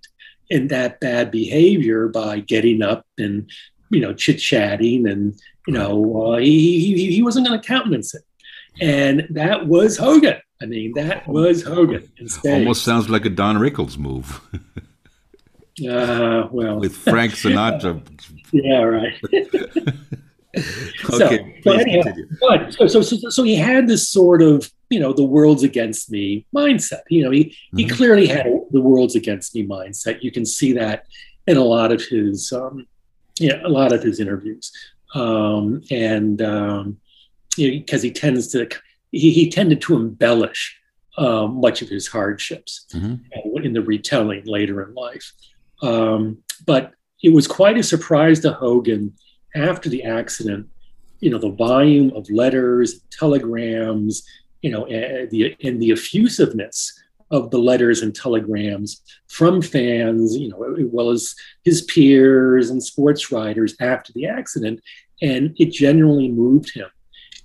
in 0.49 0.67
that 0.67 0.99
bad 0.99 1.31
behavior 1.31 2.07
by 2.07 2.39
getting 2.39 2.81
up 2.81 3.05
and, 3.17 3.49
you 3.89 3.99
know, 3.99 4.13
chit 4.13 4.37
chatting 4.37 5.07
and, 5.07 5.33
you 5.67 5.73
know, 5.73 6.33
uh, 6.33 6.37
he, 6.37 6.93
he, 6.93 7.13
he 7.15 7.23
wasn't 7.23 7.47
going 7.47 7.59
to 7.59 7.67
countenance 7.67 8.13
it. 8.13 8.23
And 8.81 9.27
that 9.29 9.67
was 9.67 9.97
Hogan. 9.97 10.37
I 10.61 10.65
mean, 10.65 10.93
that 10.95 11.27
was 11.27 11.63
Hogan. 11.63 12.09
Instead. 12.17 12.59
Almost 12.59 12.83
sounds 12.83 13.09
like 13.09 13.25
a 13.25 13.29
Don 13.29 13.57
Rickles 13.57 13.97
move. 13.97 14.41
uh, 15.89 16.47
well, 16.51 16.79
with 16.79 16.95
Frank 16.95 17.33
Sinatra. 17.33 18.01
yeah, 18.51 18.81
right. 18.81 19.13
okay, 21.13 21.61
so, 21.63 21.71
anyhow, 21.73 22.13
but 22.39 22.73
so, 22.73 22.87
so, 22.87 23.01
so, 23.01 23.29
so 23.29 23.43
he 23.43 23.55
had 23.55 23.87
this 23.87 24.07
sort 24.07 24.41
of, 24.41 24.71
you 24.89 24.99
know, 24.99 25.13
the 25.13 25.23
world's 25.23 25.63
against 25.63 26.11
me 26.11 26.45
mindset. 26.55 27.01
You 27.09 27.23
know, 27.23 27.31
he, 27.31 27.45
mm-hmm. 27.45 27.77
he 27.77 27.87
clearly 27.87 28.27
had 28.27 28.45
the 28.71 28.81
world's 28.81 29.15
against 29.15 29.55
me 29.55 29.65
mindset. 29.65 30.23
You 30.23 30.31
can 30.31 30.45
see 30.45 30.73
that 30.73 31.05
in 31.47 31.57
a 31.57 31.63
lot 31.63 31.91
of 31.91 32.03
his, 32.03 32.51
um, 32.53 32.87
yeah, 33.39 33.61
a 33.63 33.69
lot 33.69 33.91
of 33.91 34.03
his 34.03 34.19
interviews. 34.19 34.71
Um, 35.13 35.81
and, 35.91 36.41
um, 36.41 36.97
you 37.57 37.71
know, 37.71 37.79
because 37.79 38.01
he 38.01 38.11
tends 38.11 38.47
to, 38.49 38.69
he, 39.11 39.31
he 39.31 39.49
tended 39.49 39.81
to 39.81 39.95
embellish 39.95 40.79
um, 41.17 41.61
much 41.61 41.81
of 41.81 41.89
his 41.89 42.07
hardships 42.07 42.85
mm-hmm. 42.93 43.63
in 43.63 43.73
the 43.73 43.81
retelling 43.81 44.43
later 44.45 44.83
in 44.83 44.93
life. 44.93 45.31
Um, 45.81 46.39
but 46.65 46.93
it 47.23 47.29
was 47.29 47.47
quite 47.47 47.77
a 47.77 47.83
surprise 47.83 48.41
to 48.41 48.51
Hogan 48.51 49.13
after 49.55 49.89
the 49.89 50.03
accident, 50.03 50.67
you 51.21 51.29
know, 51.29 51.37
the 51.37 51.49
volume 51.49 52.11
of 52.15 52.29
letters, 52.29 52.99
telegrams, 53.09 54.27
you 54.65 54.71
know, 54.71 54.87
and 54.87 55.29
the, 55.29 55.55
and 55.63 55.79
the 55.79 55.91
effusiveness 55.91 56.99
of 57.29 57.51
the 57.51 57.59
letters 57.59 58.01
and 58.01 58.15
telegrams 58.15 58.99
from 59.27 59.61
fans, 59.61 60.35
you 60.35 60.49
know, 60.49 60.63
as 60.73 60.87
well 60.91 61.11
as 61.11 61.35
his 61.63 61.83
peers 61.83 62.71
and 62.71 62.83
sports 62.83 63.31
writers 63.31 63.75
after 63.79 64.11
the 64.13 64.25
accident. 64.25 64.81
And 65.21 65.55
it 65.59 65.71
genuinely 65.71 66.29
moved 66.29 66.73
him. 66.73 66.87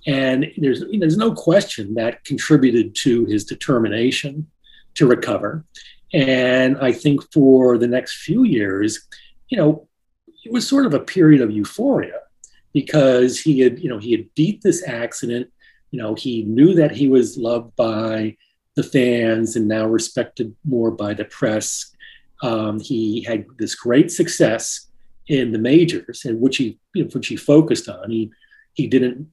And 0.07 0.51
there's, 0.57 0.79
you 0.79 0.93
know, 0.93 1.01
there's 1.01 1.15
no 1.15 1.31
question 1.35 1.93
that 1.93 2.23
contributed 2.23 2.95
to 3.03 3.25
his 3.25 3.45
determination 3.45 4.49
to 4.95 5.05
recover. 5.05 5.63
And 6.11 6.75
I 6.79 6.91
think 6.91 7.31
for 7.31 7.77
the 7.77 7.87
next 7.87 8.23
few 8.23 8.45
years, 8.45 9.07
you 9.49 9.59
know, 9.59 9.87
it 10.43 10.51
was 10.51 10.67
sort 10.67 10.87
of 10.87 10.95
a 10.95 10.99
period 10.99 11.41
of 11.41 11.51
euphoria 11.51 12.19
because 12.73 13.39
he 13.39 13.59
had, 13.59 13.77
you 13.77 13.89
know, 13.89 13.99
he 13.99 14.11
had 14.11 14.33
beat 14.33 14.63
this 14.63 14.81
accident. 14.87 15.51
You 15.91 16.01
know, 16.01 16.15
he 16.15 16.43
knew 16.43 16.73
that 16.75 16.91
he 16.91 17.07
was 17.07 17.37
loved 17.37 17.75
by 17.75 18.37
the 18.75 18.83
fans 18.83 19.55
and 19.55 19.67
now 19.67 19.85
respected 19.85 20.55
more 20.63 20.91
by 20.91 21.13
the 21.13 21.25
press. 21.25 21.93
Um, 22.41 22.79
he 22.79 23.23
had 23.23 23.45
this 23.57 23.75
great 23.75 24.11
success 24.11 24.87
in 25.27 25.51
the 25.51 25.59
majors, 25.59 26.25
and 26.25 26.41
which 26.41 26.57
he, 26.57 26.79
you 26.93 27.03
know, 27.03 27.09
which 27.09 27.27
he 27.27 27.35
focused 27.35 27.87
on. 27.87 28.09
He 28.09 28.31
he 28.73 28.87
didn't 28.87 29.29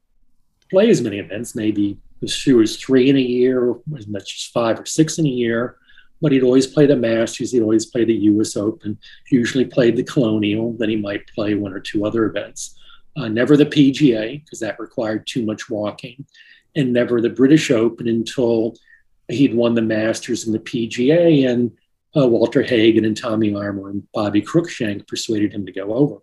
play 0.71 0.91
as 0.91 1.01
many 1.01 1.19
events, 1.19 1.55
maybe 1.55 1.97
as 2.23 2.37
few 2.37 2.61
as 2.61 2.77
three 2.77 3.09
in 3.09 3.17
a 3.17 3.21
year, 3.21 3.65
or 3.65 3.81
as 3.97 4.07
much 4.07 4.35
as 4.35 4.45
five 4.53 4.81
or 4.81 4.87
six 4.87 5.19
in 5.19 5.27
a 5.27 5.31
year 5.31 5.79
but 6.21 6.33
he'd 6.33 6.43
always 6.43 6.67
play 6.67 6.87
the 6.87 6.97
Masters. 6.97 7.53
He'd 7.53 7.63
always 7.63 7.87
play 7.87 8.05
the 8.05 8.15
U.S. 8.15 8.57
Open. 8.57 8.99
Usually 9.31 9.65
played 9.65 9.97
the 9.97 10.03
Colonial. 10.03 10.73
Then 10.73 10.91
he 10.91 10.97
might 10.97 11.27
play 11.29 11.55
one 11.55 11.73
or 11.73 11.81
two 11.81 12.05
other 12.05 12.25
events. 12.25 12.77
Uh, 13.19 13.29
never 13.29 13.57
the 13.57 13.67
PGA 13.67 14.45
because 14.45 14.61
that 14.61 14.79
required 14.79 15.27
too 15.27 15.45
much 15.45 15.69
walking, 15.69 16.25
and 16.77 16.93
never 16.93 17.21
the 17.21 17.31
British 17.31 17.71
Open 17.71 18.07
until 18.07 18.75
he'd 19.29 19.55
won 19.55 19.75
the 19.75 19.83
Masters 19.83 20.47
and 20.47 20.55
the 20.55 20.61
PGA, 20.61 21.49
and 21.49 21.73
uh, 22.17 22.27
Walter 22.27 22.63
Hagen 22.63 23.05
and 23.05 23.17
Tommy 23.17 23.55
Armour 23.55 23.91
and 23.91 24.07
Bobby 24.13 24.43
Cruikshank 24.43 25.09
persuaded 25.09 25.53
him 25.53 25.67
to 25.67 25.73
go 25.73 25.95
over. 25.95 26.19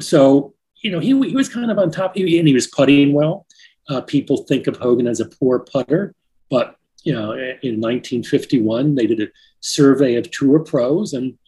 So 0.00 0.54
you 0.82 0.90
know 0.90 1.00
he, 1.00 1.08
he 1.28 1.36
was 1.36 1.48
kind 1.48 1.70
of 1.70 1.78
on 1.78 1.90
top, 1.90 2.16
and 2.16 2.28
he 2.28 2.54
was 2.54 2.66
putting 2.66 3.12
well. 3.12 3.46
Uh, 3.88 4.00
people 4.00 4.44
think 4.44 4.66
of 4.66 4.76
Hogan 4.76 5.06
as 5.06 5.20
a 5.20 5.28
poor 5.28 5.60
putter, 5.60 6.14
but 6.48 6.76
you 7.04 7.12
know, 7.12 7.32
in 7.32 7.80
1951, 7.80 8.94
they 8.94 9.06
did 9.06 9.20
a 9.20 9.28
survey 9.60 10.16
of 10.16 10.30
tour 10.30 10.60
pros, 10.60 11.12
and 11.12 11.38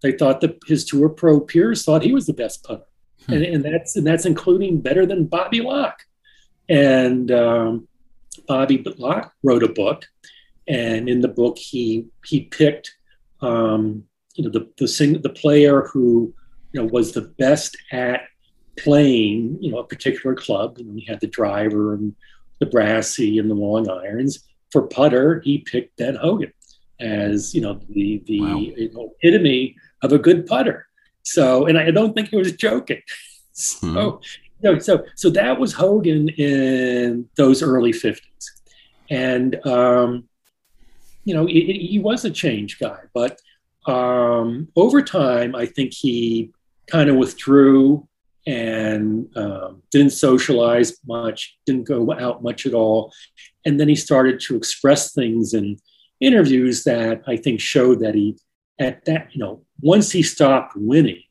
they 0.00 0.12
thought 0.12 0.40
that 0.40 0.58
his 0.66 0.84
tour 0.84 1.08
pro 1.08 1.40
peers 1.40 1.84
thought 1.84 2.02
he 2.02 2.12
was 2.12 2.26
the 2.26 2.32
best 2.32 2.64
putter, 2.64 2.84
hmm. 3.26 3.32
and, 3.32 3.42
and, 3.44 3.64
that's 3.64 3.96
and 3.96 4.06
that's 4.06 4.26
including 4.26 4.80
better 4.80 5.06
than 5.06 5.26
Bobby 5.26 5.60
Locke. 5.60 6.00
And 6.68 7.30
um, 7.30 7.88
Bobby 8.46 8.82
Locke 8.98 9.32
wrote 9.42 9.62
a 9.62 9.68
book, 9.68 10.06
and 10.68 11.08
in 11.08 11.20
the 11.20 11.28
book 11.28 11.58
he 11.58 12.06
he 12.24 12.42
picked, 12.42 12.94
um, 13.40 14.04
you 14.34 14.44
know, 14.44 14.50
the 14.50 14.68
the 14.78 14.88
sing, 14.88 15.20
the 15.20 15.30
player 15.30 15.82
who 15.92 16.32
you 16.72 16.80
know 16.80 16.88
was 16.92 17.12
the 17.12 17.22
best 17.22 17.76
at 17.90 18.22
playing, 18.78 19.58
you 19.60 19.70
know, 19.70 19.78
a 19.78 19.86
particular 19.86 20.34
club. 20.34 20.78
And 20.78 20.98
he 20.98 21.04
had 21.04 21.20
the 21.20 21.26
driver 21.26 21.94
and 21.94 22.14
the 22.58 22.66
brassy 22.66 23.38
and 23.38 23.50
the 23.50 23.54
long 23.54 23.90
irons 23.90 24.44
for 24.72 24.82
putter, 24.82 25.40
he 25.44 25.58
picked 25.58 25.96
Ben 25.98 26.16
Hogan 26.16 26.52
as 26.98 27.54
you 27.54 27.60
know 27.60 27.80
the 27.90 28.22
the 28.26 28.40
wow. 28.40 28.56
you 28.56 28.90
know, 28.92 29.12
epitome 29.20 29.76
of 30.02 30.12
a 30.12 30.18
good 30.18 30.46
putter. 30.46 30.86
So, 31.22 31.66
and 31.66 31.78
I 31.78 31.90
don't 31.90 32.14
think 32.14 32.28
he 32.28 32.36
was 32.36 32.52
joking. 32.52 33.02
So, 33.54 33.86
mm-hmm. 33.86 34.26
know, 34.62 34.78
so 34.78 35.04
so 35.14 35.28
that 35.28 35.60
was 35.60 35.74
Hogan 35.74 36.30
in 36.30 37.28
those 37.36 37.62
early 37.62 37.92
fifties, 37.92 38.62
and 39.10 39.54
um, 39.66 40.26
you 41.24 41.34
know, 41.34 41.44
he 41.44 42.00
was 42.02 42.24
a 42.24 42.30
change 42.30 42.78
guy. 42.78 42.98
But 43.12 43.38
um, 43.86 44.68
over 44.76 45.02
time, 45.02 45.54
I 45.54 45.66
think 45.66 45.92
he 45.92 46.50
kind 46.90 47.10
of 47.10 47.16
withdrew 47.16 48.08
and 48.46 49.28
um, 49.36 49.82
didn't 49.90 50.12
socialize 50.12 50.98
much, 51.06 51.56
didn't 51.64 51.84
go 51.84 52.12
out 52.12 52.42
much 52.42 52.66
at 52.66 52.74
all. 52.74 53.12
And 53.64 53.78
then 53.78 53.88
he 53.88 53.94
started 53.94 54.40
to 54.40 54.56
express 54.56 55.12
things 55.12 55.54
in 55.54 55.78
interviews 56.20 56.84
that 56.84 57.22
I 57.26 57.36
think 57.36 57.60
showed 57.60 58.00
that 58.00 58.14
he, 58.14 58.36
at 58.80 59.04
that, 59.04 59.28
you 59.32 59.40
know, 59.40 59.62
once 59.82 60.10
he 60.12 60.22
stopped 60.22 60.74
winning, 60.76 61.22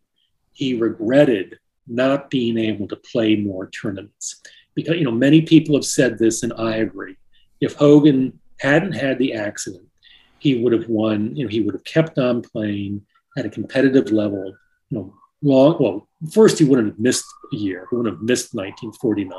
he 0.54 0.76
regretted 0.76 1.58
not 1.88 2.30
being 2.30 2.58
able 2.58 2.88
to 2.88 2.96
play 2.96 3.36
more 3.36 3.70
tournaments. 3.70 4.42
Because, 4.76 4.98
you 4.98 5.04
know, 5.04 5.12
many 5.12 5.42
people 5.42 5.76
have 5.76 5.86
said 5.86 6.20
this, 6.20 6.44
and 6.44 6.54
I 6.58 6.76
agree. 6.76 7.16
If 7.60 7.74
Hogan 7.76 8.40
hadn't 8.60 8.94
had 8.94 9.18
the 9.18 9.34
accident, 9.34 9.88
he 10.40 10.62
would 10.62 10.74
have 10.74 10.88
won, 10.88 11.36
you 11.36 11.46
know, 11.46 11.50
he 11.50 11.62
would 11.62 11.74
have 11.74 11.84
kept 11.84 12.18
on 12.20 12.42
playing 12.42 13.06
at 13.38 13.46
a 13.46 13.50
competitive 13.50 14.12
level, 14.12 14.54
you 14.90 14.98
know, 14.98 15.14
long, 15.42 15.78
well, 15.80 16.08
first 16.32 16.60
he 16.60 16.66
wouldn't 16.66 16.90
have 16.90 17.00
missed 17.00 17.26
a 17.54 17.56
year. 17.56 17.88
He 17.90 17.96
wouldn't 17.96 18.16
have 18.16 18.24
missed 18.24 18.54
1949 18.54 19.32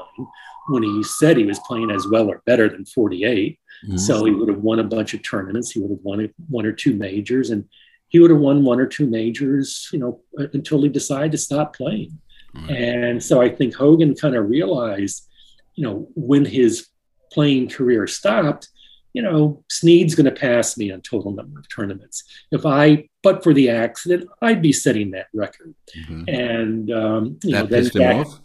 when 0.68 0.82
he 0.82 1.02
said 1.02 1.36
he 1.36 1.44
was 1.44 1.60
playing 1.60 1.90
as 1.90 2.06
well 2.06 2.28
or 2.28 2.42
better 2.46 2.68
than 2.68 2.84
48. 2.84 3.58
Mm-hmm. 3.84 3.96
So 3.96 4.24
he 4.24 4.32
would 4.32 4.48
have 4.48 4.58
won 4.58 4.78
a 4.78 4.84
bunch 4.84 5.14
of 5.14 5.22
tournaments. 5.22 5.72
He 5.72 5.80
would 5.80 5.90
have 5.90 6.02
won 6.02 6.32
one 6.48 6.66
or 6.66 6.72
two 6.72 6.94
majors, 6.94 7.50
and 7.50 7.68
he 8.12 8.20
would 8.20 8.30
have 8.30 8.40
won 8.40 8.62
one 8.62 8.78
or 8.78 8.86
two 8.86 9.06
majors, 9.06 9.88
you 9.90 9.98
know, 9.98 10.20
until 10.52 10.82
he 10.82 10.90
decided 10.90 11.32
to 11.32 11.38
stop 11.38 11.74
playing. 11.74 12.18
Mm-hmm. 12.54 12.70
And 12.70 13.24
so 13.24 13.40
I 13.40 13.48
think 13.48 13.74
Hogan 13.74 14.14
kind 14.14 14.36
of 14.36 14.50
realized, 14.50 15.26
you 15.74 15.82
know, 15.82 16.08
when 16.14 16.44
his 16.44 16.88
playing 17.32 17.70
career 17.70 18.06
stopped, 18.06 18.68
you 19.14 19.22
know, 19.22 19.64
Snead's 19.70 20.14
going 20.14 20.26
to 20.26 20.30
pass 20.30 20.76
me 20.76 20.92
on 20.92 21.00
total 21.00 21.32
number 21.32 21.58
of 21.58 21.66
tournaments. 21.74 22.22
If 22.50 22.66
I, 22.66 23.08
but 23.22 23.42
for 23.42 23.54
the 23.54 23.70
accident, 23.70 24.28
I'd 24.42 24.60
be 24.60 24.74
setting 24.74 25.12
that 25.12 25.28
record. 25.32 25.74
Mm-hmm. 25.96 26.24
And 26.28 26.90
um, 26.90 27.38
you 27.42 27.52
that 27.52 27.62
know, 27.62 27.66
then 27.66 27.82
pissed 27.82 27.96
him 27.96 28.20
off. 28.20 28.40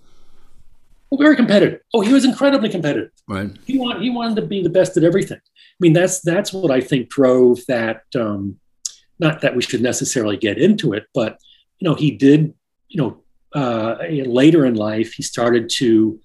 Well, 1.09 1.19
very 1.19 1.35
competitive. 1.35 1.81
Oh, 1.93 1.99
he 1.99 2.13
was 2.13 2.23
incredibly 2.23 2.69
competitive. 2.69 3.11
Right. 3.27 3.49
He 3.65 3.77
wanted 3.77 4.01
he 4.01 4.09
wanted 4.09 4.37
to 4.37 4.47
be 4.47 4.63
the 4.63 4.69
best 4.69 4.95
at 4.95 5.03
everything. 5.03 5.39
I 5.39 5.79
mean, 5.81 5.91
that's 5.91 6.21
that's 6.21 6.53
what 6.53 6.71
I 6.71 6.79
think 6.79 7.09
drove 7.09 7.59
that. 7.67 8.03
Um, 8.15 8.59
not 9.19 9.41
that 9.41 9.55
we 9.55 9.61
should 9.61 9.81
necessarily 9.81 10.37
get 10.37 10.57
into 10.57 10.93
it, 10.93 11.05
but 11.13 11.39
you 11.79 11.87
know, 11.87 11.95
he 11.95 12.11
did. 12.11 12.53
You 12.89 13.01
know, 13.01 13.23
uh, 13.53 13.97
later 14.09 14.65
in 14.65 14.75
life, 14.75 15.13
he 15.13 15.23
started 15.23 15.69
to 15.77 16.19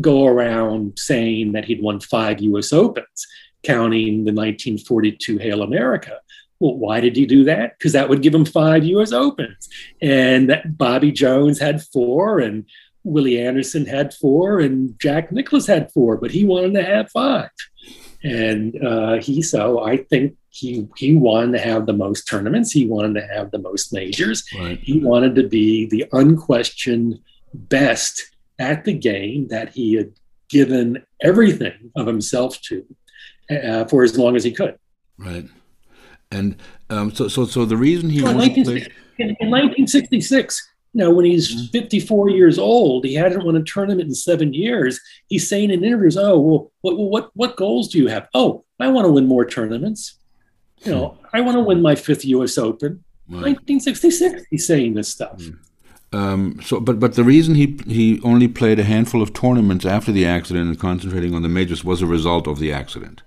go 0.00 0.26
around 0.26 0.98
saying 0.98 1.52
that 1.52 1.64
he'd 1.64 1.82
won 1.82 2.00
five 2.00 2.40
U.S. 2.40 2.72
Opens 2.72 3.26
counting 3.62 4.24
the 4.24 4.32
1942 4.32 5.38
Hale 5.38 5.62
America. 5.62 6.18
Well, 6.60 6.76
why 6.76 7.00
did 7.00 7.16
he 7.16 7.26
do 7.26 7.44
that? 7.44 7.78
Because 7.78 7.92
that 7.92 8.08
would 8.08 8.22
give 8.22 8.34
him 8.34 8.44
five 8.44 8.84
U.S. 8.84 9.12
Opens, 9.12 9.68
and 10.00 10.62
Bobby 10.66 11.10
Jones 11.10 11.58
had 11.58 11.82
four, 11.82 12.38
and 12.38 12.64
Willie 13.04 13.40
Anderson 13.40 13.84
had 13.84 14.14
four, 14.14 14.60
and 14.60 14.98
Jack 15.00 15.32
Nicklaus 15.32 15.66
had 15.66 15.90
four, 15.92 16.16
but 16.16 16.30
he 16.30 16.44
wanted 16.44 16.74
to 16.74 16.84
have 16.84 17.10
five, 17.10 17.50
and 18.22 18.80
uh, 18.84 19.14
he 19.14 19.42
so 19.42 19.82
I 19.82 19.96
think 19.96 20.36
he 20.52 20.86
he 20.96 21.16
wanted 21.16 21.52
to 21.52 21.58
have 21.58 21.86
the 21.86 21.94
most 21.94 22.28
tournaments, 22.28 22.70
he 22.70 22.86
wanted 22.86 23.18
to 23.18 23.26
have 23.26 23.50
the 23.50 23.58
most 23.58 23.92
majors, 23.92 24.44
right. 24.58 24.78
he 24.80 25.00
wanted 25.00 25.34
to 25.34 25.48
be 25.48 25.86
the 25.86 26.06
unquestioned 26.12 27.18
best 27.54 28.22
at 28.58 28.84
the 28.84 28.92
game 28.92 29.48
that 29.48 29.70
he 29.70 29.94
had 29.94 30.12
given 30.50 31.02
everything 31.22 31.90
of 31.96 32.06
himself 32.06 32.60
to 32.60 32.84
uh, 33.50 33.86
for 33.86 34.02
as 34.02 34.18
long 34.18 34.36
as 34.36 34.44
he 34.44 34.52
could. 34.52 34.78
Right. 35.16 35.48
And 36.30 36.56
um, 36.90 37.14
so, 37.14 37.28
so, 37.28 37.46
so 37.46 37.64
the 37.64 37.76
reason 37.76 38.10
he 38.10 38.22
well, 38.22 38.34
wanted 38.34 38.54
to 38.56 38.64
play... 38.64 38.86
in, 39.18 39.28
in 39.40 39.50
1966, 39.50 40.70
you 40.92 40.98
know, 40.98 41.10
when 41.10 41.24
he's 41.24 41.54
mm-hmm. 41.54 41.78
54 41.78 42.30
years 42.30 42.58
old, 42.58 43.06
he 43.06 43.14
hadn't 43.14 43.44
won 43.44 43.56
a 43.56 43.62
tournament 43.64 44.08
in 44.08 44.14
seven 44.14 44.52
years. 44.52 45.00
He's 45.28 45.48
saying 45.48 45.70
in 45.70 45.82
interviews, 45.82 46.18
"Oh, 46.18 46.38
well, 46.38 46.72
what, 46.82 46.98
what, 46.98 47.30
what 47.34 47.56
goals 47.56 47.88
do 47.88 47.98
you 47.98 48.08
have? 48.08 48.28
Oh, 48.34 48.64
I 48.78 48.88
want 48.88 49.06
to 49.06 49.12
win 49.12 49.26
more 49.26 49.46
tournaments. 49.46 50.18
You 50.84 50.92
know, 50.92 51.18
I 51.32 51.40
want 51.40 51.56
to 51.56 51.62
win 51.62 51.82
my 51.82 51.94
fifth 51.94 52.24
U.S. 52.24 52.58
Open." 52.58 53.02
Right. 53.28 53.56
1966, 53.56 54.44
he's 54.50 54.66
saying 54.66 54.94
this 54.94 55.08
stuff. 55.08 55.38
Mm. 55.38 55.58
Um, 56.12 56.60
so, 56.62 56.80
but 56.80 57.00
but 57.00 57.14
the 57.14 57.24
reason 57.24 57.54
he 57.54 57.78
he 57.86 58.20
only 58.22 58.48
played 58.48 58.78
a 58.78 58.84
handful 58.84 59.22
of 59.22 59.32
tournaments 59.32 59.86
after 59.86 60.12
the 60.12 60.26
accident 60.26 60.68
and 60.68 60.78
concentrating 60.78 61.34
on 61.34 61.42
the 61.42 61.48
majors 61.48 61.84
was 61.84 62.02
a 62.02 62.06
result 62.06 62.46
of 62.46 62.58
the 62.58 62.72
accident. 62.72 63.22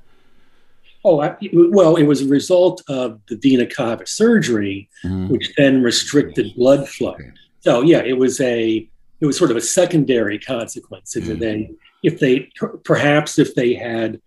Oh, 1.04 1.18
well, 1.54 1.96
it 1.98 2.04
was 2.04 2.22
a 2.24 2.28
result 2.28 2.82
of 2.88 3.20
the 3.28 3.36
vena 3.36 3.68
cava 3.68 4.08
surgery, 4.08 4.90
mm-hmm. 5.04 5.28
which 5.28 5.54
then 5.56 5.84
restricted 5.84 6.56
blood 6.56 6.90
flow. 6.90 7.14
Okay. 7.14 7.32
So, 7.60 7.82
yeah, 7.82 8.00
it 8.00 8.18
was 8.18 8.42
a 8.42 8.88
it 9.22 9.26
was 9.26 9.38
sort 9.38 9.52
of 9.52 9.58
a 9.58 9.62
secondary 9.62 10.40
consequence. 10.40 11.16
Mm-hmm. 11.16 11.40
They, 11.40 11.72
if 12.04 12.20
they 12.20 12.50
perhaps 12.84 13.40
if 13.40 13.54
they 13.54 13.74
had 13.74 14.20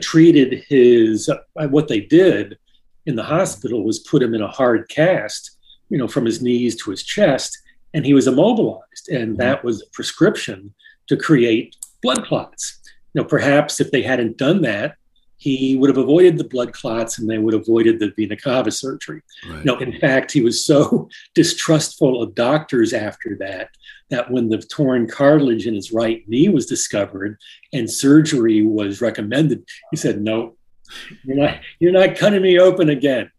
treated 0.00 0.64
his 0.68 1.28
uh, 1.28 1.66
what 1.68 1.88
they 1.88 2.00
did 2.00 2.58
in 3.06 3.16
the 3.16 3.22
hospital 3.24 3.84
was 3.84 3.98
put 3.98 4.22
him 4.22 4.34
in 4.34 4.42
a 4.42 4.48
hard 4.48 4.88
cast, 4.88 5.56
you 5.88 5.98
know, 5.98 6.08
from 6.08 6.24
his 6.24 6.42
knees 6.42 6.76
to 6.76 6.90
his 6.90 7.02
chest, 7.02 7.58
and 7.94 8.04
he 8.04 8.14
was 8.14 8.26
immobilized, 8.26 9.08
and 9.08 9.30
mm-hmm. 9.30 9.36
that 9.36 9.64
was 9.64 9.82
a 9.82 9.90
prescription 9.92 10.74
to 11.08 11.16
create 11.16 11.76
blood 12.02 12.24
clots. 12.24 12.78
You 13.14 13.22
know, 13.22 13.28
perhaps 13.28 13.80
if 13.80 13.90
they 13.90 14.02
hadn't 14.02 14.36
done 14.36 14.62
that, 14.62 14.96
he 15.40 15.74
would 15.76 15.88
have 15.88 15.96
avoided 15.96 16.36
the 16.36 16.44
blood 16.44 16.74
clots 16.74 17.18
and 17.18 17.28
they 17.28 17.38
would 17.38 17.54
have 17.54 17.62
avoided 17.62 17.98
the 17.98 18.12
vena 18.14 18.36
cava 18.36 18.70
surgery. 18.70 19.22
Right. 19.48 19.64
No, 19.64 19.78
in 19.78 19.98
fact, 19.98 20.32
he 20.32 20.42
was 20.42 20.64
so 20.64 21.08
distrustful 21.34 22.22
of 22.22 22.34
doctors 22.34 22.92
after 22.92 23.36
that 23.40 23.70
that 24.10 24.30
when 24.30 24.50
the 24.50 24.58
torn 24.58 25.08
cartilage 25.08 25.66
in 25.66 25.74
his 25.74 25.92
right 25.92 26.28
knee 26.28 26.50
was 26.50 26.66
discovered 26.66 27.38
and 27.72 27.90
surgery 27.90 28.66
was 28.66 29.00
recommended, 29.00 29.64
he 29.90 29.96
said, 29.96 30.20
"No, 30.20 30.56
you're 31.24 31.36
not. 31.36 31.60
You're 31.78 31.92
not 31.92 32.16
cutting 32.16 32.42
me 32.42 32.58
open 32.58 32.90
again. 32.90 33.30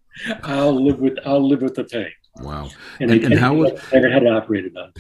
I'll 0.44 0.84
live 0.84 1.00
with. 1.00 1.18
I'll 1.26 1.48
live 1.48 1.62
with 1.62 1.76
the 1.76 1.84
pain." 1.84 2.12
Wow. 2.38 2.70
And, 3.00 3.12
and, 3.12 3.24
and, 3.24 3.34
and 3.34 3.42
how 3.42 3.54
was 3.54 3.74
never 3.92 4.10
had 4.10 4.26
operated 4.26 4.76
on. 4.78 4.94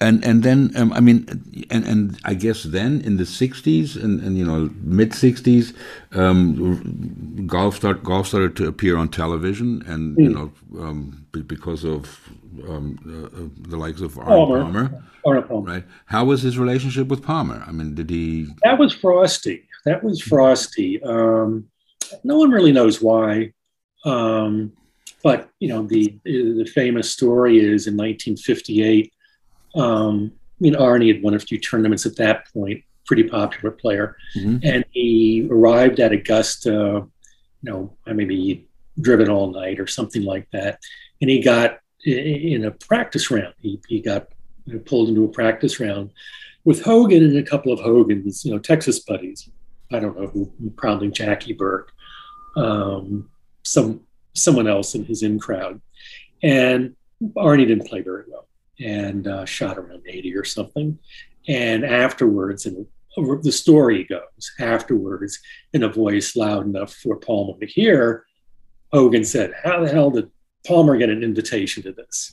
And 0.00 0.24
and 0.24 0.42
then 0.42 0.72
um, 0.76 0.92
I 0.92 1.00
mean 1.00 1.26
and 1.70 1.86
and 1.86 2.18
I 2.24 2.34
guess 2.34 2.64
then 2.64 3.00
in 3.02 3.16
the 3.16 3.24
'60s 3.24 4.02
and, 4.02 4.20
and 4.20 4.36
you 4.36 4.44
know 4.44 4.70
mid 4.82 5.12
'60s, 5.12 5.74
um, 6.12 7.46
golf 7.46 7.76
start 7.76 8.02
golf 8.02 8.26
started 8.26 8.56
to 8.56 8.66
appear 8.66 8.96
on 8.96 9.08
television 9.08 9.82
and 9.86 10.16
mm. 10.16 10.24
you 10.24 10.28
know 10.28 10.52
um, 10.82 11.26
because 11.30 11.84
of 11.84 12.28
um, 12.68 12.98
uh, 13.06 13.68
the 13.68 13.76
likes 13.76 14.00
of 14.00 14.18
Arnold 14.18 14.48
Palmer. 14.48 14.88
Palmer. 15.24 15.42
Palmer. 15.42 15.72
Right. 15.72 15.84
How 16.06 16.24
was 16.24 16.42
his 16.42 16.58
relationship 16.58 17.08
with 17.08 17.22
Palmer? 17.22 17.64
I 17.66 17.72
mean, 17.72 17.94
did 17.94 18.10
he? 18.10 18.48
That 18.62 18.78
was 18.78 18.92
frosty. 18.92 19.66
That 19.84 20.02
was 20.02 20.20
frosty. 20.20 21.02
Um, 21.02 21.68
no 22.22 22.38
one 22.38 22.50
really 22.50 22.72
knows 22.72 23.00
why. 23.00 23.52
Um, 24.04 24.72
but 25.22 25.48
you 25.58 25.68
know, 25.68 25.82
the 25.86 26.18
the 26.24 26.70
famous 26.74 27.10
story 27.10 27.58
is 27.58 27.86
in 27.86 27.96
1958. 27.96 29.12
Um, 29.74 30.32
I 30.34 30.56
mean, 30.60 30.74
Arnie 30.74 31.12
had 31.12 31.22
won 31.22 31.34
a 31.34 31.38
few 31.38 31.58
tournaments 31.58 32.06
at 32.06 32.16
that 32.16 32.52
point, 32.52 32.84
pretty 33.06 33.24
popular 33.24 33.70
player, 33.70 34.16
mm-hmm. 34.36 34.58
and 34.62 34.84
he 34.90 35.48
arrived 35.50 36.00
at 36.00 36.12
Augusta. 36.12 37.06
You 37.62 37.70
know, 37.70 37.96
maybe 38.06 38.36
he'd 38.36 38.68
driven 39.00 39.30
all 39.30 39.50
night 39.50 39.80
or 39.80 39.86
something 39.86 40.22
like 40.22 40.48
that, 40.52 40.78
and 41.20 41.30
he 41.30 41.40
got 41.40 41.78
in 42.04 42.66
a 42.66 42.70
practice 42.70 43.30
round. 43.30 43.54
He 43.60 43.80
he 43.88 44.00
got 44.00 44.28
pulled 44.84 45.08
into 45.08 45.24
a 45.24 45.28
practice 45.28 45.80
round 45.80 46.10
with 46.64 46.82
Hogan 46.82 47.22
and 47.22 47.36
a 47.36 47.42
couple 47.42 47.72
of 47.72 47.80
Hogan's, 47.80 48.44
you 48.44 48.52
know, 48.52 48.58
Texas 48.58 49.00
buddies. 49.00 49.48
I 49.94 50.00
don't 50.00 50.18
know 50.18 50.26
who, 50.26 50.52
probably 50.76 51.10
Jackie 51.10 51.52
Burke, 51.52 51.92
um, 52.56 53.30
some 53.62 54.00
someone 54.34 54.66
else 54.66 54.94
in 54.94 55.04
his 55.04 55.22
in 55.22 55.38
crowd. 55.38 55.80
And 56.42 56.96
Arnie 57.36 57.66
didn't 57.66 57.86
play 57.86 58.00
very 58.00 58.24
well 58.28 58.48
and 58.80 59.26
uh, 59.26 59.44
shot 59.44 59.78
around 59.78 60.02
80 60.06 60.36
or 60.36 60.44
something. 60.44 60.98
And 61.46 61.84
afterwards, 61.84 62.66
and 62.66 62.86
the 63.16 63.52
story 63.52 64.04
goes, 64.04 64.52
afterwards, 64.58 65.38
in 65.72 65.84
a 65.84 65.88
voice 65.88 66.34
loud 66.34 66.66
enough 66.66 66.92
for 66.94 67.16
Palmer 67.16 67.58
to 67.60 67.66
hear, 67.66 68.26
Hogan 68.92 69.24
said, 69.24 69.52
How 69.62 69.84
the 69.84 69.90
hell 69.90 70.10
did 70.10 70.30
Palmer 70.66 70.96
get 70.96 71.10
an 71.10 71.22
invitation 71.22 71.82
to 71.84 71.92
this? 71.92 72.32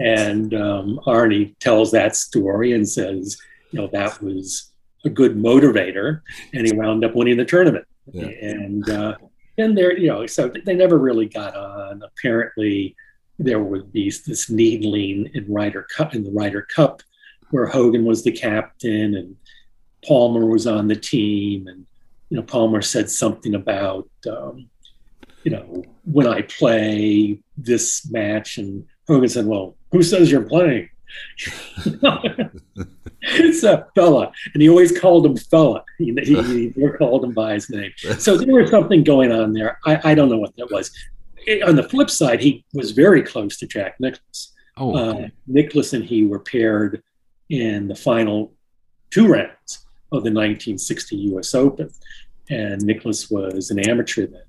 And 0.00 0.52
um, 0.54 1.00
Arnie 1.06 1.56
tells 1.60 1.92
that 1.92 2.16
story 2.16 2.72
and 2.72 2.88
says, 2.88 3.38
You 3.70 3.82
know, 3.82 3.88
that 3.92 4.20
was 4.20 4.72
a 5.04 5.10
good 5.10 5.36
motivator. 5.36 6.22
And 6.52 6.66
he 6.66 6.74
wound 6.74 7.04
up 7.04 7.14
winning 7.14 7.36
the 7.36 7.44
tournament. 7.44 7.86
Yeah. 8.12 8.26
And 8.26 8.88
uh, 8.88 9.16
and 9.56 9.76
there, 9.76 9.96
you 9.96 10.08
know, 10.08 10.26
so 10.26 10.52
they 10.64 10.74
never 10.74 10.98
really 10.98 11.26
got 11.26 11.56
on. 11.56 12.02
Apparently, 12.02 12.96
there 13.38 13.60
would 13.60 13.92
be 13.92 14.10
this 14.26 14.50
needling 14.50 15.30
in 15.34 15.52
Ryder 15.52 15.86
Cup 15.96 16.14
in 16.14 16.24
the 16.24 16.30
Ryder 16.30 16.62
Cup, 16.62 17.02
where 17.50 17.66
Hogan 17.66 18.04
was 18.04 18.24
the 18.24 18.32
captain 18.32 19.14
and 19.14 19.36
Palmer 20.06 20.46
was 20.46 20.66
on 20.66 20.88
the 20.88 20.96
team, 20.96 21.66
and 21.66 21.86
you 22.30 22.36
know, 22.36 22.42
Palmer 22.42 22.82
said 22.82 23.10
something 23.10 23.54
about 23.54 24.08
um, 24.28 24.68
you 25.44 25.50
know, 25.50 25.84
when 26.04 26.26
I 26.26 26.42
play 26.42 27.38
this 27.56 28.10
match, 28.10 28.58
and 28.58 28.86
Hogan 29.06 29.28
said, 29.28 29.46
"Well, 29.46 29.76
who 29.92 30.02
says 30.02 30.30
you're 30.30 30.42
playing?" 30.42 30.88
It's 33.26 33.62
a 33.62 33.86
fella, 33.94 34.32
and 34.52 34.62
he 34.62 34.68
always 34.68 34.98
called 34.98 35.26
him 35.26 35.36
fella. 35.36 35.84
He, 35.98 36.14
he, 36.24 36.42
he 36.42 36.72
never 36.76 36.98
called 36.98 37.24
him 37.24 37.32
by 37.32 37.54
his 37.54 37.70
name. 37.70 37.92
So 38.18 38.36
there 38.36 38.54
was 38.54 38.70
something 38.70 39.02
going 39.02 39.32
on 39.32 39.52
there. 39.52 39.78
I, 39.86 40.12
I 40.12 40.14
don't 40.14 40.28
know 40.28 40.38
what 40.38 40.56
that 40.56 40.70
was. 40.70 40.90
On 41.66 41.76
the 41.76 41.82
flip 41.82 42.10
side, 42.10 42.40
he 42.40 42.64
was 42.72 42.92
very 42.92 43.22
close 43.22 43.56
to 43.58 43.66
Jack 43.66 43.96
Nicklaus. 43.98 44.52
Oh, 44.76 44.96
okay. 44.96 45.24
uh, 45.24 45.28
Nicklaus 45.46 45.92
and 45.92 46.04
he 46.04 46.24
were 46.24 46.40
paired 46.40 47.02
in 47.48 47.88
the 47.88 47.94
final 47.94 48.52
two 49.10 49.28
rounds 49.28 49.86
of 50.12 50.22
the 50.22 50.30
1960 50.30 51.16
U.S. 51.16 51.54
Open, 51.54 51.90
and 52.50 52.82
Nicklaus 52.82 53.30
was 53.30 53.70
an 53.70 53.78
amateur 53.78 54.26
then, 54.26 54.42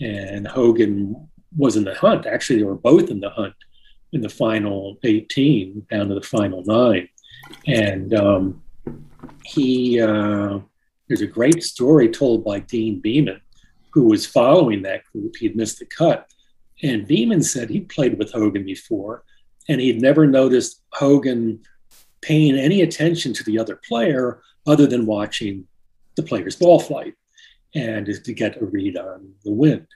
and 0.00 0.48
Hogan 0.48 1.28
was 1.56 1.76
in 1.76 1.84
the 1.84 1.94
hunt. 1.94 2.26
Actually, 2.26 2.58
they 2.58 2.64
were 2.64 2.74
both 2.74 3.10
in 3.10 3.20
the 3.20 3.30
hunt 3.30 3.54
in 4.12 4.20
the 4.20 4.28
final 4.28 4.98
18 5.04 5.86
down 5.90 6.08
to 6.08 6.14
the 6.14 6.22
final 6.22 6.62
nine. 6.64 7.08
And 7.66 8.14
um, 8.14 8.62
he, 9.44 10.00
uh, 10.00 10.58
there's 11.08 11.20
a 11.20 11.26
great 11.26 11.62
story 11.62 12.08
told 12.08 12.44
by 12.44 12.60
Deane 12.60 13.00
Beman, 13.00 13.40
who 13.92 14.04
was 14.04 14.26
following 14.26 14.82
that 14.82 15.04
group. 15.12 15.36
He'd 15.36 15.56
missed 15.56 15.78
the 15.78 15.86
cut. 15.86 16.30
And 16.82 17.06
Beman 17.06 17.42
said 17.42 17.70
he'd 17.70 17.88
played 17.88 18.18
with 18.18 18.32
Hogan 18.32 18.64
before, 18.64 19.24
and 19.68 19.80
he'd 19.80 20.00
never 20.00 20.26
noticed 20.26 20.82
Hogan 20.92 21.60
paying 22.22 22.56
any 22.56 22.82
attention 22.82 23.32
to 23.32 23.44
the 23.44 23.58
other 23.58 23.80
player 23.88 24.40
other 24.66 24.86
than 24.86 25.06
watching 25.06 25.66
the 26.16 26.22
player's 26.22 26.56
ball 26.56 26.78
flight 26.80 27.14
and 27.74 28.06
to 28.06 28.32
get 28.32 28.60
a 28.60 28.64
read 28.64 28.96
on 28.96 29.32
the 29.44 29.52
wind. 29.52 29.86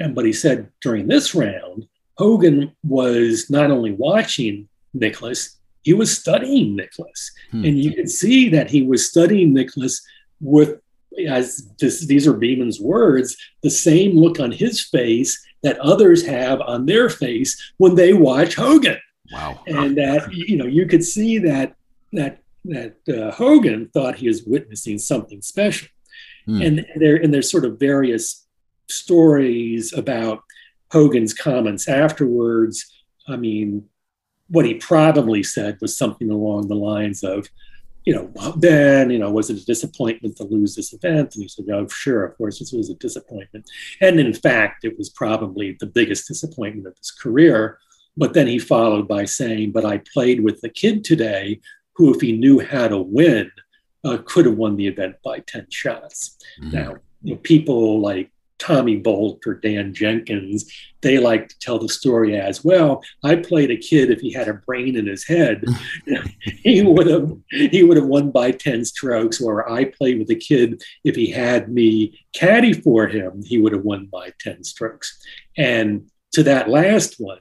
And 0.00 0.14
but 0.14 0.24
he 0.24 0.32
said 0.32 0.70
during 0.80 1.08
this 1.08 1.34
round, 1.34 1.86
Hogan 2.18 2.72
was 2.82 3.48
not 3.48 3.70
only 3.70 3.92
watching 3.92 4.68
Nicklaus, 4.92 5.56
he 5.82 5.94
was 5.94 6.16
studying 6.16 6.76
Nicklaus. 6.76 7.30
Hmm. 7.52 7.64
And 7.64 7.78
you 7.78 7.94
could 7.94 8.10
see 8.10 8.48
that 8.50 8.68
he 8.70 8.82
was 8.82 9.08
studying 9.08 9.54
Nicklaus 9.54 10.02
with, 10.40 10.80
as 11.28 11.68
this, 11.78 12.06
these 12.06 12.26
are 12.26 12.34
Beman's 12.34 12.80
words, 12.80 13.36
the 13.62 13.70
same 13.70 14.18
look 14.18 14.40
on 14.40 14.52
his 14.52 14.84
face 14.84 15.40
that 15.62 15.78
others 15.78 16.26
have 16.26 16.60
on 16.60 16.86
their 16.86 17.08
face 17.08 17.72
when 17.78 17.94
they 17.94 18.12
watch 18.12 18.54
Hogan. 18.54 18.98
Wow. 19.32 19.62
And 19.66 19.96
that, 19.96 20.32
you 20.32 20.56
know, 20.56 20.66
you 20.66 20.86
could 20.86 21.04
see 21.04 21.38
that, 21.38 21.74
that, 22.12 22.40
that 22.64 22.96
uh, 23.08 23.30
Hogan 23.30 23.90
thought 23.94 24.16
he 24.16 24.28
was 24.28 24.42
witnessing 24.42 24.98
something 24.98 25.40
special. 25.42 25.88
Hmm. 26.46 26.62
And 26.62 26.86
there, 26.96 27.16
and 27.16 27.32
there's 27.32 27.50
sort 27.50 27.64
of 27.64 27.78
various 27.78 28.46
stories 28.88 29.92
about 29.92 30.42
Hogan's 30.90 31.34
comments 31.34 31.88
afterwards. 31.88 32.84
I 33.28 33.36
mean, 33.36 33.88
what 34.48 34.64
he 34.64 34.74
probably 34.74 35.42
said 35.42 35.78
was 35.80 35.96
something 35.96 36.30
along 36.30 36.68
the 36.68 36.74
lines 36.74 37.22
of, 37.22 37.48
you 38.04 38.14
know, 38.14 38.54
then 38.56 39.10
you 39.10 39.18
know, 39.18 39.30
was 39.30 39.50
it 39.50 39.60
a 39.60 39.66
disappointment 39.66 40.36
to 40.36 40.44
lose 40.44 40.74
this 40.74 40.92
event? 40.92 41.34
And 41.34 41.42
he 41.42 41.48
said, 41.48 41.66
oh, 41.70 41.86
sure, 41.88 42.24
of 42.24 42.36
course, 42.38 42.58
this 42.58 42.72
was 42.72 42.88
a 42.88 42.94
disappointment. 42.94 43.68
And 44.00 44.18
in 44.18 44.32
fact, 44.32 44.84
it 44.84 44.96
was 44.96 45.10
probably 45.10 45.76
the 45.78 45.86
biggest 45.86 46.26
disappointment 46.26 46.86
of 46.86 46.96
his 46.96 47.10
career. 47.10 47.78
But 48.16 48.34
then 48.34 48.46
he 48.46 48.58
followed 48.58 49.06
by 49.06 49.26
saying, 49.26 49.72
but 49.72 49.84
I 49.84 50.02
played 50.12 50.42
with 50.42 50.60
the 50.60 50.70
kid 50.70 51.04
today 51.04 51.60
who, 51.94 52.14
if 52.14 52.20
he 52.20 52.32
knew 52.32 52.60
how 52.60 52.88
to 52.88 52.98
win, 52.98 53.50
uh, 54.04 54.18
could 54.24 54.46
have 54.46 54.56
won 54.56 54.76
the 54.76 54.86
event 54.86 55.16
by 55.24 55.40
10 55.40 55.66
shots. 55.70 56.38
Mm-hmm. 56.60 56.70
Now, 56.70 56.96
you 57.22 57.34
know, 57.34 57.40
people 57.42 58.00
like 58.00 58.30
Tommy 58.58 58.96
Bolt 58.96 59.46
or 59.46 59.54
Dan 59.54 59.94
Jenkins, 59.94 60.70
they 61.00 61.18
like 61.18 61.48
to 61.48 61.58
tell 61.60 61.78
the 61.78 61.88
story 61.88 62.36
as 62.36 62.64
well. 62.64 63.02
I 63.22 63.36
played 63.36 63.70
a 63.70 63.76
kid 63.76 64.10
if 64.10 64.20
he 64.20 64.32
had 64.32 64.48
a 64.48 64.54
brain 64.54 64.96
in 64.96 65.06
his 65.06 65.26
head, 65.26 65.64
he 66.42 66.82
would 66.82 67.06
have 67.06 67.32
he 67.50 67.82
would 67.82 67.96
have 67.96 68.06
won 68.06 68.30
by 68.30 68.50
10 68.50 68.84
strokes, 68.84 69.40
or 69.40 69.70
I 69.70 69.84
played 69.84 70.18
with 70.18 70.30
a 70.30 70.34
kid 70.34 70.82
if 71.04 71.14
he 71.14 71.30
had 71.30 71.70
me 71.70 72.18
caddy 72.32 72.72
for 72.72 73.06
him, 73.06 73.42
he 73.44 73.58
would 73.58 73.72
have 73.72 73.84
won 73.84 74.06
by 74.06 74.32
10 74.40 74.64
strokes. 74.64 75.18
And 75.56 76.10
to 76.32 76.42
that 76.42 76.68
last 76.68 77.16
one, 77.18 77.38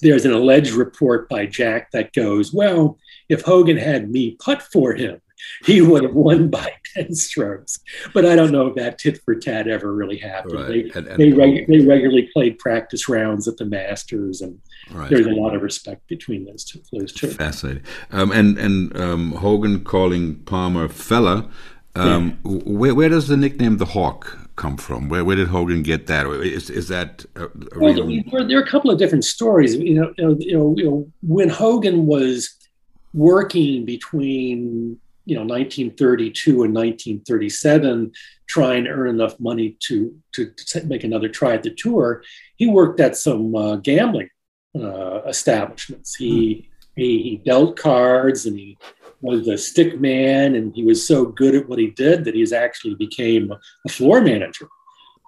there's 0.00 0.24
an 0.24 0.32
alleged 0.32 0.72
report 0.72 1.28
by 1.28 1.46
Jack 1.46 1.90
that 1.90 2.12
goes, 2.12 2.52
Well, 2.52 2.98
if 3.28 3.42
Hogan 3.42 3.76
had 3.76 4.10
me 4.10 4.36
putt 4.40 4.62
for 4.62 4.94
him, 4.94 5.20
he 5.64 5.80
would 5.80 6.02
have 6.02 6.14
won 6.14 6.48
by 6.48 6.72
10 6.94 7.14
strokes. 7.14 7.78
But 8.14 8.26
I 8.26 8.36
don't 8.36 8.52
know 8.52 8.66
if 8.68 8.74
that 8.76 8.98
tit 8.98 9.20
for 9.24 9.34
tat 9.34 9.68
ever 9.68 9.94
really 9.94 10.18
happened. 10.18 10.54
Right. 10.54 10.68
They, 10.68 10.98
and, 10.98 11.06
and, 11.08 11.20
they, 11.20 11.32
reg- 11.32 11.66
they, 11.66 11.80
regularly 11.80 12.28
played 12.32 12.58
practice 12.58 13.08
rounds 13.08 13.48
at 13.48 13.56
the 13.56 13.64
Masters, 13.64 14.40
and 14.40 14.58
right. 14.90 15.10
there's 15.10 15.26
a 15.26 15.30
lot 15.30 15.54
of 15.54 15.62
respect 15.62 16.06
between 16.08 16.44
those 16.44 16.64
two. 16.64 16.80
Those 16.92 17.12
two. 17.12 17.28
Fascinating. 17.28 17.82
Um, 18.10 18.32
and 18.32 18.58
and 18.58 18.96
um, 18.98 19.32
Hogan 19.32 19.84
calling 19.84 20.36
Palmer 20.40 20.88
fella. 20.88 21.48
Um, 21.94 22.38
yeah. 22.44 22.52
where, 22.64 22.94
where 22.94 23.08
does 23.08 23.28
the 23.28 23.36
nickname 23.36 23.78
the 23.78 23.86
Hawk 23.86 24.38
come 24.56 24.76
from? 24.76 25.08
Where, 25.08 25.24
where 25.24 25.36
did 25.36 25.48
Hogan 25.48 25.82
get 25.82 26.06
that? 26.06 26.26
Is, 26.26 26.70
is 26.70 26.88
that 26.88 27.24
a, 27.34 27.44
a 27.44 27.50
well, 27.76 27.94
there, 27.94 28.44
there, 28.46 28.58
are 28.58 28.62
a 28.62 28.68
couple 28.68 28.90
of 28.90 28.98
different 28.98 29.24
stories. 29.24 29.74
You 29.74 29.94
know, 29.94 30.14
you 30.16 30.24
know, 30.24 30.36
you 30.38 30.56
know, 30.56 30.74
you 30.76 30.84
know 30.84 31.12
when 31.22 31.48
Hogan 31.48 32.06
was 32.06 32.54
working 33.14 33.84
between 33.84 34.98
you 35.28 35.34
know 35.34 35.42
1932 35.42 36.50
and 36.50 36.74
1937 36.74 38.12
trying 38.48 38.84
to 38.84 38.90
earn 38.90 39.08
enough 39.10 39.38
money 39.38 39.76
to 39.80 40.14
to, 40.32 40.50
to 40.56 40.84
make 40.86 41.04
another 41.04 41.28
try 41.28 41.54
at 41.54 41.62
the 41.62 41.74
tour 41.74 42.22
he 42.56 42.66
worked 42.66 42.98
at 43.00 43.16
some 43.16 43.54
uh, 43.54 43.76
gambling 43.76 44.30
uh, 44.76 45.22
establishments. 45.26 46.14
He, 46.14 46.68
he 46.96 47.22
he 47.22 47.42
dealt 47.44 47.76
cards 47.76 48.46
and 48.46 48.58
he 48.58 48.76
was 49.20 49.48
a 49.48 49.58
stick 49.58 50.00
man 50.00 50.54
and 50.54 50.74
he 50.74 50.84
was 50.84 51.06
so 51.06 51.26
good 51.26 51.54
at 51.54 51.68
what 51.68 51.78
he 51.78 51.88
did 51.88 52.24
that 52.24 52.34
he 52.34 52.46
actually 52.54 52.94
became 52.94 53.52
a 53.52 53.90
floor 53.90 54.20
manager. 54.20 54.68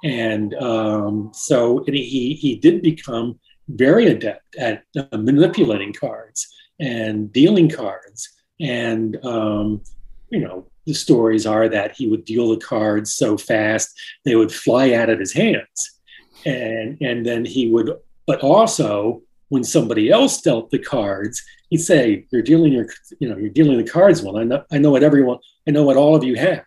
And 0.04 0.54
um, 0.54 1.30
so 1.32 1.84
and 1.86 1.94
he 1.94 2.34
he 2.34 2.56
did 2.56 2.82
become 2.82 3.38
very 3.68 4.06
adept 4.06 4.56
at 4.56 4.82
uh, 4.96 5.16
manipulating 5.16 5.92
cards 5.92 6.48
and 6.80 7.32
dealing 7.32 7.68
cards 7.68 8.28
and, 8.60 9.16
um, 9.24 9.82
you 10.30 10.40
know, 10.40 10.66
the 10.86 10.94
stories 10.94 11.46
are 11.46 11.68
that 11.68 11.96
he 11.96 12.06
would 12.06 12.24
deal 12.24 12.50
the 12.50 12.56
cards 12.56 13.12
so 13.12 13.36
fast 13.36 13.98
they 14.24 14.36
would 14.36 14.52
fly 14.52 14.92
out 14.92 15.10
of 15.10 15.18
his 15.18 15.32
hands. 15.32 16.00
And, 16.44 16.98
and 17.00 17.24
then 17.24 17.44
he 17.44 17.70
would, 17.70 17.90
but 18.26 18.40
also 18.40 19.22
when 19.50 19.64
somebody 19.64 20.10
else 20.10 20.40
dealt 20.40 20.70
the 20.70 20.78
cards, 20.78 21.42
he'd 21.68 21.78
say, 21.78 22.26
"You're 22.30 22.42
dealing 22.42 22.72
your, 22.72 22.86
you 23.18 23.28
know, 23.28 23.36
you're 23.36 23.50
dealing 23.50 23.76
the 23.76 23.90
cards 23.90 24.22
well. 24.22 24.38
I 24.38 24.44
know, 24.44 24.64
I 24.72 24.78
know 24.78 24.90
what 24.90 25.02
everyone, 25.02 25.38
I 25.68 25.72
know 25.72 25.82
what 25.82 25.96
all 25.96 26.16
of 26.16 26.24
you 26.24 26.36
have." 26.36 26.64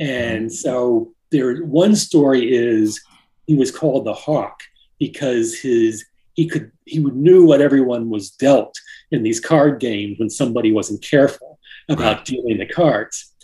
And 0.00 0.52
so 0.52 1.12
there, 1.30 1.62
one 1.64 1.94
story 1.94 2.50
is 2.50 3.00
he 3.46 3.54
was 3.54 3.70
called 3.70 4.04
the 4.04 4.14
Hawk 4.14 4.60
because 4.98 5.58
his 5.58 6.04
he 6.38 6.46
could 6.46 6.70
he 6.84 7.00
knew 7.00 7.44
what 7.44 7.60
everyone 7.60 8.10
was 8.10 8.30
dealt 8.30 8.78
in 9.10 9.24
these 9.24 9.40
card 9.40 9.80
games 9.80 10.20
when 10.20 10.30
somebody 10.30 10.70
wasn't 10.70 11.02
careful 11.02 11.58
about 11.88 12.18
right. 12.18 12.24
dealing 12.24 12.58
the 12.58 12.66
cards. 12.66 13.34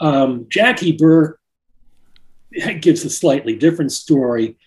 Um, 0.00 0.46
Jackie 0.48 0.96
Burke 0.96 1.38
gives 2.80 3.04
a 3.04 3.10
slightly 3.10 3.54
different 3.54 3.92
story, 3.92 4.58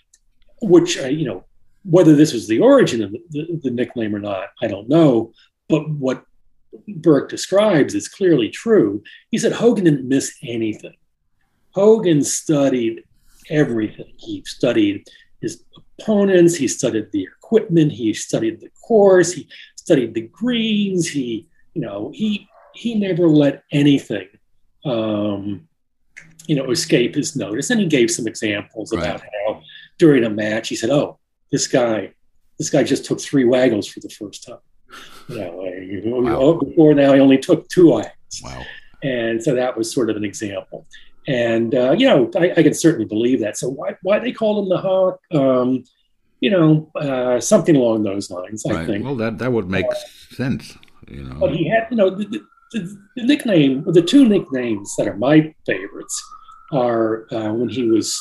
which 0.62 0.98
uh, 0.98 1.08
you 1.08 1.26
know 1.26 1.44
whether 1.84 2.16
this 2.16 2.32
was 2.32 2.48
the 2.48 2.62
origin 2.62 3.04
of 3.04 3.12
the, 3.12 3.22
the, 3.32 3.60
the 3.64 3.72
nickname 3.72 4.16
or 4.16 4.20
not, 4.20 4.48
I 4.64 4.68
don't 4.68 4.88
know. 4.88 5.34
But 5.68 5.90
what 5.90 6.24
Burke 6.88 7.30
describes 7.30 7.94
is 7.94 8.08
clearly 8.08 8.50
true. 8.50 9.04
He 9.32 9.38
said 9.38 9.52
Hogan 9.52 9.84
didn't 9.84 10.08
miss 10.08 10.34
anything. 10.42 10.96
Hogan 11.72 12.24
studied 12.24 13.04
everything. 13.50 14.14
He 14.16 14.44
studied 14.46 15.10
his 15.42 15.62
opponents, 16.00 16.56
he 16.56 16.68
studied 16.68 17.12
the 17.12 17.28
equipment, 17.46 17.92
he 17.92 18.14
studied 18.14 18.60
the 18.60 18.70
course, 18.82 19.34
he 19.34 19.48
studied 19.76 20.14
the 20.14 20.22
greens, 20.22 21.08
he, 21.08 21.48
you 21.74 21.82
know, 21.82 22.12
he 22.14 22.48
he 22.74 22.96
never 22.96 23.28
let 23.28 23.64
anything 23.72 24.28
um, 24.86 25.68
you 26.48 26.56
know, 26.56 26.70
escape 26.70 27.16
his 27.16 27.36
notice. 27.36 27.70
And 27.70 27.80
he 27.80 27.88
gave 27.88 28.12
some 28.12 28.28
examples 28.28 28.94
right. 28.94 29.04
about 29.04 29.22
how 29.22 29.62
during 29.98 30.24
a 30.24 30.30
match 30.30 30.70
he 30.70 30.76
said, 30.76 30.90
Oh, 30.90 31.20
this 31.52 31.68
guy, 31.68 32.14
this 32.58 32.70
guy 32.70 32.84
just 32.84 33.06
took 33.06 33.20
three 33.20 33.46
waggles 33.46 33.88
for 33.88 34.00
the 34.00 34.10
first 34.10 34.46
time. 34.46 34.60
You 35.28 36.02
know, 36.06 36.20
wow. 36.22 36.38
Oh, 36.40 36.60
before 36.60 36.94
now 36.94 37.14
he 37.14 37.20
only 37.20 37.38
took 37.38 37.68
two 37.68 37.92
waggles. 37.92 38.42
Wow. 38.44 38.64
And 39.04 39.42
so 39.42 39.56
that 39.56 39.76
was 39.76 39.92
sort 39.92 40.10
of 40.10 40.16
an 40.18 40.24
example. 40.24 40.86
And 41.28 41.74
uh, 41.74 41.96
you 41.98 42.08
know, 42.08 42.30
I, 42.36 42.52
I, 42.52 42.64
can 42.64 42.76
certainly 42.76 43.06
believe 43.06 43.40
that. 43.40 43.58
So 43.58 43.68
why 43.68 43.96
why 44.04 44.20
they 44.20 44.32
called 44.32 44.64
him 44.64 44.70
the 44.70 44.78
Hawk? 44.78 45.20
Um, 45.32 45.84
you 46.40 46.52
know, 46.52 46.90
uh, 46.96 47.40
something 47.40 47.76
along 47.76 48.04
those 48.04 48.30
lines. 48.30 48.66
I 48.66 48.74
right. 48.74 48.88
think. 48.88 49.06
Well, 49.06 49.16
that 49.16 49.38
that 49.40 49.52
would 49.52 49.70
make 49.70 49.86
uh, 49.86 49.96
sense. 50.32 50.78
You 51.08 51.24
know, 51.24 51.40
but 51.40 51.56
he 51.56 51.70
had, 51.70 51.88
you 51.92 51.98
know, 51.98 52.10
the, 52.10 52.26
the, 52.72 52.98
the, 53.16 53.24
nickname, 53.24 53.84
the 53.86 54.02
two 54.02 54.28
nicknames 54.28 54.96
that 54.98 55.08
are 55.08 55.16
my 55.18 55.54
favorites 55.66 56.24
are 56.72 57.28
uh, 57.32 57.54
when 57.54 57.70
he 57.70 57.84
was 57.84 58.20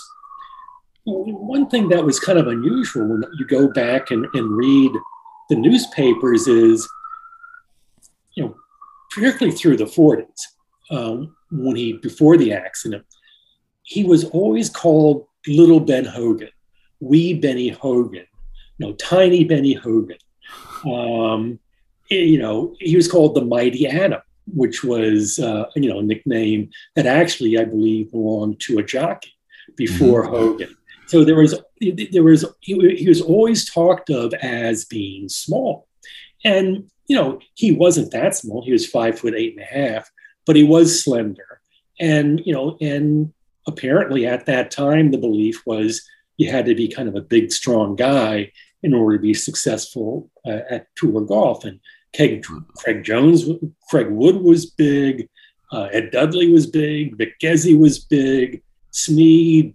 one 1.05 1.69
thing 1.69 1.89
that 1.89 2.05
was 2.05 2.19
kind 2.19 2.39
of 2.39 2.47
unusual 2.47 3.07
when 3.07 3.23
you 3.39 3.47
go 3.47 3.69
back 3.69 4.11
and, 4.11 4.27
and 4.35 4.57
read 4.57 4.93
the 5.51 5.57
newspapers 5.57 6.47
is, 6.47 6.89
you 8.35 8.45
know, 8.45 8.55
particularly 9.11 9.57
through 9.57 9.77
the 9.77 9.85
40s, 9.85 10.27
um, 10.91 11.37
when 11.51 11.77
he, 11.77 11.95
before 11.95 12.37
the 12.37 12.53
accident, 12.53 13.05
he 13.83 14.05
was 14.05 14.25
always 14.25 14.71
called 14.71 15.27
Little 15.47 15.81
Ben 15.81 16.05
Hogan, 16.05 16.49
Wee 17.01 17.35
Benny 17.35 17.69
Hogan, 17.69 18.27
no, 18.79 18.93
Tiny 18.95 19.45
Benny 19.45 19.75
Hogan. 19.75 20.19
Um, 20.85 21.59
you 22.11 22.39
know, 22.39 22.75
he 22.81 22.97
was 22.97 23.11
called 23.11 23.35
the 23.35 23.45
Mighty 23.45 23.87
Atom, 23.87 24.21
which 24.47 24.85
was, 24.85 25.39
uh, 25.39 25.65
you 25.75 25.89
know, 25.89 26.01
a 26.01 26.03
nickname 26.03 26.71
that 26.97 27.07
actually, 27.07 27.59
I 27.59 27.65
believe, 27.65 28.11
belonged 28.11 28.61
to 28.61 28.79
a 28.79 28.83
jockey 28.83 29.33
before 29.77 30.25
mm-hmm. 30.25 30.35
Hogan. 30.35 30.77
So 31.07 31.25
there 31.25 31.37
was, 31.37 31.59
there 31.81 32.23
was, 32.23 32.45
he, 32.61 32.97
he 32.97 33.09
was 33.09 33.21
always 33.21 33.71
talked 33.71 34.11
of 34.11 34.35
as 34.35 34.85
being 34.85 35.29
small, 35.29 35.87
and 36.45 36.91
you 37.07 37.17
know, 37.17 37.39
he 37.55 37.73
wasn't 37.73 38.13
that 38.13 38.35
small. 38.35 38.65
He 38.65 38.73
was 38.73 38.87
five 38.87 39.19
foot 39.19 39.35
eight 39.35 39.57
and 39.57 39.63
a 39.63 39.65
half, 39.65 40.11
but 40.47 40.57
he 40.57 40.65
was 40.65 41.05
slender, 41.05 41.61
and 42.01 42.41
you 42.45 42.53
know, 42.53 42.77
and 42.81 43.33
apparently 43.67 44.27
at 44.27 44.47
that 44.47 44.71
time 44.71 45.11
the 45.11 45.19
belief 45.19 45.63
was 45.67 46.07
you 46.37 46.51
had 46.51 46.67
to 46.67 46.75
be 46.75 46.89
kind 46.89 47.09
of 47.09 47.15
a 47.15 47.21
big, 47.21 47.53
strong 47.53 47.97
guy 47.97 48.51
in 48.83 48.93
order 48.93 49.17
to 49.17 49.23
be 49.23 49.35
successful 49.35 50.31
uh, 50.47 50.61
at 50.71 50.89
tour 50.97 51.21
golf. 51.23 51.65
And 51.65 51.81
Craig, 52.15 52.45
Craig 52.77 53.03
Jones, 53.05 53.45
Craig 53.89 54.09
Wood 54.11 54.37
was 54.37 54.67
big. 54.67 55.29
Uh, 55.73 55.89
Ed 55.93 56.11
Dudley 56.11 56.51
was 56.51 56.67
big. 56.67 57.17
Vic 57.17 57.39
Ghezzi 57.41 57.77
was 57.79 57.99
big. 57.99 58.63
Snead, 58.91 59.75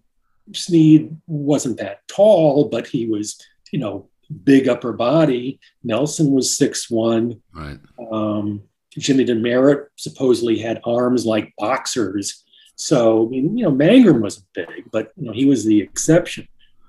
Snead 0.54 1.16
wasn't 1.28 1.78
that 1.78 2.08
tall, 2.08 2.70
but 2.70 2.88
he 2.88 3.08
was, 3.08 3.42
you 3.72 3.80
know, 3.80 4.08
big 4.44 4.68
upper 4.68 4.94
body. 4.94 5.60
Nelson 5.84 6.32
was 6.32 6.56
six 6.56 6.90
one. 6.90 7.42
Right. 7.54 7.80
Um, 8.12 8.64
Jimmy 8.98 9.26
Demaret 9.26 9.88
supposedly 9.96 10.60
had 10.60 10.82
arms 10.84 11.26
like 11.26 11.54
boxers. 11.58 12.44
So 12.80 13.26
I 13.26 13.30
mean, 13.30 13.58
you 13.58 13.66
know, 13.66 13.72
Mangrum 13.72 14.22
wasn't 14.22 14.46
big, 14.54 14.90
but 14.90 15.12
you 15.18 15.28
know, 15.28 15.34
he 15.34 15.46
was 15.46 15.66
the 15.66 15.82
exception. 15.82 16.48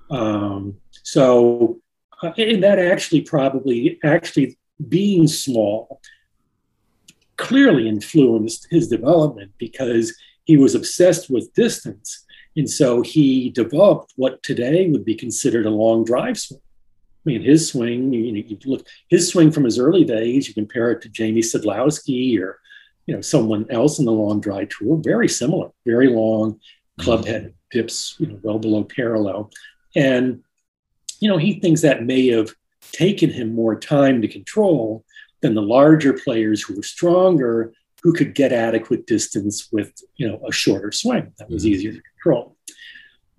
Um, 0.09 0.77
so, 1.03 1.79
uh, 2.23 2.31
and 2.37 2.63
that 2.63 2.79
actually 2.79 3.21
probably 3.21 3.99
actually 4.03 4.57
being 4.87 5.27
small 5.27 6.01
clearly 7.35 7.89
influenced 7.89 8.67
his 8.71 8.87
development 8.87 9.51
because 9.57 10.15
he 10.45 10.55
was 10.55 10.75
obsessed 10.75 11.29
with 11.29 11.53
distance. 11.55 12.25
And 12.55 12.69
so 12.69 13.01
he 13.01 13.49
developed 13.49 14.13
what 14.15 14.41
today 14.43 14.89
would 14.89 15.03
be 15.03 15.15
considered 15.15 15.65
a 15.65 15.71
long 15.71 16.05
drive 16.05 16.39
swing. 16.39 16.61
I 16.61 17.29
mean, 17.29 17.41
his 17.41 17.67
swing, 17.67 18.13
you, 18.13 18.21
you 18.33 18.57
look, 18.65 18.87
his 19.09 19.27
swing 19.27 19.51
from 19.51 19.65
his 19.65 19.77
early 19.77 20.05
days, 20.05 20.47
you 20.47 20.53
compare 20.53 20.91
it 20.91 21.01
to 21.01 21.09
Jamie 21.09 21.41
Sadlowski 21.41 22.39
or, 22.39 22.60
you 23.05 23.15
know, 23.15 23.21
someone 23.21 23.65
else 23.69 23.99
in 23.99 24.05
the 24.05 24.11
long 24.11 24.39
drive 24.39 24.69
tour, 24.69 24.99
very 25.03 25.27
similar, 25.27 25.69
very 25.85 26.07
long, 26.07 26.59
club 26.99 27.25
head 27.25 27.53
dips, 27.71 28.15
you 28.19 28.27
know, 28.27 28.39
well 28.43 28.59
below 28.59 28.83
parallel. 28.83 29.51
And, 29.95 30.43
you 31.19 31.29
know, 31.29 31.37
he 31.37 31.59
thinks 31.59 31.81
that 31.81 32.05
may 32.05 32.27
have 32.27 32.51
taken 32.91 33.29
him 33.29 33.53
more 33.53 33.79
time 33.79 34.21
to 34.21 34.27
control 34.27 35.05
than 35.41 35.55
the 35.55 35.61
larger 35.61 36.13
players 36.13 36.61
who 36.61 36.75
were 36.75 36.83
stronger 36.83 37.73
who 38.03 38.13
could 38.13 38.33
get 38.33 38.51
adequate 38.51 39.05
distance 39.05 39.69
with 39.71 39.93
you 40.15 40.27
know 40.27 40.41
a 40.47 40.51
shorter 40.51 40.91
swing 40.91 41.31
that 41.37 41.49
was 41.49 41.63
mm-hmm. 41.63 41.73
easier 41.73 41.93
to 41.93 42.01
control 42.01 42.55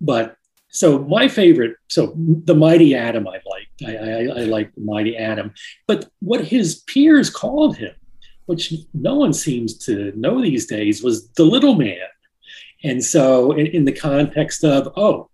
but 0.00 0.36
so 0.68 1.00
my 1.00 1.28
favorite 1.28 1.76
so 1.88 2.14
the 2.16 2.54
mighty 2.54 2.94
atom 2.94 3.26
i 3.28 3.40
liked 3.50 3.82
I, 3.84 3.96
I, 3.96 4.42
I 4.42 4.44
like 4.44 4.74
the 4.74 4.80
mighty 4.82 5.16
atom 5.16 5.52
but 5.86 6.08
what 6.20 6.44
his 6.44 6.82
peers 6.82 7.30
called 7.30 7.76
him 7.76 7.94
which 8.46 8.74
no 8.94 9.14
one 9.14 9.32
seems 9.32 9.76
to 9.78 10.12
know 10.16 10.40
these 10.40 10.66
days 10.66 11.02
was 11.02 11.28
the 11.30 11.44
little 11.44 11.74
man 11.74 12.06
and 12.84 13.02
so 13.02 13.52
in, 13.52 13.66
in 13.68 13.84
the 13.84 13.92
context 13.92 14.64
of 14.64 14.92
oh 14.96 15.28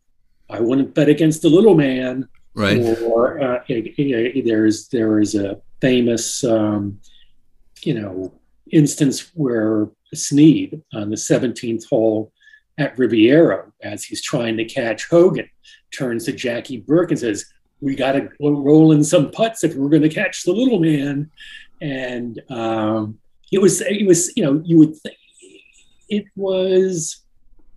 i 0.51 0.61
wouldn't 0.61 0.95
bet 0.95 1.09
against 1.09 1.43
the 1.43 1.49
little 1.49 1.75
man 1.75 2.29
right 2.55 2.81
or 3.03 3.41
uh, 3.41 3.63
there's 3.69 4.89
there 4.89 5.21
is 5.21 5.35
a 5.35 5.61
famous 5.81 6.45
um, 6.45 6.99
you 7.83 7.95
know 7.95 8.33
instance 8.71 9.31
where 9.35 9.89
Snead 10.15 10.83
on 10.95 11.11
the 11.11 11.17
17th 11.17 11.87
hole 11.87 12.33
at 12.79 12.97
Riviera, 12.99 13.71
as 13.83 14.05
he's 14.05 14.23
trying 14.23 14.57
to 14.57 14.65
catch 14.65 15.09
Hogan, 15.09 15.49
turns 15.97 16.25
to 16.25 16.33
Jackie 16.33 16.79
Burke 16.79 17.11
and 17.11 17.21
says, 17.21 17.45
"We 17.81 17.95
got 17.95 18.13
to 18.13 18.29
roll 18.41 18.93
in 18.93 19.03
some 19.05 19.31
putts 19.31 19.65
if 19.65 19.75
we're 19.75 19.89
going 19.89 20.03
to 20.03 20.09
catch 20.09 20.45
the 20.45 20.53
little 20.53 20.79
man." 20.79 21.31
And 21.81 22.41
um, 22.51 23.19
it 23.53 23.61
was, 23.61 23.81
it 23.81 24.07
was, 24.07 24.33
you 24.37 24.45
know, 24.45 24.63
you 24.65 24.79
would 24.79 24.97
think 24.97 25.17
it 26.09 26.27
was, 26.37 27.23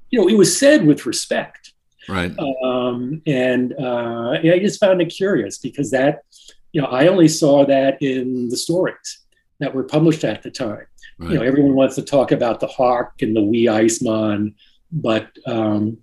you 0.09 0.19
know, 0.19 0.27
it 0.27 0.37
was 0.37 0.57
said 0.57 0.85
with 0.85 1.05
respect, 1.05 1.73
right? 2.07 2.33
Um, 2.63 3.21
and 3.25 3.73
uh, 3.79 4.31
I 4.31 4.59
just 4.59 4.79
found 4.79 5.01
it 5.01 5.05
curious 5.07 5.57
because 5.57 5.91
that, 5.91 6.23
you 6.71 6.81
know, 6.81 6.87
I 6.87 7.07
only 7.07 7.27
saw 7.27 7.65
that 7.65 8.01
in 8.01 8.49
the 8.49 8.57
stories 8.57 9.19
that 9.59 9.73
were 9.75 9.83
published 9.83 10.23
at 10.23 10.41
the 10.43 10.51
time. 10.51 10.85
Right. 11.17 11.31
You 11.31 11.37
know, 11.37 11.43
everyone 11.43 11.75
wants 11.75 11.95
to 11.95 12.01
talk 12.01 12.31
about 12.31 12.59
the 12.59 12.67
Hawk 12.67 13.21
and 13.21 13.35
the 13.35 13.43
wee 13.43 13.67
Iceman, 13.67 14.55
but 14.91 15.29
um, 15.45 15.97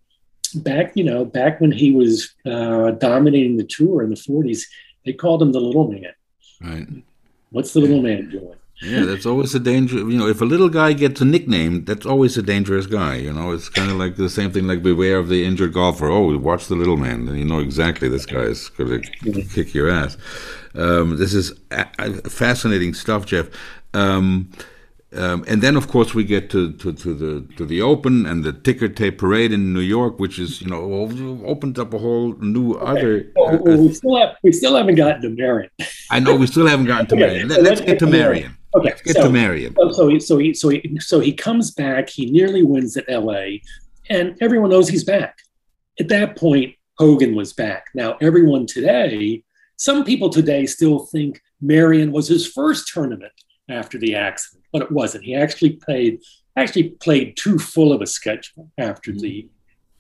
back, 0.54 0.92
you 0.94 1.04
know, 1.04 1.24
back 1.24 1.60
when 1.60 1.72
he 1.72 1.92
was 1.92 2.34
uh, 2.46 2.92
dominating 2.92 3.56
the 3.56 3.64
tour 3.64 4.02
in 4.02 4.10
the 4.10 4.16
40s, 4.16 4.62
they 5.04 5.12
called 5.12 5.42
him 5.42 5.52
the 5.52 5.60
little 5.60 5.90
man. 5.90 6.12
Right. 6.60 6.86
What's 7.50 7.72
the 7.72 7.80
little 7.80 8.02
man 8.02 8.30
doing? 8.30 8.54
Yeah, 8.80 9.04
that's 9.04 9.26
always 9.26 9.54
a 9.56 9.58
danger. 9.58 9.96
You 9.96 10.18
know, 10.18 10.28
if 10.28 10.40
a 10.40 10.44
little 10.44 10.68
guy 10.68 10.92
gets 10.92 11.20
a 11.20 11.24
nickname, 11.24 11.84
that's 11.84 12.06
always 12.06 12.36
a 12.36 12.42
dangerous 12.42 12.86
guy. 12.86 13.16
You 13.16 13.32
know, 13.32 13.50
it's 13.50 13.68
kind 13.68 13.90
of 13.90 13.96
like 13.96 14.14
the 14.14 14.28
same 14.28 14.52
thing 14.52 14.68
like 14.68 14.84
beware 14.84 15.18
of 15.18 15.28
the 15.28 15.44
injured 15.44 15.72
golfer. 15.72 16.06
Oh, 16.06 16.38
watch 16.38 16.68
the 16.68 16.76
little 16.76 16.96
man. 16.96 17.26
And 17.26 17.36
you 17.36 17.44
know 17.44 17.58
exactly 17.58 18.08
this 18.08 18.24
guy 18.24 18.42
is 18.42 18.68
going 18.68 19.02
to 19.02 19.42
kick 19.46 19.74
your 19.74 19.90
ass. 19.90 20.16
Um, 20.76 21.16
this 21.16 21.34
is 21.34 21.52
fascinating 22.28 22.94
stuff, 22.94 23.26
Jeff. 23.26 23.48
Um, 23.94 24.48
um, 25.14 25.42
and 25.48 25.62
then, 25.62 25.74
of 25.76 25.88
course, 25.88 26.12
we 26.12 26.22
get 26.22 26.50
to, 26.50 26.72
to, 26.74 26.92
to, 26.92 27.14
the 27.14 27.54
to 27.56 27.64
the 27.64 27.80
Open 27.80 28.26
and 28.26 28.44
the 28.44 28.52
ticker 28.52 28.88
tape 28.88 29.16
parade 29.16 29.52
in 29.52 29.72
New 29.72 29.80
York, 29.80 30.18
which 30.18 30.38
is 30.38 30.60
you 30.60 30.68
know 30.68 30.82
opened 31.46 31.78
up 31.78 31.94
a 31.94 31.98
whole 31.98 32.34
new 32.34 32.74
okay. 32.74 32.84
other. 32.84 33.32
Well, 33.34 33.54
uh, 33.54 33.76
we 33.78 33.94
still 33.94 34.16
have 34.18 34.36
we 34.42 34.52
still 34.52 34.76
haven't 34.76 34.96
gotten 34.96 35.22
to 35.22 35.30
Merion. 35.30 35.70
I 36.10 36.20
know 36.20 36.36
we 36.36 36.46
still 36.46 36.66
haven't 36.66 36.86
gotten 36.86 37.06
to 37.06 37.14
okay, 37.14 37.26
Merion. 37.26 37.48
Let, 37.48 37.66
us 37.66 37.80
get 37.80 37.98
to 38.00 38.06
Merion. 38.06 38.58
Okay, 38.76 38.88
let's 38.90 39.00
get 39.00 39.16
so, 39.16 39.22
to 39.22 39.30
Merion. 39.30 39.74
So 39.92 40.08
he, 40.08 40.20
so 40.20 40.36
he 40.36 40.52
so 40.52 40.68
he 40.68 40.98
so 41.00 41.20
he 41.20 41.32
comes 41.32 41.70
back. 41.70 42.10
He 42.10 42.30
nearly 42.30 42.62
wins 42.62 42.98
at 42.98 43.06
L.A. 43.08 43.62
and 44.10 44.36
everyone 44.42 44.68
knows 44.68 44.90
he's 44.90 45.04
back. 45.04 45.38
At 45.98 46.08
that 46.08 46.36
point, 46.36 46.74
Hogan 46.98 47.34
was 47.34 47.54
back. 47.54 47.86
Now 47.94 48.18
everyone 48.20 48.66
today, 48.66 49.42
some 49.76 50.04
people 50.04 50.28
today 50.28 50.66
still 50.66 51.06
think 51.06 51.40
Merion 51.62 52.12
was 52.12 52.28
his 52.28 52.46
first 52.46 52.92
tournament 52.92 53.32
after 53.70 53.96
the 53.96 54.14
accident 54.14 54.57
but 54.72 54.82
it 54.82 54.92
wasn't. 54.92 55.24
He 55.24 55.34
actually 55.34 55.74
played 55.74 56.20
actually 56.56 56.90
played 56.90 57.36
too 57.36 57.58
full 57.58 57.92
of 57.92 58.02
a 58.02 58.06
schedule 58.06 58.70
after 58.78 59.12
mm-hmm. 59.12 59.20
the 59.20 59.48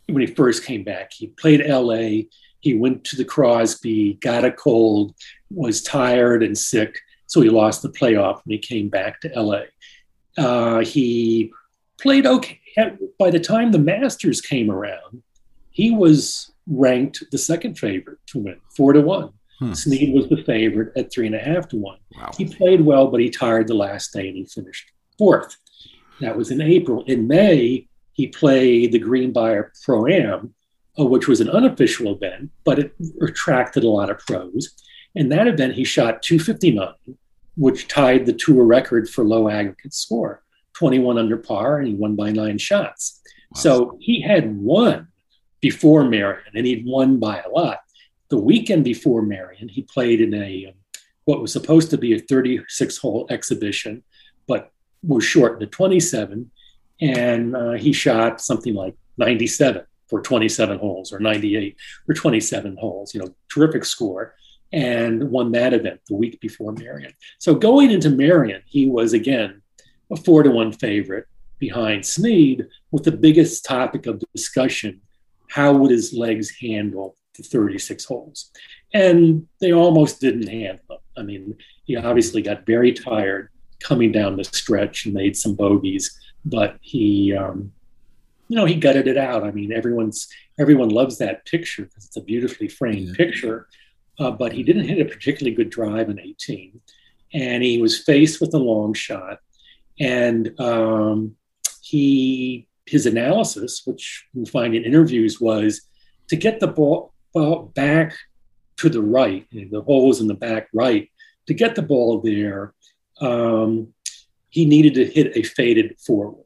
when 0.08 0.26
he 0.26 0.34
first 0.34 0.64
came 0.64 0.84
back. 0.84 1.12
He 1.12 1.28
played 1.28 1.60
L.A. 1.60 2.28
He 2.60 2.74
went 2.74 3.04
to 3.04 3.16
the 3.16 3.24
Crosby, 3.24 4.14
got 4.14 4.44
a 4.44 4.50
cold, 4.50 5.14
was 5.50 5.82
tired 5.82 6.42
and 6.42 6.56
sick, 6.58 6.98
so 7.26 7.40
he 7.40 7.50
lost 7.50 7.82
the 7.82 7.90
playoff 7.90 8.40
when 8.44 8.54
he 8.54 8.58
came 8.58 8.88
back 8.88 9.20
to 9.20 9.34
L.A. 9.34 9.66
Uh, 10.36 10.80
he 10.80 11.52
played 12.00 12.26
okay. 12.26 12.60
By 13.18 13.30
the 13.30 13.40
time 13.40 13.72
the 13.72 13.78
Masters 13.78 14.40
came 14.40 14.70
around, 14.70 15.22
he 15.70 15.90
was 15.90 16.52
ranked 16.66 17.24
the 17.30 17.38
second 17.38 17.78
favorite 17.78 18.18
to 18.28 18.38
win, 18.38 18.60
four 18.76 18.92
to 18.92 19.00
one. 19.00 19.32
Hmm. 19.58 19.72
Snead 19.72 20.14
was 20.14 20.28
the 20.28 20.42
favorite 20.44 20.96
at 20.96 21.12
three 21.12 21.26
and 21.26 21.34
a 21.34 21.40
half 21.40 21.68
to 21.68 21.76
one. 21.76 21.98
Wow. 22.16 22.30
He 22.36 22.44
played 22.44 22.80
well, 22.80 23.08
but 23.08 23.20
he 23.20 23.30
tired 23.30 23.66
the 23.66 23.74
last 23.74 24.12
day 24.12 24.28
and 24.28 24.36
he 24.36 24.46
finished 24.46 24.90
fourth. 25.18 25.56
That 26.20 26.36
was 26.36 26.50
in 26.50 26.60
April. 26.60 27.04
In 27.04 27.26
May, 27.26 27.88
he 28.12 28.28
played 28.28 28.92
the 28.92 28.98
Greenbrier 28.98 29.72
Pro 29.84 30.06
Am, 30.06 30.54
uh, 30.98 31.04
which 31.04 31.28
was 31.28 31.40
an 31.40 31.50
unofficial 31.50 32.14
event, 32.14 32.50
but 32.64 32.78
it 32.78 32.94
attracted 33.22 33.84
a 33.84 33.88
lot 33.88 34.10
of 34.10 34.18
pros. 34.18 34.74
In 35.14 35.28
that 35.30 35.48
event, 35.48 35.74
he 35.74 35.84
shot 35.84 36.22
259, 36.22 36.94
which 37.56 37.88
tied 37.88 38.26
the 38.26 38.32
tour 38.32 38.64
record 38.64 39.08
for 39.08 39.24
low 39.24 39.48
aggregate 39.48 39.94
score, 39.94 40.42
21 40.74 41.18
under 41.18 41.36
par, 41.36 41.78
and 41.78 41.88
he 41.88 41.94
won 41.94 42.14
by 42.14 42.30
nine 42.30 42.58
shots. 42.58 43.20
Wow. 43.52 43.60
So 43.60 43.98
he 44.00 44.20
had 44.20 44.56
won 44.56 45.08
before 45.60 46.04
Merion, 46.04 46.42
and 46.54 46.66
he'd 46.66 46.86
won 46.86 47.18
by 47.18 47.40
a 47.40 47.48
lot 47.48 47.78
the 48.28 48.38
weekend 48.38 48.84
before 48.84 49.22
Merion, 49.22 49.68
he 49.68 49.82
played 49.82 50.20
in 50.20 50.34
a 50.34 50.66
um, 50.66 50.74
what 51.24 51.42
was 51.42 51.52
supposed 51.52 51.90
to 51.90 51.98
be 51.98 52.14
a 52.14 52.18
36 52.18 52.96
hole 52.96 53.26
exhibition, 53.28 54.02
but 54.46 54.72
was 55.06 55.24
short 55.24 55.60
to 55.60 55.66
27. 55.66 56.50
And 57.02 57.54
uh, 57.54 57.72
he 57.72 57.92
shot 57.92 58.40
something 58.40 58.74
like 58.74 58.94
97 59.18 59.82
for 60.08 60.22
27 60.22 60.78
holes 60.78 61.12
or 61.12 61.18
98 61.18 61.76
for 62.06 62.14
27 62.14 62.76
holes. 62.78 63.14
You 63.14 63.20
know, 63.20 63.34
terrific 63.52 63.84
score, 63.84 64.34
and 64.72 65.30
won 65.30 65.52
that 65.52 65.74
event 65.74 66.00
the 66.08 66.14
week 66.14 66.40
before 66.40 66.72
Merion. 66.72 67.12
So 67.38 67.54
going 67.54 67.90
into 67.90 68.08
Merion, 68.08 68.62
he 68.64 68.88
was 68.88 69.12
again 69.12 69.60
a 70.10 70.16
four 70.16 70.42
to 70.42 70.50
one 70.50 70.72
favorite 70.72 71.26
behind 71.58 72.06
Snead, 72.06 72.66
with 72.90 73.04
the 73.04 73.12
biggest 73.12 73.66
topic 73.66 74.06
of 74.06 74.22
discussion: 74.34 75.02
how 75.50 75.74
would 75.74 75.90
his 75.90 76.14
legs 76.14 76.50
handle 76.58 77.17
the 77.38 77.42
36 77.42 78.04
holes? 78.04 78.50
And 78.92 79.48
they 79.60 79.72
almost 79.72 80.20
didn't 80.20 80.48
handle 80.48 80.84
them. 80.88 80.98
I 81.16 81.22
mean, 81.22 81.56
he 81.84 81.96
obviously 81.96 82.42
got 82.42 82.66
very 82.66 82.92
tired 82.92 83.48
coming 83.80 84.12
down 84.12 84.36
the 84.36 84.44
stretch 84.44 85.06
and 85.06 85.14
made 85.14 85.36
some 85.36 85.54
bogeys, 85.54 86.18
but 86.44 86.76
he, 86.80 87.34
um, 87.34 87.72
you 88.48 88.56
know, 88.56 88.64
he 88.64 88.74
gutted 88.74 89.08
it 89.08 89.16
out. 89.16 89.44
I 89.44 89.50
mean, 89.50 89.72
everyone's 89.72 90.28
everyone 90.58 90.88
loves 90.88 91.18
that 91.18 91.46
picture 91.46 91.84
because 91.84 92.06
it's 92.06 92.16
a 92.16 92.22
beautifully 92.22 92.68
framed 92.68 93.08
yeah. 93.08 93.14
picture. 93.16 93.68
Uh, 94.18 94.32
but 94.32 94.52
he 94.52 94.64
didn't 94.64 94.88
hit 94.88 95.00
a 95.00 95.04
particularly 95.04 95.54
good 95.54 95.70
drive 95.70 96.08
in 96.08 96.18
18, 96.18 96.80
and 97.34 97.62
he 97.62 97.80
was 97.80 98.02
faced 98.02 98.40
with 98.40 98.52
a 98.52 98.58
long 98.58 98.92
shot, 98.92 99.38
and 100.00 100.58
um, 100.60 101.36
he 101.82 102.68
his 102.86 103.06
analysis, 103.06 103.82
which 103.84 104.26
you 104.32 104.44
find 104.46 104.74
in 104.74 104.84
interviews, 104.84 105.40
was 105.40 105.82
to 106.28 106.36
get 106.36 106.58
the 106.58 106.66
ball, 106.66 107.12
ball 107.32 107.72
back 107.74 108.14
to 108.78 108.88
the 108.88 109.02
right, 109.02 109.46
you 109.50 109.64
know, 109.64 109.78
the 109.78 109.84
holes 109.84 110.20
in 110.20 110.26
the 110.26 110.34
back 110.34 110.68
right, 110.72 111.10
to 111.46 111.54
get 111.54 111.74
the 111.74 111.82
ball 111.82 112.20
there 112.20 112.74
um, 113.20 113.92
he 114.50 114.64
needed 114.64 114.94
to 114.94 115.06
hit 115.06 115.36
a 115.36 115.42
faded 115.42 115.96
four 116.00 116.30
wood. 116.30 116.44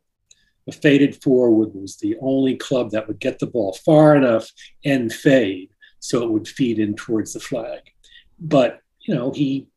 A 0.69 0.73
faded 0.73 1.21
four 1.23 1.51
wood 1.51 1.73
was 1.75 1.97
the 1.97 2.17
only 2.21 2.57
club 2.57 2.91
that 2.91 3.09
would 3.09 3.19
get 3.19 3.39
the 3.39 3.47
ball 3.47 3.73
far 3.85 4.17
enough 4.17 4.51
and 4.85 5.13
fade 5.13 5.71
so 5.99 6.23
it 6.23 6.31
would 6.31 6.49
feed 6.49 6.79
in 6.79 6.95
towards 6.95 7.33
the 7.33 7.41
flag. 7.41 7.81
But, 8.39 8.81
you 9.01 9.15
know, 9.15 9.33
he 9.33 9.69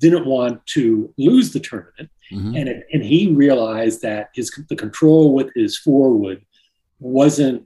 didn't 0.00 0.26
want 0.26 0.64
to 0.66 1.12
lose 1.18 1.52
the 1.52 1.60
tournament. 1.60 2.10
Mm-hmm. 2.32 2.56
And, 2.56 2.68
it, 2.68 2.86
and 2.92 3.02
he 3.02 3.32
realized 3.32 4.02
that 4.02 4.30
his 4.34 4.50
the 4.68 4.76
control 4.76 5.34
with 5.34 5.50
his 5.54 5.78
four 5.78 6.12
wood 6.12 6.44
wasn't, 7.00 7.64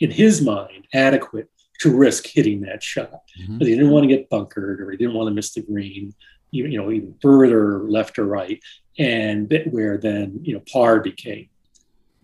in 0.00 0.10
his 0.10 0.42
mind, 0.42 0.86
adequate 0.92 1.48
to 1.80 1.96
risk 1.96 2.26
hitting 2.26 2.62
that 2.62 2.82
shot. 2.82 3.22
Mm-hmm. 3.40 3.58
But 3.58 3.66
he 3.66 3.74
didn't 3.74 3.90
want 3.90 4.04
to 4.04 4.14
get 4.14 4.30
bunkered 4.30 4.80
or 4.80 4.90
he 4.90 4.96
didn't 4.96 5.14
want 5.14 5.28
to 5.28 5.34
miss 5.34 5.52
the 5.52 5.62
green 5.62 6.14
even, 6.52 6.72
you 6.72 6.78
know, 6.78 6.90
even 6.90 7.14
further 7.20 7.82
left 7.84 8.18
or 8.18 8.26
right, 8.26 8.62
and 8.98 9.52
where 9.70 9.98
then 9.98 10.40
you 10.42 10.54
know 10.54 10.62
par 10.70 11.00
became 11.00 11.48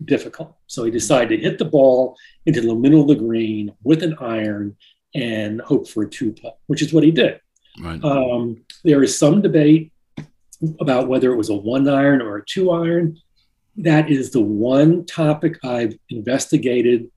difficult. 0.03 0.55
So 0.67 0.83
he 0.83 0.91
decided 0.91 1.37
to 1.37 1.43
hit 1.43 1.57
the 1.57 1.65
ball 1.65 2.17
into 2.45 2.61
the 2.61 2.75
middle 2.75 3.01
of 3.01 3.07
the 3.07 3.15
green 3.15 3.73
with 3.83 4.03
an 4.03 4.15
iron 4.19 4.75
and 5.15 5.61
hope 5.61 5.87
for 5.87 6.03
a 6.03 6.09
two 6.09 6.33
putt, 6.33 6.57
which 6.67 6.81
is 6.81 6.93
what 6.93 7.03
he 7.03 7.11
did. 7.11 7.39
Right. 7.81 8.03
Um, 8.03 8.63
there 8.83 9.03
is 9.03 9.17
some 9.17 9.41
debate 9.41 9.91
about 10.79 11.07
whether 11.07 11.31
it 11.31 11.37
was 11.37 11.49
a 11.49 11.55
one 11.55 11.87
iron 11.87 12.21
or 12.21 12.37
a 12.37 12.45
two 12.45 12.71
iron. 12.71 13.17
That 13.77 14.09
is 14.09 14.31
the 14.31 14.41
one 14.41 15.05
topic 15.05 15.63
I've 15.63 15.97
investigated 16.09 17.09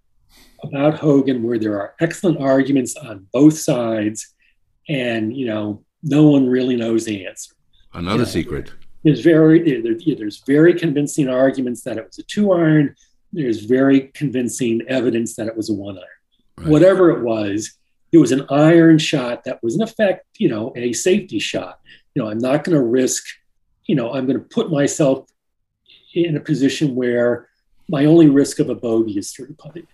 about 0.69 0.99
Hogan 0.99 1.43
where 1.43 1.59
there 1.59 1.79
are 1.81 1.95
excellent 2.01 2.41
arguments 2.41 2.97
on 2.97 3.27
both 3.33 3.59
sides. 3.59 4.35
And, 4.89 5.37
you 5.37 5.47
know, 5.47 5.85
no 6.03 6.29
one 6.29 6.49
really 6.49 6.77
knows 6.77 7.05
the 7.05 7.27
answer. 7.27 7.55
Another 7.93 8.19
you 8.19 8.19
know, 8.19 8.25
secret. 8.25 8.73
There's 9.05 9.21
very 9.21 9.81
there's 10.15 10.43
very 10.47 10.75
convincing 10.75 11.29
arguments 11.29 11.83
that 11.83 11.97
it 11.97 12.07
was 12.07 12.19
a 12.19 12.23
two 12.25 12.53
iron. 12.53 12.95
There's 13.33 13.65
very 13.65 14.09
convincing 14.15 14.83
evidence 14.89 15.37
that 15.37 15.47
it 15.47 15.57
was 15.57 15.71
a 15.71 15.75
one 15.75 15.97
iron. 15.97 16.07
Right. 16.59 16.69
Whatever 16.69 17.11
it 17.11 17.23
was, 17.23 17.77
it 18.13 18.19
was 18.19 18.33
an 18.33 18.47
iron 18.51 18.99
shot 18.99 19.45
that 19.45 19.63
was 19.63 19.75
in 19.75 19.83
effect, 19.83 20.27
you 20.39 20.49
know, 20.49 20.73
a 20.77 20.93
safety 20.93 21.39
shot. 21.39 21.81
You 22.15 22.23
know, 22.23 22.31
I'm 22.31 22.39
not 22.39 22.65
going 22.65 22.77
to 22.77 22.83
risk. 22.83 23.25
You 23.87 23.95
know, 23.95 24.13
I'm 24.13 24.27
going 24.27 24.39
to 24.39 24.45
put 24.45 24.71
myself 24.71 25.29
in 26.15 26.37
a 26.37 26.41
position 26.41 26.95
where 26.95 27.49
my 27.89 28.07
only 28.07 28.29
risk 28.29 28.59
of 28.59 28.69
a 28.71 28.75
bogey 28.75 29.19
is 29.19 29.33
three 29.33 29.55
putting 29.59 29.87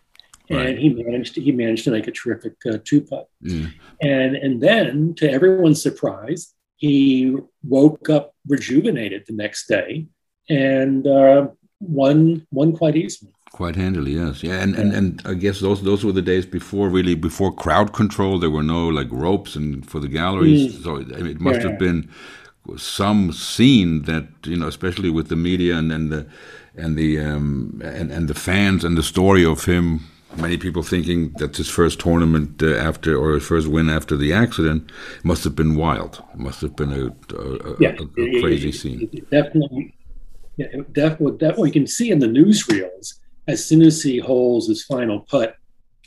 and 0.58 0.78
he 0.78 0.90
managed 0.90 1.34
to, 1.34 1.40
he 1.40 1.52
managed 1.52 1.84
to 1.84 1.90
make 1.90 2.06
a 2.06 2.12
terrific 2.12 2.54
uh, 2.66 2.78
two 2.84 3.00
putt. 3.00 3.28
Mm. 3.44 3.72
And 4.00 4.36
and 4.36 4.60
then 4.60 5.14
to 5.14 5.30
everyone's 5.30 5.82
surprise, 5.82 6.54
he 6.76 7.36
woke 7.62 8.10
up 8.10 8.34
rejuvenated 8.48 9.24
the 9.26 9.34
next 9.34 9.66
day 9.66 10.06
and 10.48 11.06
uh, 11.06 11.48
won 11.80 12.46
won 12.50 12.76
quite 12.76 12.96
easily. 12.96 13.32
Quite 13.52 13.76
handily, 13.76 14.12
yes, 14.12 14.42
yeah, 14.42 14.60
and, 14.62 14.74
yeah. 14.74 14.80
and 14.80 14.94
and 14.94 15.22
I 15.26 15.34
guess 15.34 15.60
those 15.60 15.82
those 15.82 16.04
were 16.04 16.12
the 16.12 16.22
days 16.22 16.46
before 16.46 16.88
really 16.88 17.14
before 17.14 17.52
crowd 17.52 17.92
control. 17.92 18.38
There 18.38 18.50
were 18.50 18.62
no 18.62 18.88
like 18.88 19.08
ropes 19.10 19.56
and 19.56 19.88
for 19.88 20.00
the 20.00 20.08
galleries, 20.08 20.74
mm. 20.74 20.82
so 20.82 20.96
it 20.96 21.40
must 21.40 21.60
yeah. 21.60 21.68
have 21.68 21.78
been 21.78 22.10
some 22.76 23.32
scene 23.32 24.02
that 24.02 24.28
you 24.44 24.56
know, 24.56 24.68
especially 24.68 25.10
with 25.10 25.28
the 25.28 25.36
media 25.36 25.76
and, 25.76 25.92
and 25.92 26.10
the 26.10 26.26
and 26.74 26.96
the 26.96 27.20
um, 27.20 27.80
and 27.84 28.10
and 28.10 28.28
the 28.28 28.34
fans 28.34 28.84
and 28.84 28.96
the 28.96 29.02
story 29.02 29.44
of 29.44 29.64
him 29.64 30.00
many 30.36 30.56
people 30.56 30.82
thinking 30.82 31.32
that 31.34 31.56
his 31.56 31.68
first 31.68 32.00
tournament 32.00 32.62
uh, 32.62 32.74
after 32.74 33.16
or 33.16 33.34
his 33.34 33.44
first 33.44 33.68
win 33.68 33.88
after 33.88 34.16
the 34.16 34.32
accident 34.32 34.90
must 35.22 35.44
have 35.44 35.54
been 35.54 35.76
wild. 35.76 36.22
It 36.32 36.38
must 36.38 36.60
have 36.60 36.76
been 36.76 36.92
a, 36.92 37.06
a, 37.36 37.76
yeah, 37.80 37.96
a, 37.98 38.02
a 38.02 38.40
crazy 38.40 38.70
it, 38.70 38.74
scene. 38.74 39.08
It, 39.12 39.30
definitely, 39.30 39.94
yeah, 40.56 40.68
definitely, 40.92 41.38
definitely. 41.38 41.68
You 41.70 41.72
can 41.72 41.86
see 41.86 42.10
in 42.10 42.18
the 42.18 42.26
newsreels 42.26 43.14
as 43.48 43.64
soon 43.64 43.82
as 43.82 44.02
he 44.02 44.18
holds 44.18 44.68
his 44.68 44.84
final 44.84 45.20
putt 45.20 45.56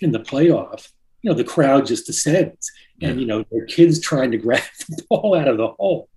in 0.02 0.11
the 0.11 0.19
playoff, 0.19 0.91
you 1.22 1.30
know, 1.30 1.35
the 1.35 1.43
crowd 1.43 1.85
just 1.85 2.06
descends, 2.06 2.72
and 3.02 3.15
yeah. 3.15 3.22
you 3.22 3.26
know, 3.26 3.43
their 3.52 3.65
kids 3.65 3.99
trying 3.99 4.31
to 4.31 4.38
grab 4.45 4.64
the 4.89 5.03
ball 5.10 5.35
out 5.35 5.47
of 5.47 5.57
the 5.57 5.68
hole. 5.68 6.10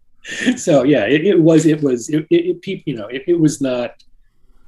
So 0.57 0.83
yeah, 0.83 1.07
it, 1.07 1.25
it 1.25 1.41
was, 1.41 1.65
it 1.65 1.83
was, 1.83 2.11
it, 2.11 2.27
it, 2.31 2.83
you 2.87 2.95
know, 2.95 3.09
it, 3.11 3.41
was 3.41 3.61
not. 3.61 3.95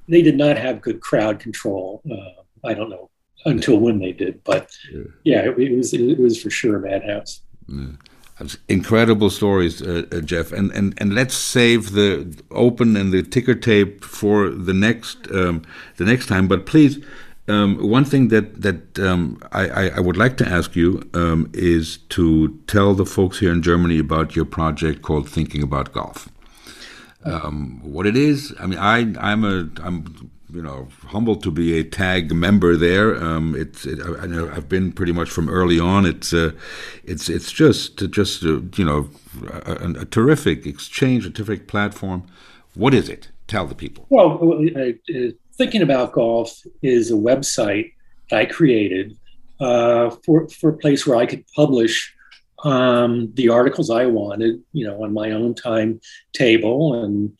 They 0.08 0.22
did 0.22 0.36
not 0.36 0.56
have 0.56 0.80
good 0.80 1.00
crowd 1.00 1.38
control. 1.38 2.02
Uh, 2.10 2.66
I 2.66 2.72
don't 2.72 2.88
know 2.88 3.09
until 3.44 3.78
when 3.78 3.98
they 3.98 4.12
did. 4.12 4.42
But 4.44 4.70
yeah, 4.92 5.02
yeah 5.24 5.40
it, 5.50 5.58
it, 5.58 5.76
was 5.76 5.92
it 5.94 6.18
was 6.18 6.40
for 6.40 6.50
sure 6.50 6.76
a 6.76 6.80
madhouse. 6.80 7.40
Yeah. 7.68 7.92
Incredible 8.70 9.28
stories, 9.28 9.82
uh, 9.82 10.04
uh, 10.10 10.20
Jeff, 10.22 10.50
and, 10.50 10.70
and 10.70 10.94
and 10.96 11.14
let's 11.14 11.34
save 11.34 11.92
the 11.92 12.42
open 12.50 12.96
and 12.96 13.12
the 13.12 13.22
ticker 13.22 13.54
tape 13.54 14.02
for 14.02 14.48
the 14.48 14.72
next 14.72 15.30
um, 15.30 15.60
the 15.98 16.06
next 16.06 16.26
time. 16.26 16.48
But 16.48 16.64
please, 16.64 17.04
um, 17.48 17.76
one 17.86 18.06
thing 18.06 18.28
that 18.28 18.62
that 18.62 18.98
um, 18.98 19.42
I, 19.52 19.90
I, 19.90 20.00
would 20.00 20.16
like 20.16 20.38
to 20.38 20.48
ask 20.48 20.74
you 20.74 21.02
um, 21.12 21.50
is 21.52 21.98
to 22.10 22.58
tell 22.66 22.94
the 22.94 23.04
folks 23.04 23.40
here 23.40 23.52
in 23.52 23.60
Germany 23.60 23.98
about 23.98 24.34
your 24.34 24.46
project 24.46 25.02
called 25.02 25.28
Thinking 25.28 25.62
About 25.62 25.92
Golf. 25.92 26.30
Um, 27.24 27.80
what 27.82 28.06
it 28.06 28.16
is? 28.16 28.54
I 28.58 28.66
mean, 28.66 28.78
I 28.78 29.12
I'm 29.18 29.44
a 29.44 29.68
I'm 29.82 30.30
you 30.52 30.62
know 30.62 30.88
humbled 31.06 31.42
to 31.42 31.50
be 31.50 31.78
a 31.78 31.84
tag 31.84 32.32
member 32.32 32.76
there. 32.76 33.16
Um, 33.22 33.54
it's 33.54 33.86
it, 33.86 34.00
I, 34.00 34.54
have 34.54 34.68
been 34.68 34.92
pretty 34.92 35.12
much 35.12 35.30
from 35.30 35.48
early 35.48 35.78
on. 35.78 36.06
It's 36.06 36.32
uh, 36.32 36.52
it's 37.04 37.28
it's 37.28 37.52
just 37.52 38.10
just 38.10 38.44
uh, 38.44 38.60
you 38.76 38.84
know 38.84 39.08
a, 39.66 40.00
a, 40.00 40.04
terrific 40.04 40.66
exchange, 40.66 41.26
a 41.26 41.30
terrific 41.30 41.68
platform. 41.68 42.24
What 42.74 42.94
is 42.94 43.08
it? 43.08 43.28
Tell 43.46 43.66
the 43.66 43.74
people. 43.74 44.06
Well, 44.10 44.62
uh, 44.76 44.92
thinking 45.56 45.82
about 45.82 46.12
golf 46.12 46.62
is 46.82 47.10
a 47.10 47.14
website 47.14 47.92
I 48.32 48.44
created 48.44 49.16
uh, 49.60 50.10
for 50.24 50.48
for 50.48 50.70
a 50.70 50.76
place 50.76 51.06
where 51.06 51.16
I 51.16 51.26
could 51.26 51.44
publish 51.54 52.14
um, 52.64 53.32
the 53.34 53.48
articles 53.48 53.90
I 53.90 54.06
wanted, 54.06 54.62
you 54.72 54.86
know, 54.86 55.02
on 55.02 55.12
my 55.12 55.30
own 55.30 55.54
timetable 55.54 57.02
and 57.02 57.32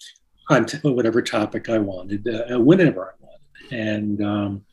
on 0.51 0.67
whatever 0.83 1.23
topic 1.23 1.69
I 1.69 1.79
wanted, 1.79 2.29
uh, 2.29 2.61
whenever 2.61 3.07
I 3.07 3.25
wanted. 3.25 3.73
And, 3.73 4.25
um, 4.25 4.65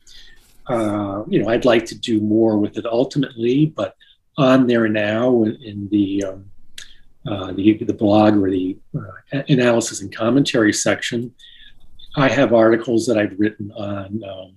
uh, 0.66 1.24
you 1.28 1.42
know, 1.42 1.48
I'd 1.48 1.64
like 1.64 1.86
to 1.86 1.94
do 1.94 2.20
more 2.20 2.58
with 2.58 2.76
it 2.76 2.84
ultimately, 2.84 3.66
but 3.66 3.96
on 4.36 4.66
there 4.66 4.88
now 4.88 5.44
in, 5.44 5.88
the, 5.90 6.24
um, 6.24 6.50
uh, 7.26 7.52
the, 7.52 7.78
the 7.84 7.94
blog 7.94 8.36
or 8.36 8.50
the 8.50 8.76
uh, 8.96 9.42
analysis 9.48 10.02
and 10.02 10.14
commentary 10.14 10.72
section, 10.72 11.32
I 12.16 12.28
have 12.28 12.52
articles 12.52 13.06
that 13.06 13.16
I've 13.16 13.38
written 13.38 13.70
on 13.72 14.22
um, 14.24 14.54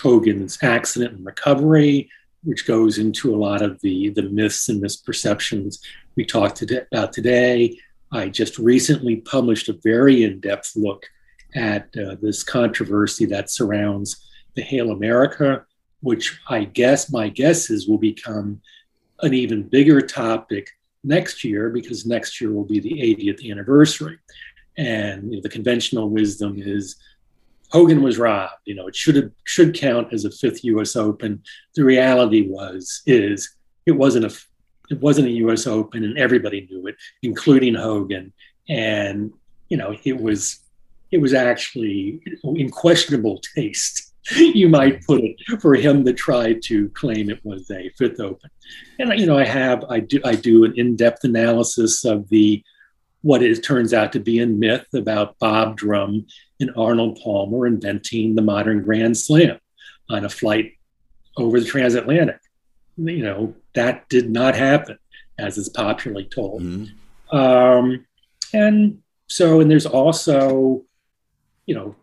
Hogan's 0.00 0.58
accident 0.62 1.14
and 1.14 1.26
recovery, 1.26 2.08
which 2.42 2.66
goes 2.66 2.98
into 2.98 3.34
a 3.34 3.38
lot 3.38 3.62
of 3.62 3.80
the, 3.80 4.10
the 4.10 4.22
myths 4.22 4.68
and 4.68 4.82
misperceptions 4.82 5.78
we 6.16 6.24
talked 6.24 6.62
about 6.62 7.12
today. 7.12 7.78
I 8.14 8.28
just 8.28 8.58
recently 8.58 9.16
published 9.16 9.68
a 9.68 9.78
very 9.82 10.22
in 10.22 10.38
depth 10.38 10.76
look 10.76 11.04
at 11.56 11.88
uh, 11.96 12.14
this 12.22 12.44
controversy 12.44 13.26
that 13.26 13.50
surrounds 13.50 14.24
the 14.54 14.62
Hale 14.62 14.92
America, 14.92 15.66
which 16.00 16.38
I 16.48 16.64
guess 16.64 17.10
my 17.10 17.28
guess 17.28 17.70
is 17.70 17.88
will 17.88 17.98
become 17.98 18.60
an 19.20 19.34
even 19.34 19.64
bigger 19.64 20.00
topic 20.00 20.70
next 21.02 21.42
year 21.42 21.70
because 21.70 22.06
next 22.06 22.40
year 22.40 22.52
will 22.52 22.64
be 22.64 22.78
the 22.78 22.92
80th 22.92 23.50
anniversary. 23.50 24.18
And 24.78 25.30
you 25.32 25.38
know, 25.38 25.42
the 25.42 25.48
conventional 25.48 26.08
wisdom 26.08 26.54
is 26.56 26.96
Hogan 27.72 28.00
was 28.00 28.18
robbed. 28.18 28.60
You 28.64 28.76
know, 28.76 28.86
it 28.86 28.94
should 28.94 29.16
have 29.16 29.32
should 29.42 29.74
count 29.74 30.12
as 30.12 30.24
a 30.24 30.30
fifth 30.30 30.62
U.S. 30.64 30.94
Open. 30.94 31.42
The 31.74 31.82
reality 31.82 32.48
was 32.48 33.02
is 33.06 33.56
it 33.86 33.92
wasn't 33.92 34.26
a 34.26 34.36
it 34.90 35.00
wasn't 35.00 35.28
a 35.28 35.32
U.S. 35.32 35.66
Open, 35.66 36.04
and 36.04 36.18
everybody 36.18 36.66
knew 36.70 36.86
it, 36.86 36.96
including 37.22 37.74
Hogan. 37.74 38.32
And 38.68 39.32
you 39.68 39.76
know, 39.76 39.96
it 40.04 40.20
was 40.20 40.60
it 41.10 41.18
was 41.18 41.34
actually 41.34 42.20
in 42.42 42.70
questionable 42.70 43.40
taste, 43.54 44.12
you 44.36 44.68
might 44.68 45.04
put 45.04 45.22
it, 45.22 45.36
for 45.60 45.74
him 45.74 46.04
to 46.04 46.12
try 46.12 46.54
to 46.64 46.88
claim 46.90 47.30
it 47.30 47.40
was 47.44 47.70
a 47.70 47.90
Fifth 47.90 48.20
Open. 48.20 48.50
And 48.98 49.18
you 49.18 49.26
know, 49.26 49.38
I 49.38 49.44
have 49.44 49.84
I 49.88 50.00
do 50.00 50.20
I 50.24 50.34
do 50.34 50.64
an 50.64 50.74
in 50.76 50.96
depth 50.96 51.24
analysis 51.24 52.04
of 52.04 52.28
the 52.28 52.62
what 53.22 53.42
it 53.42 53.62
turns 53.62 53.94
out 53.94 54.12
to 54.12 54.20
be 54.20 54.40
a 54.40 54.46
myth 54.46 54.86
about 54.92 55.38
Bob 55.38 55.76
Drum 55.76 56.26
and 56.60 56.70
Arnold 56.76 57.18
Palmer 57.22 57.66
inventing 57.66 58.34
the 58.34 58.42
modern 58.42 58.82
Grand 58.82 59.16
Slam 59.16 59.58
on 60.10 60.26
a 60.26 60.28
flight 60.28 60.74
over 61.38 61.58
the 61.58 61.66
transatlantic. 61.66 62.38
You 62.96 63.22
know, 63.22 63.54
that 63.74 64.08
did 64.08 64.30
not 64.30 64.54
happen, 64.54 64.98
as 65.38 65.58
is 65.58 65.68
popularly 65.68 66.26
told. 66.26 66.62
Mm-hmm. 66.62 67.36
Um, 67.36 68.06
and 68.52 68.98
so, 69.26 69.60
and 69.60 69.70
there's 69.70 69.86
also, 69.86 70.84
you 71.66 71.74
know, 71.74 71.96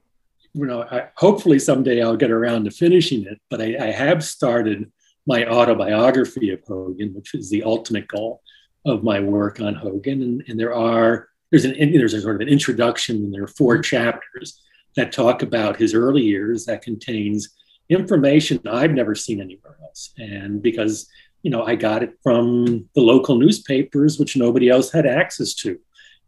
you 0.54 0.66
know, 0.66 0.84
I, 0.84 1.08
hopefully 1.16 1.60
someday 1.60 2.02
I'll 2.02 2.18
get 2.18 2.32
around 2.32 2.66
to 2.66 2.72
finishing 2.72 3.26
it, 3.26 3.40
but 3.50 3.62
I, 3.62 3.78
I 3.80 3.92
have 3.92 4.24
started 4.24 4.92
my 5.26 5.46
autobiography 5.46 6.50
of 6.50 6.62
Hogan, 6.68 7.14
which 7.14 7.34
is 7.34 7.50
the 7.50 7.64
ultimate 7.64 8.08
goal 8.08 8.42
of 8.86 9.04
my 9.04 9.20
work 9.20 9.62
on 9.62 9.76
Hogan, 9.76 10.22
and, 10.22 10.44
and 10.48 10.60
there 10.60 10.74
are 10.74 11.30
there's 11.52 11.66
an 11.66 11.76
there's 11.94 12.14
a 12.14 12.22
sort 12.22 12.36
of 12.36 12.42
an 12.42 12.48
introduction, 12.48 13.18
and 13.18 13.34
there 13.34 13.44
are 13.44 13.48
four 13.48 13.76
mm-hmm. 13.76 13.84
chapters 13.84 14.62
that 14.96 15.12
talk 15.12 15.42
about 15.42 15.78
his 15.78 15.94
early 15.94 16.24
years 16.24 16.66
that 16.66 16.82
contains 16.82 17.50
information 17.90 18.60
I've 18.70 18.92
never 18.92 19.16
seen 19.16 19.40
anywhere 19.40 19.78
else, 19.84 20.14
and 20.18 20.62
because 20.62 21.08
you 21.44 21.52
know 21.52 21.64
I 21.64 21.76
got 21.76 22.04
it 22.04 22.18
from 22.24 22.90
the 22.96 23.02
local 23.02 23.38
newspapers, 23.38 24.20
which 24.20 24.38
nobody 24.38 24.70
else 24.70 24.92
had 24.92 25.06
access 25.06 25.54
to, 25.56 25.80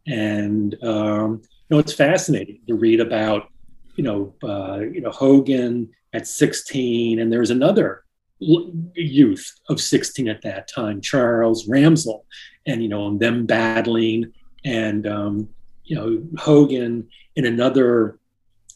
and 0.07 0.75
um, 0.83 1.41
you 1.43 1.75
know 1.75 1.79
it's 1.79 1.93
fascinating 1.93 2.59
to 2.67 2.75
read 2.75 2.99
about 2.99 3.49
you 3.95 4.03
know 4.03 4.33
uh, 4.43 4.79
you 4.79 5.01
know 5.01 5.11
Hogan 5.11 5.89
at 6.13 6.27
16, 6.27 7.19
and 7.19 7.31
there's 7.31 7.49
another 7.49 8.03
youth 8.39 9.53
of 9.69 9.79
16 9.79 10.27
at 10.27 10.41
that 10.41 10.67
time, 10.67 11.01
Charles 11.01 11.67
Ramsell, 11.67 12.23
and 12.65 12.81
you 12.81 12.89
know, 12.89 13.17
them 13.17 13.45
battling, 13.45 14.31
and 14.65 15.07
um, 15.07 15.49
you 15.83 15.95
know, 15.95 16.23
Hogan 16.37 17.07
and 17.35 17.45
another 17.45 18.19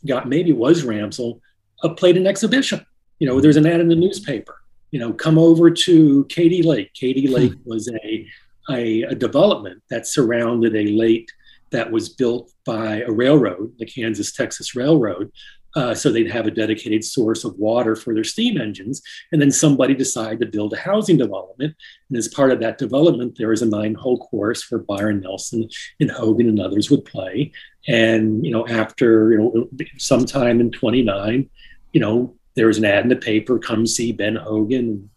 guy, 0.05 0.23
maybe 0.25 0.51
was 0.51 0.83
Ramsell, 0.83 1.39
uh, 1.83 1.89
played 1.89 2.17
an 2.17 2.27
exhibition. 2.27 2.85
You 3.19 3.27
know, 3.27 3.39
there's 3.39 3.57
an 3.57 3.65
ad 3.65 3.79
in 3.79 3.87
the 3.87 3.95
newspaper. 3.95 4.61
You 4.91 4.99
know, 4.99 5.13
come 5.13 5.37
over 5.37 5.69
to 5.69 6.25
Katy 6.25 6.63
Lake. 6.63 6.93
Katy 6.93 7.27
hmm. 7.27 7.33
Lake 7.33 7.53
was 7.65 7.89
a, 7.89 8.27
a, 8.69 9.03
a 9.03 9.15
development 9.15 9.83
that 9.89 10.07
surrounded 10.07 10.75
a 10.75 10.87
lake 10.87 11.29
that 11.71 11.91
was 11.91 12.09
built 12.09 12.51
by 12.65 13.01
a 13.01 13.11
railroad, 13.11 13.73
the 13.77 13.85
Kansas 13.85 14.31
Texas 14.31 14.75
Railroad, 14.75 15.31
uh, 15.77 15.93
so 15.93 16.11
they'd 16.11 16.31
have 16.31 16.47
a 16.47 16.51
dedicated 16.51 17.03
source 17.03 17.43
of 17.43 17.55
water 17.59 17.95
for 17.95 18.13
their 18.13 18.23
steam 18.23 18.59
engines. 18.59 19.01
And 19.31 19.39
then 19.39 19.51
somebody 19.51 19.93
decided 19.93 20.39
to 20.39 20.47
build 20.47 20.73
a 20.73 20.77
housing 20.77 21.17
development. 21.17 21.75
And 22.09 22.17
as 22.17 22.27
part 22.27 22.51
of 22.51 22.59
that 22.61 22.79
development, 22.79 23.37
there 23.37 23.49
was 23.49 23.61
a 23.61 23.67
nine 23.67 23.93
hole 23.93 24.17
course 24.17 24.69
where 24.71 24.79
Byron 24.79 25.21
Nelson 25.21 25.69
and 25.99 26.09
Hogan 26.09 26.49
and 26.49 26.59
others 26.59 26.89
would 26.89 27.05
play. 27.05 27.51
And, 27.87 28.43
you 28.43 28.51
know, 28.51 28.67
after, 28.67 29.33
you 29.33 29.37
know, 29.37 29.87
sometime 29.99 30.59
in 30.59 30.71
29, 30.71 31.47
you 31.93 32.01
know, 32.01 32.33
there 32.57 32.67
was 32.67 32.79
an 32.79 32.85
ad 32.85 33.03
in 33.03 33.09
the 33.09 33.15
paper, 33.15 33.59
come 33.59 33.85
see 33.87 34.11
Ben 34.11 34.35
Hogan, 34.35 35.09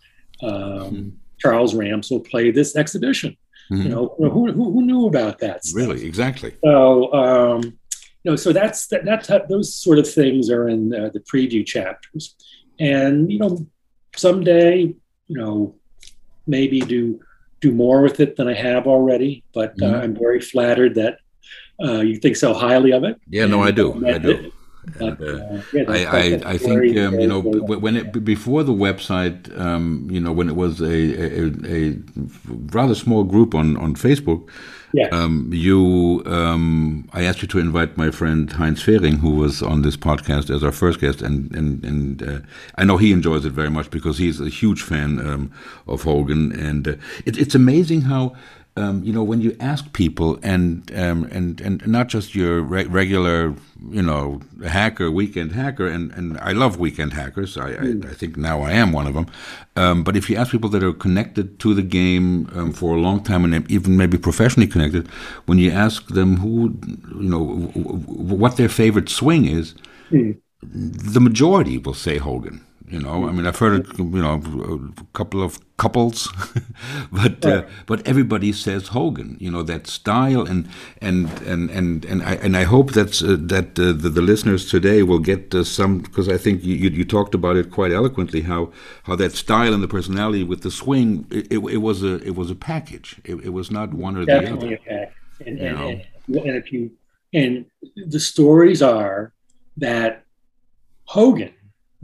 um, 0.42 0.52
mm-hmm. 0.52 1.08
Charles 1.38 1.74
Ramsell 1.74 2.28
play 2.30 2.50
this 2.50 2.76
exhibition. 2.76 3.36
Mm-hmm. 3.72 3.82
You 3.82 3.88
know, 3.88 4.14
who, 4.18 4.52
who, 4.52 4.72
who, 4.72 4.82
knew 4.82 5.06
about 5.06 5.38
that? 5.38 5.64
Stuff? 5.64 5.76
Really, 5.76 6.04
exactly. 6.04 6.54
So, 6.62 7.12
um, 7.14 7.62
you 7.62 8.30
know, 8.30 8.36
so 8.36 8.52
that's 8.52 8.88
that, 8.88 9.04
that's 9.04 9.28
those 9.48 9.74
sort 9.74 9.98
of 9.98 10.08
things 10.08 10.50
are 10.50 10.68
in 10.68 10.94
uh, 10.94 11.08
the 11.14 11.20
preview 11.20 11.64
chapters, 11.64 12.34
and 12.78 13.32
you 13.32 13.38
know, 13.38 13.66
someday, 14.14 14.82
you 14.82 15.36
know, 15.38 15.76
maybe 16.46 16.80
do 16.80 17.20
do 17.60 17.72
more 17.72 18.02
with 18.02 18.20
it 18.20 18.36
than 18.36 18.48
I 18.48 18.54
have 18.54 18.86
already. 18.86 19.44
But 19.54 19.70
uh, 19.80 19.86
mm-hmm. 19.86 20.02
I'm 20.02 20.14
very 20.14 20.40
flattered 20.40 20.96
that 20.96 21.18
uh, 21.82 22.00
you 22.00 22.16
think 22.16 22.36
so 22.36 22.52
highly 22.52 22.90
of 22.90 23.04
it. 23.04 23.18
Yeah, 23.28 23.46
no, 23.46 23.62
I 23.62 23.70
do. 23.70 24.06
I 24.06 24.18
do. 24.18 24.52
And, 24.98 25.20
uh, 25.20 25.62
yeah, 25.72 25.84
I, 25.88 26.04
I, 26.04 26.52
I 26.52 26.58
think 26.58 26.96
um, 26.96 27.20
you 27.20 27.26
know 27.26 27.40
when 27.40 27.96
it 27.96 28.24
before 28.24 28.62
the 28.62 28.72
website 28.72 29.58
um, 29.60 30.08
you 30.10 30.20
know 30.20 30.32
when 30.32 30.48
it 30.48 30.56
was 30.56 30.80
a, 30.80 30.86
a, 30.86 31.50
a 31.66 31.98
rather 32.72 32.94
small 32.94 33.24
group 33.24 33.54
on 33.54 33.76
on 33.76 33.94
Facebook 33.94 34.48
yeah. 34.92 35.08
Um, 35.12 35.50
you, 35.52 36.22
um, 36.26 37.08
I 37.12 37.22
asked 37.22 37.42
you 37.42 37.48
to 37.48 37.58
invite 37.58 37.96
my 37.96 38.10
friend 38.10 38.50
Heinz 38.50 38.82
Fehring, 38.82 39.18
who 39.18 39.36
was 39.36 39.62
on 39.62 39.82
this 39.82 39.96
podcast 39.96 40.52
as 40.54 40.64
our 40.64 40.72
first 40.72 41.00
guest, 41.00 41.22
and 41.22 41.54
and 41.54 41.84
and 41.84 42.22
uh, 42.22 42.38
I 42.76 42.84
know 42.84 42.96
he 42.96 43.12
enjoys 43.12 43.44
it 43.44 43.52
very 43.52 43.70
much 43.70 43.90
because 43.90 44.18
he's 44.18 44.40
a 44.40 44.48
huge 44.48 44.82
fan 44.82 45.24
um, 45.24 45.52
of 45.86 46.02
Hogan, 46.02 46.50
and 46.52 46.88
uh, 46.88 46.94
it, 47.24 47.38
it's 47.38 47.54
amazing 47.54 48.02
how 48.02 48.34
um, 48.76 49.02
you 49.02 49.12
know, 49.12 49.22
when 49.24 49.40
you 49.40 49.56
ask 49.58 49.92
people, 49.92 50.38
and 50.42 50.90
um, 50.96 51.24
and 51.24 51.60
and 51.60 51.86
not 51.86 52.08
just 52.08 52.34
your 52.34 52.60
re- 52.60 52.84
regular, 52.84 53.54
you 53.90 54.02
know, 54.02 54.40
hacker, 54.64 55.10
weekend 55.10 55.52
hacker, 55.52 55.88
and, 55.88 56.12
and 56.12 56.38
I 56.38 56.52
love 56.52 56.78
weekend 56.78 57.12
hackers. 57.12 57.56
I, 57.56 57.72
mm. 57.72 58.06
I, 58.06 58.10
I, 58.10 58.14
think 58.14 58.36
now 58.36 58.62
I 58.62 58.72
am 58.72 58.92
one 58.92 59.08
of 59.08 59.14
them. 59.14 59.26
Um, 59.74 60.04
but 60.04 60.16
if 60.16 60.30
you 60.30 60.36
ask 60.36 60.52
people 60.52 60.70
that 60.70 60.84
are 60.84 60.92
connected 60.92 61.58
to 61.60 61.74
the 61.74 61.82
game 61.82 62.48
um, 62.54 62.72
for 62.72 62.94
a 62.94 63.00
long 63.00 63.24
time, 63.24 63.44
and 63.44 63.68
even 63.70 63.96
maybe 63.96 64.16
professionally 64.16 64.68
connected, 64.68 65.08
when 65.46 65.58
you 65.58 65.72
ask 65.72 66.06
them 66.08 66.36
who, 66.36 66.78
you 67.20 67.28
know, 67.28 67.44
what 67.44 68.56
their 68.56 68.68
favorite 68.68 69.08
swing 69.08 69.46
is, 69.46 69.74
mm. 70.10 70.38
the 70.62 71.20
majority 71.20 71.76
will 71.76 71.94
say 71.94 72.18
Hogan. 72.18 72.64
You 72.90 72.98
know, 72.98 73.28
I 73.28 73.30
mean, 73.30 73.46
I've 73.46 73.56
heard 73.56 73.86
it, 73.86 73.98
you 73.98 74.04
know, 74.04 74.42
a 74.98 75.02
couple 75.12 75.44
of 75.44 75.60
couples, 75.76 76.28
but 77.12 77.44
uh, 77.46 77.62
but 77.86 78.04
everybody 78.04 78.52
says 78.52 78.88
Hogan. 78.88 79.36
You 79.38 79.48
know 79.52 79.62
that 79.62 79.86
style, 79.86 80.44
and 80.44 80.68
and 81.00 81.30
and 81.42 81.70
and 81.70 82.04
and 82.04 82.20
I 82.24 82.34
and 82.34 82.56
I 82.56 82.64
hope 82.64 82.90
that's 82.90 83.22
uh, 83.22 83.36
that 83.38 83.78
uh, 83.78 83.92
the, 83.92 84.08
the 84.08 84.20
listeners 84.20 84.68
today 84.68 85.04
will 85.04 85.20
get 85.20 85.54
uh, 85.54 85.62
some 85.62 85.98
because 86.00 86.28
I 86.28 86.36
think 86.36 86.64
you, 86.64 86.74
you 86.74 87.04
talked 87.04 87.32
about 87.32 87.56
it 87.56 87.70
quite 87.70 87.92
eloquently 87.92 88.40
how 88.40 88.72
how 89.04 89.14
that 89.14 89.32
style 89.32 89.72
and 89.72 89.84
the 89.84 89.88
personality 89.88 90.42
with 90.42 90.62
the 90.62 90.70
swing 90.72 91.28
it, 91.30 91.46
it, 91.52 91.58
it 91.58 91.76
was 91.76 92.02
a 92.02 92.14
it 92.26 92.34
was 92.34 92.50
a 92.50 92.56
package. 92.56 93.20
It, 93.24 93.36
it 93.36 93.50
was 93.50 93.70
not 93.70 93.94
one 93.94 94.16
or 94.16 94.24
Definitely 94.24 94.80
the 94.84 94.92
other. 94.92 95.12
A 95.40 95.46
and, 95.46 95.58
and, 95.60 95.78
and, 95.78 96.36
and 96.36 96.56
if 96.56 96.72
you 96.72 96.90
and 97.32 97.66
the 97.94 98.18
stories 98.18 98.82
are 98.82 99.32
that 99.76 100.24
Hogan 101.04 101.54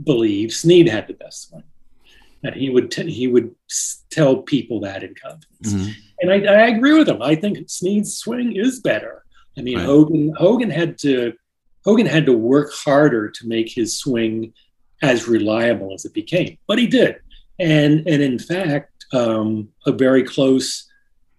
believe 0.03 0.53
Snead 0.53 0.87
had 0.87 1.07
the 1.07 1.13
best 1.13 1.49
swing. 1.49 1.63
That 2.43 2.55
he 2.55 2.69
would 2.69 2.91
t- 2.91 3.11
he 3.11 3.27
would 3.27 3.53
tell 4.09 4.37
people 4.37 4.79
that 4.81 5.03
in 5.03 5.15
confidence, 5.15 5.73
mm-hmm. 5.73 5.91
and 6.21 6.31
I, 6.31 6.53
I, 6.53 6.67
agree 6.67 6.93
with 6.93 7.09
him. 7.09 7.21
I 7.21 7.33
think 7.35 7.67
Snead's 7.67 8.15
swing 8.15 8.55
is 8.55 8.79
better. 8.79 9.25
I 9.57 9.61
mean, 9.61 9.77
right. 9.77 9.85
Hogan 9.85 10.35
Hogan 10.37 10.69
had 10.69 10.99
to 10.99 11.33
Hogan 11.83 12.05
had 12.05 12.27
to 12.27 12.33
work 12.33 12.71
harder 12.71 13.29
to 13.29 13.47
make 13.47 13.71
his 13.73 13.97
swing 13.97 14.53
as 15.01 15.27
reliable 15.27 15.93
as 15.95 16.05
it 16.05 16.13
became, 16.13 16.57
but 16.67 16.77
he 16.77 16.85
did. 16.85 17.17
And 17.57 18.07
and 18.07 18.21
in 18.21 18.37
fact, 18.37 18.91
um, 19.13 19.69
a 19.87 19.91
very 19.91 20.23
close 20.23 20.87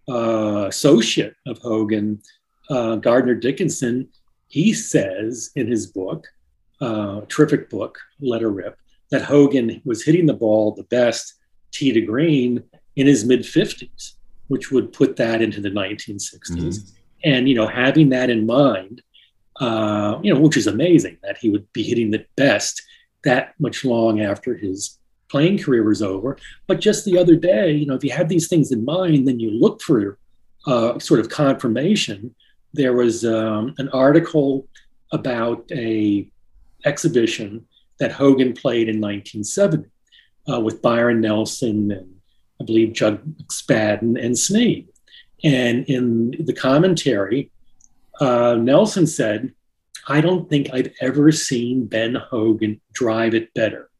uh, 0.09 0.67
associate 0.69 1.37
of 1.47 1.59
Hogan, 1.59 2.21
uh, 2.71 2.97
Gardner 2.97 3.35
Dickinson, 3.35 4.09
he 4.49 4.73
says 4.73 5.51
in 5.55 5.69
his 5.69 5.87
book 5.87 6.27
uh, 6.81 7.23
terrific 7.29 7.71
book, 7.71 7.99
Letter 8.21 8.51
Rip, 8.51 8.79
that 9.11 9.23
Hogan 9.23 9.81
was 9.85 10.05
hitting 10.05 10.27
the 10.27 10.35
ball 10.35 10.73
the 10.73 10.85
best 10.85 11.35
tee 11.73 11.93
to 11.93 12.01
green 12.01 12.63
in 12.97 13.07
his 13.07 13.25
mid 13.25 13.41
50s, 13.41 14.15
which 14.49 14.71
would 14.71 14.93
put 14.93 15.17
that 15.17 15.43
into 15.43 15.61
the 15.61 15.71
1960s. 15.71 16.51
Mm-hmm. 16.51 16.95
And, 17.25 17.49
you 17.49 17.55
know, 17.55 17.67
having 17.67 18.11
that 18.11 18.31
in 18.31 18.47
mind, 18.47 19.03
uh, 19.61 20.19
you 20.23 20.33
know, 20.33 20.41
which 20.41 20.57
is 20.57 20.67
amazing 20.67 21.19
that 21.23 21.39
he 21.39 21.51
would 21.51 21.71
be 21.73 21.83
hitting 21.83 22.11
the 22.11 22.25
best 22.37 22.83
that 23.25 23.55
much 23.59 23.85
long 23.85 24.21
after 24.21 24.57
his 24.57 24.99
playing 25.29 25.59
career 25.59 25.83
was 25.85 26.03
over. 26.03 26.39
But 26.67 26.81
just 26.81 27.05
the 27.05 27.19
other 27.19 27.37
day, 27.37 27.73
you 27.73 27.87
know, 27.87 27.95
if 27.95 28.05
you 28.05 28.13
have 28.13 28.29
these 28.29 28.49
things 28.49 28.73
in 28.73 28.85
mind, 28.85 29.27
then 29.27 29.41
you 29.41 29.51
look 29.51 29.83
for 29.83 30.19
uh, 30.67 30.99
sort 30.99 31.21
of 31.21 31.29
confirmation. 31.29 32.35
There 32.73 32.95
was 32.95 33.25
um, 33.25 33.75
an 33.79 33.89
article 33.91 34.67
about 35.13 35.65
a 35.73 36.31
exhibition 36.85 37.67
that 37.99 38.13
Hogan 38.13 38.53
played 38.53 38.89
in 38.89 39.01
1970 39.01 39.89
uh, 40.51 40.61
with 40.61 40.83
Byron 40.83 41.21
Nelson 41.21 41.91
and 41.91 42.15
I 42.61 42.65
believe 42.65 42.93
Jug 42.93 43.23
McSpaden 43.25 44.23
and 44.23 44.37
Snead. 44.37 44.89
And 45.45 45.85
in 45.85 46.35
the 46.45 46.53
commentary, 46.53 47.51
uh, 48.21 48.57
Nelson 48.57 49.07
said, 49.07 49.53
I 50.09 50.21
don't 50.21 50.49
think 50.49 50.71
I've 50.73 50.93
ever 51.01 51.31
seen 51.31 51.87
Ben 51.87 52.15
Hogan 52.15 52.81
drive 52.93 53.35
it 53.35 53.53
better. 53.55 53.91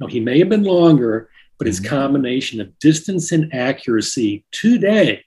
Now, 0.00 0.06
he 0.06 0.20
may 0.20 0.38
have 0.38 0.48
been 0.48 0.64
longer, 0.64 1.30
but 1.58 1.66
his 1.66 1.80
mm-hmm. 1.80 1.94
combination 1.94 2.60
of 2.60 2.76
distance 2.78 3.32
and 3.32 3.52
accuracy 3.54 4.44
today, 4.50 5.24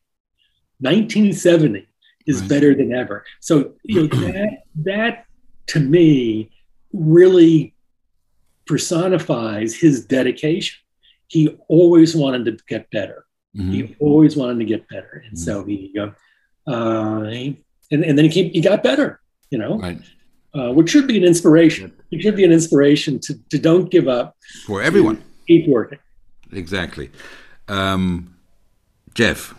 1970, 0.79 1.87
is 2.27 2.41
better 2.41 2.73
than 2.75 2.93
ever. 2.93 3.25
So, 3.39 3.73
you 3.83 4.07
know, 4.07 4.07
that, 4.07 4.63
that 4.83 5.25
to 5.67 5.79
me 5.79 6.51
really 6.93 7.73
personifies 8.65 9.75
his 9.75 10.05
dedication. 10.05 10.79
He 11.27 11.57
always 11.67 12.15
wanted 12.15 12.45
to 12.45 12.63
get 12.67 12.89
better. 12.91 13.25
Mm-hmm. 13.55 13.71
He 13.71 13.95
always 13.99 14.35
wanted 14.35 14.59
to 14.59 14.65
get 14.65 14.87
better. 14.89 15.23
And 15.25 15.37
mm-hmm. 15.37 15.43
so 15.43 15.65
he, 15.65 15.93
uh, 15.99 16.11
uh, 16.69 17.23
he 17.23 17.63
and, 17.91 18.03
and 18.03 18.17
then 18.17 18.25
he, 18.25 18.31
came, 18.31 18.51
he 18.51 18.61
got 18.61 18.83
better, 18.83 19.19
you 19.49 19.57
know, 19.57 19.77
right. 19.77 19.99
uh, 20.53 20.71
which 20.71 20.89
should 20.89 21.07
be 21.07 21.17
an 21.17 21.23
inspiration. 21.23 21.91
It 22.11 22.21
should 22.21 22.35
be 22.35 22.45
an 22.45 22.51
inspiration 22.51 23.19
to, 23.19 23.35
to 23.49 23.57
don't 23.57 23.89
give 23.89 24.07
up. 24.07 24.35
For 24.65 24.81
everyone. 24.81 25.23
Keep 25.47 25.67
working. 25.67 25.99
Exactly. 26.53 27.11
Um, 27.67 28.37
Jeff, 29.13 29.53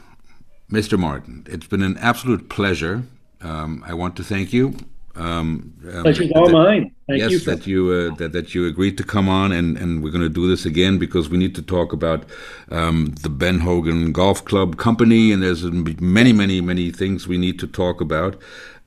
Mr. 0.70 0.98
Martin, 0.98 1.46
it's 1.48 1.66
been 1.66 1.82
an 1.82 1.98
absolute 1.98 2.48
pleasure. 2.48 3.02
Um, 3.42 3.84
I 3.86 3.92
want 3.94 4.16
to 4.16 4.24
thank 4.24 4.52
you 4.52 4.76
um, 5.14 5.74
um, 5.92 6.02
Pleasure's 6.02 6.30
all 6.32 6.46
that, 6.46 6.52
mine. 6.52 6.94
Thank 7.06 7.20
yes, 7.20 7.30
you 7.30 7.38
that 7.40 7.66
you 7.66 7.90
uh, 7.90 8.14
that 8.16 8.32
that 8.32 8.54
you 8.54 8.66
agreed 8.66 8.96
to 8.98 9.04
come 9.04 9.28
on, 9.28 9.52
and 9.52 9.76
and 9.76 10.02
we're 10.02 10.10
going 10.10 10.22
to 10.22 10.28
do 10.28 10.48
this 10.48 10.64
again 10.64 10.98
because 10.98 11.28
we 11.28 11.36
need 11.36 11.54
to 11.56 11.62
talk 11.62 11.92
about 11.92 12.24
um, 12.70 13.14
the 13.20 13.28
Ben 13.28 13.60
Hogan 13.60 14.12
Golf 14.12 14.44
Club 14.44 14.78
company, 14.78 15.30
and 15.30 15.42
there's 15.42 15.64
many, 15.64 16.32
many, 16.32 16.60
many 16.60 16.90
things 16.90 17.28
we 17.28 17.36
need 17.36 17.58
to 17.58 17.66
talk 17.66 18.00
about. 18.00 18.40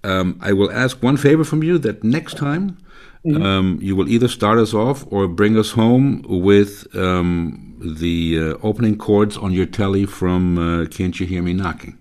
Um, 0.04 0.40
I 0.42 0.54
will 0.54 0.72
ask 0.72 1.02
one 1.02 1.18
favor 1.18 1.44
from 1.44 1.64
you 1.64 1.78
that 1.80 2.04
next 2.04 2.38
time 2.38 2.78
mm-hmm. 3.26 3.42
Um, 3.42 3.80
you 3.82 3.96
will 3.96 4.08
either 4.08 4.28
start 4.28 4.60
us 4.60 4.74
off 4.74 5.04
or 5.12 5.28
bring 5.28 5.58
us 5.58 5.72
home 5.72 6.24
with 6.28 6.96
um, 6.96 7.76
the 7.80 8.40
uh, 8.40 8.68
opening 8.68 8.98
chords 8.98 9.36
on 9.36 9.52
your 9.52 9.66
Tele 9.66 10.06
from 10.06 10.58
uh, 10.58 10.86
"Can't 10.86 11.20
You 11.20 11.28
Hear 11.28 11.44
Me 11.44 11.54
Knocking." 11.54 11.98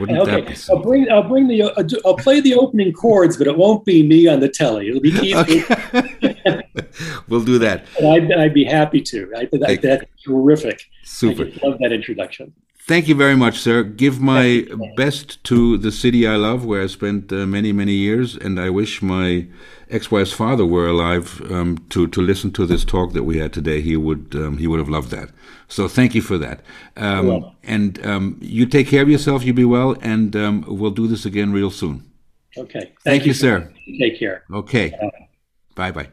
Wouldn't 0.00 0.18
okay, 0.20 0.54
I'll 0.70 0.82
bring 0.82 1.10
I'll 1.10 1.22
bring 1.22 1.48
the 1.48 1.62
uh, 1.62 1.82
I'll 2.04 2.16
play 2.16 2.40
the 2.40 2.54
opening 2.54 2.92
chords, 2.92 3.36
but 3.36 3.46
it 3.46 3.56
won't 3.56 3.84
be 3.84 4.02
me 4.02 4.26
on 4.28 4.40
the 4.40 4.48
Tele. 4.48 4.88
It'll 4.88 5.00
be 5.00 5.12
Keith. 5.12 5.36
Okay. 5.36 6.62
we'll 7.28 7.44
do 7.44 7.58
that. 7.58 7.86
I'd, 8.02 8.32
I'd, 8.32 8.54
be 8.54 8.64
happy 8.64 9.00
to. 9.02 9.32
I, 9.36 9.48
that, 9.52 9.80
that's 9.82 10.04
terrific. 10.24 10.82
Super. 11.04 11.44
I 11.44 11.66
love 11.66 11.78
that 11.80 11.92
introduction. 11.92 12.52
Thank 12.86 13.08
you 13.08 13.16
very 13.16 13.34
much, 13.34 13.58
sir. 13.58 13.82
Give 13.82 14.20
my 14.20 14.64
best 14.96 15.42
to 15.44 15.76
the 15.76 15.90
city 15.90 16.24
I 16.24 16.36
love, 16.36 16.64
where 16.64 16.82
I 16.82 16.86
spent 16.86 17.32
uh, 17.32 17.44
many, 17.44 17.72
many 17.72 17.94
years, 17.94 18.36
and 18.36 18.60
I 18.60 18.70
wish 18.70 19.02
my 19.02 19.48
ex-wife's 19.90 20.32
father 20.32 20.64
were 20.64 20.86
alive 20.86 21.42
um, 21.50 21.78
to 21.90 22.06
to 22.06 22.22
listen 22.22 22.52
to 22.52 22.64
this 22.64 22.84
talk 22.84 23.12
that 23.12 23.24
we 23.24 23.38
had 23.38 23.52
today. 23.52 23.80
He 23.80 23.96
would 23.96 24.36
um, 24.36 24.58
he 24.58 24.68
would 24.68 24.78
have 24.78 24.88
loved 24.88 25.10
that. 25.10 25.30
So 25.66 25.88
thank 25.88 26.14
you 26.14 26.22
for 26.22 26.38
that. 26.38 26.60
Um, 26.96 27.50
and 27.64 28.06
um, 28.06 28.38
you 28.40 28.66
take 28.66 28.86
care 28.86 29.02
of 29.02 29.08
yourself. 29.08 29.44
You 29.44 29.52
be 29.52 29.64
well, 29.64 29.96
and 30.00 30.36
um, 30.36 30.64
we'll 30.68 30.92
do 30.92 31.08
this 31.08 31.26
again 31.26 31.52
real 31.52 31.72
soon. 31.72 32.04
Okay. 32.56 32.80
Thank, 32.80 33.02
thank 33.02 33.22
you, 33.24 33.30
you, 33.30 33.34
sir. 33.34 33.72
Take 33.98 34.18
care. 34.20 34.44
Okay. 34.52 34.94
Bye 35.74 35.90
bye. 35.90 36.08